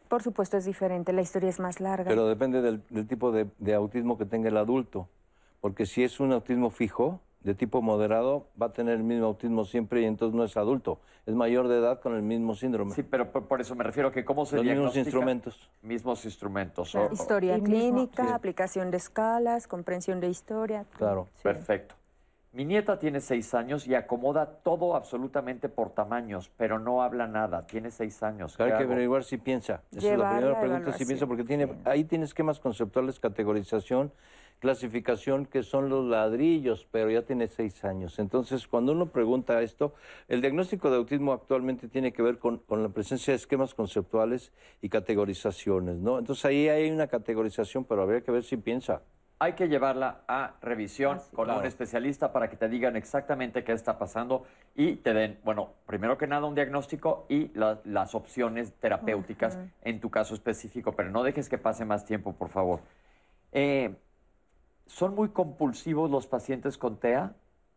Por 0.08 0.22
supuesto 0.22 0.58
es 0.58 0.66
diferente, 0.66 1.12
la 1.12 1.22
historia 1.22 1.50
es 1.50 1.60
más 1.60 1.80
larga. 1.80 2.08
Pero 2.08 2.28
depende 2.28 2.62
del, 2.62 2.82
tipo 3.08 3.32
de 3.32 3.74
autismo 3.74 4.16
que 4.16 4.26
tenga 4.26 4.50
el 4.50 4.58
adulto 4.58 5.10
porque 5.62 5.86
si 5.86 6.04
es 6.04 6.20
un 6.20 6.32
autismo 6.32 6.70
fijo, 6.70 7.20
de 7.46 7.54
tipo 7.54 7.82
moderado, 7.82 8.48
va 8.60 8.68
a 8.68 8.74
tener 8.74 8.96
el 8.96 9.04
mismo 9.04 9.28
autismo 9.28 9.66
siempre 9.66 10.02
y 10.02 10.06
entonces 10.06 10.36
no 10.36 10.44
es 10.44 10.58
adulto. 10.58 11.00
Es 11.28 11.36
mayor 11.36 11.68
de 11.68 11.78
edad 11.78 12.02
con 12.02 12.16
el 12.16 12.24
mismo 12.24 12.56
síndrome. 12.56 12.94
Sí, 12.96 13.04
pero 13.04 13.32
por, 13.32 13.62
eso 13.62 13.76
me 13.76 13.84
refiero 13.84 14.10
a 14.10 14.12
que 14.12 14.26
cómo 14.26 14.48
se 14.48 14.58
Los 14.58 14.66
mismos 14.66 14.98
instrumentos. 14.98 15.70
Mismos 15.84 16.26
instrumentos. 16.26 16.96
historia 17.12 17.60
clínica, 17.60 18.34
aplicación 18.34 18.90
de 18.90 18.98
escalas, 18.98 19.68
comprensión 19.68 20.20
de 20.20 20.30
historia. 20.30 20.86
Claro. 20.98 21.28
Perfecto. 21.44 21.96
Mi 22.56 22.64
nieta 22.64 22.98
tiene 22.98 23.20
seis 23.20 23.54
años 23.54 23.86
y 23.86 23.96
acomoda 23.96 24.46
todo 24.46 24.96
absolutamente 24.96 25.68
por 25.68 25.90
tamaños, 25.90 26.50
pero 26.56 26.80
no 26.80 27.04
habla 27.04 27.28
nada. 27.28 27.68
Tiene 27.68 27.92
seis 27.92 28.24
años. 28.24 28.58
Hay 28.62 28.72
que 28.72 28.84
averiguar 28.84 29.26
si 29.26 29.38
piensa. 29.38 29.84
Esa 29.92 30.14
es 30.14 30.18
la 30.18 30.30
primera 30.30 30.62
pregunta, 30.62 30.94
si 30.94 31.04
piensa, 31.04 31.28
porque 31.28 31.44
tiene, 31.44 31.68
ahí 31.84 32.06
tiene 32.06 32.24
esquemas 32.24 32.62
conceptuales, 32.62 33.20
categorización, 33.20 34.14
clasificación 34.60 35.48
que 35.48 35.64
son 35.64 35.90
los 35.90 36.06
ladrillos, 36.06 36.88
pero 36.92 37.12
ya 37.12 37.24
tiene 37.24 37.48
seis 37.48 37.84
años. 37.84 38.20
Entonces, 38.20 38.70
cuando 38.70 38.94
uno 38.94 39.08
pregunta 39.08 39.62
esto, 39.62 39.94
el 40.30 40.40
diagnóstico 40.40 40.90
de 40.90 40.96
autismo 40.96 41.34
actualmente 41.34 41.90
tiene 41.90 42.14
que 42.14 42.22
ver 42.22 42.40
con, 42.40 42.62
la 42.70 42.88
presencia 42.88 43.34
de 43.34 43.36
esquemas 43.36 43.74
conceptuales 43.74 44.54
y 44.82 44.88
categorizaciones, 44.88 46.00
¿no? 46.00 46.20
Entonces 46.20 46.46
ahí 46.46 46.70
hay 46.70 46.90
una 46.90 47.08
categorización, 47.08 47.84
pero 47.84 48.04
habría 48.04 48.22
que 48.22 48.32
ver 48.32 48.44
si 48.44 48.56
piensa. 48.56 49.02
Hay 49.38 49.54
que 49.54 49.68
llevarla 49.68 50.22
a 50.28 50.54
revisión 50.62 51.20
ah, 51.20 51.28
con 51.36 51.50
un 51.52 51.66
especialista 51.66 52.32
para 52.32 52.50
que 52.50 52.56
te 52.56 52.70
digan 52.70 52.96
exactamente 52.96 53.66
qué 53.66 53.74
está 53.74 53.98
pasando 53.98 54.46
y 54.76 54.96
te 54.96 55.14
den, 55.14 55.40
bueno, 55.44 55.72
primero 55.86 56.18
que 56.18 56.26
nada 56.26 56.48
un 56.48 56.56
diagnóstico 56.56 57.26
y 57.28 57.52
las 57.54 58.16
opciones 58.16 58.74
terapéuticas 58.80 59.60
en 59.82 60.00
tu 60.00 60.10
caso 60.10 60.36
específico, 60.36 60.94
pero 60.94 61.10
no 61.10 61.22
dejes 61.24 61.50
que 61.50 61.58
pase 61.58 61.84
más 61.84 62.06
tiempo, 62.06 62.32
por 62.34 62.48
favor. 62.48 62.80
Eh, 63.52 63.94
¿Son 64.86 65.16
muy 65.16 65.30
compulsivos 65.30 66.10
los 66.10 66.28
pacientes 66.28 66.78
con 66.78 66.98
TEA? 66.98 67.34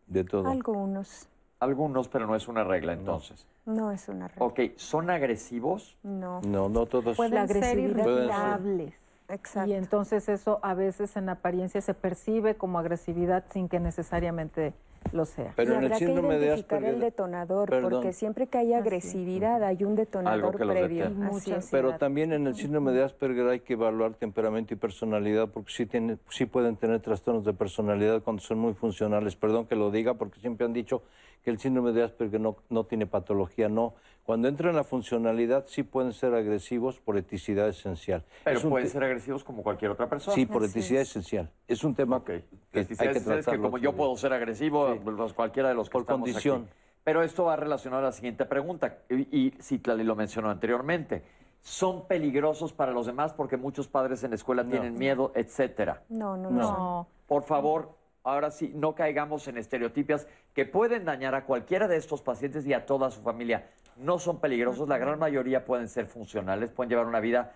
De 0.06 0.24
todo. 0.24 0.48
Algunos. 0.48 1.28
Algunos, 1.58 2.08
pero 2.08 2.26
no 2.28 2.36
es 2.36 2.46
una 2.46 2.62
regla 2.62 2.92
entonces. 2.92 3.46
No, 3.66 3.90
es 3.90 4.08
una 4.08 4.28
regla. 4.28 4.46
Ok, 4.46 4.60
¿son 4.76 5.10
agresivos? 5.10 5.96
No. 6.04 6.40
No, 6.42 6.68
no 6.68 6.86
todos. 6.86 7.16
Pueden 7.16 7.48
ser 7.48 7.78
irritables. 7.78 8.94
Exacto. 9.28 9.70
Y 9.70 9.74
entonces 9.74 10.28
eso 10.28 10.58
a 10.62 10.74
veces 10.74 11.16
en 11.16 11.28
apariencia 11.28 11.80
se 11.80 11.94
percibe 11.94 12.56
como 12.56 12.78
agresividad 12.78 13.44
sin 13.50 13.68
que 13.68 13.80
necesariamente 13.80 14.74
lo 15.12 15.24
sea. 15.24 15.52
Pero 15.56 15.72
y 15.72 15.76
en 15.76 15.78
el 15.80 15.84
habrá 15.86 15.98
que 15.98 16.04
síndrome 16.06 16.38
de 16.38 16.46
identificar 16.46 16.82
Asperger- 16.82 16.94
el 16.94 17.00
detonador, 17.00 17.70
Perdón. 17.70 17.90
porque 17.90 18.12
siempre 18.12 18.46
que 18.46 18.58
hay 18.58 18.72
agresividad 18.74 19.62
hay 19.62 19.84
un 19.84 19.94
detonador 19.96 20.56
que 20.56 20.64
previo. 20.66 21.10
Así 21.32 21.52
es. 21.52 21.68
Pero 21.70 21.96
también 21.96 22.32
en 22.32 22.46
el 22.46 22.54
síndrome 22.54 22.92
de 22.92 23.02
Asperger 23.04 23.46
hay 23.48 23.60
que 23.60 23.72
evaluar 23.74 24.14
temperamento 24.14 24.74
y 24.74 24.76
personalidad 24.76 25.48
porque 25.48 25.70
sí, 25.72 25.86
tiene, 25.86 26.18
sí 26.28 26.46
pueden 26.46 26.76
tener 26.76 27.00
trastornos 27.00 27.44
de 27.44 27.52
personalidad 27.54 28.22
cuando 28.22 28.42
son 28.42 28.58
muy 28.58 28.74
funcionales. 28.74 29.36
Perdón 29.36 29.66
que 29.66 29.76
lo 29.76 29.90
diga 29.90 30.14
porque 30.14 30.40
siempre 30.40 30.66
han 30.66 30.72
dicho 30.72 31.02
que 31.44 31.50
el 31.50 31.58
síndrome 31.58 31.92
de 31.92 32.02
Asperger 32.02 32.40
no, 32.40 32.56
no 32.68 32.84
tiene 32.84 33.06
patología. 33.06 33.68
No. 33.68 33.94
Cuando 34.24 34.46
entra 34.48 34.68
en 34.68 34.76
la 34.76 34.84
funcionalidad 34.84 35.64
sí 35.68 35.82
pueden 35.84 36.12
ser 36.12 36.34
agresivos 36.34 36.98
por 37.00 37.16
eticidad 37.16 37.66
esencial. 37.68 38.24
Pero 38.44 38.58
Es 38.58 38.64
pueden 38.66 38.88
ser 38.88 39.02
agresivos 39.02 39.42
como 39.42 39.62
cualquier 39.62 39.90
otra 39.92 40.06
persona. 40.08 40.34
Sí, 40.34 40.44
por 40.44 40.62
eticidad 40.64 41.00
esencial. 41.00 41.50
Es 41.66 41.82
un 41.82 41.94
tema 41.94 42.22
que 42.22 42.32
hay 42.32 42.44
que 42.72 42.80
esencial 42.80 43.16
es 43.16 43.22
que 43.22 43.24
tratarlo. 43.24 43.62
como 43.62 43.78
yo 43.78 43.94
puedo 43.94 44.14
ser 44.18 44.34
agresivo, 44.34 44.87
pues, 44.96 45.32
cualquiera 45.32 45.68
de 45.68 45.74
los 45.74 45.88
que 45.88 45.92
Por 45.92 46.02
estamos 46.02 46.28
condición. 46.28 46.62
aquí. 46.62 46.72
Pero 47.04 47.22
esto 47.22 47.44
va 47.44 47.56
relacionado 47.56 48.02
a 48.02 48.06
la 48.06 48.12
siguiente 48.12 48.44
pregunta, 48.44 48.98
y, 49.08 49.46
y 49.46 49.50
Citlali 49.62 50.04
lo 50.04 50.14
mencionó 50.14 50.50
anteriormente. 50.50 51.22
¿Son 51.60 52.06
peligrosos 52.06 52.72
para 52.72 52.92
los 52.92 53.06
demás 53.06 53.32
porque 53.32 53.56
muchos 53.56 53.88
padres 53.88 54.22
en 54.24 54.30
la 54.30 54.36
escuela 54.36 54.64
tienen 54.64 54.94
miedo, 54.98 55.32
etcétera? 55.34 56.02
No, 56.08 56.36
no, 56.36 56.50
No. 56.50 56.60
no. 56.60 57.08
Por 57.26 57.42
favor, 57.42 57.94
ahora 58.24 58.50
sí, 58.50 58.72
no 58.74 58.94
caigamos 58.94 59.48
en 59.48 59.58
estereotipias 59.58 60.26
que 60.54 60.64
pueden 60.66 61.04
dañar 61.04 61.34
a 61.34 61.44
cualquiera 61.44 61.88
de 61.88 61.96
estos 61.96 62.22
pacientes 62.22 62.66
y 62.66 62.74
a 62.74 62.86
toda 62.86 63.10
su 63.10 63.22
familia. 63.22 63.68
No 63.96 64.18
son 64.18 64.38
peligrosos, 64.38 64.88
la 64.88 64.98
gran 64.98 65.18
mayoría 65.18 65.64
pueden 65.64 65.88
ser 65.88 66.06
funcionales, 66.06 66.70
pueden 66.70 66.90
llevar 66.90 67.06
una 67.06 67.20
vida, 67.20 67.54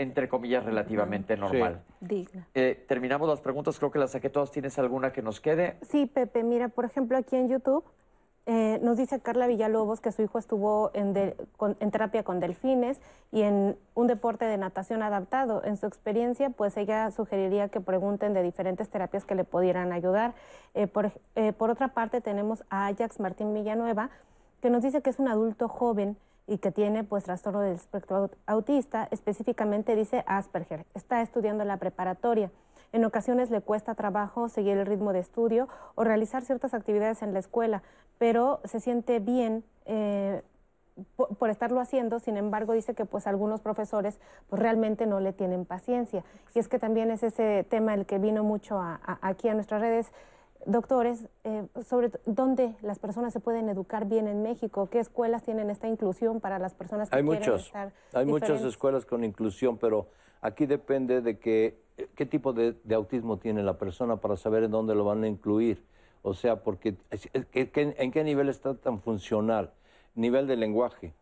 entre 0.00 0.28
comillas, 0.28 0.64
relativamente 0.64 1.36
normal. 1.36 1.82
Digna. 2.00 2.46
Eh, 2.54 2.84
terminamos 2.88 3.28
las 3.28 3.40
preguntas, 3.40 3.78
creo 3.78 3.90
que 3.90 3.98
las 3.98 4.12
saqué 4.12 4.30
todas. 4.30 4.50
¿Tienes 4.50 4.78
alguna 4.78 5.12
que 5.12 5.20
nos 5.22 5.40
quede? 5.40 5.76
Sí, 5.82 6.06
Pepe, 6.06 6.42
mira, 6.42 6.68
por 6.68 6.86
ejemplo, 6.86 7.18
aquí 7.18 7.36
en 7.36 7.48
YouTube 7.48 7.84
eh, 8.46 8.80
nos 8.82 8.96
dice 8.96 9.20
Carla 9.20 9.46
Villalobos 9.46 10.00
que 10.00 10.10
su 10.10 10.22
hijo 10.22 10.38
estuvo 10.38 10.90
en, 10.94 11.12
de- 11.12 11.36
con- 11.58 11.76
en 11.80 11.90
terapia 11.90 12.22
con 12.24 12.40
delfines 12.40 12.98
y 13.30 13.42
en 13.42 13.76
un 13.94 14.06
deporte 14.06 14.46
de 14.46 14.56
natación 14.56 15.02
adaptado. 15.02 15.62
En 15.64 15.76
su 15.76 15.86
experiencia, 15.86 16.48
pues 16.48 16.76
ella 16.78 17.10
sugeriría 17.10 17.68
que 17.68 17.80
pregunten 17.80 18.32
de 18.32 18.42
diferentes 18.42 18.88
terapias 18.88 19.26
que 19.26 19.34
le 19.34 19.44
pudieran 19.44 19.92
ayudar. 19.92 20.32
Eh, 20.72 20.86
por, 20.86 21.12
eh, 21.36 21.52
por 21.52 21.68
otra 21.68 21.88
parte, 21.88 22.22
tenemos 22.22 22.64
a 22.70 22.86
Ajax 22.86 23.20
Martín 23.20 23.52
Villanueva, 23.52 24.08
que 24.62 24.70
nos 24.70 24.82
dice 24.82 25.02
que 25.02 25.10
es 25.10 25.18
un 25.18 25.28
adulto 25.28 25.68
joven 25.68 26.16
y 26.50 26.58
que 26.58 26.72
tiene 26.72 27.04
pues 27.04 27.22
trastorno 27.24 27.60
del 27.60 27.74
espectro 27.76 28.24
aut- 28.26 28.36
autista, 28.46 29.06
específicamente 29.12 29.94
dice 29.94 30.24
Asperger. 30.26 30.84
Está 30.94 31.22
estudiando 31.22 31.62
en 31.62 31.68
la 31.68 31.76
preparatoria. 31.76 32.50
En 32.92 33.04
ocasiones 33.04 33.50
le 33.50 33.60
cuesta 33.60 33.94
trabajo 33.94 34.48
seguir 34.48 34.76
el 34.76 34.84
ritmo 34.84 35.12
de 35.12 35.20
estudio 35.20 35.68
o 35.94 36.02
realizar 36.02 36.42
ciertas 36.42 36.74
actividades 36.74 37.22
en 37.22 37.32
la 37.32 37.38
escuela, 37.38 37.82
pero 38.18 38.60
se 38.64 38.80
siente 38.80 39.20
bien 39.20 39.62
eh, 39.86 40.42
po- 41.14 41.28
por, 41.28 41.50
estarlo 41.50 41.78
haciendo. 41.78 42.18
Sin 42.18 42.36
embargo, 42.36 42.72
dice 42.72 42.94
que 42.96 43.04
pues 43.04 43.28
algunos 43.28 43.60
profesores 43.60 44.18
pues 44.48 44.60
realmente 44.60 45.06
no 45.06 45.20
le 45.20 45.32
tienen 45.32 45.64
paciencia. 45.64 46.24
Y 46.52 46.58
es 46.58 46.66
que 46.66 46.80
también 46.80 47.12
es 47.12 47.22
ese 47.22 47.64
tema 47.70 47.94
el 47.94 48.06
que 48.06 48.18
vino 48.18 48.42
mucho 48.42 48.80
a- 48.80 48.98
a- 49.06 49.18
aquí 49.22 49.48
a 49.48 49.54
nuestras 49.54 49.80
redes. 49.80 50.10
Doctores, 50.66 51.28
eh, 51.44 51.66
sobre 51.86 52.10
dónde 52.26 52.74
las 52.82 52.98
personas 52.98 53.32
se 53.32 53.40
pueden 53.40 53.68
educar 53.68 54.06
bien 54.06 54.28
en 54.28 54.42
México, 54.42 54.88
qué 54.90 54.98
escuelas 54.98 55.42
tienen 55.42 55.70
esta 55.70 55.88
inclusión 55.88 56.40
para 56.40 56.58
las 56.58 56.74
personas 56.74 57.08
que 57.08 57.16
Hay 57.16 57.22
quieren 57.22 57.40
muchos, 57.40 57.66
estar 57.66 57.92
hay 58.12 58.26
muchas 58.26 58.48
diferentes? 58.48 58.74
escuelas 58.74 59.06
con 59.06 59.24
inclusión, 59.24 59.78
pero 59.78 60.08
aquí 60.42 60.66
depende 60.66 61.22
de 61.22 61.38
que, 61.38 61.78
qué 62.14 62.26
tipo 62.26 62.52
de, 62.52 62.74
de 62.84 62.94
autismo 62.94 63.38
tiene 63.38 63.62
la 63.62 63.78
persona 63.78 64.16
para 64.16 64.36
saber 64.36 64.64
en 64.64 64.70
dónde 64.70 64.94
lo 64.94 65.04
van 65.04 65.24
a 65.24 65.28
incluir. 65.28 65.82
O 66.22 66.34
sea, 66.34 66.62
porque 66.62 66.96
en 67.54 68.10
qué 68.12 68.24
nivel 68.24 68.50
está 68.50 68.74
tan 68.74 69.00
funcional, 69.00 69.70
nivel 70.14 70.46
de 70.46 70.56
lenguaje, 70.56 71.14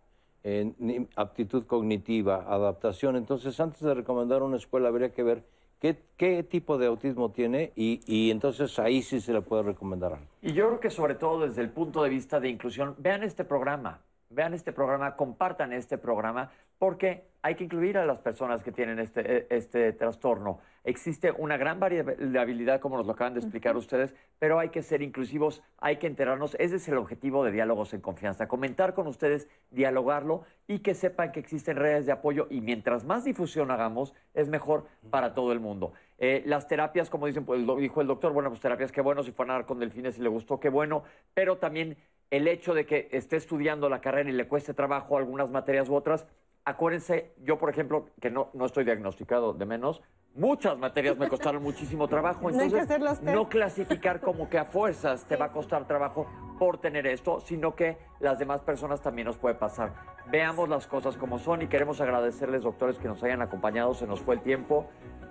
eh, 0.42 1.06
aptitud 1.14 1.64
cognitiva, 1.66 2.44
adaptación. 2.48 3.14
Entonces, 3.14 3.60
antes 3.60 3.80
de 3.80 3.94
recomendar 3.94 4.42
una 4.42 4.56
escuela, 4.56 4.88
habría 4.88 5.12
que 5.12 5.22
ver 5.22 5.44
qué, 5.80 5.96
qué 6.16 6.42
tipo 6.42 6.78
de 6.78 6.86
autismo 6.86 7.30
tiene 7.30 7.72
y, 7.76 8.00
y 8.06 8.30
entonces 8.30 8.78
ahí 8.78 9.02
sí 9.02 9.20
se 9.20 9.32
le 9.32 9.40
puede 9.42 9.62
recomendar. 9.62 10.18
Y 10.42 10.52
yo 10.52 10.66
creo 10.68 10.80
que 10.80 10.90
sobre 10.90 11.14
todo 11.14 11.46
desde 11.46 11.62
el 11.62 11.70
punto 11.70 12.02
de 12.02 12.10
vista 12.10 12.40
de 12.40 12.48
inclusión, 12.48 12.94
vean 12.98 13.22
este 13.22 13.44
programa, 13.44 14.00
vean 14.30 14.54
este 14.54 14.72
programa, 14.72 15.16
compartan 15.16 15.72
este 15.72 15.98
programa, 15.98 16.50
porque 16.78 17.28
hay 17.42 17.54
que 17.54 17.64
incluir 17.64 17.96
a 17.98 18.04
las 18.04 18.18
personas 18.18 18.62
que 18.62 18.72
tienen 18.72 18.98
este, 18.98 19.38
eh, 19.38 19.46
este 19.50 19.92
trastorno. 19.92 20.58
Existe 20.84 21.30
una 21.30 21.56
gran 21.56 21.78
variabilidad, 21.78 22.80
como 22.80 22.96
nos 22.96 23.06
lo 23.06 23.12
acaban 23.12 23.34
de 23.34 23.40
explicar 23.40 23.76
ustedes, 23.76 24.14
pero 24.38 24.58
hay 24.58 24.70
que 24.70 24.82
ser 24.82 25.02
inclusivos, 25.02 25.62
hay 25.78 25.96
que 25.96 26.06
enterarnos. 26.06 26.56
Ese 26.58 26.76
es 26.76 26.88
el 26.88 26.96
objetivo 26.96 27.44
de 27.44 27.52
Diálogos 27.52 27.94
en 27.94 28.00
Confianza, 28.00 28.48
comentar 28.48 28.94
con 28.94 29.06
ustedes, 29.06 29.48
dialogarlo 29.70 30.44
y 30.66 30.80
que 30.80 30.94
sepan 30.94 31.30
que 31.30 31.40
existen 31.40 31.76
redes 31.76 32.06
de 32.06 32.12
apoyo 32.12 32.46
y 32.50 32.60
mientras 32.60 33.04
más 33.04 33.24
difusión 33.24 33.70
hagamos, 33.70 34.14
es 34.34 34.48
mejor 34.48 34.86
para 35.10 35.34
todo 35.34 35.52
el 35.52 35.60
mundo. 35.60 35.92
Eh, 36.18 36.42
las 36.46 36.66
terapias, 36.66 37.10
como 37.10 37.26
dicen, 37.26 37.44
pues 37.44 37.60
dijo 37.78 38.00
el 38.00 38.06
doctor, 38.06 38.32
bueno, 38.32 38.48
pues 38.48 38.60
terapias, 38.60 38.90
qué 38.90 39.00
bueno, 39.00 39.22
si 39.22 39.30
fue 39.30 39.44
a 39.44 39.48
nadar 39.48 39.66
con 39.66 39.78
delfines 39.78 40.18
y 40.18 40.22
le 40.22 40.28
gustó, 40.28 40.58
qué 40.58 40.68
bueno, 40.68 41.04
pero 41.34 41.58
también 41.58 41.96
el 42.30 42.48
hecho 42.48 42.74
de 42.74 42.86
que 42.86 43.08
esté 43.12 43.36
estudiando 43.36 43.88
la 43.88 44.00
carrera 44.00 44.28
y 44.28 44.32
le 44.32 44.48
cueste 44.48 44.74
trabajo 44.74 45.16
algunas 45.16 45.50
materias 45.50 45.88
u 45.88 45.94
otras, 45.94 46.26
acuérdense, 46.68 47.34
yo 47.42 47.58
por 47.58 47.70
ejemplo, 47.70 48.06
que 48.20 48.30
no, 48.30 48.50
no 48.52 48.66
estoy 48.66 48.84
diagnosticado 48.84 49.52
de 49.54 49.66
menos, 49.66 50.02
muchas 50.34 50.78
materias 50.78 51.18
me 51.18 51.28
costaron 51.28 51.62
muchísimo 51.62 52.06
trabajo, 52.08 52.42
No 52.42 52.48
hay 52.48 52.54
que 52.54 52.64
entonces 52.64 52.90
hacer 52.90 53.00
los 53.00 53.20
test. 53.20 53.34
no 53.34 53.48
clasificar 53.48 54.20
como 54.20 54.48
que 54.48 54.58
a 54.58 54.64
fuerzas 54.64 55.24
te 55.24 55.36
va 55.36 55.46
a 55.46 55.52
costar 55.52 55.86
trabajo 55.86 56.26
por 56.58 56.78
tener 56.78 57.06
esto, 57.06 57.40
sino 57.40 57.74
que 57.74 57.98
las 58.20 58.38
demás 58.38 58.60
personas 58.62 59.00
también 59.00 59.26
nos 59.26 59.38
puede 59.38 59.54
pasar. 59.54 59.94
Veamos 60.30 60.68
las 60.68 60.86
cosas 60.86 61.16
como 61.16 61.38
son 61.38 61.62
y 61.62 61.68
queremos 61.68 62.00
agradecerles, 62.00 62.62
doctores, 62.62 62.98
que 62.98 63.08
nos 63.08 63.22
hayan 63.24 63.40
acompañado, 63.42 63.94
se 63.94 64.06
nos 64.06 64.20
fue 64.20 64.34
el 64.34 64.42
tiempo 64.42 64.88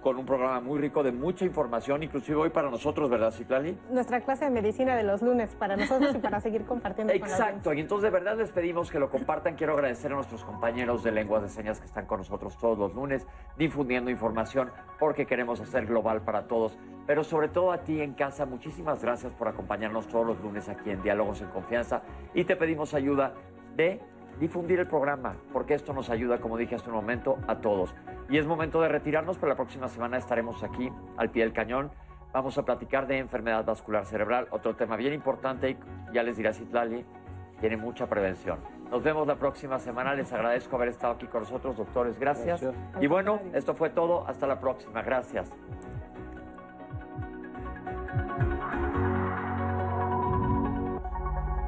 con 0.07 0.19
un 0.19 0.25
programa 0.25 0.61
muy 0.61 0.79
rico 0.79 1.03
de 1.03 1.11
mucha 1.11 1.43
información, 1.43 2.01
inclusive 2.01 2.37
hoy 2.37 2.49
para 2.49 2.71
nosotros, 2.71 3.09
¿verdad, 3.09 3.29
Citlali? 3.29 3.77
Nuestra 3.91 4.21
clase 4.21 4.45
de 4.45 4.51
medicina 4.51 4.95
de 4.95 5.03
los 5.03 5.21
lunes 5.21 5.53
para 5.55 5.75
nosotros 5.75 6.15
y 6.15 6.19
para 6.19 6.39
seguir 6.39 6.63
compartiendo 6.63 7.11
con 7.11 7.23
la. 7.23 7.27
Exacto, 7.27 7.73
y 7.73 7.81
entonces 7.81 8.03
de 8.03 8.11
verdad 8.11 8.37
les 8.37 8.49
pedimos 8.53 8.89
que 8.89 8.99
lo 8.99 9.09
compartan. 9.09 9.55
Quiero 9.55 9.73
agradecer 9.73 10.13
a 10.13 10.15
nuestros 10.15 10.45
compañeros 10.45 11.03
de 11.03 11.11
lenguas 11.11 11.41
de 11.41 11.49
señas 11.49 11.81
que 11.81 11.87
están 11.87 12.05
con 12.05 12.19
nosotros 12.19 12.57
todos 12.57 12.77
los 12.77 12.95
lunes, 12.95 13.27
difundiendo 13.57 14.09
información, 14.09 14.71
porque 14.97 15.25
queremos 15.25 15.59
hacer 15.59 15.85
global 15.85 16.21
para 16.21 16.47
todos. 16.47 16.77
Pero 17.05 17.25
sobre 17.25 17.49
todo 17.49 17.73
a 17.73 17.79
ti 17.79 17.99
en 17.99 18.13
casa, 18.13 18.45
muchísimas 18.45 19.03
gracias 19.03 19.33
por 19.33 19.49
acompañarnos 19.49 20.07
todos 20.07 20.25
los 20.25 20.39
lunes 20.39 20.69
aquí 20.69 20.89
en 20.89 21.03
Diálogos 21.03 21.41
en 21.41 21.49
Confianza. 21.49 22.01
Y 22.33 22.45
te 22.45 22.55
pedimos 22.55 22.93
ayuda 22.93 23.33
de 23.75 23.99
difundir 24.39 24.79
el 24.79 24.87
programa, 24.87 25.35
porque 25.53 25.73
esto 25.73 25.93
nos 25.93 26.09
ayuda, 26.09 26.39
como 26.39 26.57
dije 26.57 26.75
hace 26.75 26.89
un 26.89 26.95
momento, 26.95 27.37
a 27.47 27.57
todos. 27.57 27.93
Y 28.29 28.37
es 28.37 28.45
momento 28.45 28.81
de 28.81 28.89
retirarnos, 28.89 29.37
pero 29.37 29.49
la 29.49 29.55
próxima 29.55 29.87
semana 29.87 30.17
estaremos 30.17 30.63
aquí 30.63 30.91
al 31.17 31.29
pie 31.29 31.43
del 31.43 31.53
cañón. 31.53 31.91
Vamos 32.33 32.57
a 32.57 32.63
platicar 32.63 33.07
de 33.07 33.17
enfermedad 33.17 33.65
vascular 33.65 34.05
cerebral, 34.05 34.47
otro 34.51 34.75
tema 34.75 34.95
bien 34.95 35.13
importante, 35.13 35.71
y 35.71 35.77
ya 36.13 36.23
les 36.23 36.37
dirá 36.37 36.53
Citlali, 36.53 37.05
tiene 37.59 37.77
mucha 37.77 38.07
prevención. 38.07 38.59
Nos 38.91 39.03
vemos 39.03 39.27
la 39.27 39.35
próxima 39.35 39.79
semana, 39.79 40.13
les 40.13 40.31
agradezco 40.31 40.75
haber 40.75 40.89
estado 40.89 41.13
aquí 41.13 41.27
con 41.27 41.41
nosotros, 41.41 41.75
doctores, 41.75 42.19
gracias. 42.19 42.61
Gracias. 42.61 43.01
Y 43.01 43.07
bueno, 43.07 43.39
esto 43.53 43.73
fue 43.73 43.89
todo, 43.89 44.27
hasta 44.27 44.47
la 44.47 44.59
próxima, 44.59 45.01
gracias. 45.01 45.51